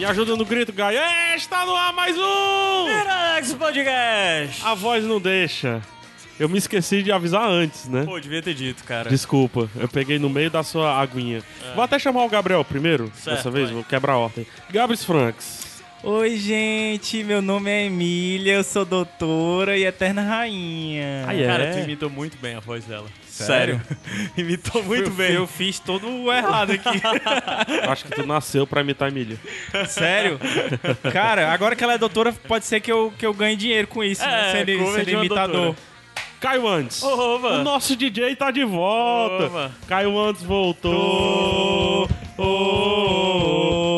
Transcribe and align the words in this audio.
Me 0.00 0.06
ajuda 0.06 0.34
no 0.34 0.46
grito, 0.46 0.72
Gaio. 0.72 0.98
É, 0.98 1.36
está 1.36 1.66
no 1.66 1.76
ar 1.76 1.92
mais 1.92 2.16
um! 2.16 2.86
Mirax 2.86 3.52
Podcast! 3.52 4.64
A 4.64 4.72
voz 4.72 5.04
não 5.04 5.20
deixa. 5.20 5.82
Eu 6.38 6.48
me 6.48 6.56
esqueci 6.56 7.02
de 7.02 7.12
avisar 7.12 7.46
antes, 7.46 7.86
né? 7.86 8.04
Pô, 8.06 8.18
devia 8.18 8.40
ter 8.40 8.54
dito, 8.54 8.82
cara. 8.82 9.10
Desculpa, 9.10 9.68
eu 9.76 9.86
peguei 9.86 10.18
no 10.18 10.30
meio 10.30 10.50
da 10.50 10.62
sua 10.62 10.98
aguinha. 10.98 11.42
É. 11.62 11.74
Vou 11.74 11.84
até 11.84 11.98
chamar 11.98 12.24
o 12.24 12.30
Gabriel 12.30 12.64
primeiro, 12.64 13.12
certo, 13.14 13.36
dessa 13.36 13.50
vez, 13.50 13.66
vai. 13.66 13.74
vou 13.74 13.84
quebrar 13.84 14.14
a 14.14 14.16
ordem. 14.16 14.46
Gabris 14.70 15.04
Franks. 15.04 15.82
Oi, 16.02 16.38
gente, 16.38 17.22
meu 17.22 17.42
nome 17.42 17.70
é 17.70 17.84
Emília, 17.84 18.54
eu 18.54 18.64
sou 18.64 18.86
doutora 18.86 19.76
e 19.76 19.84
eterna 19.84 20.22
rainha. 20.22 21.26
Ah, 21.28 21.36
é? 21.36 21.46
Cara, 21.46 21.72
tu 21.74 21.78
imitou 21.80 22.08
muito 22.08 22.38
bem 22.38 22.54
a 22.54 22.60
voz 22.60 22.86
dela. 22.86 23.06
Sério? 23.44 23.80
Imitou 24.36 24.82
muito 24.82 25.10
eu, 25.10 25.14
bem. 25.14 25.32
Eu 25.32 25.46
fiz 25.46 25.78
todo 25.78 26.08
o 26.08 26.32
errado 26.32 26.72
aqui. 26.72 26.88
Acho 27.88 28.04
que 28.04 28.12
tu 28.12 28.26
nasceu 28.26 28.66
pra 28.66 28.80
imitar 28.80 29.08
a 29.08 29.10
Emília. 29.10 29.38
Sério? 29.86 30.38
Cara, 31.12 31.52
agora 31.52 31.74
que 31.76 31.82
ela 31.82 31.94
é 31.94 31.98
doutora, 31.98 32.32
pode 32.32 32.64
ser 32.64 32.80
que 32.80 32.90
eu, 32.90 33.12
que 33.18 33.24
eu 33.24 33.34
ganhe 33.34 33.56
dinheiro 33.56 33.88
com 33.88 34.02
isso, 34.02 34.22
né? 34.22 34.50
é, 34.50 34.64
né? 34.64 34.64
Sendo, 34.64 34.94
sendo 34.94 35.10
imitador. 35.10 35.76
Caio 36.40 36.66
Antes. 36.66 37.02
Oba. 37.02 37.60
O 37.60 37.62
nosso 37.62 37.94
DJ 37.94 38.34
tá 38.34 38.50
de 38.50 38.64
volta. 38.64 39.44
Oba. 39.44 39.72
Caio 39.86 40.18
Antes 40.18 40.42
voltou. 40.42 42.08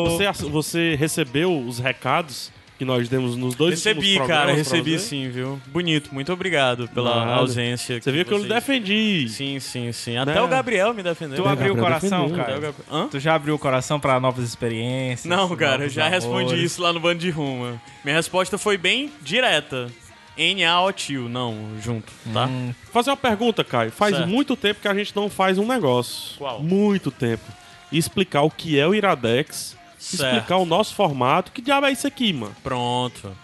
Você, 0.05 0.49
você 0.49 0.95
recebeu 0.95 1.57
os 1.57 1.79
recados 1.79 2.51
que 2.83 2.85
nós 2.85 3.07
demos 3.07 3.35
nos 3.35 3.55
dois 3.55 3.75
Recebi, 3.75 4.19
cara, 4.27 4.51
recebi 4.51 4.99
sim, 4.99 5.29
viu? 5.29 5.59
Bonito, 5.67 6.13
muito 6.13 6.31
obrigado 6.31 6.87
pela 6.89 7.25
Nada. 7.25 7.35
ausência. 7.35 8.01
Você 8.01 8.11
viu 8.11 8.25
que 8.25 8.31
vocês... 8.31 8.43
eu 8.43 8.49
defendi. 8.49 9.27
Sim, 9.29 9.59
sim, 9.59 9.91
sim. 9.93 10.17
Até 10.17 10.35
né? 10.35 10.41
o 10.41 10.47
Gabriel 10.47 10.93
me 10.93 11.01
defendeu. 11.01 11.37
Tu 11.37 11.47
abriu 11.47 11.73
o 11.73 11.77
coração, 11.77 12.29
cara? 12.31 12.73
Tu 13.09 13.19
já 13.19 13.35
abriu 13.35 13.55
o 13.55 13.59
coração 13.59 13.99
para 13.99 14.19
novas 14.19 14.43
experiências? 14.43 15.25
Não, 15.25 15.55
cara, 15.55 15.85
eu 15.85 15.89
já 15.89 16.07
amores. 16.07 16.23
respondi 16.23 16.63
isso 16.63 16.81
lá 16.81 16.91
no 16.91 16.99
Bando 16.99 17.19
de 17.19 17.29
Ruma. 17.29 17.81
Minha 18.03 18.17
resposta 18.17 18.57
foi 18.57 18.77
bem 18.77 19.09
direta. 19.21 19.89
NA 20.35 20.91
tio, 20.93 21.29
não, 21.29 21.55
junto, 21.79 22.11
tá? 22.33 22.47
Hum. 22.47 22.73
Fazer 22.91 23.11
uma 23.11 23.17
pergunta, 23.17 23.63
Caio. 23.63 23.91
Faz 23.91 24.15
certo. 24.15 24.27
muito 24.27 24.55
tempo 24.55 24.81
que 24.81 24.87
a 24.87 24.93
gente 24.93 25.15
não 25.15 25.29
faz 25.29 25.59
um 25.59 25.67
negócio. 25.67 26.37
Qual? 26.37 26.59
Muito 26.59 27.11
tempo. 27.11 27.43
E 27.91 27.97
explicar 27.99 28.41
o 28.41 28.49
que 28.49 28.79
é 28.79 28.87
o 28.87 28.95
Iradex 28.95 29.77
certo. 30.03 30.35
explicar 30.35 30.57
o 30.57 30.65
nosso 30.65 30.93
formato. 30.93 31.51
Que 31.51 31.61
diabo 31.61 31.87
é 31.87 31.91
isso 31.91 32.07
aqui, 32.07 32.33
mano? 32.33 32.55
Pronto. 32.63 33.35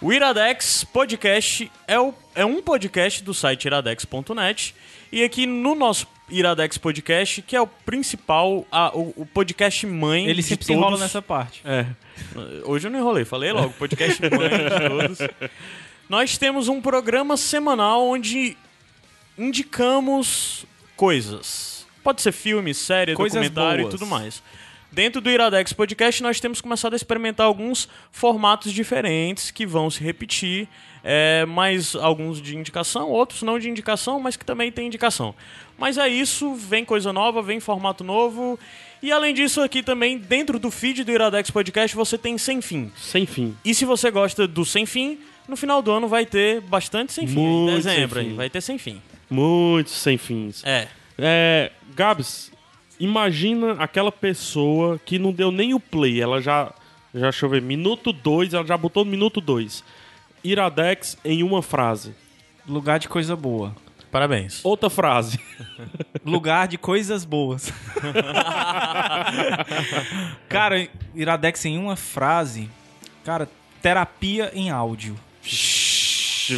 O 0.00 0.12
Iradex 0.12 0.84
Podcast 0.84 1.70
é, 1.86 1.98
o, 1.98 2.12
é 2.34 2.44
um 2.44 2.60
podcast 2.60 3.22
do 3.22 3.32
site 3.32 3.64
iradex.net. 3.64 4.74
E 5.10 5.22
aqui 5.22 5.46
no 5.46 5.74
nosso 5.74 6.06
Iradex 6.28 6.78
Podcast, 6.78 7.42
que 7.42 7.54
é 7.54 7.60
o 7.60 7.66
principal, 7.66 8.66
a, 8.70 8.96
o, 8.96 9.14
o, 9.16 9.26
podcast 9.26 9.86
mãe. 9.86 10.26
Ele 10.26 10.42
sempre 10.42 10.66
se 10.66 10.72
enrola 10.72 10.98
nessa 10.98 11.22
parte. 11.22 11.62
É. 11.64 11.86
Hoje 12.64 12.86
eu 12.86 12.90
não 12.90 12.98
enrolei, 12.98 13.24
falei 13.24 13.52
logo, 13.52 13.70
podcast 13.74 14.20
mãe 14.22 14.48
de 14.48 14.88
todos. 14.88 15.18
Nós 16.08 16.36
temos 16.36 16.68
um 16.68 16.80
programa 16.80 17.36
semanal 17.36 18.06
onde 18.06 18.56
indicamos 19.38 20.66
coisas. 20.96 21.86
Pode 22.02 22.20
ser 22.20 22.32
filme, 22.32 22.74
série, 22.74 23.14
coisas 23.14 23.40
documentário 23.40 23.84
boas. 23.84 23.94
e 23.94 23.98
tudo 23.98 24.08
mais. 24.08 24.42
Dentro 24.94 25.20
do 25.20 25.28
Iradex 25.28 25.72
Podcast, 25.72 26.22
nós 26.22 26.38
temos 26.38 26.60
começado 26.60 26.92
a 26.92 26.96
experimentar 26.96 27.46
alguns 27.46 27.88
formatos 28.12 28.72
diferentes 28.72 29.50
que 29.50 29.66
vão 29.66 29.90
se 29.90 30.00
repetir, 30.00 30.68
é, 31.02 31.44
mais 31.46 31.96
alguns 31.96 32.40
de 32.40 32.56
indicação, 32.56 33.10
outros 33.10 33.42
não 33.42 33.58
de 33.58 33.68
indicação, 33.68 34.20
mas 34.20 34.36
que 34.36 34.44
também 34.44 34.70
tem 34.70 34.86
indicação. 34.86 35.34
Mas 35.76 35.98
é 35.98 36.06
isso, 36.06 36.54
vem 36.54 36.84
coisa 36.84 37.12
nova, 37.12 37.42
vem 37.42 37.58
formato 37.58 38.04
novo. 38.04 38.56
E 39.02 39.10
além 39.10 39.34
disso, 39.34 39.60
aqui 39.62 39.82
também, 39.82 40.16
dentro 40.16 40.60
do 40.60 40.70
feed 40.70 41.02
do 41.02 41.10
Iradex 41.10 41.50
Podcast, 41.50 41.96
você 41.96 42.16
tem 42.16 42.38
Sem 42.38 42.62
Fim. 42.62 42.92
Sem 42.96 43.26
Fim. 43.26 43.56
E 43.64 43.74
se 43.74 43.84
você 43.84 44.12
gosta 44.12 44.46
do 44.46 44.64
Sem 44.64 44.86
Fim, 44.86 45.18
no 45.48 45.56
final 45.56 45.82
do 45.82 45.90
ano 45.90 46.06
vai 46.06 46.24
ter 46.24 46.60
bastante 46.60 47.12
Sem 47.12 47.26
Fim. 47.26 47.34
Muito 47.34 47.72
em 47.72 47.76
dezembro 47.78 48.20
sem 48.20 48.30
fim. 48.30 48.36
vai 48.36 48.48
ter 48.48 48.60
Sem 48.60 48.78
Fim. 48.78 49.02
Muitos 49.28 49.92
Sem 49.92 50.16
Fins. 50.16 50.62
É. 50.64 50.86
É, 51.18 51.72
Gabs, 51.96 52.52
imagina 52.98 53.72
aquela 53.72 54.12
pessoa 54.12 54.98
que 55.04 55.18
não 55.18 55.32
deu 55.32 55.50
nem 55.50 55.74
o 55.74 55.80
play, 55.80 56.20
ela 56.20 56.40
já, 56.40 56.72
já 57.14 57.22
deixa 57.22 57.46
eu 57.46 57.50
ver, 57.50 57.62
minuto 57.62 58.12
2, 58.12 58.54
ela 58.54 58.66
já 58.66 58.76
botou 58.76 59.04
no 59.04 59.10
minuto 59.10 59.40
2. 59.40 59.84
Iradex 60.42 61.16
em 61.24 61.42
uma 61.42 61.62
frase. 61.62 62.14
Lugar 62.66 62.98
de 62.98 63.08
coisa 63.08 63.34
boa. 63.34 63.74
Parabéns. 64.10 64.64
Outra 64.64 64.88
frase. 64.88 65.40
Lugar 66.24 66.68
de 66.68 66.78
coisas 66.78 67.24
boas. 67.24 67.72
cara, 70.48 70.88
Iradex 71.14 71.64
em 71.64 71.78
uma 71.78 71.96
frase. 71.96 72.70
Cara, 73.24 73.48
terapia 73.82 74.50
em 74.54 74.70
áudio 74.70 75.16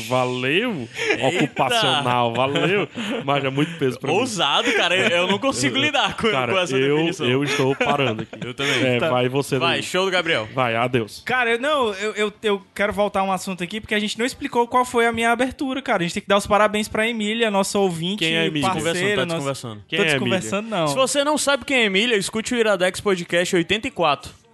valeu. 0.08 0.88
Ocupacional, 1.22 2.32
valeu. 2.34 2.88
Mas 3.24 3.44
é 3.44 3.50
muito 3.50 3.78
peso 3.78 3.98
pra 3.98 4.12
Ousado, 4.12 4.68
mim. 4.68 4.74
cara. 4.74 4.96
Eu 4.96 5.26
não 5.26 5.38
consigo 5.38 5.76
lidar 5.76 6.16
com, 6.16 6.30
cara, 6.30 6.52
com 6.52 6.58
essa 6.58 6.76
eu, 6.76 6.96
definição. 6.96 7.26
Eu 7.26 7.44
estou 7.44 7.74
parando 7.74 8.22
aqui. 8.22 8.46
Eu 8.46 8.54
também. 8.54 8.86
É, 8.86 8.98
tá. 8.98 9.10
Vai 9.10 9.28
você. 9.28 9.58
Vai, 9.58 9.82
show 9.82 10.04
do 10.04 10.10
Gabriel. 10.10 10.48
Vai, 10.54 10.76
adeus. 10.76 11.22
Cara, 11.24 11.58
não, 11.58 11.92
eu, 11.94 12.12
eu, 12.12 12.32
eu 12.42 12.62
quero 12.74 12.92
voltar 12.92 13.20
a 13.20 13.22
um 13.22 13.32
assunto 13.32 13.62
aqui, 13.62 13.80
porque 13.80 13.94
a 13.94 13.98
gente 13.98 14.18
não 14.18 14.26
explicou 14.26 14.66
qual 14.66 14.84
foi 14.84 15.06
a 15.06 15.12
minha 15.12 15.30
abertura, 15.30 15.80
cara. 15.82 16.02
A 16.02 16.02
gente 16.02 16.14
tem 16.14 16.22
que 16.22 16.28
dar 16.28 16.38
os 16.38 16.46
parabéns 16.46 16.88
pra 16.88 17.08
Emília, 17.08 17.50
nossa 17.50 17.78
ouvinte, 17.78 18.18
quem 18.18 18.36
é 18.36 18.46
Emília? 18.46 18.68
parceira. 18.68 18.90
Conversando, 18.92 19.16
tá 19.16 19.24
desconversando. 19.24 19.84
Quem 19.88 19.98
tô 19.98 20.04
é 20.04 20.08
desconversando, 20.08 20.68
não. 20.68 20.88
Se 20.88 20.94
você 20.94 21.24
não 21.24 21.38
sabe 21.38 21.64
quem 21.64 21.78
é 21.78 21.84
Emília, 21.84 22.16
escute 22.16 22.54
o 22.54 22.58
Iradex 22.58 23.00
Podcast 23.00 23.56
84. 23.56 24.45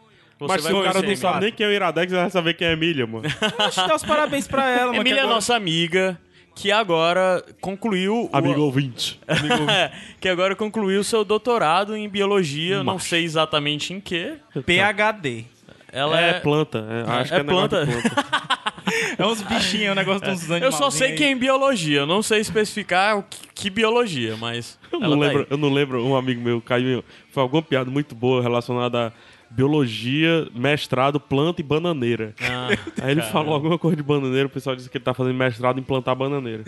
Você 0.42 0.54
Mas 0.54 0.64
se 0.64 0.72
o 0.72 0.82
cara 0.82 1.03
não 1.03 1.16
sabe 1.16 1.41
nem 1.41 1.53
quem 1.53 1.66
é 1.66 1.69
o 1.69 1.72
Iradex, 1.72 2.12
vai 2.12 2.30
saber 2.30 2.54
quem 2.54 2.66
é 2.66 2.70
a 2.70 2.72
Emília, 2.72 3.06
mano. 3.06 3.22
Deixa 3.22 3.82
eu 3.82 3.86
dar 3.86 3.94
os 3.94 4.03
parabéns 4.03 4.48
pra 4.48 4.69
ela, 4.69 4.86
mano. 4.86 5.00
Emília 5.00 5.20
é 5.20 5.22
agora... 5.22 5.34
nossa 5.36 5.54
amiga, 5.54 6.19
que 6.56 6.72
agora 6.72 7.44
concluiu. 7.60 8.28
Amigo 8.32 8.60
o... 8.60 8.64
ouvinte. 8.64 9.20
Amigo 9.28 9.54
ouvinte. 9.62 9.92
que 10.20 10.28
agora 10.28 10.56
concluiu 10.56 11.04
seu 11.04 11.25
doutorado 11.25 11.97
em 11.97 12.08
biologia, 12.08 12.82
não 12.82 12.98
sei 12.98 13.22
exatamente 13.22 13.94
em 13.94 14.00
que. 14.00 14.34
PHD. 14.52 15.44
Ela 15.92 16.20
é, 16.20 16.31
é 16.31 16.41
planta. 16.41 16.84
É, 16.91 17.10
acho 17.20 17.34
é, 17.34 17.36
que 17.36 17.41
é 17.42 17.44
planta. 17.44 17.86
planta. 17.86 18.62
é 19.16 19.26
uns 19.26 19.42
bichinhos, 19.42 19.86
é 19.86 19.92
um 19.92 19.94
negócio 19.94 20.22
de 20.22 20.31
uns 20.31 20.50
animais. 20.50 20.62
Eu 20.62 20.72
só 20.72 20.91
sei 20.91 21.12
que 21.12 21.22
é 21.22 21.31
em 21.31 21.36
biologia, 21.36 22.00
eu 22.00 22.06
não 22.06 22.22
sei 22.22 22.41
especificar 22.41 23.19
o 23.19 23.22
que, 23.22 23.38
que 23.54 23.70
biologia, 23.70 24.36
mas. 24.36 24.76
Eu 24.91 24.98
não, 24.98 25.10
tá 25.10 25.16
lembro, 25.16 25.47
eu 25.48 25.56
não 25.56 25.72
lembro, 25.72 26.04
um 26.04 26.16
amigo 26.16 26.41
meu 26.41 26.60
caiu. 26.60 27.04
Foi 27.31 27.42
alguma 27.42 27.62
piada 27.62 27.91
muito 27.91 28.14
boa 28.14 28.42
relacionada 28.42 29.08
a 29.08 29.12
biologia, 29.54 30.48
mestrado, 30.54 31.20
planta 31.20 31.60
e 31.60 31.64
bananeira. 31.64 32.34
Ah, 32.40 32.68
Aí 33.02 33.12
ele 33.12 33.20
cara. 33.20 33.32
falou 33.32 33.54
alguma 33.54 33.78
coisa 33.78 33.96
de 33.96 34.02
bananeira, 34.02 34.46
o 34.46 34.50
pessoal 34.50 34.74
disse 34.74 34.88
que 34.88 34.96
ele 34.96 35.04
tá 35.04 35.14
fazendo 35.14 35.36
mestrado 35.36 35.78
em 35.78 35.82
plantar 35.82 36.14
bananeira. 36.14 36.64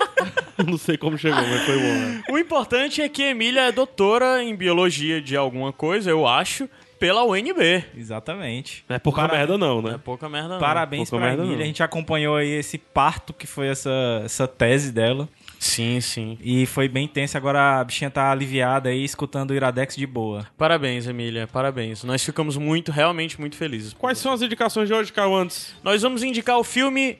não 0.66 0.76
sei 0.76 0.96
como 0.96 1.16
chegou, 1.16 1.40
mas 1.40 1.62
foi 1.64 1.76
bom. 1.76 1.82
Né? 1.82 2.22
O 2.30 2.38
importante 2.38 3.00
é 3.00 3.08
que 3.08 3.22
a 3.22 3.30
Emília 3.30 3.62
é 3.62 3.72
doutora 3.72 4.42
em 4.42 4.54
biologia 4.54 5.20
de 5.20 5.36
alguma 5.36 5.72
coisa, 5.72 6.10
eu 6.10 6.26
acho, 6.26 6.68
pela 6.98 7.24
UNB. 7.24 7.84
Exatamente. 7.96 8.84
Não 8.88 8.96
é 8.96 8.98
pouca 8.98 9.22
Para... 9.22 9.38
merda 9.38 9.56
não, 9.56 9.80
né? 9.80 9.88
Não 9.90 9.94
é 9.96 9.98
pouca 9.98 10.28
merda 10.28 10.48
não. 10.50 10.58
Parabéns 10.58 11.08
pouca 11.08 11.24
pra 11.24 11.34
Emília. 11.34 11.56
Não. 11.56 11.62
A 11.62 11.66
gente 11.66 11.82
acompanhou 11.82 12.36
aí 12.36 12.50
esse 12.50 12.76
parto 12.76 13.32
que 13.32 13.46
foi 13.46 13.68
essa, 13.68 14.22
essa 14.24 14.46
tese 14.46 14.92
dela. 14.92 15.28
Sim, 15.58 16.00
sim. 16.00 16.38
E 16.40 16.66
foi 16.66 16.88
bem 16.88 17.08
tenso, 17.08 17.36
agora 17.36 17.80
a 17.80 17.84
bichinha 17.84 18.10
tá 18.10 18.30
aliviada 18.30 18.88
aí, 18.88 19.04
escutando 19.04 19.50
o 19.50 19.54
Iradex 19.54 19.96
de 19.96 20.06
boa. 20.06 20.46
Parabéns, 20.56 21.06
Emília, 21.06 21.46
parabéns. 21.46 22.04
Nós 22.04 22.24
ficamos 22.24 22.56
muito, 22.56 22.92
realmente 22.92 23.40
muito 23.40 23.56
felizes. 23.56 23.92
Quais 23.92 24.18
são 24.18 24.32
as 24.32 24.42
indicações 24.42 24.88
de 24.88 24.94
hoje, 24.94 25.12
Caio, 25.12 25.34
antes? 25.34 25.74
Nós 25.82 26.02
vamos 26.02 26.22
indicar 26.22 26.58
o 26.58 26.64
filme 26.64 27.18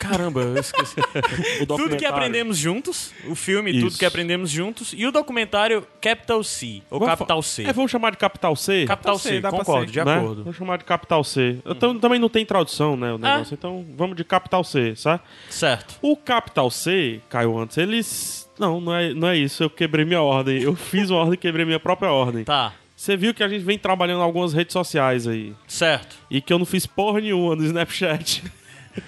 Caramba, 0.00 0.40
eu 0.40 0.58
esqueci. 0.58 0.96
tudo 1.68 1.94
que 1.94 2.06
aprendemos 2.06 2.56
juntos, 2.56 3.12
o 3.28 3.34
filme 3.34 3.70
Isso. 3.70 3.86
Tudo 3.86 3.98
que 3.98 4.06
aprendemos 4.06 4.50
juntos 4.50 4.94
e 4.96 5.06
o 5.06 5.12
documentário 5.12 5.86
Capital 6.00 6.42
C, 6.42 6.82
ou 6.90 6.98
vamos 6.98 7.14
Capital 7.14 7.42
C. 7.42 7.64
É, 7.64 7.72
vamos 7.72 7.90
chamar 7.90 8.10
de 8.12 8.16
Capital 8.16 8.56
C? 8.56 8.86
Capital 8.86 9.18
C, 9.18 9.28
C 9.28 9.42
concordo, 9.42 9.92
de 9.92 10.02
né? 10.02 10.16
acordo. 10.16 10.42
Vamos 10.42 10.56
chamar 10.56 10.78
de 10.78 10.84
Capital 10.84 11.22
C. 11.22 11.58
Hum. 11.66 11.98
também 11.98 12.18
não 12.18 12.30
tem 12.30 12.46
tradução, 12.46 12.96
né, 12.96 13.12
o 13.12 13.18
negócio, 13.18 13.52
então 13.52 13.84
vamos 13.94 14.16
de 14.16 14.24
Capital 14.24 14.64
C, 14.64 14.96
sabe? 14.96 15.22
Certo. 15.50 15.96
O 16.00 16.16
Capital 16.16 16.70
C, 16.70 17.20
Caio 17.28 17.58
antes, 17.58 17.76
eles... 17.76 18.48
Não, 18.58 18.80
não 18.80 18.94
é, 18.94 19.12
não 19.12 19.28
é 19.28 19.36
isso, 19.36 19.62
eu 19.62 19.70
quebrei 19.70 20.04
minha 20.04 20.22
ordem. 20.22 20.62
Eu 20.62 20.74
fiz 20.76 21.10
uma 21.10 21.20
ordem 21.20 21.34
e 21.34 21.36
quebrei 21.36 21.66
minha 21.66 21.80
própria 21.80 22.10
ordem. 22.10 22.44
Tá. 22.44 22.72
Você 22.96 23.16
viu 23.16 23.32
que 23.32 23.42
a 23.42 23.48
gente 23.48 23.64
vem 23.64 23.78
trabalhando 23.78 24.20
em 24.20 24.24
algumas 24.24 24.52
redes 24.52 24.72
sociais 24.72 25.26
aí. 25.26 25.54
Certo. 25.66 26.16
E 26.30 26.40
que 26.40 26.52
eu 26.52 26.58
não 26.58 26.66
fiz 26.66 26.86
porra 26.86 27.20
nenhuma 27.20 27.56
no 27.56 27.64
Snapchat. 27.64 28.42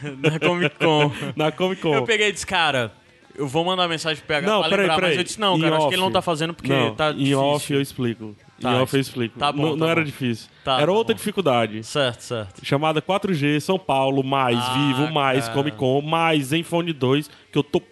Na 0.22 0.38
Comic 0.38 0.78
Con. 0.78 1.12
na 1.36 1.52
Comic 1.52 1.80
Con. 1.82 1.94
Eu 1.94 2.04
peguei 2.04 2.28
e 2.28 2.32
disse, 2.32 2.46
cara, 2.46 2.92
eu 3.34 3.46
vou 3.46 3.64
mandar 3.64 3.88
mensagem 3.88 4.18
pro 4.18 4.26
PH 4.28 4.46
Não, 4.46 4.60
pra 4.60 4.70
peraí, 4.70 4.82
lembrar, 4.82 4.94
peraí. 4.96 5.10
mas 5.10 5.18
eu 5.18 5.24
disse, 5.24 5.40
não, 5.40 5.56
Em 5.56 5.60
cara, 5.62 5.76
acho 5.76 5.88
que 5.88 5.94
ele 5.94 6.02
não 6.02 6.10
tá 6.12 6.22
fazendo 6.22 6.54
porque 6.54 6.72
não, 6.72 6.94
tá 6.94 7.10
em 7.10 7.16
difícil. 7.16 7.40
off 7.40 7.72
eu 7.72 7.80
explico. 7.80 8.36
Tá, 8.60 8.72
em 8.72 8.80
off 8.80 8.94
eu 8.94 9.00
explico. 9.00 9.38
tá 9.38 9.50
bom, 9.50 9.62
não 9.62 9.70
tá 9.72 9.76
não 9.78 9.88
era 9.88 10.04
difícil. 10.04 10.48
Tá, 10.64 10.76
era 10.76 10.86
tá 10.86 10.92
outra 10.92 11.14
bom. 11.14 11.18
dificuldade. 11.18 11.82
Certo, 11.82 12.20
certo. 12.20 12.64
Chamada 12.64 13.00
4G, 13.02 13.58
São 13.60 13.78
Paulo, 13.78 14.22
mais 14.22 14.58
Ah, 14.58 14.74
Vivo, 14.74 15.10
mais 15.12 15.44
cara. 15.46 15.54
Comic 15.54 15.76
Con, 15.76 16.00
mais 16.02 16.46
Zenfone 16.46 16.92
2, 16.92 17.30
que 17.50 17.58
eu 17.58 17.62
tô. 17.64 17.82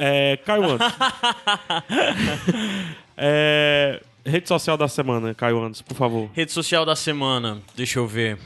É. 0.00 0.36
Caio 0.44 0.62
é. 3.16 4.00
Rede 4.24 4.46
social 4.48 4.76
da 4.76 4.86
semana, 4.88 5.34
Caio 5.34 5.62
Antes, 5.64 5.80
por 5.80 5.94
favor. 5.96 6.28
Rede 6.34 6.52
social 6.52 6.84
da 6.84 6.94
semana, 6.94 7.58
deixa 7.74 7.98
eu 7.98 8.06
ver. 8.06 8.38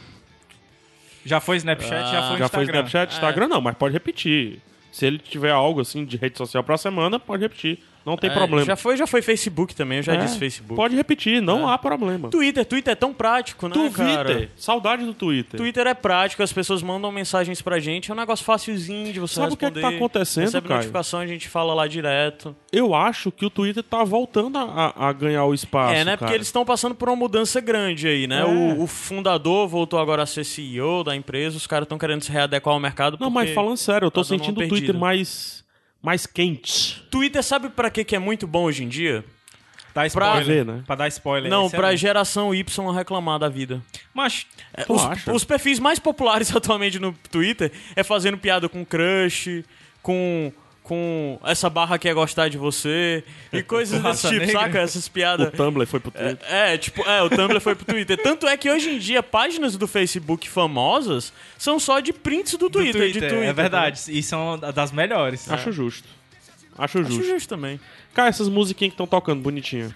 Já 1.25 1.41
foi 1.41 1.57
Snapchat, 1.57 2.11
já 2.11 2.29
foi 2.29 2.39
Já 2.39 2.49
foi 2.49 2.63
Instagram. 2.63 2.87
Snapchat? 2.87 3.15
Instagram 3.15 3.49
não, 3.49 3.61
mas 3.61 3.77
pode 3.77 3.93
repetir. 3.93 4.61
Se 4.91 5.07
ele 5.07 5.19
tiver 5.19 5.51
algo 5.51 5.81
assim 5.81 6.05
de 6.05 6.17
rede 6.17 6.37
social 6.37 6.63
pra 6.63 6.77
semana, 6.77 7.19
pode 7.19 7.43
repetir. 7.43 7.79
Não 8.05 8.17
tem 8.17 8.31
É, 8.31 8.35
problema. 8.35 8.65
Já 8.65 8.77
foi, 8.77 8.97
já 8.97 9.07
foi 9.07 9.23
Facebook 9.23 9.75
também, 9.75 9.99
eu 9.99 10.03
já 10.03 10.15
É, 10.15 10.17
disse 10.17 10.39
Facebook. 10.39 10.75
Pode 10.75 10.95
repetir, 10.97 11.41
não 11.41 11.69
há 11.69 11.79
problema. 11.79 12.29
Twitter, 12.31 12.65
Twitter 12.65 12.93
é 12.93 12.97
tão 12.97 13.13
prático, 13.15 13.69
né, 13.69 13.75
cara? 13.91 14.25
Twitter. 14.25 14.51
Saudade 14.57 15.05
do 15.05 15.15
Twitter. 15.15 15.59
Twitter 15.59 15.87
é 15.87 15.95
prático, 15.95 16.43
as 16.43 16.53
pessoas 16.53 16.83
mandam 16.83 17.13
mensagens 17.13 17.63
pra 17.63 17.79
gente, 17.79 18.11
é 18.11 18.15
um 18.15 18.17
negócio 18.17 18.45
facilzinho 18.45 19.13
de 19.13 19.21
você 19.21 19.35
Sabe 19.37 19.55
o 19.55 19.57
que 19.57 19.65
é 19.65 19.69
que 19.71 19.75
responder. 19.77 19.91
tá 19.93 19.97
acontecendo, 19.97 20.45
Recebe 20.45 20.69
Caio? 20.69 20.79
notificação, 20.79 21.21
a 21.21 21.27
gente 21.27 21.49
fala 21.49 21.75
lá 21.75 21.87
direto. 21.87 22.55
Eu 22.73 22.95
acho 22.95 23.31
que 23.31 23.45
o 23.47 23.51
Twitter 23.51 23.83
tá 23.83 24.03
voltando 24.03 24.59
a, 24.59 25.09
a 25.09 25.13
ganhar 25.13 25.45
o 25.45 25.55
espaço. 25.55 25.95
é, 25.95 26.05
né? 26.05 26.13
Porque 26.13 26.25
cara. 26.27 26.35
eles 26.37 26.49
estão 26.49 26.65
passando 26.65 26.95
por 26.95 27.09
uma 27.09 27.17
mudança 27.17 27.61
grande 27.61 28.09
aí, 28.09 28.27
né? 28.27 28.41
É. 28.41 28.45
O, 28.45 28.83
o 28.83 28.87
fundador 28.87 29.69
voltou 29.69 29.99
agora 29.99 30.23
a 30.23 30.27
ser 30.27 30.45
CEO 30.45 31.05
da 31.05 31.15
empresa, 31.15 31.57
os 31.57 31.67
caras 31.67 31.85
estão 31.87 31.99
querendo 31.99 32.23
se 32.23 32.31
readequar 32.33 32.75
ao 32.75 32.81
mercado. 32.81 33.13
Não, 33.21 33.31
porque 33.31 33.47
mas 33.47 33.55
falando 33.55 33.77
sério, 33.77 34.07
eu 34.07 34.11
tô 34.11 34.23
tá 34.23 34.29
sentindo 34.29 34.61
o. 34.61 34.69
Twitter 34.69 34.97
mais, 34.97 35.62
mais 36.03 36.27
quente. 36.27 37.03
Twitter 37.11 37.43
sabe 37.43 37.69
pra 37.69 37.91
que 37.91 38.05
que 38.05 38.17
é 38.17 38.19
muito 38.19 38.47
bom 38.47 38.65
hoje 38.65 38.85
em 38.85 38.89
dia? 38.89 39.25
Dá 39.95 40.01
Pra 40.01 40.07
spoiler. 40.07 40.45
ver, 40.47 40.65
né? 40.65 40.83
Pra 40.87 40.95
dar 40.97 41.09
spoiler. 41.09 41.51
Não, 41.51 41.67
é 41.67 41.71
pra 41.71 41.91
bom. 41.91 41.97
geração 41.97 42.55
Y 42.55 42.91
reclamar 42.95 43.39
da 43.39 43.49
vida. 43.49 43.83
Mas, 44.15 44.47
É, 44.75 44.85
os, 44.89 45.03
os 45.29 45.45
perfis 45.45 45.79
mais 45.79 45.99
populares 45.99 46.51
atualmente 46.57 46.99
no 46.99 47.13
Twitter 47.31 47.71
é 47.95 48.03
fazendo 48.03 48.39
piada 48.39 48.69
com 48.71 48.85
crush, 48.87 49.63
com 50.03 50.51
com 50.83 51.39
essa 51.45 51.71
barra 51.71 51.97
que 51.99 52.09
é 52.09 52.13
gostar 52.15 52.49
de 52.49 52.59
você 52.59 53.23
e 53.53 53.63
coisas 53.65 54.03
desse 54.03 54.29
tipo, 54.29 54.41
negra. 54.47 54.61
saca? 54.61 54.79
Essas 54.81 55.07
O 55.07 55.11
piadas. 55.11 55.51
Tumblr 55.53 55.87
foi 55.87 56.01
pro 56.01 56.11
Twitter. 56.11 56.39
É, 56.49 56.75
é, 56.75 56.79
tipo, 56.79 57.03
é, 57.09 57.23
o 57.23 57.31
Tumblr 57.31 57.61
foi 57.61 57.75
pro 57.75 57.85
Twitter. 57.85 58.21
Tanto 58.21 58.47
é 58.49 58.57
que 58.57 58.69
hoje 58.71 58.91
em 58.91 58.99
dia 58.99 59.23
páginas 59.23 59.77
do 59.77 59.87
Facebook 59.87 60.49
famosas 60.49 61.33
são 61.57 61.79
só 61.79 62.01
de 62.01 62.13
prints 62.13 62.53
do 62.55 62.69
do 62.69 62.71
Twitter, 62.71 63.01
Twitter, 63.01 63.23
de 63.23 63.29
Twitter. 63.29 63.49
é 63.49 63.53
verdade. 63.53 64.01
E 64.09 64.23
são 64.23 64.59
das 64.59 64.91
melhores. 64.91 65.49
Acho 65.51 65.71
justo. 65.73 66.09
Acho 66.77 66.99
Acho 66.99 67.09
justo. 67.11 67.25
justo 67.25 67.49
também. 67.49 67.79
Cara, 68.15 68.29
essas 68.29 68.49
musiquinhas 68.49 68.91
que 68.91 68.95
estão 68.95 69.07
tocando, 69.07 69.41
bonitinha. 69.43 69.95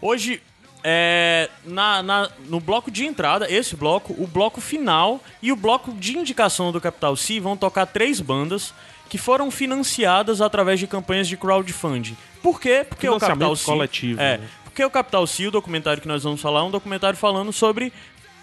Hoje, 0.00 0.40
é, 0.84 1.48
na, 1.64 2.02
na- 2.02 2.30
no 2.48 2.60
bloco 2.60 2.90
de 2.90 3.04
entrada, 3.06 3.50
esse 3.50 3.74
bloco, 3.76 4.14
o 4.18 4.26
bloco 4.26 4.60
final 4.60 5.22
e 5.40 5.50
o 5.52 5.56
bloco 5.56 5.92
de 5.92 6.16
indicação 6.18 6.70
do 6.72 6.80
Capital 6.80 7.16
C 7.16 7.40
vão 7.40 7.56
tocar 7.56 7.86
três 7.86 8.20
bandas 8.20 8.74
que 9.12 9.18
foram 9.18 9.50
financiadas 9.50 10.40
através 10.40 10.80
de 10.80 10.86
campanhas 10.86 11.28
de 11.28 11.36
crowdfunding. 11.36 12.16
Por 12.42 12.58
quê? 12.58 12.82
Porque 12.88 13.06
o 13.06 13.18
Capital 13.18 13.54
C... 13.54 13.64
coletivo, 13.66 14.18
É, 14.18 14.38
né? 14.38 14.48
porque 14.64 14.82
o 14.82 14.88
Capital 14.88 15.26
C, 15.26 15.48
o 15.48 15.50
documentário 15.50 16.00
que 16.00 16.08
nós 16.08 16.22
vamos 16.22 16.40
falar, 16.40 16.60
é 16.60 16.62
um 16.62 16.70
documentário 16.70 17.18
falando 17.18 17.52
sobre 17.52 17.92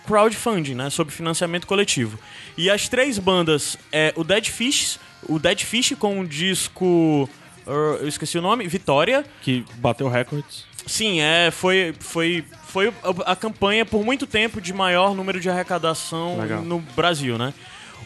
crowdfunding, 0.05 0.75
né? 0.75 0.91
Sobre 0.91 1.11
financiamento 1.11 1.65
coletivo. 1.65 2.19
E 2.55 2.69
as 2.69 2.87
três 2.87 3.17
bandas 3.17 3.79
é 3.91 4.13
o 4.15 4.23
Dead 4.23 4.45
Fish, 4.45 4.99
o 5.27 5.39
Dead 5.39 5.59
Fish 5.59 5.95
com 5.97 6.19
o 6.19 6.27
disco... 6.27 7.27
uh, 7.65 7.71
eu 8.01 8.07
esqueci 8.07 8.37
o 8.37 8.41
nome, 8.43 8.67
Vitória, 8.67 9.25
Que 9.41 9.65
bateu 9.77 10.07
recordes. 10.07 10.65
Sim, 10.85 11.19
é, 11.19 11.49
foi, 11.49 11.95
foi, 11.99 12.45
foi 12.67 12.93
a, 13.25 13.31
a 13.31 13.35
campanha 13.35 13.87
por 13.87 14.05
muito 14.05 14.27
tempo 14.27 14.61
de 14.61 14.71
maior 14.71 15.15
número 15.15 15.39
de 15.39 15.49
arrecadação 15.49 16.39
Legal. 16.39 16.61
no 16.61 16.77
Brasil, 16.95 17.39
né? 17.39 17.55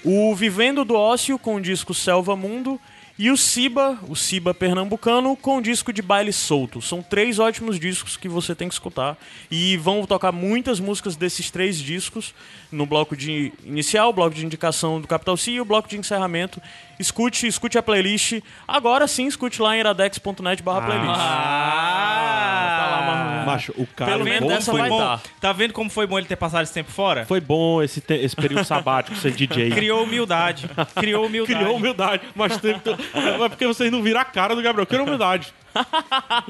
O 0.06 0.36
Vivendo 0.36 0.84
do 0.84 0.96
Ócio 0.96 1.40
com 1.40 1.56
o 1.56 1.62
disco 1.62 1.94
Selva 1.94 2.36
Mundo 2.36 2.78
e 3.18 3.32
o 3.32 3.38
Ciba, 3.38 3.98
o 4.10 4.18
Ciba 4.18 4.54
pernambucano, 4.54 5.34
com 5.38 5.58
o 5.58 5.62
disco 5.62 5.94
de 5.94 6.02
baile 6.02 6.34
solto. 6.34 6.82
São 6.82 7.02
três 7.02 7.40
ótimos 7.40 7.80
discos 7.80 8.18
que 8.18 8.28
você 8.28 8.54
tem 8.54 8.68
que 8.68 8.74
escutar. 8.74 9.18
E 9.50 9.78
vão 9.78 10.06
tocar 10.06 10.34
muitas 10.34 10.78
músicas 10.80 11.16
desses 11.16 11.50
três 11.50 11.78
discos 11.78 12.36
no 12.70 12.86
bloco 12.86 13.16
de 13.16 13.54
inicial, 13.64 14.12
bloco 14.12 14.36
de 14.36 14.46
indicação 14.46 15.00
do 15.00 15.08
Capital 15.08 15.38
C 15.38 15.52
e 15.52 15.62
o 15.62 15.66
bloco 15.66 15.88
de 15.88 15.98
encerramento. 15.98 16.62
Escute, 17.04 17.46
escute 17.48 17.78
a 17.78 17.84
playlist. 17.84 18.42
Agora 18.68 19.08
sim, 19.08 19.28
escute 19.28 19.62
lá 19.62 19.76
em 19.76 19.80
iradex.net 19.82 20.64
barra 20.64 20.82
playlist. 20.82 21.20
Ah! 21.20 22.78
Tá 22.80 22.88
lá, 23.12 23.44
Macho, 23.46 23.74
o 23.78 23.86
cara. 23.88 24.12
Pelo 24.12 24.24
menos 24.24 24.40
bom, 24.42 24.48
dessa 24.48 24.72
foi 24.72 24.80
vai 24.82 24.90
bom. 24.90 24.98
dar. 25.00 25.22
Tá 25.42 25.52
vendo 25.52 25.74
como 25.74 25.90
foi 25.90 26.08
bom 26.08 26.18
ele 26.18 26.28
ter 26.28 26.36
passado 26.38 26.64
esse 26.64 26.74
tempo 26.74 26.92
fora? 26.92 27.26
Foi 27.26 27.42
bom 27.42 27.82
esse, 27.84 28.00
te- 28.02 28.14
esse 28.14 28.36
período 28.36 28.64
sabático 28.66 29.16
ser 29.18 29.32
DJ. 29.32 29.72
Criou 29.72 30.04
humildade. 30.04 30.70
Criou 30.96 31.26
humildade. 31.26 31.60
Criou 31.60 31.76
humildade. 31.78 32.24
Mas 32.34 32.58
teve. 32.58 32.80
to- 32.80 32.98
É 33.14 33.50
porque 33.50 33.68
vocês 33.68 33.92
não 33.92 34.02
viram 34.02 34.22
a 34.22 34.26
cara 34.26 34.56
do 34.56 34.62
Gabriel. 34.62 34.86
Criou 34.88 35.06
humildade. 35.06 35.54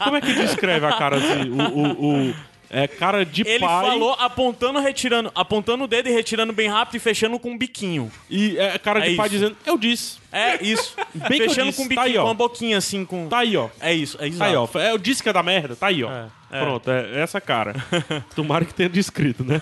Como 0.03 0.15
é 0.17 0.21
que 0.21 0.33
descreve 0.33 0.85
a 0.85 0.94
cara 0.94 1.17
assim? 1.17 1.50
O. 1.50 1.61
o, 1.61 2.29
o- 2.29 2.52
é 2.73 2.87
cara 2.87 3.23
de 3.23 3.43
Ele 3.47 3.59
pai. 3.59 3.85
falou 3.85 4.13
apontando, 4.13 4.79
retirando, 4.79 5.31
apontando 5.35 5.83
o 5.83 5.87
dedo 5.87 6.09
e 6.09 6.11
retirando 6.11 6.51
bem 6.51 6.67
rápido 6.67 6.95
e 6.95 6.99
fechando 6.99 7.37
com 7.39 7.51
um 7.51 7.57
biquinho. 7.57 8.11
E 8.29 8.57
é 8.57 8.77
cara 8.79 9.05
É 9.05 9.09
de 9.11 9.15
pai 9.15 9.27
isso. 9.27 9.35
dizendo, 9.35 9.57
eu 9.65 9.77
disse. 9.77 10.17
É 10.31 10.63
isso. 10.63 10.95
Bem 11.29 11.37
fechando 11.37 11.67
disse, 11.69 11.77
com 11.77 11.83
um 11.83 11.95
tá 11.95 12.01
biquinho, 12.01 12.05
aí, 12.05 12.17
ó. 12.17 12.21
com 12.23 12.27
uma 12.29 12.33
boquinha 12.33 12.77
assim, 12.79 13.05
com. 13.05 13.27
Tá 13.27 13.37
aí, 13.39 13.55
ó. 13.55 13.69
É 13.79 13.93
isso, 13.93 14.17
é 14.19 14.27
Tá 14.31 14.45
aí, 14.45 14.55
ó. 14.55 14.67
É, 14.75 14.89
Eu 14.91 14.97
disse 14.97 15.21
que 15.21 15.29
é 15.29 15.33
da 15.33 15.43
merda. 15.43 15.75
Tá 15.75 15.87
aí, 15.87 16.03
ó. 16.03 16.11
É, 16.11 16.27
é. 16.51 16.59
Pronto, 16.59 16.89
é 16.89 17.21
essa 17.21 17.39
cara. 17.39 17.75
Tomara 18.35 18.65
que 18.65 18.73
tenha 18.73 18.89
descrito, 18.89 19.43
né? 19.43 19.61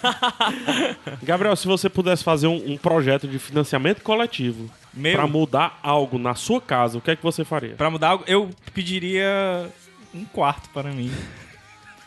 Gabriel, 1.21 1.55
se 1.57 1.67
você 1.67 1.89
pudesse 1.89 2.23
fazer 2.23 2.47
um, 2.47 2.71
um 2.71 2.77
projeto 2.77 3.27
de 3.27 3.37
financiamento 3.37 4.01
coletivo 4.01 4.69
Meu. 4.93 5.13
pra 5.13 5.27
mudar 5.27 5.77
algo 5.83 6.17
na 6.17 6.35
sua 6.35 6.61
casa, 6.61 6.97
o 6.97 7.01
que 7.01 7.11
é 7.11 7.15
que 7.17 7.23
você 7.23 7.43
faria? 7.43 7.75
Pra 7.75 7.89
mudar 7.89 8.07
algo, 8.09 8.23
eu 8.25 8.49
pediria 8.73 9.69
um 10.13 10.23
quarto 10.23 10.69
para 10.69 10.89
mim. 10.91 11.11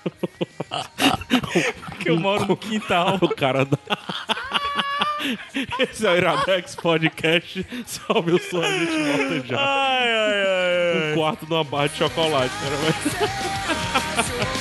Porque 1.90 2.10
eu 2.10 2.18
moro 2.18 2.46
no 2.46 2.56
quintal. 2.56 3.18
O 3.20 3.28
cara 3.28 3.64
da... 3.64 3.78
Esse 5.78 6.06
é 6.06 6.10
o 6.10 6.16
Iradex 6.16 6.74
Podcast. 6.74 7.66
Salve 7.86 8.32
o 8.32 8.38
som, 8.38 8.60
a 8.60 8.70
gente 8.70 8.92
volta 8.92 9.46
já. 9.46 9.56
Ai, 9.58 10.08
ai, 10.12 10.42
ai, 10.46 11.12
Um 11.12 11.14
quarto 11.14 11.46
numa 11.48 11.64
barra 11.64 11.88
de 11.88 11.96
chocolate. 11.96 12.54
Cara. 12.54 12.76
Mas- 14.16 14.44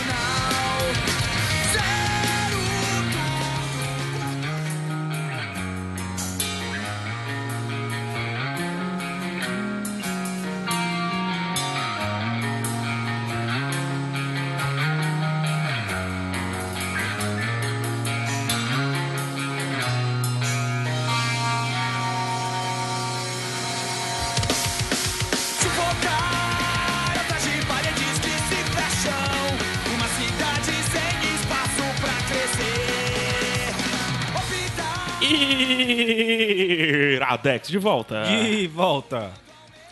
Iradex 37.44 37.68
de 37.68 37.78
volta. 37.78 38.24
De 38.24 38.68
volta. 38.68 39.32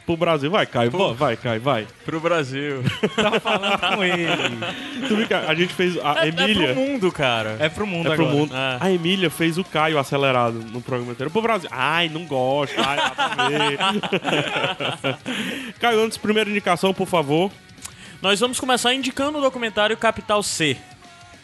Pro 0.06 0.18
Brasil. 0.18 0.50
Vai, 0.50 0.66
Caio. 0.66 0.90
Vai, 0.90 1.14
Vai, 1.14 1.38
Caio, 1.38 1.62
vai. 1.62 1.88
Pro 2.06 2.20
Brasil. 2.20 2.84
Tava 3.16 3.40
falando 3.40 3.78
com 3.78 4.04
ele. 4.04 4.28
Tu 5.08 5.36
a 5.48 5.54
gente 5.54 5.74
fez... 5.74 5.98
A 6.04 6.26
É, 6.26 6.30
Emília... 6.30 6.70
é 6.70 6.74
pro 6.74 6.82
mundo, 6.84 7.12
cara. 7.12 7.58
É 7.60 7.70
pro 7.70 7.86
mundo 7.86 8.12
É 8.12 8.16
pro 8.16 8.26
agora. 8.26 8.38
mundo. 8.40 8.56
É. 8.56 8.78
A 8.80 8.92
Emília 8.92 9.30
fez 9.30 9.58
o 9.58 9.64
Caio 9.64 10.00
acelerado 10.00 10.54
no 10.54 10.82
programa 10.82 11.12
inteiro. 11.12 11.30
Pro 11.30 11.42
Brasil. 11.42 11.70
Ai, 11.72 12.10
não 12.10 12.26
gosto. 12.26 12.76
Ai, 12.80 12.98
nada. 12.98 15.20
Caio, 15.80 16.04
antes, 16.04 16.18
primeira 16.18 16.50
indicação, 16.50 16.94
por 16.94 17.08
favor. 17.08 17.52
Nós 18.22 18.40
vamos 18.40 18.60
começar 18.60 18.94
indicando 18.94 19.38
o 19.38 19.42
documentário 19.42 19.96
Capital 19.98 20.42
C. 20.42 20.78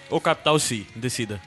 Ou 0.09 0.21
Capital 0.21 0.57
C, 0.57 0.85
decida. 0.95 1.39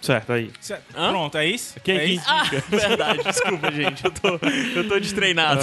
Certo, 0.00 0.32
aí. 0.32 0.50
Certo. 0.60 0.92
Pronto, 0.92 1.36
é 1.38 1.46
isso? 1.46 1.80
Quem 1.82 1.96
é 1.96 2.04
que 2.06 2.12
isso? 2.12 2.24
Ah, 2.28 2.44
verdade, 2.68 3.22
desculpa, 3.24 3.72
gente. 3.72 4.04
Eu 4.04 4.10
tô, 4.12 4.28
eu 4.76 4.88
tô 4.88 4.98
destreinado. 5.00 5.60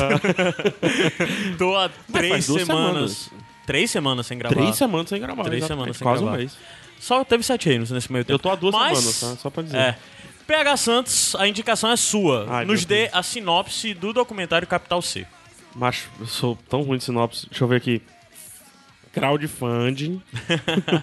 tô 1.58 1.76
há 1.76 1.90
três 2.12 2.46
semanas. 2.46 2.66
semanas. 2.68 3.30
Três 3.66 3.92
semanas 3.92 4.28
sem 4.28 4.38
gravar. 4.38 4.56
Três 4.56 4.76
semanas 4.76 5.10
sem 5.10 5.22
gravar. 5.22 5.44
Três 5.44 5.64
exatamente. 5.64 5.78
semanas 5.96 5.98
sem 5.98 6.06
Quase 6.06 6.22
gravar. 6.22 6.36
um 6.36 6.40
mês. 6.40 6.58
Só 7.00 7.24
teve 7.24 7.44
sete 7.44 7.68
reinos 7.70 7.92
nesse 7.92 8.12
meio 8.12 8.26
tempo. 8.26 8.36
Eu 8.36 8.40
tô 8.40 8.50
há 8.50 8.56
duas 8.56 8.74
Mas- 8.74 8.98
semanas, 8.98 9.20
tá? 9.20 9.36
Só 9.42 9.50
pra 9.50 9.64
dizer. 9.64 9.78
É. 9.78 9.98
PH 10.46 10.78
Santos, 10.78 11.36
a 11.36 11.48
indicação 11.48 11.90
é 11.92 11.96
sua. 11.96 12.46
Ai, 12.50 12.66
Nos 12.66 12.84
dê 12.84 13.04
Deus. 13.04 13.16
a 13.16 13.24
sinopse 13.24 13.94
do 13.94 14.12
documentário 14.12 14.68
Capital 14.68 15.02
C. 15.02 15.26
Macho, 15.74 16.10
eu 16.20 16.28
sou 16.28 16.58
tão 16.70 16.82
ruim 16.82 16.98
de 16.98 17.06
sinopse. 17.06 17.48
Deixa 17.50 17.64
eu 17.64 17.68
ver 17.68 17.78
aqui. 17.78 18.02
Crowdfunding. 19.14 20.22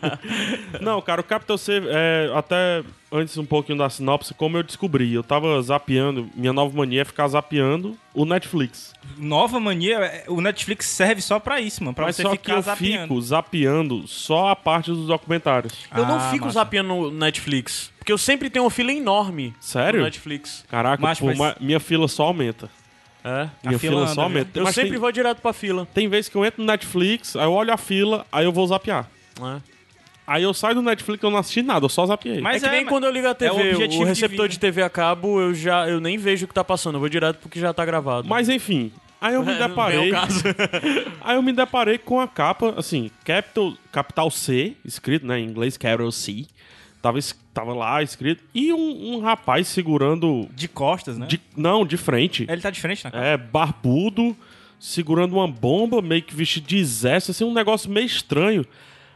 Não, 0.80 1.00
cara, 1.00 1.20
o 1.20 1.24
Capital 1.24 1.56
C, 1.58 1.80
é, 1.86 2.30
até 2.34 2.82
antes 3.12 3.36
um 3.38 3.44
pouquinho 3.44 3.78
da 3.78 3.88
sinopse, 3.90 4.34
como 4.34 4.56
eu 4.56 4.62
descobri, 4.62 5.12
eu 5.12 5.22
tava 5.22 5.60
zapeando, 5.62 6.28
minha 6.34 6.52
nova 6.52 6.76
mania 6.76 7.02
é 7.02 7.04
ficar 7.04 7.26
zapeando 7.28 7.96
o 8.14 8.24
Netflix. 8.24 8.92
Nova 9.16 9.58
mania, 9.60 9.98
é, 9.98 10.24
o 10.28 10.40
Netflix 10.40 10.86
serve 10.86 11.20
só 11.20 11.38
pra 11.38 11.60
isso, 11.60 11.82
mano. 11.82 11.94
Pra 11.94 12.06
Mas 12.06 12.16
você 12.16 12.22
só 12.22 12.30
que 12.30 12.38
ficar 12.38 12.54
eu 12.54 12.62
zapeando. 12.62 13.02
fico 13.02 13.22
zapeando 13.22 14.06
só 14.08 14.48
a 14.50 14.56
parte 14.56 14.90
dos 14.90 15.06
documentários. 15.06 15.72
Eu 15.96 16.06
não 16.06 16.16
Ah, 16.16 16.30
fico 16.30 16.46
massa. 16.46 16.60
zapeando 16.60 16.88
no 16.88 17.10
Netflix. 17.10 17.92
Porque 17.98 18.12
eu 18.12 18.18
sempre 18.18 18.48
tenho 18.50 18.64
uma 18.64 18.70
fila 18.70 18.92
enorme 18.92 19.54
Sério? 19.60 19.98
no 20.00 20.04
Netflix. 20.04 20.64
Caraca, 20.68 21.02
mas- 21.02 21.20
ma- 21.20 21.54
minha 21.60 21.78
fila 21.80 22.08
só 22.08 22.24
aumenta. 22.24 22.70
É. 23.24 23.48
Minha 23.64 23.78
fila 23.78 23.92
fila, 23.92 24.00
anda, 24.02 24.14
só 24.14 24.22
aumenta. 24.22 24.58
Eu 24.58 24.64
Mas 24.64 24.74
sempre 24.74 24.90
tem, 24.92 24.98
vou 24.98 25.12
direto 25.12 25.40
pra 25.42 25.52
fila. 25.52 25.86
tem 25.94 26.08
vezes 26.08 26.28
que 26.30 26.36
eu 26.36 26.44
entro 26.44 26.62
no 26.62 26.66
Netflix, 26.70 27.36
aí 27.36 27.44
eu 27.44 27.52
olho 27.52 27.72
a 27.72 27.76
fila, 27.76 28.26
aí 28.32 28.44
eu 28.44 28.52
vou 28.52 28.66
zapear. 28.66 29.06
né? 29.40 29.60
Aí 30.26 30.44
eu 30.44 30.54
saio 30.54 30.76
do 30.76 30.82
Netflix 30.82 31.20
e 31.22 31.26
eu 31.26 31.30
não 31.30 31.38
assisti 31.38 31.60
nada, 31.60 31.84
eu 31.84 31.88
só 31.88 32.06
zapeei. 32.06 32.40
Mas 32.40 32.62
é 32.62 32.66
que 32.68 32.72
nem 32.76 32.84
é, 32.84 32.88
quando 32.88 33.04
eu 33.04 33.10
ligo 33.10 33.26
a 33.26 33.34
TV, 33.34 33.50
o 33.50 33.56
o, 33.56 33.60
objetivo 33.72 34.02
de 34.04 34.08
receptor 34.08 34.36
vida. 34.44 34.48
de, 34.48 34.58
TV 34.60 34.82
a 34.82 34.88
cabo, 34.88 35.40
eu 35.40 35.52
já 35.52 35.88
eu 35.88 36.00
nem 36.00 36.16
vejo 36.16 36.44
o 36.44 36.48
que 36.48 36.54
tá 36.54 36.62
passando. 36.62 36.94
Eu 36.94 37.00
vou 37.00 37.08
direto 37.08 37.38
porque 37.40 37.58
já 37.58 37.72
tá 37.72 37.84
gravado. 37.84 38.28
Mas 38.28 38.48
enfim, 38.48 38.92
aí 39.20 39.34
eu 39.34 39.44
me 39.44 39.52
É, 39.58 39.58
deparei. 39.68 40.12
Aí 41.20 41.36
eu 41.36 41.42
me 41.42 41.52
deparei 41.52 41.98
com 41.98 42.20
a 42.20 42.28
capa, 42.28 42.74
assim, 42.76 43.10
Capital, 43.24 43.74
Capital 43.90 44.30
C, 44.30 44.76
escrito, 44.84 45.26
né, 45.26 45.40
em 45.40 45.44
inglês, 45.46 45.76
Capital 45.76 46.12
C. 46.12 46.46
Tava, 47.02 47.18
es- 47.18 47.36
tava 47.52 47.74
lá 47.74 48.02
escrito. 48.02 48.42
E 48.54 48.72
um, 48.72 49.14
um 49.14 49.20
rapaz 49.20 49.68
segurando. 49.68 50.48
De 50.54 50.68
costas, 50.68 51.18
né? 51.18 51.26
De, 51.26 51.40
não, 51.56 51.84
de 51.84 51.96
frente. 51.96 52.46
Ele 52.48 52.60
tá 52.60 52.70
diferente 52.70 53.04
na 53.04 53.10
cara. 53.10 53.26
É, 53.26 53.36
barbudo, 53.36 54.36
segurando 54.78 55.34
uma 55.34 55.48
bomba, 55.48 56.00
meio 56.00 56.22
que 56.22 56.34
vestido 56.34 56.66
de 56.66 56.78
exército, 56.78 57.32
assim, 57.32 57.44
um 57.44 57.52
negócio 57.52 57.90
meio 57.90 58.06
estranho. 58.06 58.64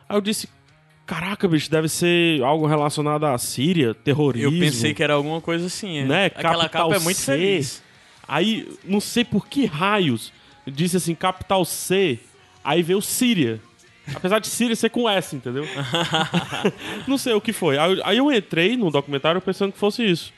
Aí 0.09 0.17
eu 0.17 0.21
disse. 0.21 0.49
Caraca, 1.07 1.47
bicho, 1.47 1.71
deve 1.71 1.87
ser 1.87 2.43
algo 2.43 2.67
relacionado 2.67 3.27
à 3.27 3.37
Síria, 3.37 3.93
terrorismo. 3.93 4.55
Eu 4.55 4.59
pensei 4.59 4.95
que 4.95 5.03
era 5.03 5.13
alguma 5.13 5.39
coisa 5.39 5.67
assim. 5.67 5.99
é. 5.99 6.05
Né? 6.07 6.27
Aquela 6.27 6.67
Capital 6.67 6.89
capa 6.89 6.97
é 6.97 6.99
muito 6.99 7.19
C. 7.19 7.33
feliz. 7.33 7.83
Aí, 8.27 8.67
não 8.85 9.01
sei 9.01 9.23
por 9.23 9.47
que 9.47 9.67
raios, 9.67 10.33
disse 10.67 10.97
assim, 10.97 11.15
capital 11.15 11.63
C, 11.67 12.19
aí 12.65 12.83
veio 12.83 13.03
Síria. 13.03 13.61
Apesar 14.13 14.39
de 14.39 14.49
Síria 14.49 14.77
ser 14.77 14.91
com 14.91 15.09
S, 15.09 15.35
entendeu? 15.37 15.65
não 17.09 17.17
sei 17.17 17.33
o 17.33 17.41
que 17.41 17.53
foi. 17.53 17.77
Aí, 17.79 18.19
eu 18.19 18.31
entrei 18.33 18.77
no 18.77 18.91
documentário 18.91 19.41
pensando 19.41 19.73
que 19.73 19.79
fosse 19.79 20.05
isso. 20.05 20.33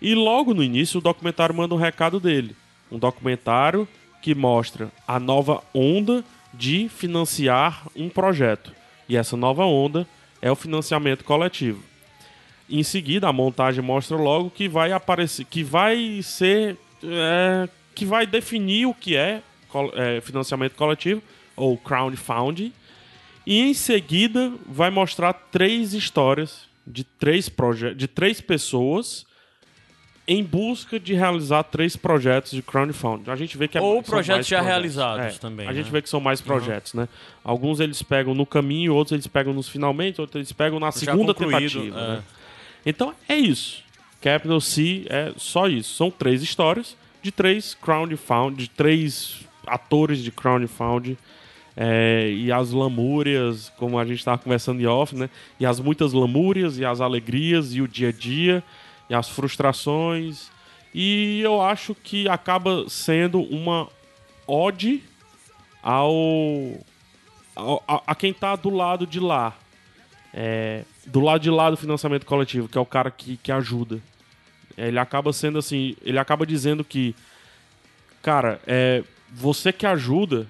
E 0.00 0.14
logo 0.14 0.52
no 0.52 0.62
início 0.62 0.98
o 0.98 1.02
documentário 1.02 1.54
manda 1.54 1.74
um 1.74 1.78
recado 1.78 2.20
dele. 2.20 2.54
Um 2.90 2.98
documentário 2.98 3.88
que 4.20 4.34
mostra 4.34 4.90
a 5.06 5.18
nova 5.18 5.62
onda 5.72 6.24
de 6.52 6.88
financiar 6.88 7.86
um 7.96 8.08
projeto. 8.08 8.72
E 9.08 9.16
essa 9.16 9.36
nova 9.36 9.64
onda 9.64 10.06
é 10.42 10.50
o 10.50 10.56
financiamento 10.56 11.24
coletivo. 11.24 11.82
Em 12.68 12.82
seguida, 12.82 13.28
a 13.28 13.32
montagem 13.32 13.82
mostra 13.82 14.16
logo 14.16 14.50
que 14.50 14.68
vai 14.68 14.92
aparecer, 14.92 15.44
que 15.46 15.62
vai 15.62 16.20
ser, 16.22 16.76
é, 17.02 17.68
que 17.94 18.04
vai 18.04 18.26
definir 18.26 18.86
o 18.86 18.92
que 18.92 19.16
é, 19.16 19.42
é, 19.94 20.20
financiamento 20.20 20.74
coletivo 20.74 21.22
ou 21.56 21.78
crowdfunding. 21.78 22.72
E 23.50 23.60
em 23.62 23.72
seguida 23.72 24.52
vai 24.66 24.90
mostrar 24.90 25.32
três 25.32 25.94
histórias 25.94 26.68
de 26.86 27.02
três 27.02 27.48
projetos, 27.48 27.96
de 27.96 28.06
três 28.06 28.42
pessoas 28.42 29.24
em 30.26 30.44
busca 30.44 31.00
de 31.00 31.14
realizar 31.14 31.62
três 31.62 31.96
projetos 31.96 32.50
de 32.50 32.60
crowdfunding. 32.60 33.30
A 33.30 33.36
gente 33.36 33.56
vê 33.56 33.66
que 33.66 33.78
é, 33.78 33.80
Ou 33.80 34.02
projetos 34.02 34.46
já 34.46 34.58
projetos. 34.58 34.66
realizados 34.66 35.36
É, 35.36 35.38
também, 35.38 35.66
A 35.66 35.72
gente 35.72 35.86
né? 35.86 35.92
vê 35.92 36.02
que 36.02 36.10
são 36.10 36.20
mais 36.20 36.42
projetos, 36.42 36.92
né? 36.92 37.08
Alguns 37.42 37.80
eles 37.80 38.02
pegam 38.02 38.34
no 38.34 38.44
caminho, 38.44 38.94
outros 38.94 39.12
eles 39.12 39.26
pegam 39.26 39.54
nos 39.54 39.66
finalmente, 39.66 40.20
outros 40.20 40.36
eles 40.36 40.52
pegam 40.52 40.78
na 40.78 40.88
Já 40.88 40.92
segunda 40.92 41.32
tentativa. 41.32 41.98
é. 41.98 42.08
né? 42.16 42.22
Então 42.84 43.14
é 43.26 43.36
isso. 43.36 43.82
Capital 44.20 44.60
C 44.60 45.06
é 45.08 45.32
só 45.38 45.66
isso. 45.68 45.94
São 45.94 46.10
três 46.10 46.42
histórias 46.42 46.94
de 47.22 47.32
três 47.32 47.72
crowdfunding, 47.80 48.56
de 48.56 48.68
três 48.68 49.36
atores 49.66 50.18
de 50.22 50.30
crowdfunding. 50.30 51.16
É, 51.80 52.28
e 52.32 52.50
as 52.50 52.72
lamúrias, 52.72 53.72
como 53.76 54.00
a 54.00 54.04
gente 54.04 54.18
estava 54.18 54.36
conversando 54.36 54.80
em 54.82 54.86
off, 54.86 55.14
né? 55.14 55.30
E 55.60 55.64
as 55.64 55.78
muitas 55.78 56.12
lamúrias, 56.12 56.76
e 56.76 56.84
as 56.84 57.00
alegrias, 57.00 57.72
e 57.72 57.80
o 57.80 57.86
dia 57.86 58.08
a 58.08 58.12
dia, 58.12 58.64
e 59.08 59.14
as 59.14 59.28
frustrações. 59.28 60.50
E 60.92 61.40
eu 61.40 61.62
acho 61.62 61.94
que 61.94 62.28
acaba 62.28 62.88
sendo 62.88 63.40
uma 63.42 63.88
ode 64.44 65.04
ao, 65.80 66.12
ao- 67.54 67.84
a, 67.86 68.02
a 68.08 68.14
quem 68.16 68.32
tá 68.32 68.56
do 68.56 68.70
lado 68.70 69.06
de 69.06 69.20
lá. 69.20 69.56
É, 70.34 70.82
do 71.06 71.20
lado 71.20 71.40
de 71.40 71.50
lá 71.50 71.70
do 71.70 71.76
financiamento 71.76 72.26
coletivo, 72.26 72.68
que 72.68 72.76
é 72.76 72.80
o 72.80 72.84
cara 72.86 73.08
que, 73.08 73.36
que 73.36 73.52
ajuda. 73.52 74.00
Ele 74.76 74.98
acaba 74.98 75.32
sendo 75.32 75.58
assim, 75.58 75.96
ele 76.02 76.18
acaba 76.18 76.44
dizendo 76.44 76.82
que, 76.84 77.14
cara, 78.20 78.60
é, 78.66 79.04
você 79.32 79.72
que 79.72 79.86
ajuda, 79.86 80.46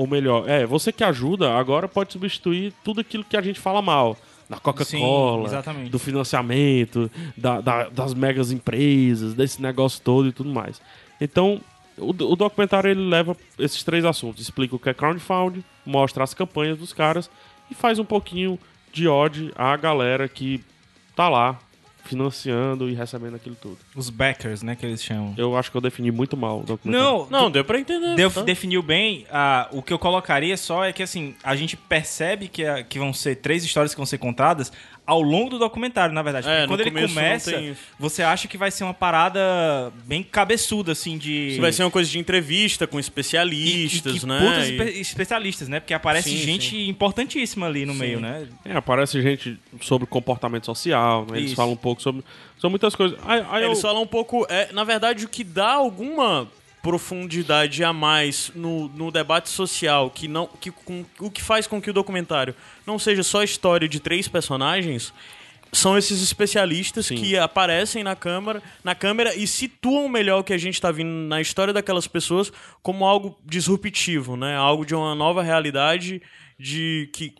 ou 0.00 0.06
melhor, 0.06 0.48
é, 0.48 0.64
você 0.64 0.90
que 0.90 1.04
ajuda 1.04 1.52
agora 1.58 1.86
pode 1.86 2.12
substituir 2.14 2.72
tudo 2.82 3.00
aquilo 3.02 3.22
que 3.22 3.36
a 3.36 3.42
gente 3.42 3.60
fala 3.60 3.82
mal. 3.82 4.16
Da 4.48 4.56
Coca-Cola, 4.58 5.48
do 5.90 5.98
financiamento, 5.98 7.10
da- 7.36 7.60
da- 7.60 7.88
das 7.90 8.14
megas 8.14 8.50
empresas, 8.50 9.34
desse 9.34 9.60
negócio 9.62 10.00
todo 10.02 10.26
e 10.28 10.32
tudo 10.32 10.48
mais. 10.50 10.80
Então, 11.20 11.60
o, 11.98 12.08
o 12.10 12.34
documentário 12.34 12.90
ele 12.90 13.08
leva 13.08 13.36
esses 13.58 13.84
três 13.84 14.04
assuntos. 14.04 14.42
Explica 14.42 14.74
o 14.74 14.78
que 14.78 14.88
é 14.88 14.94
crowdfunding, 14.94 15.62
mostra 15.84 16.24
as 16.24 16.32
campanhas 16.34 16.78
dos 16.78 16.92
caras 16.92 17.30
e 17.70 17.74
faz 17.74 17.98
um 17.98 18.04
pouquinho 18.04 18.58
de 18.92 19.06
ode 19.06 19.52
à 19.54 19.76
galera 19.76 20.26
que 20.28 20.64
tá 21.14 21.28
lá 21.28 21.58
financiando 22.04 22.88
e 22.88 22.94
recebendo 22.94 23.36
aquilo 23.36 23.54
tudo. 23.56 23.78
Os 23.94 24.10
backers, 24.10 24.62
né, 24.62 24.74
que 24.76 24.84
eles 24.86 25.02
chamam. 25.02 25.34
Eu 25.36 25.56
acho 25.56 25.70
que 25.70 25.76
eu 25.76 25.80
defini 25.80 26.10
muito 26.10 26.36
mal 26.36 26.60
o 26.60 26.62
documentário. 26.64 27.06
Não, 27.08 27.26
Não, 27.30 27.50
deu 27.50 27.64
pra 27.64 27.78
entender. 27.78 28.14
Deu- 28.16 28.30
tá? 28.30 28.42
definiu 28.42 28.82
bem. 28.82 29.26
ah, 29.30 29.68
o 29.72 29.82
que 29.82 29.92
eu 29.92 29.98
colocaria 29.98 30.56
só 30.56 30.84
é 30.84 30.92
que 30.92 31.02
assim, 31.02 31.34
a 31.42 31.54
gente 31.56 31.76
percebe 31.76 32.48
que, 32.48 32.64
a- 32.64 32.82
que 32.82 32.98
vão 32.98 33.12
ser 33.12 33.36
três 33.36 33.64
histórias 33.64 33.92
que 33.94 33.98
vão 33.98 34.06
ser 34.06 34.18
contadas 34.18 34.72
ao 35.10 35.20
longo 35.20 35.50
do 35.50 35.58
documentário, 35.58 36.14
na 36.14 36.22
verdade. 36.22 36.48
É, 36.48 36.66
quando 36.66 36.80
ele 36.80 36.90
começa, 36.92 37.52
você 37.98 38.22
acha 38.22 38.46
que 38.46 38.56
vai 38.56 38.70
ser 38.70 38.84
uma 38.84 38.94
parada 38.94 39.92
bem 40.04 40.22
cabeçuda, 40.22 40.92
assim, 40.92 41.18
de. 41.18 41.48
Isso 41.48 41.60
vai 41.60 41.72
ser 41.72 41.82
uma 41.82 41.90
coisa 41.90 42.08
de 42.08 42.18
entrevista 42.18 42.86
com 42.86 42.98
E- 42.98 43.00
especialistas, 43.00 44.16
e 44.16 44.20
que 44.20 44.26
né? 44.26 44.38
putas 44.38 44.68
E- 44.68 44.72
espe- 44.76 45.00
especialistas, 45.00 45.68
né? 45.68 45.80
Porque 45.80 45.94
aparece 45.94 46.30
Sim, 46.30 46.36
gente 46.36 46.88
importantíssima 46.88 47.66
ali 47.66 47.84
no 47.84 47.94
meio, 47.94 48.20
né? 48.20 48.46
É, 48.64 48.76
aparece 48.76 49.20
gente 49.20 49.58
sobre 49.80 50.06
comportamento 50.06 50.66
social, 50.66 51.26
né? 51.30 51.38
Eles 51.38 51.46
Isso. 51.50 51.56
falam 51.56 51.72
um 51.72 51.76
pouco 51.76 52.00
sobre, 52.00 52.22
sobre 52.56 52.70
muitas 52.70 52.94
coisas. 52.94 53.18
Aí, 53.26 53.44
aí 53.50 53.62
eu- 53.62 53.70
Eles 53.70 53.80
falam 53.80 54.02
um 54.02 54.06
pouco. 54.06 54.46
É, 54.48 54.72
na 54.72 54.84
verdade, 54.84 55.24
o 55.24 55.28
que 55.28 55.42
dá 55.42 55.72
alguma 55.72 56.48
profundidade 56.82 57.84
a 57.84 57.92
mais 57.92 58.50
no, 58.54 58.88
no 58.88 59.10
debate 59.10 59.48
social, 59.48 60.10
que 60.10 60.26
não, 60.26 60.46
que, 60.46 60.70
com, 60.70 61.04
o 61.18 61.30
que 61.30 61.42
faz 61.42 61.66
com 61.66 61.80
que 61.80 61.90
o 61.90 61.92
documentário 61.92 62.54
não 62.86 62.98
seja 62.98 63.22
só 63.22 63.40
a 63.40 63.44
história 63.44 63.88
de 63.88 64.00
três 64.00 64.28
personagens, 64.28 65.12
são 65.72 65.96
esses 65.96 66.22
especialistas 66.22 67.06
Sim. 67.06 67.16
que 67.16 67.36
aparecem 67.36 68.02
na 68.02 68.16
câmera, 68.16 68.62
na 68.82 68.94
câmera 68.94 69.34
e 69.34 69.46
situam 69.46 70.08
melhor 70.08 70.40
o 70.40 70.44
que 70.44 70.52
a 70.52 70.58
gente 70.58 70.74
está 70.74 70.90
vindo 70.90 71.28
na 71.28 71.40
história 71.40 71.72
daquelas 71.72 72.06
pessoas 72.06 72.52
como 72.82 73.04
algo 73.04 73.38
disruptivo, 73.44 74.36
né? 74.36 74.56
Algo 74.56 74.84
de 74.84 74.94
uma 74.94 75.14
nova 75.14 75.42
realidade 75.42 76.20
de 76.58 77.08
que 77.12 77.34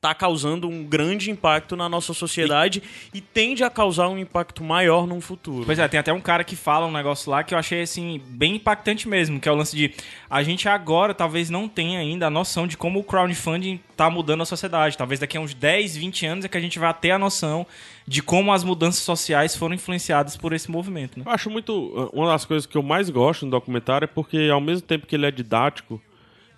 tá 0.00 0.14
causando 0.14 0.68
um 0.68 0.84
grande 0.84 1.30
impacto 1.30 1.74
na 1.74 1.88
nossa 1.88 2.14
sociedade 2.14 2.82
e, 3.12 3.20
tende 3.20 3.64
a 3.64 3.70
causar 3.70 4.08
um 4.08 4.18
impacto 4.18 4.62
maior 4.62 5.06
no 5.06 5.20
futuro. 5.20 5.64
Pois 5.66 5.78
é, 5.78 5.88
tem 5.88 5.98
até 5.98 6.12
um 6.12 6.20
cara 6.20 6.44
que 6.44 6.54
fala 6.54 6.86
um 6.86 6.92
negócio 6.92 7.30
lá 7.30 7.42
que 7.42 7.52
eu 7.52 7.58
achei 7.58 7.82
assim 7.82 8.20
bem 8.28 8.56
impactante 8.56 9.08
mesmo, 9.08 9.40
que 9.40 9.48
é 9.48 9.52
o 9.52 9.54
lance 9.54 9.76
de 9.76 9.92
a 10.30 10.42
gente 10.42 10.68
agora 10.68 11.12
talvez 11.12 11.50
não 11.50 11.68
tenha 11.68 11.98
ainda 11.98 12.26
a 12.26 12.30
noção 12.30 12.66
de 12.66 12.76
como 12.76 13.00
o 13.00 13.04
crowdfunding 13.04 13.80
tá 13.96 14.08
mudando 14.08 14.42
a 14.42 14.46
sociedade. 14.46 14.96
Talvez 14.96 15.18
daqui 15.18 15.36
a 15.36 15.40
uns 15.40 15.52
10, 15.54 15.96
20 15.96 16.26
anos 16.26 16.44
é 16.44 16.48
que 16.48 16.56
a 16.56 16.60
gente 16.60 16.78
vai 16.78 16.92
ter 16.94 17.10
a 17.10 17.18
noção 17.18 17.66
de 18.06 18.22
como 18.22 18.52
as 18.52 18.62
mudanças 18.62 19.02
sociais 19.02 19.56
foram 19.56 19.74
influenciadas 19.74 20.36
por 20.36 20.52
esse 20.52 20.70
movimento, 20.70 21.18
né? 21.18 21.24
Eu 21.26 21.32
acho 21.32 21.50
muito. 21.50 22.10
Uma 22.12 22.28
das 22.28 22.44
coisas 22.44 22.66
que 22.66 22.76
eu 22.76 22.82
mais 22.82 23.10
gosto 23.10 23.44
no 23.44 23.50
documentário 23.50 24.04
é 24.04 24.08
porque, 24.08 24.48
ao 24.52 24.60
mesmo 24.60 24.86
tempo 24.86 25.06
que 25.06 25.16
ele 25.16 25.26
é 25.26 25.30
didático 25.30 26.00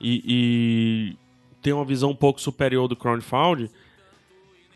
e, 0.01 0.23
e 0.27 1.17
tem 1.63 1.73
uma 1.73 1.85
visão 1.85 2.11
um 2.11 2.15
pouco 2.17 2.41
superior 2.41 2.89
do 2.89 2.97
crowdfunding, 2.97 3.69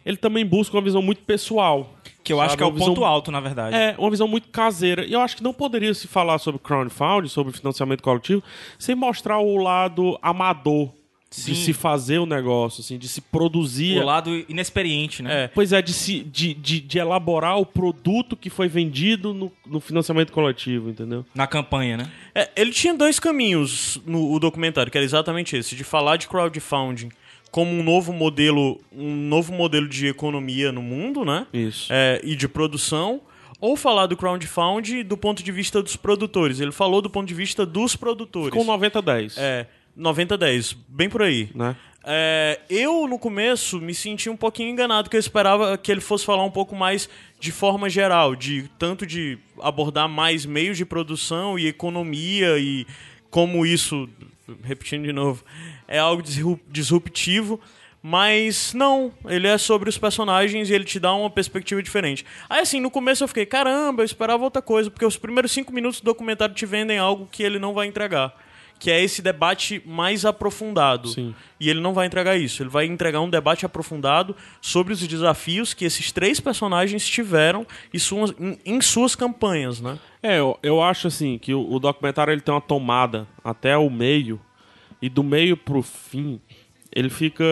ele 0.04 0.16
também 0.16 0.44
busca 0.44 0.76
uma 0.76 0.82
visão 0.82 1.00
muito 1.00 1.22
pessoal. 1.22 1.94
Que 2.22 2.32
eu 2.32 2.40
acho 2.40 2.50
sabe? 2.50 2.58
que 2.58 2.62
é 2.62 2.66
o 2.66 2.70
Uma 2.70 2.74
visão- 2.78 2.94
ponto 2.94 3.04
alto, 3.04 3.30
na 3.30 3.40
verdade. 3.40 3.74
É, 3.76 3.94
uma 3.98 4.10
visão 4.10 4.26
muito 4.28 4.48
caseira. 4.48 5.04
E 5.04 5.12
eu 5.12 5.20
acho 5.20 5.36
que 5.36 5.42
não 5.42 5.52
poderia 5.52 5.92
se 5.94 6.06
falar 6.08 6.38
sobre 6.38 6.58
crowdfunding, 6.60 7.28
sobre 7.28 7.52
financiamento 7.52 8.02
coletivo, 8.02 8.42
sem 8.78 8.94
mostrar 8.94 9.38
o 9.38 9.56
lado 9.56 10.18
amador 10.22 10.90
de 11.36 11.54
se 11.54 11.72
fazer 11.72 12.18
o 12.18 12.26
negócio, 12.26 12.80
assim, 12.80 12.98
de 12.98 13.08
se 13.08 13.20
produzir. 13.20 13.98
O 13.98 14.04
lado 14.04 14.44
inexperiente, 14.48 15.22
né? 15.22 15.44
É. 15.44 15.48
Pois 15.48 15.72
é, 15.72 15.82
de, 15.82 15.92
se, 15.92 16.20
de, 16.20 16.54
de, 16.54 16.80
de 16.80 16.98
elaborar 16.98 17.58
o 17.58 17.66
produto 17.66 18.36
que 18.36 18.48
foi 18.48 18.68
vendido 18.68 19.34
no, 19.34 19.50
no 19.66 19.80
financiamento 19.80 20.32
coletivo, 20.32 20.90
entendeu? 20.90 21.24
Na 21.34 21.46
campanha, 21.46 21.96
né? 21.96 22.10
É, 22.34 22.50
ele 22.56 22.70
tinha 22.70 22.94
dois 22.94 23.18
caminhos 23.18 24.00
no 24.06 24.32
o 24.32 24.38
documentário, 24.38 24.90
que 24.90 24.98
era 24.98 25.04
exatamente 25.04 25.56
esse, 25.56 25.74
de 25.74 25.84
falar 25.84 26.16
de 26.16 26.28
crowdfunding 26.28 27.10
como 27.50 27.70
um 27.70 27.84
novo 27.84 28.12
modelo, 28.12 28.80
um 28.92 29.14
novo 29.14 29.52
modelo 29.52 29.88
de 29.88 30.08
economia 30.08 30.72
no 30.72 30.82
mundo, 30.82 31.24
né? 31.24 31.46
Isso. 31.52 31.86
É, 31.92 32.20
e 32.24 32.34
de 32.34 32.48
produção, 32.48 33.20
ou 33.60 33.76
falar 33.76 34.06
do 34.06 34.16
crowdfunding 34.16 35.04
do 35.04 35.16
ponto 35.16 35.40
de 35.42 35.52
vista 35.52 35.80
dos 35.80 35.94
produtores. 35.94 36.58
Ele 36.58 36.72
falou 36.72 37.00
do 37.00 37.08
ponto 37.08 37.28
de 37.28 37.34
vista 37.34 37.64
dos 37.64 37.94
produtores. 37.94 38.50
Com 38.50 38.66
90-10, 38.66 39.34
É, 39.38 39.66
90-10, 39.98 40.76
bem 40.88 41.08
por 41.08 41.22
aí. 41.22 41.50
né? 41.54 41.76
É, 42.06 42.60
eu, 42.68 43.06
no 43.06 43.18
começo, 43.18 43.80
me 43.80 43.94
senti 43.94 44.28
um 44.28 44.36
pouquinho 44.36 44.68
enganado, 44.68 45.08
que 45.08 45.16
eu 45.16 45.20
esperava 45.20 45.78
que 45.78 45.90
ele 45.90 46.02
fosse 46.02 46.24
falar 46.24 46.44
um 46.44 46.50
pouco 46.50 46.76
mais 46.76 47.08
de 47.40 47.50
forma 47.50 47.88
geral, 47.88 48.36
de 48.36 48.68
tanto 48.78 49.06
de 49.06 49.38
abordar 49.60 50.06
mais 50.08 50.44
meios 50.44 50.76
de 50.76 50.84
produção 50.84 51.58
e 51.58 51.66
economia 51.66 52.58
e 52.58 52.86
como 53.30 53.64
isso, 53.64 54.08
repetindo 54.62 55.04
de 55.04 55.12
novo, 55.12 55.42
é 55.88 55.98
algo 55.98 56.22
disru- 56.22 56.60
disruptivo. 56.68 57.58
Mas 58.06 58.74
não, 58.74 59.10
ele 59.24 59.48
é 59.48 59.56
sobre 59.56 59.88
os 59.88 59.96
personagens 59.96 60.68
e 60.68 60.74
ele 60.74 60.84
te 60.84 61.00
dá 61.00 61.14
uma 61.14 61.30
perspectiva 61.30 61.82
diferente. 61.82 62.22
Aí 62.50 62.60
assim, 62.60 62.78
no 62.78 62.90
começo 62.90 63.24
eu 63.24 63.28
fiquei, 63.28 63.46
caramba, 63.46 64.02
eu 64.02 64.04
esperava 64.04 64.44
outra 64.44 64.60
coisa, 64.60 64.90
porque 64.90 65.06
os 65.06 65.16
primeiros 65.16 65.50
cinco 65.52 65.72
minutos 65.72 66.02
do 66.02 66.04
documentário 66.04 66.54
te 66.54 66.66
vendem 66.66 66.98
algo 66.98 67.26
que 67.32 67.42
ele 67.42 67.58
não 67.58 67.72
vai 67.72 67.86
entregar. 67.86 68.34
Que 68.78 68.90
é 68.90 69.02
esse 69.02 69.22
debate 69.22 69.82
mais 69.86 70.24
aprofundado. 70.24 71.08
Sim. 71.08 71.34
E 71.58 71.70
ele 71.70 71.80
não 71.80 71.94
vai 71.94 72.06
entregar 72.06 72.36
isso. 72.36 72.62
Ele 72.62 72.70
vai 72.70 72.84
entregar 72.86 73.20
um 73.20 73.30
debate 73.30 73.64
aprofundado 73.64 74.36
sobre 74.60 74.92
os 74.92 75.06
desafios 75.06 75.72
que 75.72 75.84
esses 75.84 76.12
três 76.12 76.40
personagens 76.40 77.08
tiveram 77.08 77.66
em 77.92 77.98
suas, 77.98 78.34
em, 78.38 78.58
em 78.64 78.80
suas 78.80 79.14
campanhas, 79.14 79.80
né? 79.80 79.98
É, 80.22 80.38
eu, 80.38 80.58
eu 80.62 80.82
acho 80.82 81.06
assim 81.06 81.38
que 81.38 81.54
o, 81.54 81.72
o 81.72 81.78
documentário 81.78 82.32
ele 82.32 82.40
tem 82.40 82.54
uma 82.54 82.60
tomada 82.60 83.26
até 83.42 83.76
o 83.76 83.88
meio 83.88 84.40
e 85.00 85.08
do 85.08 85.22
meio 85.22 85.56
pro 85.56 85.82
fim 85.82 86.40
ele 86.94 87.10
fica 87.10 87.44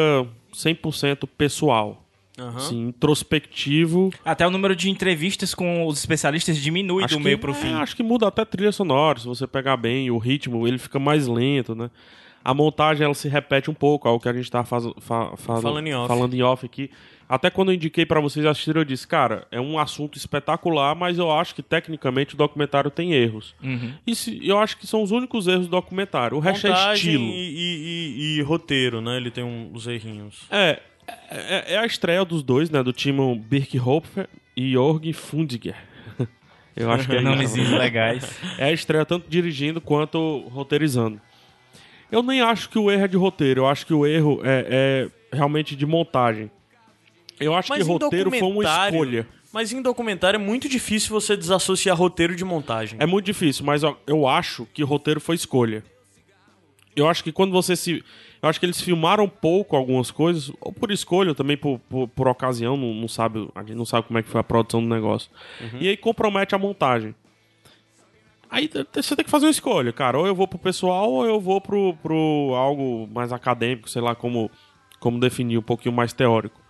100% 0.54 1.28
pessoal, 1.36 2.01
Aham. 2.48 2.56
assim, 2.56 2.88
introspectivo. 2.88 4.12
Até 4.24 4.46
o 4.46 4.50
número 4.50 4.74
de 4.76 4.90
entrevistas 4.90 5.54
com 5.54 5.86
os 5.86 5.98
especialistas 5.98 6.56
diminui 6.58 7.04
Acho 7.04 7.14
do 7.14 7.18
que- 7.18 7.24
meio 7.24 7.38
pro 7.38 7.52
é, 7.52 7.54
fim. 7.54 7.72
acho 7.74 7.96
que 7.96 8.02
muda 8.02 8.28
até 8.28 8.42
a 8.42 8.46
trilha 8.46 8.72
sonora, 8.72 9.18
se 9.18 9.26
você 9.26 9.46
pegar 9.46 9.76
bem 9.76 10.10
o 10.10 10.18
ritmo, 10.18 10.66
ele 10.66 10.78
fica 10.78 10.98
mais 10.98 11.26
lento, 11.26 11.74
né? 11.74 11.90
A 12.44 12.52
montagem 12.52 13.04
ela 13.04 13.14
se 13.14 13.28
repete 13.28 13.70
um 13.70 13.74
pouco, 13.74 14.08
ao 14.08 14.18
que 14.18 14.28
a 14.28 14.32
gente 14.32 14.50
tá 14.50 14.64
faz, 14.64 14.84
fa- 14.98 15.36
fa- 15.36 15.60
Falando 15.60 15.86
em 15.86 15.94
off. 15.94 16.08
falando 16.08 16.34
em 16.34 16.42
off 16.42 16.66
aqui. 16.66 16.90
Até 17.28 17.48
quando 17.48 17.70
eu 17.70 17.76
indiquei 17.76 18.04
pra 18.04 18.20
vocês 18.20 18.44
assistirem, 18.44 18.80
eu 18.80 18.84
disse, 18.84 19.06
cara, 19.06 19.46
é 19.50 19.58
um 19.60 19.78
assunto 19.78 20.18
espetacular, 20.18 20.94
mas 20.94 21.18
eu 21.18 21.30
acho 21.30 21.54
que 21.54 21.62
tecnicamente 21.62 22.34
o 22.34 22.36
documentário 22.36 22.90
tem 22.90 23.12
erros. 23.14 23.54
Uhum. 23.62 23.92
E 24.06 24.14
se- 24.14 24.40
eu 24.46 24.58
acho 24.58 24.76
que 24.76 24.86
são 24.88 25.02
os 25.02 25.12
únicos 25.12 25.46
erros 25.46 25.66
do 25.66 25.70
documentário. 25.70 26.36
O 26.36 26.40
resto 26.40 26.66
é 26.66 26.70
Montagem 26.70 26.94
estilo. 27.14 27.24
E, 27.24 27.54
e- 27.54 28.34
e- 28.34 28.38
e 28.38 28.42
roteiro, 28.42 29.00
né? 29.00 29.16
Ele 29.16 29.30
tem 29.30 29.70
os 29.72 29.86
errinhos. 29.86 30.40
É, 30.50 30.80
é, 31.30 31.74
é 31.74 31.78
a 31.78 31.86
estreia 31.86 32.24
dos 32.24 32.42
dois, 32.42 32.70
né? 32.70 32.82
Do 32.82 32.92
Timon 32.92 33.36
Birkhofer 33.38 34.28
e 34.56 34.72
Jorg 34.72 35.12
Fundiger. 35.12 35.76
Eu 36.76 36.90
acho 36.90 37.06
que 37.08 37.16
é. 37.16 37.20
Nomezinhos 37.20 37.70
legais. 37.70 38.24
É 38.58 38.66
a 38.66 38.72
estreia 38.72 39.04
tanto 39.04 39.28
dirigindo 39.28 39.80
quanto 39.80 40.38
roteirizando. 40.48 41.20
Eu 42.10 42.22
nem 42.22 42.40
acho 42.42 42.68
que 42.68 42.78
o 42.78 42.90
erro 42.90 43.04
é 43.04 43.08
de 43.08 43.16
roteiro, 43.16 43.62
eu 43.62 43.66
acho 43.66 43.86
que 43.86 43.94
o 43.94 44.06
erro 44.06 44.40
é, 44.44 45.08
é 45.32 45.36
realmente 45.36 45.74
de 45.74 45.86
montagem. 45.86 46.50
Eu 47.40 47.54
acho 47.54 47.70
Mas 47.70 47.82
que 47.82 47.88
em 47.88 47.92
roteiro 47.92 48.28
foi 48.30 48.38
uma 48.40 48.48
documentário- 48.48 48.94
escolha. 48.94 49.26
Mas 49.52 49.72
em 49.72 49.80
documentário 49.82 50.36
é 50.36 50.38
muito 50.38 50.68
difícil 50.68 51.08
você 51.10 51.36
desassociar 51.36 51.96
roteiro 51.96 52.34
de 52.36 52.44
montagem. 52.44 52.98
É 53.00 53.06
muito 53.06 53.24
difícil, 53.26 53.64
mas 53.64 53.82
eu 54.06 54.26
acho 54.28 54.66
que 54.74 54.82
roteiro 54.82 55.20
foi 55.20 55.36
escolha. 55.36 55.82
Eu 56.94 57.08
acho 57.08 57.24
que 57.24 57.32
quando 57.32 57.52
você 57.52 57.74
se. 57.74 58.04
Eu 58.42 58.48
acho 58.48 58.58
que 58.58 58.66
eles 58.66 58.80
filmaram 58.80 59.28
pouco 59.28 59.76
algumas 59.76 60.10
coisas, 60.10 60.50
ou 60.60 60.72
por 60.72 60.90
escolha, 60.90 61.30
ou 61.30 61.34
também 61.34 61.56
por, 61.56 61.78
por, 61.88 62.08
por 62.08 62.28
ocasião, 62.28 62.76
não, 62.76 62.92
não 62.92 63.08
sabe, 63.08 63.48
a 63.54 63.60
gente 63.60 63.76
não 63.76 63.84
sabe 63.84 64.06
como 64.06 64.18
é 64.18 64.22
que 64.22 64.28
foi 64.28 64.40
a 64.40 64.44
produção 64.44 64.82
do 64.82 64.88
negócio. 64.88 65.30
E 65.80 65.88
aí 65.88 65.96
compromete 65.96 66.54
a 66.54 66.58
montagem. 66.58 67.14
Aí 68.50 68.68
você 68.92 69.16
tem 69.16 69.24
que 69.24 69.30
fazer 69.30 69.46
uma 69.46 69.50
escolha, 69.50 69.92
cara. 69.94 70.18
Ou 70.18 70.26
eu 70.26 70.34
vou 70.34 70.46
pro 70.46 70.58
pessoal, 70.58 71.10
ou 71.10 71.24
eu 71.24 71.40
vou 71.40 71.58
pro, 71.58 71.94
pro 72.02 72.52
algo 72.54 73.08
mais 73.10 73.32
acadêmico, 73.32 73.88
sei 73.88 74.02
lá 74.02 74.14
como, 74.14 74.50
como 75.00 75.18
definir, 75.18 75.56
um 75.56 75.62
pouquinho 75.62 75.94
mais 75.94 76.12
teórico. 76.12 76.60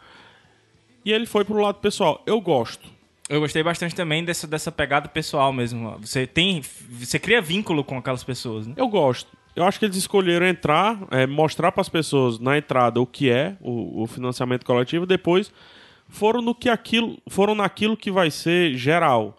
E 1.05 1.13
ele 1.13 1.27
foi 1.27 1.45
pro 1.45 1.61
lado 1.61 1.81
pessoal. 1.81 2.23
Eu 2.25 2.41
gosto. 2.41 2.89
Eu 3.29 3.41
gostei 3.41 3.63
bastante 3.65 3.95
também 3.95 4.25
dessa, 4.25 4.47
dessa 4.47 4.71
pegada 4.71 5.09
pessoal 5.09 5.53
mesmo. 5.53 5.99
Você 6.01 6.25
tem. 6.25 6.63
Você 6.91 7.19
cria 7.19 7.41
vínculo 7.41 7.83
com 7.83 7.99
aquelas 7.99 8.23
pessoas, 8.23 8.67
né? 8.67 8.75
Eu 8.77 8.87
gosto. 8.87 9.37
Eu 9.55 9.65
acho 9.65 9.79
que 9.79 9.85
eles 9.85 9.97
escolheram 9.97 10.47
entrar, 10.47 10.99
é, 11.11 11.27
mostrar 11.27 11.73
para 11.73 11.83
as 11.83 11.89
pessoas 11.89 12.39
na 12.39 12.57
entrada 12.57 13.01
o 13.01 13.07
que 13.07 13.31
é 13.31 13.57
o, 13.61 14.03
o 14.03 14.07
financiamento 14.07 14.65
coletivo, 14.65 15.05
depois 15.05 15.53
foram 16.09 16.41
no 16.41 16.55
que 16.55 16.69
aquilo, 16.69 17.19
foram 17.29 17.55
naquilo 17.55 17.97
que 17.97 18.11
vai 18.11 18.31
ser 18.31 18.75
geral. 18.77 19.37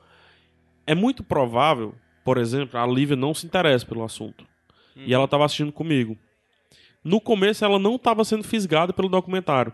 É 0.86 0.94
muito 0.94 1.24
provável, 1.24 1.96
por 2.24 2.38
exemplo, 2.38 2.80
a 2.80 2.86
Lívia 2.86 3.16
não 3.16 3.34
se 3.34 3.46
interessa 3.46 3.86
pelo 3.86 4.04
assunto. 4.04 4.46
E 4.96 5.14
ela 5.14 5.26
estava 5.26 5.46
assistindo 5.46 5.72
comigo. 5.72 6.16
No 7.04 7.20
começo 7.20 7.66
ela 7.66 7.80
não 7.80 7.96
estava 7.96 8.24
sendo 8.24 8.44
fisgada 8.44 8.94
pelo 8.94 9.10
documentário. 9.10 9.74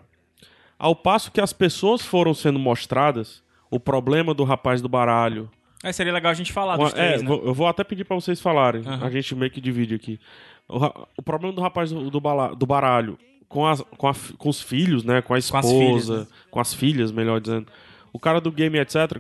Ao 0.78 0.96
passo 0.96 1.32
que 1.32 1.42
as 1.42 1.52
pessoas 1.52 2.02
foram 2.02 2.34
sendo 2.34 2.58
mostradas, 2.58 3.44
o 3.70 3.80
problema 3.80 4.34
do 4.34 4.44
rapaz 4.44 4.82
do 4.82 4.90
baralho, 4.90 5.52
Aí 5.84 5.94
seria 5.94 6.12
legal 6.14 6.32
a 6.32 6.36
gente 6.36 6.52
falar 6.52 6.76
uma- 6.76 6.86
dos 6.86 6.94
três, 6.94 7.22
é, 7.22 7.24
né? 7.24 7.32
eu 7.32 7.54
vou 7.54 7.68
até 7.68 7.84
pedir 7.84 8.04
pra 8.04 8.16
vocês 8.16 8.42
falarem. 8.42 8.82
Aham. 8.86 9.06
A 9.06 9.10
gente 9.10 9.34
meio 9.36 9.50
que 9.52 9.62
divide 9.62 9.96
aqui. 9.96 10.20
O, 10.68 10.78
o 11.18 11.22
problema 11.24 11.54
do 11.54 11.62
rapaz 11.62 11.90
do, 11.92 12.10
do, 12.10 12.20
bala- 12.20 12.54
do 12.56 12.66
baralho 12.66 13.18
com, 13.48 13.66
as, 13.66 13.82
com, 13.98 14.08
a 14.08 14.14
com 14.38 14.50
os 14.50 14.62
filhos, 14.62 15.04
né? 15.04 15.22
Com 15.22 15.34
a 15.34 15.38
Com 15.42 15.58
as 15.58 15.66
esposa, 15.66 16.14
filhas, 16.14 16.28
com 16.52 16.60
as 16.60 16.72
né? 16.74 16.78
filhas, 16.80 17.12
melhor 17.12 17.40
dizendo. 17.40 17.68
O 18.12 18.20
cara 18.20 18.40
do 18.42 18.52
game, 18.52 18.78
etc. 18.78 19.20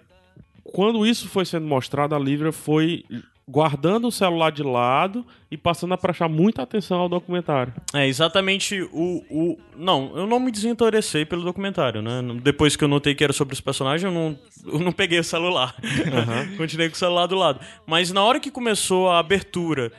Quando 0.64 1.06
isso 1.06 1.28
foi 1.28 1.46
sendo 1.46 1.66
mostrado, 1.66 2.14
a 2.14 2.20
Lívia 2.20 2.52
foi 2.52 3.04
guardando 3.50 4.08
o 4.08 4.12
celular 4.12 4.52
de 4.52 4.62
lado 4.62 5.26
e 5.50 5.58
passando 5.58 5.94
a 5.96 5.98
prestar 5.98 6.30
muita 6.30 6.62
atenção 6.62 7.00
ao 7.00 7.10
documentário. 7.10 7.74
É 7.94 8.08
exatamente 8.08 8.80
o, 8.94 9.24
o. 9.30 9.58
Não, 9.76 10.16
eu 10.16 10.28
não 10.28 10.40
me 10.40 10.52
desinteressei 10.52 11.26
pelo 11.26 11.44
documentário, 11.44 12.02
né? 12.02 12.22
Depois 12.44 12.76
que 12.76 12.84
eu 12.84 12.88
notei 12.88 13.16
que 13.16 13.24
era 13.24 13.34
sobre 13.34 13.54
os 13.54 13.62
personagens, 13.62 14.04
eu 14.04 14.12
não, 14.12 14.38
eu 14.66 14.80
não 14.80 14.92
peguei 14.92 15.20
o 15.20 15.24
celular. 15.24 15.76
Continuei 16.58 16.90
com 16.90 16.96
o 16.96 17.00
celular 17.00 17.26
do 17.26 17.36
lado. 17.36 17.60
Mas 17.88 18.12
na 18.12 18.24
hora 18.24 18.40
que 18.40 18.52
começou 18.52 19.10
a 19.10 19.20
abertura. 19.20 19.92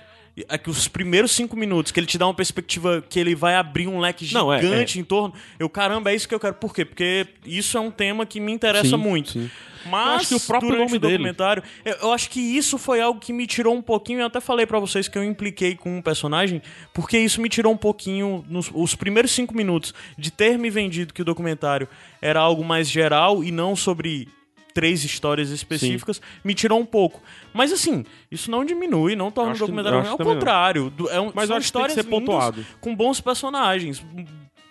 É 0.49 0.59
que 0.59 0.71
Os 0.71 0.87
primeiros 0.89 1.31
cinco 1.33 1.57
minutos, 1.57 1.93
que 1.93 1.99
ele 2.01 2.07
te 2.07 2.17
dá 2.19 2.27
uma 2.27 2.35
perspectiva 2.35 3.03
que 3.09 3.19
ele 3.19 3.35
vai 3.35 3.55
abrir 3.57 3.87
um 3.89 3.99
leque 4.01 4.33
Não, 4.33 4.53
é- 4.53 4.61
gigante 4.61 4.99
em 4.99 5.05
torno. 5.05 5.35
Eu, 5.59 5.69
caramba, 5.69 6.11
é 6.11 6.15
isso 6.15 6.29
que 6.29 6.35
eu 6.35 6.41
quero. 6.41 6.55
Por 6.55 6.75
quê? 6.75 6.85
Porque 6.85 7.27
isso 7.45 7.77
é 7.77 7.81
um 7.81 7.91
tema 7.91 8.25
que 8.27 8.41
me 8.41 8.53
interessa 8.53 8.89
Sim, 8.91 8.97
muito. 8.97 9.31
sim. 9.33 9.51
Mas 9.87 10.07
Eu 10.07 10.13
acho 10.17 10.29
que 10.29 10.35
o 10.35 10.41
próprio 10.41 10.77
nome 10.77 10.97
o 10.97 11.01
dele- 11.01 11.15
documentário, 11.17 11.63
eu, 11.87 11.95
eu 12.03 12.13
acho 12.13 12.29
que 12.29 12.39
isso 12.39 12.77
foi 12.77 13.01
algo 13.01 13.19
que 13.19 13.33
me 13.33 13.47
tirou 13.47 13.75
um 13.75 13.81
pouquinho. 13.81 14.21
Eu 14.21 14.27
até 14.27 14.39
falei 14.39 14.67
pra 14.67 14.79
vocês 14.79 15.09
que 15.09 15.17
eu 15.17 15.25
impliquei 15.25 15.75
com 15.75 15.97
um 15.97 16.03
personagem, 16.03 16.61
porque 16.93 17.19
isso 17.19 17.41
me 17.41 17.49
tirou 17.49 17.73
um 17.73 17.77
pouquinho 17.79 18.45
nos 18.47 18.71
os 18.75 18.95
primeiros 18.95 19.31
cinco 19.31 19.55
minutos 19.57 19.95
de 20.19 20.31
ter 20.31 20.59
me 20.59 20.69
vendido 20.69 21.15
que 21.15 21.23
o 21.23 21.25
documentário 21.25 21.89
era 22.21 22.39
algo 22.41 22.63
mais 22.63 22.91
geral 22.91 23.43
e 23.43 23.51
não 23.51 23.75
sobre 23.75 24.29
três 24.73 25.05
histórias 25.05 25.51
específicas, 25.51 26.21
me 26.45 26.55
tirou 26.55 26.79
um 26.81 26.85
pouco. 26.87 27.21
Mas 27.53 27.73
assim, 27.73 28.05
isso 28.31 28.51
não 28.51 28.65
diminui, 28.65 29.15
não 29.17 29.31
torna 29.31 29.55
o 29.55 29.59
documentário 29.59 29.99
ruim. 30.01 30.09
Ao 30.09 30.19
não. 30.19 30.25
contrário, 30.25 30.91
do- 30.91 31.09
é 31.11 31.21
um, 31.21 31.33
Mas 31.35 31.49
são 31.49 31.57
acho 31.57 31.67
que 31.67 31.73
tem 31.73 31.83
que 31.83 31.89
histórias 31.89 31.93
ser 31.93 32.05
pontuado. 32.05 32.65
com 32.81 32.95
bons 32.95 33.21
personagens. 33.21 34.05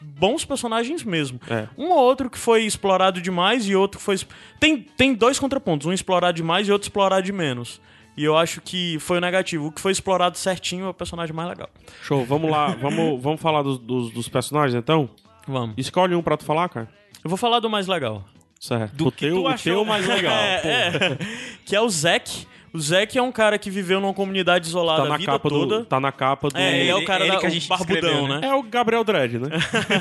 Bons 0.02 0.46
personagens 0.46 1.04
mesmo. 1.04 1.40
É. 1.50 1.68
Um 1.78 1.90
ou 1.90 1.98
outro 2.00 2.30
que 2.30 2.38
foi 2.38 2.64
explorado 2.64 3.22
demais 3.22 3.68
e 3.68 3.76
outro 3.76 4.00
que 4.00 4.04
foi. 4.06 4.18
Tem, 4.60 4.78
tem 4.82 5.14
dois 5.14 5.40
contrapontos, 5.40 5.88
um 5.88 5.94
explorado 5.94 6.36
demais 6.38 6.68
e 6.68 6.72
outro 6.72 6.86
explorado 6.88 7.24
de 7.26 7.32
menos. 7.34 7.82
E 8.18 8.24
eu 8.24 8.36
acho 8.36 8.60
que 8.62 8.98
foi 9.00 9.18
o 9.18 9.22
negativo. 9.22 9.68
O 9.68 9.72
que 9.72 9.80
foi 9.80 9.92
explorado 9.94 10.38
certinho 10.38 10.86
é 10.86 10.90
o 10.90 10.94
personagem 10.94 11.34
mais 11.34 11.48
legal. 11.50 11.70
Show, 12.02 12.26
vamos 12.26 12.50
lá, 12.52 12.68
vamos, 12.76 13.20
vamos 13.24 13.40
falar 13.42 13.62
dos, 13.62 13.78
dos, 13.78 14.12
dos 14.12 14.28
personagens 14.28 14.76
então? 14.76 15.10
Vamos. 15.48 15.76
Escolhe 15.78 16.16
um 16.16 16.22
pra 16.22 16.36
tu 16.36 16.44
falar, 16.44 16.68
cara. 16.70 16.90
Eu 17.24 17.30
vou 17.30 17.38
falar 17.38 17.60
do 17.60 17.70
mais 17.70 17.88
legal. 17.88 18.24
Certo. 18.60 18.94
Do 18.94 19.08
o 19.08 19.12
que 19.12 19.26
teu, 19.26 19.36
tu 19.36 19.42
o 19.44 19.48
achou? 19.48 19.74
teu 19.74 19.86
mais 19.86 20.06
legal. 20.08 20.34
É, 20.36 20.62
é. 20.64 21.18
que 21.66 21.76
é 21.76 21.82
o 21.82 21.90
Zack. 21.90 22.46
O 22.72 22.80
Zack 22.80 23.18
é 23.18 23.22
um 23.22 23.32
cara 23.32 23.58
que 23.58 23.72
viveu 23.72 24.00
numa 24.00 24.14
comunidade 24.14 24.68
isolada 24.68 25.02
Tá 25.02 25.08
a 25.08 25.10
na, 25.10 25.18
vida 25.18 25.32
capa 25.32 25.50
toda. 25.50 25.80
do, 25.80 25.86
tá 25.86 26.00
na 26.00 26.12
capa 26.12 26.50
do. 26.50 26.58
É, 26.58 26.82
ele 26.82 26.90
é 26.90 26.96
o 26.96 27.04
cara 27.06 27.24
ele 27.24 27.34
da, 27.34 27.40
que 27.40 27.46
a 27.46 27.50
o 27.50 27.52
gente 27.52 27.68
barbudão, 27.68 27.96
descreveu, 27.96 28.28
né? 28.28 28.48
É 28.48 28.54
o 28.54 28.62
Gabriel 28.62 29.04
Dredd, 29.04 29.40
né? 29.40 29.48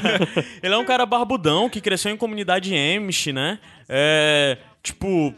Ele 0.62 0.74
é 0.74 0.76
um 0.76 0.84
cara 0.84 1.06
barbudão 1.06 1.70
que 1.70 1.80
cresceu 1.80 2.12
em 2.12 2.16
comunidade 2.16 2.74
Amish, 2.76 3.28
né? 3.28 3.58
É, 3.88 4.58
tipo, 4.82 5.32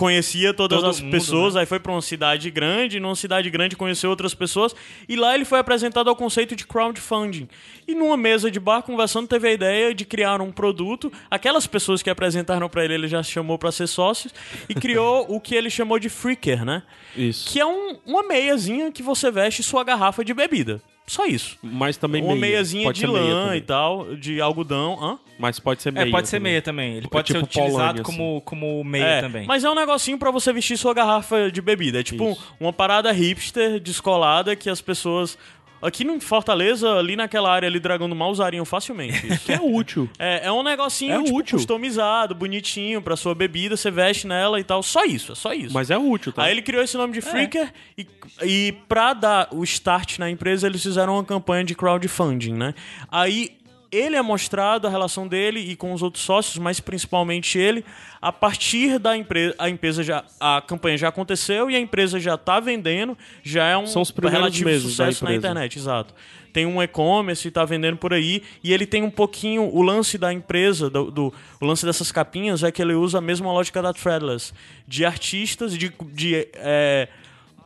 conhecia 0.00 0.54
todas 0.54 0.80
Todo 0.80 0.88
as 0.90 0.98
mundo, 1.00 1.10
pessoas, 1.12 1.54
né? 1.54 1.60
aí 1.60 1.66
foi 1.66 1.78
pra 1.78 1.92
uma 1.92 2.00
cidade 2.00 2.50
grande, 2.50 2.98
numa 2.98 3.14
cidade 3.14 3.50
grande 3.50 3.76
conheceu 3.76 4.08
outras 4.08 4.32
pessoas, 4.32 4.74
e 5.06 5.14
lá 5.14 5.34
ele 5.34 5.44
foi 5.44 5.58
apresentado 5.58 6.08
ao 6.08 6.16
conceito 6.16 6.56
de 6.56 6.66
crowdfunding. 6.66 7.46
E 7.86 7.94
numa 7.94 8.16
mesa 8.16 8.50
de 8.50 8.58
bar, 8.58 8.80
conversando, 8.82 9.28
teve 9.28 9.48
a 9.48 9.52
ideia 9.52 9.94
de 9.94 10.06
criar 10.06 10.40
um 10.40 10.50
produto. 10.50 11.12
Aquelas 11.30 11.66
pessoas 11.66 12.02
que 12.02 12.08
apresentaram 12.08 12.66
pra 12.68 12.82
ele, 12.82 12.94
ele 12.94 13.08
já 13.08 13.22
chamou 13.22 13.58
pra 13.58 13.70
ser 13.70 13.86
sócios, 13.86 14.32
e 14.70 14.74
criou 14.74 15.26
o 15.28 15.38
que 15.38 15.54
ele 15.54 15.68
chamou 15.68 15.98
de 15.98 16.08
Freaker, 16.08 16.64
né? 16.64 16.82
Isso. 17.14 17.50
Que 17.52 17.60
é 17.60 17.66
um- 17.66 17.98
uma 18.06 18.22
meiazinha 18.22 18.90
que 18.90 19.02
você 19.02 19.30
veste 19.30 19.62
sua 19.62 19.84
garrafa 19.84 20.24
de 20.24 20.32
bebida. 20.32 20.80
Só 21.10 21.26
isso. 21.26 21.58
Mas 21.60 21.96
também 21.96 22.22
Uma 22.22 22.36
meia. 22.36 22.52
meiazinha 22.52 22.84
Pode 22.84 23.00
de 23.00 23.04
ser 23.04 23.12
meia 23.12 23.34
lã 23.34 23.44
também. 23.46 23.58
e 23.58 23.60
tal, 23.62 24.14
de 24.14 24.40
algodão. 24.40 24.96
Hã? 25.02 25.18
Mas 25.40 25.58
pode 25.58 25.82
ser 25.82 25.90
meia. 25.92 26.06
É, 26.06 26.10
pode 26.10 26.28
ser 26.28 26.36
também. 26.36 26.52
meia 26.52 26.62
também. 26.62 26.94
Ele 26.98 27.06
É 27.06 27.08
pode 27.08 27.26
tipo 27.26 27.38
ser 27.40 27.44
utilizado 27.44 28.00
Polônia, 28.00 28.02
como, 28.04 28.40
como 28.42 28.84
meia 28.84 29.04
É, 29.04 29.20
também. 29.20 29.44
Mas 29.44 29.64
é 29.64 29.70
um 29.70 29.74
negocinho 29.74 30.16
pra 30.18 30.30
você 30.30 30.52
vestir 30.52 30.78
sua 30.78 30.94
garrafa 30.94 31.50
de 31.50 31.60
bebida. 31.60 31.98
É 31.98 32.02
tipo 32.04 32.30
Isso. 32.30 32.54
uma 32.60 32.72
parada 32.72 33.10
hipster, 33.10 33.80
descolada, 33.80 34.54
que 34.54 34.70
as 34.70 34.80
pessoas. 34.80 35.36
Aqui 35.82 36.04
em 36.04 36.20
Fortaleza, 36.20 36.92
ali 36.96 37.16
naquela 37.16 37.50
área 37.50 37.66
ali, 37.66 37.80
Dragão 37.80 38.08
do 38.08 38.14
Mar, 38.14 38.28
usariam 38.28 38.64
facilmente 38.64 39.26
isso. 39.26 39.40
Que 39.46 39.52
é 39.52 39.60
útil. 39.60 40.08
É, 40.18 40.46
é 40.46 40.52
um 40.52 40.62
negocinho 40.62 41.14
É 41.20 41.22
tipo, 41.24 41.36
útil. 41.36 41.56
customizado, 41.58 42.34
bonitinho 42.34 43.00
pra 43.00 43.16
sua 43.16 43.34
bebida, 43.34 43.76
você 43.76 43.90
veste 43.90 44.26
nela 44.26 44.60
e 44.60 44.64
tal. 44.64 44.82
Só 44.82 45.04
isso, 45.04 45.32
é 45.32 45.34
só 45.34 45.52
isso. 45.52 45.72
Mas 45.72 45.90
é 45.90 45.96
útil, 45.96 46.32
tá? 46.32 46.42
Aí 46.44 46.52
ele 46.52 46.62
criou 46.62 46.82
esse 46.82 46.96
nome 46.96 47.12
de 47.14 47.20
Freaker 47.20 47.72
e, 47.96 48.06
e 48.42 48.72
pra 48.88 49.14
dar 49.14 49.48
o 49.52 49.64
start 49.64 50.18
na 50.18 50.30
empresa, 50.30 50.66
eles 50.66 50.82
fizeram 50.82 51.14
uma 51.14 51.24
campanha 51.24 51.64
de 51.64 51.74
crowdfunding, 51.74 52.52
né? 52.54 52.74
Aí 53.10 53.50
ele 53.92 54.14
é 54.16 54.22
mostrado 54.22 54.86
a 54.86 54.90
relação 54.90 55.26
dele 55.26 55.58
e 55.60 55.74
com 55.76 55.92
os 55.92 56.02
outros 56.02 56.22
sócios, 56.24 56.56
mas 56.58 56.78
principalmente 56.80 57.58
ele, 57.58 57.84
a 58.22 58.30
partir 58.32 58.98
da 58.98 59.16
empresa, 59.16 59.54
a 59.58 59.68
empresa 59.68 60.02
já 60.02 60.24
a 60.38 60.62
campanha 60.64 60.96
já 60.96 61.08
aconteceu 61.08 61.70
e 61.70 61.76
a 61.76 61.80
empresa 61.80 62.20
já 62.20 62.36
tá 62.36 62.60
vendendo, 62.60 63.16
já 63.42 63.66
é 63.66 63.76
um 63.76 63.86
São 63.86 64.02
os 64.02 64.10
relativo 64.10 64.64
sucesso 64.90 65.24
na 65.24 65.30
internet, 65.38 65.78
exato. 65.78 66.14
Tem 66.52 66.66
um 66.66 66.82
e-commerce 66.82 67.46
e 67.46 67.50
tá 67.50 67.64
vendendo 67.64 67.96
por 67.96 68.12
aí 68.12 68.42
e 68.62 68.72
ele 68.72 68.84
tem 68.84 69.02
um 69.04 69.10
pouquinho 69.10 69.62
o 69.72 69.82
lance 69.82 70.18
da 70.18 70.32
empresa, 70.32 70.90
do, 70.90 71.10
do- 71.10 71.34
o 71.60 71.64
lance 71.64 71.86
dessas 71.86 72.10
capinhas 72.10 72.62
é 72.64 72.72
que 72.72 72.82
ele 72.82 72.94
usa 72.94 73.18
a 73.18 73.20
mesma 73.20 73.52
lógica 73.52 73.80
da 73.80 73.92
Threadless, 73.92 74.52
de 74.86 75.04
artistas, 75.04 75.76
de, 75.78 75.92
de 76.12 76.48
é, 76.54 77.08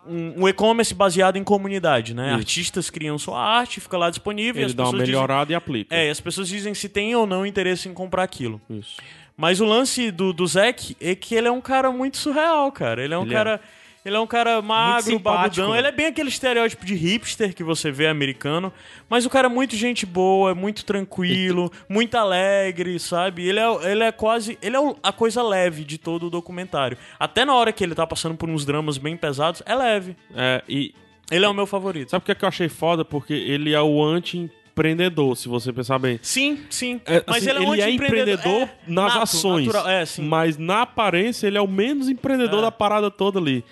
um, 0.07 0.43
um 0.43 0.49
e-commerce 0.49 0.95
baseado 0.95 1.37
em 1.37 1.45
comunidade, 1.45 2.15
né? 2.15 2.29
Isso. 2.29 2.37
Artistas 2.37 2.91
criam 2.91 3.19
sua 3.19 3.41
arte, 3.41 3.81
fica 3.81 3.97
lá 3.97 4.11
disponível. 4.11 4.61
e 4.61 4.65
Ele 4.65 4.67
as 4.67 4.75
dá 4.75 4.85
uma 4.85 4.99
melhorada 4.99 5.53
e 5.53 5.55
aplica. 5.55 5.91
Dizem, 5.95 6.05
é, 6.05 6.09
e 6.09 6.11
as 6.11 6.21
pessoas 6.21 6.49
dizem 6.49 6.75
se 6.75 6.89
tem 6.89 7.15
ou 7.15 7.27
não 7.27 7.47
interesse 7.47 7.89
em 7.89 7.95
comprar 7.95 8.23
aquilo. 8.23 8.61
Isso. 8.69 8.97
Mas 9.37 9.61
o 9.61 9.65
lance 9.65 10.11
do, 10.11 10.33
do 10.33 10.47
Zack 10.47 10.97
é 11.01 11.15
que 11.15 11.35
ele 11.35 11.49
é 11.49 11.51
um 11.51 11.61
cara 11.61 11.91
muito 11.91 12.17
surreal, 12.17 12.71
cara. 12.71 13.03
Ele 13.03 13.15
é 13.15 13.19
um 13.19 13.23
Ele 13.23 13.35
é. 13.35 13.61
Ele 14.05 14.17
é 14.17 14.21
um 14.21 14.27
cara 14.27 14.61
magro, 14.61 15.19
babudão. 15.19 15.75
Ele 15.75 15.87
é 15.87 15.93
bem 15.93 16.07
aquele 16.07 16.29
estereótipo 16.29 16.85
de 16.85 16.95
hipster 16.95 17.55
que 17.55 17.65
você 17.65 17.91
vê 17.91 18.07
americano. 18.07 18.71
Mas 19.09 19.25
o 19.25 19.31
cara 19.31 19.47
é 19.47 19.51
muito 19.51 19.75
gente 19.77 20.05
boa, 20.05 20.51
é 20.51 20.55
muito 20.55 20.85
tranquilo, 20.85 21.73
muito 21.89 22.15
alegre, 22.17 22.99
sabe? 22.99 23.49
Ele 23.49 23.59
é, 23.59 23.91
ele 23.91 24.03
é 24.03 24.13
quase. 24.13 24.59
Ele 24.61 24.77
é 24.77 24.81
a 25.03 25.11
coisa 25.11 25.43
leve 25.43 25.85
de 25.85 25.97
todo 25.97 26.27
o 26.27 26.31
documentário. 26.31 26.99
Até 27.19 27.47
na 27.47 27.55
hora 27.55 27.73
que 27.73 27.83
ele 27.83 27.95
tá 27.95 28.07
passando 28.07 28.37
por 28.37 28.51
uns 28.51 28.67
dramas 28.67 28.99
bem 28.99 29.17
pesados, 29.17 29.63
é 29.65 29.75
leve. 29.75 30.15
É, 30.35 30.63
e 30.69 30.95
Ele 31.31 31.47
é 31.47 31.49
o 31.49 31.55
meu 31.55 31.67
favorito. 31.67 32.11
sabe 32.11 32.23
o 32.23 32.27
que, 32.27 32.33
é 32.33 32.35
que 32.35 32.45
eu 32.45 32.49
achei 32.49 32.69
foda? 32.69 33.07
Porque 33.07 33.33
ele 33.33 33.73
é 33.73 33.81
o 33.81 34.05
anti-empreendedor, 34.05 35.35
se 35.37 35.49
você 35.49 35.73
pensar 35.73 35.99
bem. 35.99 36.19
Sim, 36.21 36.61
sim. 36.69 37.01
É, 37.07 37.25
mas 37.27 37.39
assim, 37.39 37.57
ele 37.57 37.81
é, 37.81 37.87
um 37.87 37.89
empreendedor 37.89 38.63
é, 38.63 38.71
nas 38.87 39.15
nato, 39.15 39.23
ações. 39.23 39.67
natural. 39.67 39.89
É, 39.89 40.05
sim. 40.05 40.23
Mas 40.23 40.59
na 40.59 40.83
aparência 40.83 41.47
ele 41.47 41.57
é 41.57 41.63
o 41.63 41.67
menos 41.69 42.09
empreendedor 42.11 42.59
É. 42.59 42.63
da 42.63 42.71
parada 42.71 43.11
toda 43.11 43.39
ali. 43.39 43.65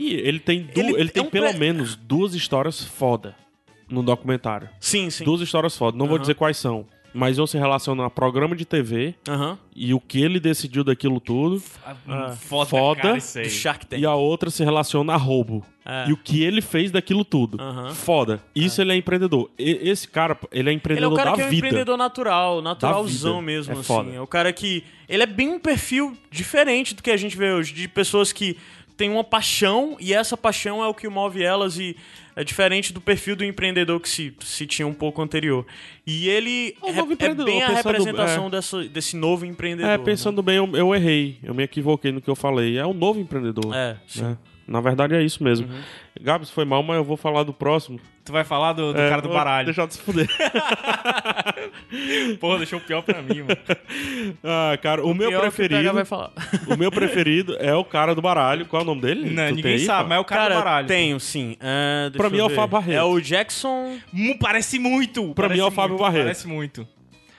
E 0.00 0.14
ele 0.14 0.38
tem, 0.40 0.62
du- 0.62 0.80
Ele 0.80 0.92
ele, 0.98 1.08
tem 1.10 1.22
é 1.22 1.26
um 1.26 1.30
pelo 1.30 1.50
pre- 1.50 1.58
menos 1.58 1.94
duas 1.94 2.34
histórias 2.34 2.82
foda 2.82 3.36
no 3.88 4.02
documentário. 4.02 4.68
Sim, 4.80 5.10
sim. 5.10 5.24
Duas 5.24 5.40
histórias 5.42 5.76
foda. 5.76 5.98
Não 5.98 6.06
vou 6.06 6.18
dizer 6.18 6.34
quais 6.34 6.56
são. 6.56 6.86
Mas 7.12 7.40
um 7.40 7.46
se 7.46 7.58
relaciona 7.58 8.06
a 8.06 8.10
programa 8.10 8.54
de 8.54 8.64
TV 8.64 9.16
Aham. 9.28 9.58
e 9.74 9.92
o 9.92 9.98
que 9.98 10.22
ele 10.22 10.38
decidiu 10.38 10.84
daquilo 10.84 11.18
tudo. 11.18 11.60
Ah, 12.06 12.36
foda, 12.36 12.70
Foda. 12.70 13.00
cara, 13.02 13.18
isso 13.18 13.36
aí. 13.36 13.50
Shark 13.50 13.84
Tank. 13.84 14.00
E 14.00 14.06
a 14.06 14.14
outra 14.14 14.48
se 14.48 14.62
relaciona 14.62 15.12
a 15.14 15.16
roubo. 15.16 15.66
É. 15.84 16.08
E 16.08 16.12
o 16.12 16.16
que 16.16 16.44
ele 16.44 16.60
fez 16.62 16.92
daquilo 16.92 17.24
tudo. 17.24 17.60
Aham. 17.60 17.92
Foda. 17.92 18.40
Isso 18.54 18.80
ele 18.80 18.92
é 18.92 18.96
empreendedor. 18.96 19.50
E- 19.58 19.80
esse 19.90 20.06
cara, 20.06 20.38
ele 20.52 20.60
é 20.60 20.60
Ele 20.60 20.70
é 20.70 20.72
empreendedor 20.74 21.12
o 21.12 21.16
cara 21.16 21.30
da 21.30 21.36
que 21.36 21.42
é 21.42 21.46
um 21.46 21.50
vida. 21.50 21.66
empreendedor 21.66 21.96
natural, 21.98 22.62
naturalzão 22.62 23.40
vida. 23.40 23.42
mesmo, 23.46 23.72
É 23.72 23.74
assim. 23.74 23.82
foda. 23.82 24.10
É 24.12 24.20
o 24.20 24.26
cara 24.28 24.52
que. 24.52 24.84
Ele 25.08 25.24
é 25.24 25.26
bem 25.26 25.48
um 25.48 25.58
perfil 25.58 26.16
diferente 26.30 26.94
do 26.94 27.02
que 27.02 27.10
a 27.10 27.16
gente 27.16 27.36
vê 27.36 27.52
hoje, 27.52 27.74
de 27.74 27.88
pessoas 27.88 28.32
que 28.32 28.56
têm 29.00 29.08
uma 29.08 29.24
paixão 29.24 29.96
e 29.98 30.12
essa 30.12 30.36
paixão 30.36 30.84
é 30.84 30.86
o 30.86 30.92
que 30.92 31.08
move 31.08 31.42
elas 31.42 31.78
e 31.78 31.96
é 32.36 32.44
diferente 32.44 32.92
do 32.92 33.00
perfil 33.00 33.34
do 33.34 33.42
empreendedor 33.42 33.98
que 33.98 34.06
se, 34.06 34.34
se 34.40 34.66
tinha 34.66 34.86
um 34.86 34.92
pouco 34.92 35.22
anterior. 35.22 35.64
E 36.06 36.28
ele 36.28 36.76
É 36.82 36.92
é, 37.42 37.44
bem 37.46 37.62
a 37.62 37.68
representação 37.68 38.48
é. 38.48 38.50
dessa, 38.50 38.84
desse 38.84 39.16
novo 39.16 39.46
empreendedor. 39.46 39.90
É, 39.90 39.96
né? 39.96 40.04
pensando 40.04 40.42
bem, 40.42 40.56
eu, 40.56 40.70
eu 40.76 40.94
errei. 40.94 41.38
Eu 41.42 41.54
me 41.54 41.62
equivoquei 41.62 42.12
no 42.12 42.20
que 42.20 42.28
eu 42.28 42.36
falei. 42.36 42.76
É 42.76 42.86
um 42.86 42.92
novo 42.92 43.18
empreendedor. 43.18 43.74
É, 43.74 43.96
sim. 44.06 44.20
né? 44.20 44.36
Na 44.68 44.82
verdade 44.82 45.14
é 45.14 45.22
isso 45.22 45.42
mesmo. 45.42 45.66
Uhum. 45.66 45.80
Gabs, 46.20 46.50
foi 46.50 46.66
mal, 46.66 46.82
mas 46.82 46.98
eu 46.98 47.04
vou 47.04 47.16
falar 47.16 47.42
do 47.42 47.54
próximo. 47.54 47.98
Tu 48.24 48.32
vai 48.32 48.44
falar 48.44 48.74
do, 48.74 48.92
do 48.92 49.00
É, 49.00 49.08
cara 49.08 49.22
do 49.22 49.28
baralho. 49.30 49.64
Deixar 49.64 49.86
de 49.86 49.94
se 49.94 50.00
fuder. 50.00 50.28
Porra, 52.38 52.58
deixou 52.58 52.78
o 52.78 52.82
pior 52.82 53.02
pra 53.02 53.22
mim, 53.22 53.42
mano. 53.42 53.56
ah, 54.44 54.78
cara, 54.80 55.04
o, 55.04 55.14
meu 55.14 55.28
o 55.28 55.32
PH 55.32 55.40
preferido. 55.40 55.92
vai 55.94 56.04
falar. 56.04 56.30
o 56.68 56.76
meu 56.76 56.90
preferido 56.90 57.56
é 57.58 57.74
o 57.74 57.84
cara 57.84 58.14
do 58.14 58.22
baralho. 58.22 58.66
Qual 58.66 58.80
é 58.80 58.84
o 58.84 58.86
nome 58.86 59.00
dele? 59.00 59.30
Não, 59.30 59.48
Tu 59.48 59.54
ninguém 59.56 59.72
aí, 59.74 59.78
sabe, 59.80 60.08
mas 60.08 60.18
é 60.18 60.20
o 60.20 60.24
cara, 60.24 60.42
Cara, 60.42 60.54
do 60.54 60.58
baralho. 60.64 60.86
tenho, 60.88 61.18
sim. 61.18 61.56
É, 61.60 62.10
deixa 62.10 62.18
Pra 62.18 62.30
mim 62.30 62.38
eu 62.38 62.42
é 62.42 62.46
o 62.46 62.48
ver. 62.50 62.56
Fábio 62.56 62.72
Barreto. 62.78 62.98
É 62.98 63.04
o 63.04 63.20
Jackson. 63.20 63.98
Hum, 64.14 64.36
Parece 64.38 64.78
muito. 64.78 65.34
Pra 65.34 65.48
mim 65.48 65.58
é 65.58 65.64
o 65.64 65.64
parece 65.64 65.76
Fábio 65.76 65.90
muito, 65.90 66.02
Barreto. 66.02 66.22
Parece 66.24 66.48
muito. 66.48 66.88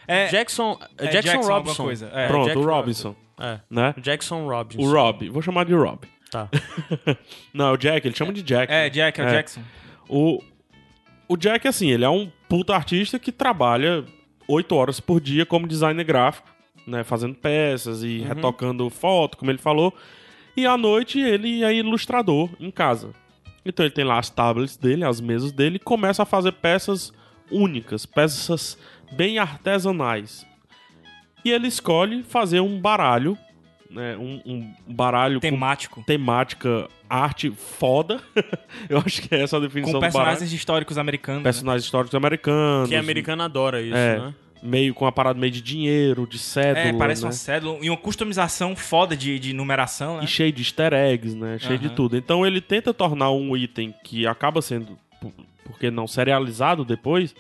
É, 0.08 0.28
Jackson. 0.28 0.78
é 0.98 1.04
Jackson, 1.08 1.12
Jackson 1.22 1.38
alguma 1.38 1.54
Robinson. 1.58 1.84
coisa, 1.84 2.12
é. 2.14 2.28
Pronto, 2.28 2.46
Jack 2.48 2.58
o 2.58 2.64
Robinson. 2.66 3.16
É. 3.40 3.60
Né? 3.70 3.94
Jackson 3.98 4.48
Robinson. 4.48 4.82
O 4.82 4.92
Rob. 4.92 5.30
Vou 5.30 5.42
chamar 5.42 5.66
de 5.66 5.74
Rob. 5.74 6.00
Tá. 6.30 6.48
Não, 7.54 7.70
é 7.70 7.72
o 7.72 7.78
Jack. 7.78 8.08
Ele 8.08 8.16
chama 8.16 8.34
de 8.34 8.42
Jack. 8.42 8.72
é, 8.72 8.90
Jack, 8.90 9.20
é 9.20 9.24
o 9.24 9.28
É. 9.28 9.32
Jackson. 9.32 9.62
O, 10.08 10.42
o 11.32 11.38
Jack, 11.38 11.66
assim, 11.66 11.90
ele 11.90 12.04
é 12.04 12.10
um 12.10 12.30
puta 12.50 12.76
artista 12.76 13.18
que 13.18 13.32
trabalha 13.32 14.04
oito 14.50 14.76
horas 14.76 15.00
por 15.00 15.22
dia 15.22 15.46
como 15.46 15.66
designer 15.66 16.04
gráfico, 16.04 16.50
né? 16.86 17.06
Fazendo 17.06 17.36
peças 17.36 18.04
e 18.04 18.20
retocando 18.20 18.90
foto, 18.90 19.38
como 19.38 19.50
ele 19.50 19.58
falou. 19.58 19.96
E 20.58 20.66
à 20.66 20.76
noite 20.76 21.22
ele 21.22 21.64
é 21.64 21.74
ilustrador 21.74 22.50
em 22.60 22.70
casa. 22.70 23.12
Então 23.64 23.86
ele 23.86 23.94
tem 23.94 24.04
lá 24.04 24.20
as 24.20 24.30
tablets 24.30 24.76
dele, 24.76 25.06
as 25.06 25.22
mesas 25.22 25.54
dele, 25.54 25.78
e 25.78 25.80
começa 25.80 26.24
a 26.24 26.26
fazer 26.26 26.52
peças 26.52 27.14
únicas, 27.50 28.06
peças 28.06 28.78
bem 29.14 29.40
artesanais. 29.40 30.46
E 31.46 31.50
ele 31.50 31.68
escolhe 31.68 32.24
fazer 32.24 32.60
um 32.60 32.78
baralho, 32.78 33.38
né? 33.92 34.16
Um, 34.18 34.42
um 34.46 34.74
baralho 34.88 35.36
com 35.36 35.42
Temático. 35.42 36.04
temática 36.06 36.88
arte 37.10 37.52
foda. 37.52 38.20
Eu 38.90 38.98
acho 39.00 39.22
que 39.22 39.36
é 39.36 39.42
essa 39.44 39.58
a 39.58 39.60
definição 39.60 39.94
Com 39.94 40.00
do 40.00 40.02
baralho. 40.02 40.14
personagens 40.24 40.54
históricos 40.54 40.98
americanos. 40.98 41.40
né? 41.40 41.44
Personagens 41.44 41.84
históricos 41.86 42.16
americanos. 42.16 42.90
Que 42.90 42.96
americano 42.96 43.44
adora 43.44 43.82
isso, 43.82 43.96
É, 43.96 44.20
né? 44.20 44.34
meio 44.64 44.94
com 44.94 45.06
uma 45.06 45.12
parada 45.12 45.40
meio 45.40 45.52
de 45.52 45.60
dinheiro, 45.62 46.28
de 46.28 46.38
cédula, 46.38 46.86
É, 46.86 46.94
parece 46.94 47.22
né? 47.24 47.28
uma 47.28 47.32
cédula 47.34 47.80
e 47.82 47.90
uma 47.90 47.98
customização 47.98 48.76
foda 48.76 49.16
de, 49.18 49.40
de 49.40 49.54
numeração, 49.54 50.18
né? 50.18 50.24
E 50.24 50.28
cheio 50.28 50.52
de 50.52 50.62
easter 50.62 50.94
eggs, 50.94 51.36
né? 51.36 51.58
Cheio 51.60 51.80
de 51.80 51.88
Aham. 51.88 51.96
tudo. 51.96 52.16
Então 52.18 52.46
ele 52.46 52.62
tenta 52.62 52.94
tornar 52.94 53.32
um 53.32 53.58
item 53.58 53.94
que 54.04 54.26
acaba 54.28 54.62
sendo, 54.62 54.98
por- 55.20 55.34
por 55.66 55.80
que 55.80 55.90
não, 55.92 56.08
serializado 56.08 56.86
depois, 56.86 57.36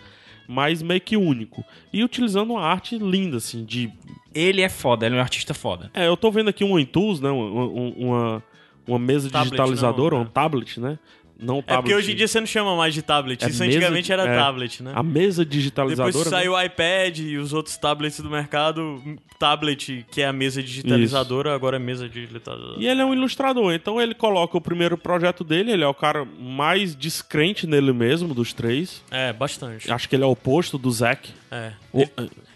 mas 0.52 0.82
meio 0.82 1.00
que 1.00 1.16
único. 1.16 1.64
E 1.94 2.04
utilizando 2.04 2.52
uma 2.52 2.62
arte 2.62 2.98
linda, 2.98 3.38
assim, 3.38 3.64
de... 3.64 3.90
Ele 4.36 4.62
é 4.62 4.68
foda, 4.68 5.06
ele 5.06 5.16
é 5.16 5.18
um 5.18 5.22
artista 5.22 5.54
foda. 5.54 5.90
É, 5.94 6.08
eu 6.08 6.18
tô 6.18 6.30
vendo 6.30 6.50
aqui 6.50 6.64
um 6.64 6.78
Intus, 6.78 7.22
né? 7.22 7.30
Uma, 7.30 7.66
uma, 7.66 8.44
uma 8.86 9.00
mesa 9.00 9.30
Tablet, 9.30 9.52
digitalizadora, 9.52 10.16
não, 10.16 10.24
um 10.24 10.26
é. 10.26 10.30
tablet, 10.30 10.80
né? 10.80 11.00
Não 11.42 11.58
É 11.58 11.62
tablet. 11.64 11.82
porque 11.82 11.96
hoje 11.96 12.12
em 12.12 12.16
dia 12.16 12.28
você 12.28 12.40
não 12.40 12.46
chama 12.46 12.76
mais 12.76 12.94
de 12.94 13.02
tablet. 13.02 13.44
É 13.44 13.50
Isso 13.50 13.64
antigamente 13.64 14.06
de- 14.06 14.12
era 14.14 14.28
é. 14.28 14.38
tablet, 14.38 14.84
né? 14.84 14.92
A 14.96 15.02
mesa 15.02 15.44
digitalizadora... 15.44 16.12
Depois 16.12 16.32
né? 16.32 16.38
saiu 16.38 16.54
o 16.54 16.62
iPad 16.62 17.18
e 17.18 17.38
os 17.38 17.52
outros 17.52 17.76
tablets 17.78 18.20
do 18.20 18.30
mercado. 18.30 19.02
Tablet, 19.40 20.06
que 20.12 20.22
é 20.22 20.28
a 20.28 20.34
mesa 20.34 20.62
digitalizadora, 20.62 21.56
agora 21.56 21.78
é 21.78 21.80
mesa 21.80 22.08
digitalizadora. 22.08 22.76
E 22.80 22.86
ele 22.88 23.02
é 23.02 23.06
um 23.06 23.12
ilustrador, 23.14 23.74
então 23.74 24.00
ele 24.00 24.14
coloca 24.14 24.56
o 24.56 24.62
primeiro 24.62 24.96
projeto 24.98 25.44
dele, 25.44 25.72
ele 25.72 25.84
é 25.84 25.88
o 25.88 25.94
cara 25.96 26.24
mais 26.40 26.96
descrente 26.96 27.66
nele 27.66 27.92
mesmo, 27.92 28.36
dos 28.36 28.54
três. 28.54 29.04
É, 29.10 29.34
bastante. 29.34 29.92
Acho 29.92 30.08
que 30.08 30.16
ele 30.16 30.24
é 30.24 30.28
o 30.28 30.32
oposto 30.32 30.78
do 30.78 30.92
Zack. 30.92 31.30
É. 31.50 31.72
O- 31.92 32.08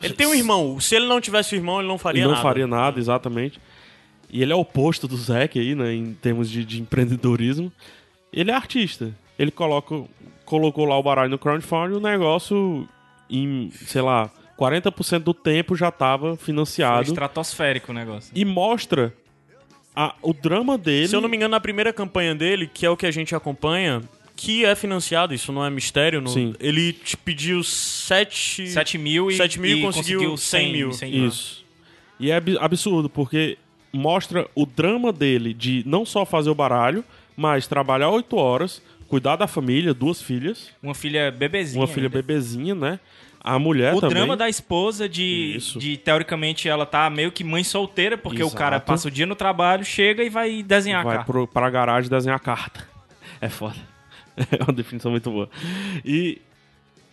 Ele 0.02 0.14
tem 0.14 0.28
um 0.28 0.36
irmão. 0.36 0.80
Se 0.80 0.96
ele 0.96 1.08
não 1.08 1.20
tivesse 1.20 1.56
um 1.56 1.58
irmão, 1.58 1.80
ele 1.80 1.88
não 1.88 1.98
faria 1.98 2.20
Ele 2.20 2.26
não 2.28 2.34
nada. 2.34 2.44
faria 2.44 2.68
nada, 2.68 3.00
exatamente. 3.00 3.60
E 4.30 4.44
ele 4.44 4.52
é 4.54 4.56
o 4.56 4.60
oposto 4.60 5.08
do 5.08 5.18
Zack 5.18 5.58
aí, 5.60 5.74
né, 5.74 5.94
em 5.94 6.14
termos 6.14 6.50
de, 6.52 6.64
de 6.64 6.80
empreendedorismo. 6.82 7.72
Ele 8.36 8.52
é 8.52 8.54
artista. 8.54 9.12
Ele 9.40 9.50
coloca, 9.52 10.04
colocou 10.46 10.86
lá 10.86 10.98
o 10.98 11.04
baralho 11.04 11.30
no 11.32 11.38
crowdfunding 11.40 11.94
e 11.94 11.98
o 11.98 12.00
negócio, 12.02 12.88
em, 13.30 13.72
sei 13.72 14.02
lá, 14.02 14.30
40% 14.60 15.20
do 15.20 15.34
tempo 15.34 15.76
já 15.76 15.90
estava 15.90 16.36
Foi 16.36 16.46
financiado. 16.46 17.04
estratosférico 17.04 17.92
o 17.92 17.96
negócio. 17.96 18.32
E 18.36 18.44
mostra 18.46 19.14
a- 19.96 20.14
o 20.22 20.34
drama 20.34 20.78
dele. 20.78 21.08
Se 21.08 21.16
eu 21.16 21.22
não 21.22 21.30
me 21.30 21.38
engano, 21.38 21.52
na 21.52 21.60
primeira 21.60 21.92
campanha 21.94 22.36
dele, 22.36 22.70
que 22.72 22.86
é 22.86 22.90
o 22.90 22.98
que 22.98 23.06
a 23.06 23.12
gente 23.12 23.34
acompanha, 23.36 24.02
que 24.36 24.66
é 24.66 24.76
financiado, 24.76 25.34
isso 25.34 25.52
não 25.54 25.64
é 25.66 25.70
mistério, 25.70 26.20
no- 26.22 26.30
Sim. 26.30 26.54
ele 26.60 26.92
te 26.94 27.16
pediu 27.16 27.64
7... 27.64 28.68
7 28.68 28.98
mil 28.98 29.32
e, 29.32 29.36
7 29.38 29.60
mil 29.60 29.78
e 29.78 29.80
e 29.80 29.82
conseguiu 29.82 30.36
100 30.38 30.72
mil. 30.74 30.92
100 30.94 31.12
mil. 31.12 31.28
Isso. 31.28 31.64
E 32.20 32.32
é 32.32 32.36
ab- 32.36 32.58
absurdo, 32.60 33.10
porque 33.10 33.58
mostra 33.94 34.48
o 34.56 34.66
drama 34.66 35.12
dele 35.14 35.54
de 35.54 35.84
não 35.86 36.06
só 36.06 36.26
fazer 36.26 36.50
o 36.50 36.56
baralho, 36.56 37.04
mas 37.36 37.68
trabalhar 37.68 38.10
oito 38.10 38.36
horas, 38.38 38.82
cuidar 39.08 39.36
da 39.36 39.48
família, 39.48 39.94
duas 39.94 40.22
filhas, 40.22 40.72
Uma 40.82 40.94
filha 40.96 41.32
bebezinha. 41.32 41.82
uma 41.82 41.88
filha 41.88 42.08
ainda. 42.08 42.18
bebezinha, 42.22 42.76
né? 42.76 43.00
A 43.48 43.60
mulher 43.60 43.94
O 43.94 44.00
também. 44.02 44.16
drama 44.16 44.36
da 44.36 44.50
esposa 44.50 45.08
de, 45.08 45.54
Isso. 45.56 45.78
de, 45.78 45.98
teoricamente, 45.98 46.68
ela 46.68 46.84
tá 46.86 47.08
meio 47.12 47.32
que 47.32 47.44
mãe 47.44 47.64
solteira, 47.64 48.18
porque 48.18 48.42
o 48.42 48.48
Exato. 48.48 48.58
cara 48.58 48.80
passa 48.80 49.08
o 49.08 49.12
dia 49.12 49.28
no 49.28 49.36
trabalho, 49.36 49.86
chega 49.86 50.24
e 50.24 50.30
vai 50.30 50.64
desenhar 50.64 51.02
a 51.02 51.04
vai 51.04 51.16
carta. 51.18 51.32
pro, 51.32 51.48
pra 51.48 51.70
garagem 51.70 52.10
desenhar 52.10 52.40
carta. 52.40 52.88
É 53.42 53.50
foda. 53.50 53.76
É 54.38 54.64
uma 54.64 54.74
definição 54.74 55.12
muito 55.12 55.30
boa. 55.30 55.50
E, 56.04 56.42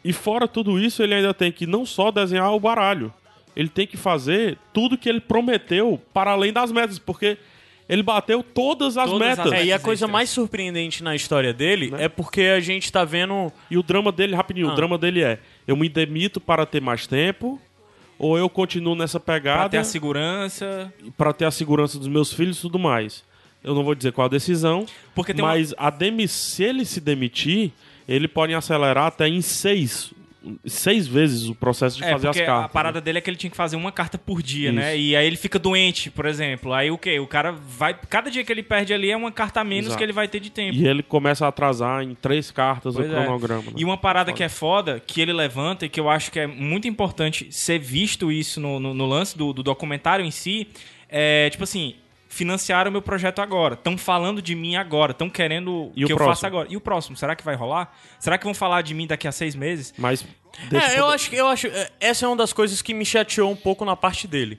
e 0.05 0.13
fora 0.13 0.49
tudo 0.49 0.79
isso, 0.79 1.03
ele 1.03 1.15
ainda 1.15 1.35
tem 1.35 1.53
que 1.53 1.67
não 1.67 1.85
só 1.85 2.11
desenhar 2.11 2.51
o 2.55 2.61
baralho, 2.61 3.13
ele 3.55 3.69
tem 3.69 3.87
que 3.87 3.97
fazer 3.97 4.57
tudo 4.73 4.97
que 4.97 5.09
ele 5.09 5.21
prometeu 5.21 6.01
para 6.15 6.31
além 6.31 6.53
das 6.53 6.73
metas, 6.73 6.99
porque 6.99 7.37
ele 7.93 8.03
bateu 8.03 8.43
todas 8.43 8.97
as 8.97 9.11
Todas 9.11 9.29
as 9.31 9.37
metas. 9.45 9.53
É, 9.53 9.57
e 9.57 9.61
a 9.71 9.75
Metas 9.75 9.83
coisa 9.83 9.99
extras. 10.05 10.11
mais 10.11 10.31
surpreendente 10.31 11.03
na 11.03 11.15
história 11.15 11.53
dele 11.53 11.93
é 11.99 12.09
porque 12.09 12.43
a 12.43 12.61
gente 12.61 12.91
tá 12.91 13.05
vendo... 13.05 13.53
E 13.71 13.77
o 13.77 13.83
drama 13.83 14.11
dele, 14.11 14.35
rapidinho, 14.35 14.69
Ah. 14.69 14.73
o 14.73 14.77
drama 14.77 14.97
dele 14.97 15.23
é: 15.23 15.39
eu 15.67 15.77
me 15.77 15.89
demito 15.89 16.41
para 16.41 16.65
ter 16.65 16.81
mais 16.81 17.07
tempo, 17.07 17.61
ou 18.19 18.39
eu 18.39 18.49
continuo 18.49 18.95
nessa 18.95 19.19
Pra 19.21 19.35
pegada 19.35 19.69
ter 19.71 19.79
a 19.79 19.85
segurança. 19.85 20.93
para 21.17 21.33
ter 21.33 21.45
a 21.45 21.51
segurança 21.51 21.99
dos 21.99 22.09
meus 22.09 22.33
filhos 22.33 22.59
e 22.59 22.61
tudo 22.63 22.79
mais. 22.79 23.25
Eu 23.65 23.75
não 23.75 23.85
vou 23.85 23.95
dizer 23.95 24.13
qual 24.13 24.25
a 24.27 24.29
decisão, 24.31 24.87
Porque 25.15 25.33
tem 25.35 25.45
uma- 25.45 25.53
mas 25.53 25.75
a 25.77 25.89
demi 25.91 26.27
se 26.27 26.65
ele 26.65 26.85
se 26.85 27.01
demitir, 27.01 27.71
ele 28.09 28.27
pode 28.27 28.53
acelerar 28.55 29.07
até 29.07 29.29
em 29.29 29.41
seis, 29.41 30.13
seis 30.67 31.07
vezes 31.07 31.49
o 31.49 31.55
processo 31.55 31.97
de 31.99 32.05
É, 32.05 32.11
fazer 32.11 32.29
as 32.29 32.37
cartas. 32.37 32.65
a 32.65 32.69
parada 32.69 33.01
dele 33.01 33.19
é 33.19 33.21
que 33.21 33.31
ele 33.31 33.37
tinha 33.37 33.51
que 33.51 33.57
fazer 33.57 33.77
uma 33.77 33.93
carta 33.93 34.19
por 34.19 34.43
dia, 34.43 34.69
Isso. 34.71 34.77
né? 34.79 34.97
E 34.97 35.15
aí 35.17 35.27
ele 35.27 35.37
fica 35.37 35.59
doente, 35.59 36.11
por 36.11 36.27
exemplo. 36.27 36.73
Aí 36.73 36.91
o 36.91 36.99
quê? 36.99 37.19
O 37.21 37.27
cara 37.27 37.53
vai. 37.53 37.95
Cada 38.09 38.31
dia 38.31 38.43
que 38.45 38.51
ele 38.53 38.63
perde 38.63 38.93
ali 38.93 39.11
é 39.11 39.17
uma 39.17 39.31
carta 39.33 39.61
a 39.61 39.65
menos 39.65 39.87
Exato. 39.87 39.99
que 39.99 40.05
ele 40.05 40.13
vai 40.13 40.27
ter 40.29 40.41
de 40.41 40.51
tempo. 40.51 40.77
E 40.77 40.87
ele 40.87 41.03
começa 41.03 41.45
a 41.45 41.49
atrasar 41.49 42.03
em 42.03 42.15
três 42.15 42.51
cartas 42.51 42.95
Pois 42.95 43.09
o 43.11 43.13
é. 43.15 43.23
cronograma. 43.25 43.63
né? 43.65 43.73
E 43.77 43.85
uma 43.85 43.97
parada 43.97 44.33
que 44.33 44.43
é 44.43 44.49
foda, 44.49 45.01
que 45.07 45.21
ele 45.21 45.33
levanta 45.33 45.87
e 45.87 45.89
que 45.89 46.01
eu 46.01 46.09
acho 46.11 46.31
que 46.33 46.39
é 46.41 46.47
muito 46.47 46.89
importante 46.89 47.47
ser 47.51 47.79
visto 47.79 48.31
isso 48.33 48.61
no, 48.61 48.81
no- 48.81 48.95
no 48.95 49.07
lance 49.07 49.37
do, 49.37 49.53
do 49.53 49.63
documentário 49.63 50.25
em 50.25 50.31
si, 50.31 50.67
é 51.09 51.49
tipo 51.51 51.65
assim. 51.65 51.95
Financiaram 52.35 52.89
o 52.89 52.93
meu 52.93 53.03
projeto 53.03 53.41
agora. 53.41 53.75
Estão 53.75 53.99
falando 53.99 54.41
de 54.41 54.55
mim 54.55 54.75
agora. 54.75 55.13
Estão 55.13 55.29
querendo 55.29 55.93
E 55.95 56.05
que 56.07 56.13
o 56.13 56.15
eu 56.15 56.17
próximo? 56.17 56.35
faça 56.35 56.47
agora. 56.47 56.67
E 56.71 56.77
o 56.79 56.81
próximo? 56.81 57.15
Será 57.15 57.37
que 57.37 57.45
vai 57.45 57.55
rolar? 57.55 57.95
Será 58.19 58.39
que 58.39 58.45
vão 58.45 58.55
falar 58.55 58.81
de 58.81 58.95
mim 58.95 59.07
daqui 59.07 59.29
a 59.29 59.33
seis 59.33 59.55
meses? 59.55 59.93
Mas 59.99 60.25
É, 60.73 60.99
eu 60.99 61.07
acho 61.11 61.29
que 61.29 61.37
eu 61.37 61.47
acho 61.47 61.67
é, 61.67 61.91
essa 62.01 62.25
é 62.25 62.29
uma 62.29 62.37
das 62.37 62.51
coisas 62.55 62.81
que 62.81 62.95
me 62.95 63.05
chateou 63.05 63.51
um 63.51 63.57
pouco 63.57 63.85
na 63.85 63.95
parte 63.95 64.27
dele. 64.27 64.59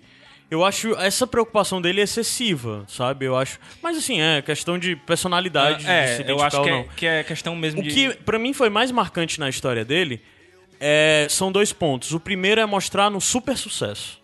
Eu 0.52 0.64
acho 0.64 0.94
essa 1.00 1.26
preocupação 1.26 1.82
dele 1.82 2.00
excessiva, 2.02 2.86
sabe? 2.88 3.26
Eu 3.26 3.36
acho, 3.36 3.60
mas 3.82 3.98
assim, 3.98 4.22
é 4.22 4.40
questão 4.44 4.78
de 4.78 4.96
personalidade, 4.96 5.78
de 5.80 5.84
se 5.86 5.90
É, 5.90 6.04
eu 6.18 6.22
identificar 6.22 6.46
acho 6.46 6.58
ou 6.58 6.64
que 6.64 6.70
não. 6.70 6.78
é, 6.80 6.88
que 6.96 7.06
é 7.08 7.24
questão 7.24 7.56
mesmo 7.56 7.80
O 7.80 7.84
de. 7.84 7.90
que 7.90 8.10
pra 8.24 8.38
mim 8.38 8.54
foi 8.54 8.70
mais 8.70 8.92
marcante 8.92 9.40
na 9.40 9.50
história 9.50 9.84
dele 9.84 10.22
é, 10.80 11.26
são 11.28 11.52
dois 11.52 11.74
pontos. 11.74 12.14
O 12.14 12.20
primeiro 12.20 12.62
é 12.62 12.66
mostrar 12.68 13.10
no 13.10 13.20
super 13.20 13.58
sucesso 13.58 14.22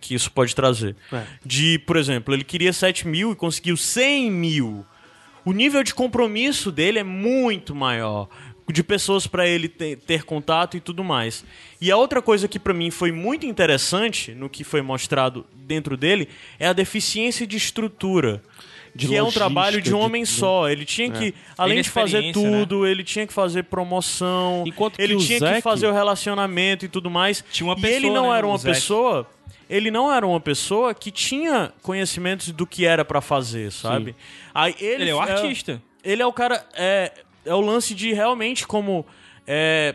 que 0.00 0.14
isso 0.14 0.30
pode 0.30 0.54
trazer. 0.54 0.96
É. 1.12 1.22
De, 1.44 1.78
por 1.80 1.96
exemplo, 1.96 2.32
ele 2.34 2.44
queria 2.44 2.72
7 2.72 3.06
mil 3.06 3.32
e 3.32 3.36
conseguiu 3.36 3.76
100 3.76 4.30
mil. 4.30 4.86
O 5.44 5.52
nível 5.52 5.82
de 5.82 5.94
compromisso 5.94 6.70
dele 6.72 6.98
é 6.98 7.04
muito 7.04 7.74
maior. 7.74 8.28
De 8.68 8.84
pessoas 8.84 9.26
pra 9.26 9.48
ele 9.48 9.68
ter, 9.68 9.96
ter 9.96 10.22
contato 10.22 10.76
e 10.76 10.80
tudo 10.80 11.02
mais. 11.02 11.44
E 11.80 11.90
a 11.90 11.96
outra 11.96 12.22
coisa 12.22 12.46
que 12.46 12.56
pra 12.58 12.72
mim 12.72 12.88
foi 12.90 13.10
muito 13.10 13.44
interessante 13.44 14.32
no 14.32 14.48
que 14.48 14.62
foi 14.62 14.80
mostrado 14.80 15.44
dentro 15.52 15.96
dele 15.96 16.28
é 16.56 16.68
a 16.68 16.72
deficiência 16.72 17.44
de 17.46 17.56
estrutura. 17.56 18.40
De 18.94 19.08
que 19.08 19.16
é 19.16 19.22
um 19.22 19.30
trabalho 19.30 19.80
de 19.80 19.92
um 19.94 19.98
de- 19.98 20.04
homem 20.04 20.24
só. 20.24 20.68
Ele 20.68 20.84
tinha 20.84 21.10
que, 21.10 21.34
além 21.56 21.80
de 21.82 21.90
fazer 21.90 22.22
né? 22.22 22.32
tudo, 22.32 22.86
ele 22.86 23.02
tinha 23.02 23.26
que 23.26 23.32
fazer 23.32 23.64
promoção, 23.64 24.64
Enquanto 24.66 24.98
ele 25.00 25.16
tinha 25.16 25.38
que 25.54 25.60
fazer 25.60 25.86
o 25.86 25.92
relacionamento 25.92 26.84
e 26.84 26.88
tudo 26.88 27.10
mais. 27.10 27.44
Tinha 27.50 27.68
uma 27.68 27.74
e 27.76 27.84
ele 27.86 27.94
pessoa, 28.02 28.14
não 28.14 28.30
né, 28.30 28.38
era 28.38 28.46
uma 28.46 28.58
pessoa. 28.58 29.26
Ele 29.70 29.88
não 29.88 30.12
era 30.12 30.26
uma 30.26 30.40
pessoa 30.40 30.92
que 30.92 31.12
tinha 31.12 31.72
conhecimentos 31.80 32.50
do 32.50 32.66
que 32.66 32.84
era 32.84 33.04
pra 33.04 33.20
fazer, 33.20 33.70
sabe? 33.70 34.16
Aí 34.52 34.74
ele, 34.80 35.04
Ele 35.04 35.10
é 35.10 35.14
o 35.14 35.20
artista. 35.20 35.80
Ele 36.02 36.20
é 36.20 36.26
o 36.26 36.32
cara. 36.32 36.66
É, 36.74 37.12
é 37.46 37.54
o 37.54 37.60
lance 37.60 37.94
de 37.94 38.12
realmente 38.12 38.66
como. 38.66 39.06
é, 39.46 39.94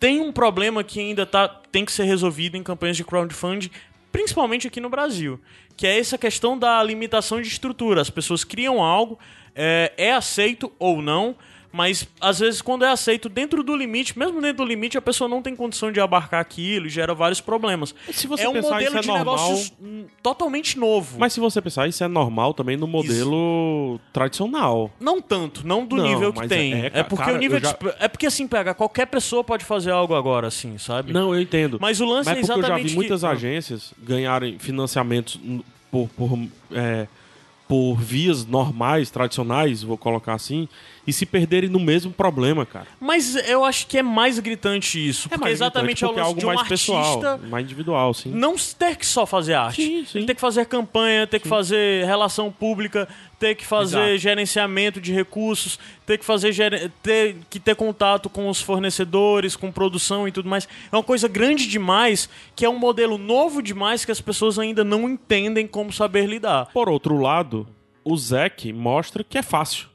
tem 0.00 0.20
um 0.20 0.32
problema 0.32 0.82
que 0.82 1.00
ainda 1.00 1.24
tá, 1.24 1.48
tem 1.48 1.84
que 1.84 1.92
ser 1.92 2.04
resolvido 2.04 2.56
em 2.56 2.62
campanhas 2.62 2.96
de 2.96 3.04
crowdfunding, 3.04 3.70
principalmente 4.10 4.66
aqui 4.66 4.80
no 4.80 4.88
Brasil. 4.88 5.40
Que 5.76 5.86
é 5.86 5.98
essa 5.98 6.16
questão 6.16 6.58
da 6.58 6.82
limitação 6.82 7.40
de 7.40 7.48
estrutura. 7.48 8.00
As 8.00 8.10
pessoas 8.10 8.42
criam 8.42 8.82
algo, 8.82 9.18
é, 9.54 9.92
é 9.96 10.12
aceito 10.12 10.72
ou 10.78 11.02
não, 11.02 11.36
mas 11.74 12.06
às 12.20 12.38
vezes 12.38 12.62
quando 12.62 12.84
é 12.84 12.88
aceito 12.90 13.28
dentro 13.28 13.62
do 13.64 13.74
limite, 13.76 14.16
mesmo 14.18 14.40
dentro 14.40 14.58
do 14.58 14.64
limite, 14.64 14.96
a 14.96 15.02
pessoa 15.02 15.28
não 15.28 15.42
tem 15.42 15.56
condição 15.56 15.90
de 15.90 16.00
abarcar 16.00 16.40
aquilo 16.40 16.86
e 16.86 16.88
gera 16.88 17.12
vários 17.14 17.40
problemas. 17.40 17.94
se 18.12 18.26
você 18.28 18.44
é 18.44 18.48
um 18.48 18.52
pensar, 18.52 18.70
modelo 18.74 18.88
isso 18.90 18.98
é 18.98 19.00
de 19.00 19.06
normal. 19.08 19.24
negócios 19.24 19.72
totalmente 20.22 20.78
novo. 20.78 21.18
Mas 21.18 21.32
se 21.32 21.40
você 21.40 21.60
pensar, 21.60 21.88
isso 21.88 22.02
é 22.04 22.08
normal 22.08 22.54
também 22.54 22.76
no 22.76 22.86
modelo 22.86 23.98
tradicional. 24.12 24.90
Não 25.00 25.20
tanto, 25.20 25.66
não 25.66 25.84
do 25.84 25.96
Não, 25.96 26.04
nível 26.04 26.32
que 26.32 26.46
tem. 26.46 26.72
é- 26.74 26.86
É, 26.94 27.00
é, 27.00 27.02
porque 27.02 27.24
cara, 27.24 27.36
o 27.36 27.40
nível 27.40 27.58
já- 27.60 27.72
de- 27.72 27.94
É 27.98 28.06
porque 28.08 28.26
assim, 28.26 28.46
pega, 28.46 28.72
qualquer 28.74 29.06
pessoa 29.06 29.42
pode 29.42 29.64
fazer 29.64 29.90
algo 29.90 30.14
agora, 30.14 30.46
assim, 30.46 30.78
sabe? 30.78 31.12
Não, 31.12 31.34
eu 31.34 31.40
entendo. 31.40 31.78
Mas 31.80 32.00
o 32.00 32.04
lance 32.04 32.28
Mas 32.30 32.38
é 32.38 32.40
porque 32.40 32.52
eu 32.52 32.56
já 32.56 32.58
exatamente 32.60 32.88
vi 32.90 32.94
muitas 32.94 33.20
que... 33.20 33.26
agências 33.26 33.92
ganharem 34.02 34.58
financiamentos 34.58 35.40
por, 35.90 36.08
por, 36.16 36.38
é, 36.72 37.06
por 37.74 37.96
vias 37.96 38.46
normais, 38.46 39.10
tradicionais, 39.10 39.82
vou 39.82 39.98
colocar 39.98 40.34
assim, 40.34 40.68
e 41.04 41.12
se 41.12 41.26
perderem 41.26 41.68
no 41.68 41.80
mesmo 41.80 42.12
problema, 42.12 42.64
cara. 42.64 42.86
Mas 43.00 43.34
eu 43.48 43.64
acho 43.64 43.88
que 43.88 43.98
é 43.98 44.02
mais 44.02 44.38
gritante 44.38 45.08
isso. 45.08 45.28
porque 45.28 45.48
exatamente 45.48 46.04
é 46.04 46.06
o 46.06 46.10
porque 46.10 46.20
é 46.20 46.22
algo 46.22 46.38
de 46.38 46.46
um 46.46 46.48
mais 46.50 46.60
artista 46.60 46.92
pessoal, 46.92 47.40
mais 47.50 47.64
individual, 47.64 48.14
sim. 48.14 48.30
não 48.30 48.54
ter 48.78 48.94
que 48.94 49.04
só 49.04 49.26
fazer 49.26 49.54
arte. 49.54 49.82
Sim, 49.82 50.04
sim. 50.04 50.24
Tem 50.24 50.36
que 50.36 50.40
fazer 50.40 50.66
campanha, 50.66 51.26
ter 51.26 51.40
que 51.40 51.48
fazer 51.48 52.06
relação 52.06 52.52
pública, 52.52 53.08
ter 53.44 53.54
que 53.54 53.66
fazer 53.66 53.98
Exato. 53.98 54.18
gerenciamento 54.18 55.00
de 55.02 55.12
recursos, 55.12 55.78
ter 56.06 56.16
que 56.16 56.24
fazer 56.24 56.54
ter 57.02 57.36
que 57.50 57.60
ter 57.60 57.76
contato 57.76 58.30
com 58.30 58.48
os 58.48 58.62
fornecedores, 58.62 59.54
com 59.54 59.70
produção 59.70 60.26
e 60.26 60.32
tudo 60.32 60.48
mais. 60.48 60.66
É 60.90 60.96
uma 60.96 61.02
coisa 61.02 61.28
grande 61.28 61.68
demais, 61.68 62.26
que 62.56 62.64
é 62.64 62.70
um 62.70 62.78
modelo 62.78 63.18
novo 63.18 63.60
demais 63.60 64.02
que 64.02 64.10
as 64.10 64.18
pessoas 64.18 64.58
ainda 64.58 64.82
não 64.82 65.06
entendem 65.06 65.66
como 65.66 65.92
saber 65.92 66.26
lidar. 66.26 66.70
Por 66.72 66.88
outro 66.88 67.18
lado, 67.18 67.68
o 68.02 68.16
Zack 68.16 68.72
mostra 68.72 69.22
que 69.22 69.36
é 69.36 69.42
fácil, 69.42 69.88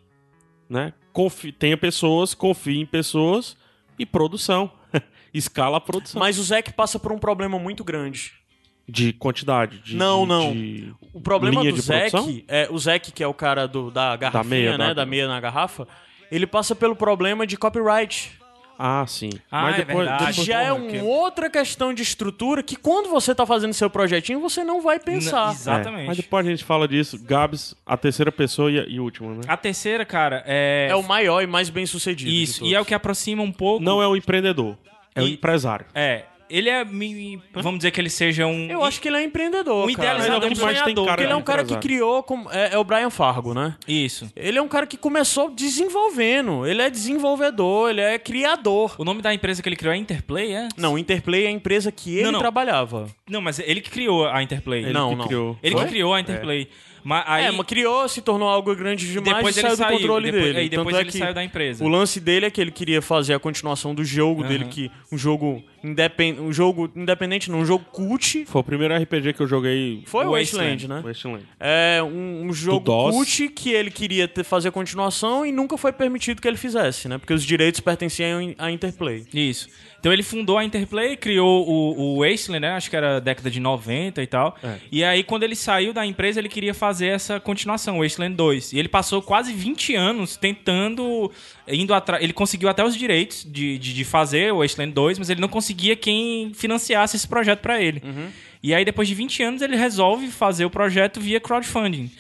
né? 0.70 0.94
Confi 1.12 1.52
tenha 1.52 1.76
pessoas, 1.76 2.36
confie 2.36 2.80
em 2.80 2.86
pessoas 2.86 3.58
e 3.98 4.06
produção. 4.06 4.72
Escala 5.34 5.78
a 5.78 5.82
produção. 5.82 6.20
Mas 6.20 6.38
o 6.38 6.44
Zack 6.44 6.72
passa 6.74 7.00
por 7.00 7.12
um 7.12 7.18
problema 7.18 7.58
muito 7.58 7.84
grande. 7.84 8.32
De 8.90 9.14
quantidade. 9.14 9.80
De, 9.80 9.96
Não, 9.96 10.22
de- 10.24 10.28
não. 10.28 10.52
de 10.54 10.94
O 11.14 11.22
problema 11.22 11.62
linha 11.62 11.74
do? 11.74 11.82
Zack, 11.82 12.46
é, 12.48 12.68
o 12.72 12.78
Zack, 12.78 13.12
que 13.12 13.24
é 13.24 13.28
o 13.28 13.34
cara 13.34 13.68
do, 13.68 13.90
da 13.92 14.16
garrafinha, 14.16 14.44
meia, 14.50 14.78
né? 14.78 14.88
da- 14.88 14.94
Da 14.96 15.06
meia 15.06 15.28
na 15.28 15.40
garrafa, 15.40 15.88
ele 16.32 16.46
passa 16.48 16.76
pelo 16.76 16.96
problema 16.96 17.46
de 17.48 17.58
copyright. 17.58 18.38
Ah, 18.82 19.04
sim. 19.06 19.30
Ah, 19.52 19.64
Mas 19.64 19.76
é 19.76 19.78
depois, 19.80 19.98
verdade. 20.08 20.26
depois- 20.28 20.48
já 20.48 20.62
é 20.62 20.72
uma 20.72 20.90
que- 20.90 21.00
outra 21.00 21.50
questão 21.50 21.94
de 21.94 22.02
estrutura 22.02 22.64
que 22.64 22.78
quando 22.78 23.10
você 23.10 23.36
tá 23.36 23.46
fazendo 23.46 23.74
seu 23.74 23.90
projetinho, 23.90 24.40
você 24.40 24.64
não 24.64 24.82
vai 24.82 24.98
pensar. 24.98 25.48
Não, 25.48 25.52
Exatamente. 25.52 26.04
É, 26.04 26.08
mas 26.08 26.16
depois 26.16 26.48
a 26.48 26.50
gente 26.50 26.64
fala 26.64 26.88
disso. 26.88 27.20
Gabs, 27.22 27.76
a 27.86 27.98
terceira 27.98 28.32
pessoa 28.32 28.72
e 28.72 28.80
a, 28.80 28.84
e 28.88 28.98
última, 28.98 29.34
né? 29.36 29.42
A 29.50 29.58
terceira, 29.58 30.06
cara, 30.06 30.44
é. 30.48 30.88
É 30.90 30.96
o 30.96 31.04
maior 31.04 31.42
e 31.44 31.48
mais 31.48 31.70
bem 31.70 31.86
sucedido. 31.86 32.32
Isso, 32.32 32.64
e 32.64 32.74
é 32.74 32.80
o 32.80 32.86
que 32.86 32.94
aproxima 32.94 33.44
um 33.44 33.52
pouco. 33.52 33.84
Não 33.84 34.02
é 34.02 34.08
o 34.08 34.16
empreendedor, 34.16 34.78
é 35.14 35.22
o 35.24 35.28
E- 35.28 35.34
empresário. 35.34 35.86
É. 35.94 36.24
Ele 36.50 36.70
é. 36.70 36.84
me- 36.84 37.42
Vamos 37.54 37.80
dizer 37.80 37.92
que 37.92 38.02
ele 38.02 38.10
seja 38.10 38.46
um. 38.48 38.68
Eu 38.70 38.84
acho 38.84 39.00
que 39.00 39.08
ele 39.08 39.18
é 39.18 39.24
empreendedor, 39.24 39.88
Um 39.88 39.94
cara. 39.94 40.10
idealizador, 40.18 40.50
é 40.50 40.52
um 40.52 40.56
sonhador. 40.56 41.06
cara 41.06 41.08
Porque 41.08 41.24
ele 41.24 41.34
é 41.34 41.36
um 41.36 41.42
cara 41.42 41.64
que 41.64 41.78
criou. 41.78 42.24
como- 42.24 42.50
é, 42.52 42.74
é 42.74 42.78
o 42.78 42.84
Brian 42.84 43.10
Fargo, 43.10 43.54
né? 43.54 43.76
Isso. 43.88 44.32
Ele 44.36 44.58
é 44.58 44.62
um 44.62 44.68
cara 44.68 44.88
que 44.88 44.98
começou 44.98 45.50
desenvolvendo. 45.50 46.66
Ele 46.66 46.82
é 46.82 46.90
desenvolvedor, 46.90 47.90
ele 47.90 48.02
é 48.02 48.18
criador. 48.18 48.96
O 48.98 49.04
nome 49.04 49.22
da 49.22 49.34
empresa 49.34 49.62
que 49.62 49.70
ele 49.70 49.76
criou 49.76 49.94
é 49.94 49.98
Interplay, 49.98 50.54
é? 50.54 50.68
Não, 50.78 50.98
Interplay 50.98 51.46
é 51.46 51.48
a 51.48 51.52
empresa 51.52 51.92
que 51.92 52.16
ele 52.16 52.24
Não, 52.24 52.32
não. 52.34 52.40
trabalhava. 52.40 53.08
Não, 53.30 53.42
mas 53.42 53.60
ele 53.60 53.82
que 53.82 53.90
criou 53.90 54.28
a 54.28 54.42
Interplay. 54.42 54.84
Ele 54.84 54.94
não, 54.94 55.10
que 55.12 55.16
não. 55.16 55.28
criou. 55.28 55.58
Ele 55.62 55.76
Foi? 55.76 55.84
que 55.86 55.90
criou 55.92 56.14
a 56.14 56.20
Interplay. 56.20 56.68
Mas 57.02 57.24
aí. 57.28 57.46
É, 57.46 57.52
mas 57.52 57.66
criou, 57.66 58.08
se 58.10 58.22
tornou 58.22 58.50
algo 58.50 58.76
grande 58.76 59.08
demais 59.08 59.38
depois 59.38 59.56
e 59.56 59.60
ele 59.60 59.68
saiu 59.70 59.78
saiu. 59.78 59.92
do 59.96 60.02
controle 60.02 60.26
depois, 60.32 60.44
dele. 60.44 60.60
Aí 60.60 60.70
depois 60.70 60.88
Tanto 60.88 60.98
é 60.98 61.02
ele 61.02 61.12
que 61.12 61.18
saiu 61.18 61.34
da 61.34 61.44
empresa. 61.44 61.84
O 61.84 61.88
lance 61.88 62.20
dele 62.20 62.46
é 62.46 62.52
que 62.52 62.60
ele 62.60 62.72
queria 62.72 63.02
fazer 63.02 63.34
a 63.34 63.40
continuação 63.40 63.96
do 63.96 64.04
jogo 64.04 64.44
dele, 64.44 64.66
que 64.66 64.92
um 65.10 65.18
jogo 65.18 65.64
independ... 65.84 66.40
um 66.40 66.52
jogo 66.52 66.90
independente, 66.96 67.50
não, 67.50 67.60
um 67.60 67.66
jogo 67.66 67.86
cult. 67.92 68.46
Foi 68.46 68.62
o 68.62 68.64
primeiro 68.64 68.96
RPG 68.96 69.34
que 69.34 69.42
eu 69.42 69.48
joguei. 69.48 70.04
Foi 70.06 70.26
o 70.26 70.32
Wasteland, 70.32 70.88
Wasteland, 70.88 70.88
né? 70.88 71.02
Wasteland. 71.02 71.46
É 71.60 72.02
um, 72.04 72.48
um 72.48 72.54
jogo 72.54 73.12
cult 73.12 73.50
que 73.50 73.72
ele 73.72 73.92
queria 73.92 74.28
ter, 74.28 74.44
fazer 74.44 74.72
continuação 74.72 75.46
e 75.46 75.52
nunca 75.52 75.78
foi 75.78 75.92
permitido 75.92 76.42
que 76.42 76.48
ele 76.48 76.58
fizesse, 76.58 77.08
né? 77.08 77.18
Porque 77.18 77.34
os 77.34 77.44
direitos 77.44 77.80
pertenciam 77.80 78.54
à 78.58 78.72
Interplay. 78.72 79.26
Isso. 79.34 79.70
Então 80.00 80.14
ele 80.14 80.24
fundou 80.24 80.58
a 80.58 80.64
Interplay, 80.64 81.18
criou 81.18 81.68
o, 81.68 82.00
o 82.00 82.20
Wasteland, 82.22 82.62
né? 82.62 82.72
Acho 82.72 82.90
que 82.90 82.96
era 82.96 83.20
década 83.20 83.52
de 83.52 83.60
90 83.60 84.22
e 84.22 84.28
tal. 84.28 84.58
É. 84.64 84.78
E 84.92 85.04
aí, 85.04 85.24
quando 85.24 85.44
ele 85.44 85.56
saiu 85.56 85.94
da 85.94 86.06
empresa, 86.06 86.40
ele 86.40 86.50
queria 86.50 86.74
fazer 86.74 87.08
essa 87.08 87.40
continuação, 87.40 88.00
o 88.00 88.04
Wasteland 88.04 88.36
2. 88.36 88.74
E 88.74 88.80
ele 88.80 88.88
passou 88.88 89.22
quase 89.22 89.52
20 89.52 89.96
anos 89.96 90.38
tentando, 90.38 91.32
indo 91.68 91.94
atrás. 91.94 92.24
Ele 92.24 92.34
conseguiu 92.34 92.70
até 92.70 92.84
os 92.84 92.96
direitos 92.96 93.44
de, 93.44 93.78
de, 93.78 93.94
de 93.94 94.04
fazer 94.06 94.54
o 94.54 94.60
Wasteland 94.60 94.94
2, 94.94 95.20
mas 95.20 95.30
ele 95.30 95.42
não 95.42 95.50
conseguia 95.70 95.96
quem 95.96 96.52
financiasse 96.54 97.16
esse 97.16 97.28
projeto 97.28 97.60
pra 97.60 97.82
ele. 97.82 98.02
E 98.62 98.74
aí, 98.74 98.84
depois 98.84 99.08
de 99.08 99.14
20 99.14 99.44
anos, 99.44 99.62
ele 99.62 99.76
resolve 99.78 100.28
fazer 100.28 100.66
o 100.66 100.70
projeto 100.70 101.20
via 101.22 101.40
crowdfunding. 101.40 102.12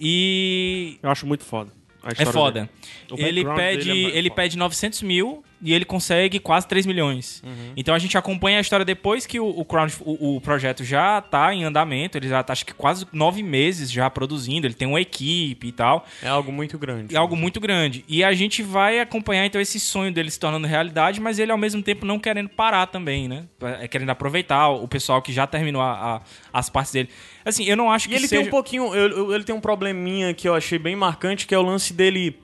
E 0.00 0.98
Eu 1.02 1.10
acho 1.10 1.26
muito 1.26 1.44
foda. 1.44 1.70
é 2.04 2.24
foda. 2.26 2.70
Ele 3.16 3.44
background 3.44 3.56
pede, 3.58 3.90
é 3.90 4.16
ele 4.18 4.28
foda. 4.28 4.42
pede 4.42 4.58
900 4.58 5.02
mil 5.02 5.44
e 5.64 5.72
ele 5.72 5.84
consegue 5.86 6.38
quase 6.38 6.68
3 6.68 6.84
milhões. 6.84 7.42
Uhum. 7.44 7.72
Então 7.74 7.94
a 7.94 7.98
gente 7.98 8.18
acompanha 8.18 8.58
a 8.58 8.60
história 8.60 8.84
depois 8.84 9.24
que 9.26 9.40
o, 9.40 9.48
o, 9.48 9.64
crowd- 9.64 9.96
o- 10.02 10.36
o 10.36 10.40
projeto 10.42 10.84
já 10.84 11.20
tá 11.22 11.54
em 11.54 11.64
andamento. 11.64 12.18
Ele 12.18 12.28
já 12.28 12.42
tá, 12.42 12.52
acho 12.52 12.66
que 12.66 12.74
quase 12.74 13.06
nove 13.12 13.42
meses 13.42 13.90
já 13.90 14.10
produzindo. 14.10 14.66
Ele 14.66 14.74
tem 14.74 14.86
uma 14.86 15.00
equipe 15.00 15.68
e 15.68 15.72
tal. 15.72 16.06
É 16.22 16.28
algo 16.28 16.52
muito 16.52 16.78
grande. 16.78 17.14
É 17.14 17.18
algo 17.18 17.34
muito 17.34 17.58
grande. 17.60 18.04
E 18.06 18.22
a 18.22 18.34
gente 18.34 18.62
vai 18.62 19.00
acompanhar 19.00 19.46
então 19.46 19.58
esse 19.60 19.80
sonho 19.80 20.12
dele 20.12 20.30
se 20.30 20.38
tornando 20.38 20.66
realidade, 20.66 21.18
mas 21.20 21.38
ele 21.38 21.50
ao 21.50 21.56
mesmo 21.58 21.82
tempo 21.82 22.04
não 22.04 22.18
querendo 22.18 22.50
parar 22.50 22.86
também, 22.86 23.26
né? 23.26 23.44
É 23.80 23.88
querendo 23.88 24.10
aproveitar 24.10 24.68
o 24.68 24.86
pessoal 24.86 25.22
que 25.22 25.32
já 25.32 25.46
terminou 25.46 25.80
a- 25.80 26.16
a- 26.16 26.20
as 26.52 26.68
partes 26.68 26.92
dele. 26.92 27.08
Assim, 27.42 27.64
eu 27.64 27.76
não 27.76 27.90
acho 27.90 28.06
E 28.06 28.10
que 28.10 28.14
ele 28.16 28.28
seja... 28.28 28.40
tem 28.42 28.48
um 28.48 28.50
pouquinho. 28.50 28.94
Ele 29.34 29.44
tem 29.44 29.54
um 29.54 29.60
probleminha 29.60 30.34
que 30.34 30.46
eu 30.46 30.54
achei 30.54 30.78
bem 30.78 30.94
marcante, 30.94 31.46
que 31.46 31.54
é 31.54 31.58
o 31.58 31.62
lance 31.62 31.94
dele 31.94 32.38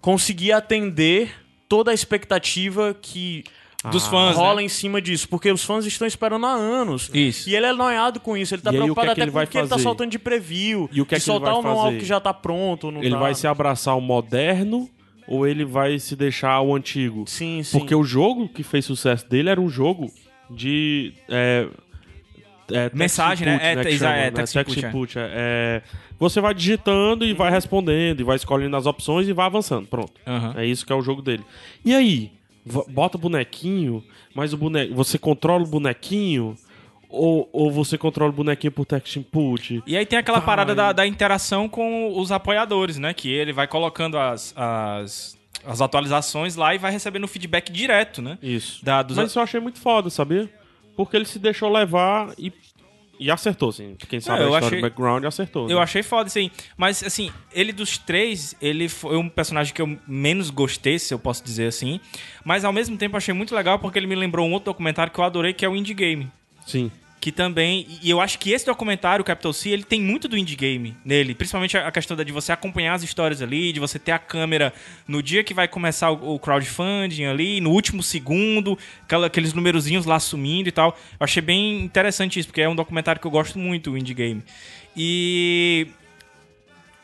conseguir 0.00 0.52
atender 0.52 1.30
toda 1.70 1.92
a 1.92 1.94
expectativa 1.94 2.94
que 3.00 3.44
Dos 3.90 4.06
fãs, 4.06 4.36
rola 4.36 4.56
né? 4.56 4.64
em 4.64 4.68
cima 4.68 5.00
disso. 5.00 5.26
Porque 5.26 5.50
os 5.50 5.64
fãs 5.64 5.86
estão 5.86 6.06
esperando 6.06 6.44
há 6.44 6.52
anos. 6.52 7.10
Isso. 7.14 7.48
E 7.48 7.56
ele 7.56 7.64
é 7.64 7.72
noiado 7.72 8.20
com 8.20 8.36
isso. 8.36 8.54
Ele 8.54 8.60
tá 8.60 8.70
aí, 8.70 8.76
preocupado 8.76 9.06
que 9.06 9.12
é 9.12 9.14
que 9.14 9.20
até 9.20 9.22
ele 9.22 9.30
com 9.30 9.38
o 9.38 9.46
que 9.46 9.58
ele 9.58 9.68
tá 9.68 9.78
soltando 9.78 10.10
de 10.10 10.18
preview. 10.18 10.90
E 10.92 11.00
o 11.00 11.06
que 11.06 11.14
é 11.14 11.18
de 11.18 11.24
que 11.24 11.30
ele 11.30 11.38
soltar 11.38 11.54
vai 11.54 11.56
ou 11.56 11.62
não 11.62 11.80
algo 11.80 11.98
que 11.98 12.04
já 12.04 12.20
tá 12.20 12.34
pronto. 12.34 12.88
Ele 12.88 13.10
tá. 13.10 13.18
vai 13.18 13.34
se 13.34 13.46
abraçar 13.46 13.96
o 13.96 14.00
moderno 14.02 14.86
ou 15.26 15.46
ele 15.46 15.64
vai 15.64 15.98
se 15.98 16.14
deixar 16.14 16.60
o 16.60 16.76
antigo? 16.76 17.24
Sim, 17.26 17.62
sim. 17.62 17.78
Porque 17.78 17.94
o 17.94 18.04
jogo 18.04 18.50
que 18.50 18.62
fez 18.62 18.84
sucesso 18.84 19.26
dele 19.26 19.48
era 19.48 19.60
um 19.60 19.70
jogo 19.70 20.12
de. 20.50 21.14
É, 21.26 21.66
é, 22.72 22.90
Mensagem, 22.92 23.46
né? 23.46 23.58
É, 23.62 23.88
exa- 23.88 24.06
chama, 24.06 24.16
é, 24.16 24.24
né? 24.24 24.30
text 24.30 24.54
Text 24.54 24.76
input, 24.76 24.84
é. 24.84 24.88
input, 24.88 25.14
é. 25.18 25.82
Você 26.18 26.40
vai 26.40 26.52
digitando 26.54 27.24
e 27.24 27.32
vai 27.32 27.50
respondendo, 27.50 28.20
e 28.20 28.24
vai 28.24 28.36
escolhendo 28.36 28.76
as 28.76 28.86
opções 28.86 29.28
e 29.28 29.32
vai 29.32 29.46
avançando. 29.46 29.86
Pronto. 29.86 30.12
Aham. 30.26 30.54
É 30.56 30.66
isso 30.66 30.84
que 30.84 30.92
é 30.92 30.96
o 30.96 31.02
jogo 31.02 31.22
dele. 31.22 31.44
E 31.84 31.94
aí? 31.94 32.32
Bota 32.88 33.16
o 33.16 33.20
bonequinho, 33.20 34.04
mas 34.34 34.52
o 34.52 34.56
boneco. 34.56 34.94
Você 34.94 35.18
controla 35.18 35.64
o 35.64 35.66
bonequinho? 35.66 36.56
Ou, 37.08 37.48
ou 37.52 37.72
você 37.72 37.98
controla 37.98 38.30
o 38.30 38.34
bonequinho 38.34 38.70
por 38.70 38.84
text 38.84 39.16
input? 39.16 39.82
E 39.84 39.96
aí 39.96 40.06
tem 40.06 40.18
aquela 40.18 40.38
Vai. 40.38 40.46
parada 40.46 40.74
da, 40.76 40.92
da 40.92 41.06
interação 41.06 41.68
com 41.68 42.16
os 42.16 42.30
apoiadores, 42.30 42.98
né? 42.98 43.12
Que 43.12 43.28
ele 43.28 43.52
vai 43.52 43.66
colocando 43.66 44.16
as, 44.16 44.54
as, 44.56 45.36
as 45.66 45.80
atualizações 45.80 46.54
lá 46.54 46.72
e 46.72 46.78
vai 46.78 46.92
recebendo 46.92 47.26
feedback 47.26 47.72
direto, 47.72 48.22
né? 48.22 48.38
Isso. 48.40 48.84
Da, 48.84 49.04
Mas 49.16 49.30
isso 49.30 49.38
eu 49.40 49.42
achei 49.42 49.58
muito 49.58 49.80
foda, 49.80 50.08
sabia? 50.08 50.48
Porque 51.02 51.16
ele 51.16 51.24
se 51.24 51.38
deixou 51.38 51.72
levar 51.72 52.34
e, 52.36 52.52
e 53.18 53.30
acertou, 53.30 53.70
assim. 53.70 53.96
Quem 54.06 54.20
sabe 54.20 54.40
É, 54.40 54.42
a 54.42 54.44
eu 54.44 54.48
história 54.48 54.66
achei- 54.66 54.78
do 54.80 54.82
background 54.82 55.24
acertou. 55.24 55.70
Eu 55.70 55.78
né? 55.78 55.82
achei 55.82 56.02
foda 56.02 56.30
aí. 56.36 56.52
Mas, 56.76 57.02
assim, 57.02 57.30
ele 57.54 57.72
dos 57.72 57.96
três, 57.96 58.54
ele 58.60 58.86
foi 58.86 59.16
um 59.16 59.26
personagem 59.28 59.72
que 59.72 59.80
eu 59.80 59.98
menos 60.06 60.50
gostei, 60.50 60.98
se 60.98 61.14
eu 61.14 61.18
posso 61.18 61.42
dizer 61.42 61.68
assim. 61.68 62.00
Mas, 62.44 62.64
ao 62.66 62.72
mesmo 62.72 62.98
tempo, 62.98 63.16
achei 63.16 63.32
muito 63.32 63.54
legal 63.54 63.78
porque 63.78 63.98
ele 63.98 64.06
me 64.06 64.14
lembrou 64.14 64.46
um 64.46 64.52
outro 64.52 64.66
documentário 64.66 65.10
que 65.10 65.18
eu 65.18 65.24
adorei, 65.24 65.54
que 65.54 65.64
é 65.64 65.68
o 65.68 65.74
Indie 65.74 65.94
Game. 65.94 66.30
Sim. 66.66 66.90
Que 67.20 67.30
também. 67.30 67.86
E 68.02 68.08
eu 68.08 68.18
acho 68.18 68.38
que 68.38 68.50
esse 68.50 68.64
documentário, 68.64 69.22
Capital 69.22 69.52
C, 69.52 69.68
ele 69.68 69.82
tem 69.84 70.00
muito 70.00 70.26
do 70.26 70.38
indie 70.38 70.56
game 70.56 70.96
nele. 71.04 71.34
Principalmente 71.34 71.76
a 71.76 71.90
questão 71.92 72.16
da- 72.16 72.24
de 72.24 72.32
você 72.32 72.50
acompanhar 72.50 72.94
as 72.94 73.02
histórias 73.02 73.42
ali, 73.42 73.74
de 73.74 73.78
você 73.78 73.98
ter 73.98 74.12
a 74.12 74.18
câmera 74.18 74.72
no 75.06 75.22
dia 75.22 75.44
que 75.44 75.52
vai 75.52 75.68
começar 75.68 76.10
o, 76.10 76.38
crowdfunding 76.38 77.26
ali, 77.26 77.60
no 77.60 77.72
último 77.72 78.02
segundo, 78.02 78.78
aqueles 79.26 79.52
numerozinhos 79.52 80.06
lá 80.06 80.18
sumindo 80.18 80.70
e 80.70 80.72
tal. 80.72 80.96
Eu 81.20 81.24
achei 81.24 81.42
bem 81.42 81.80
interessante 81.82 82.38
isso, 82.40 82.48
porque 82.48 82.62
é 82.62 82.68
um 82.68 82.74
documentário 82.74 83.20
que 83.20 83.26
eu 83.26 83.30
gosto 83.30 83.58
muito, 83.58 83.90
o 83.90 83.98
indie 83.98 84.14
game. 84.14 84.42
E. 84.96 85.88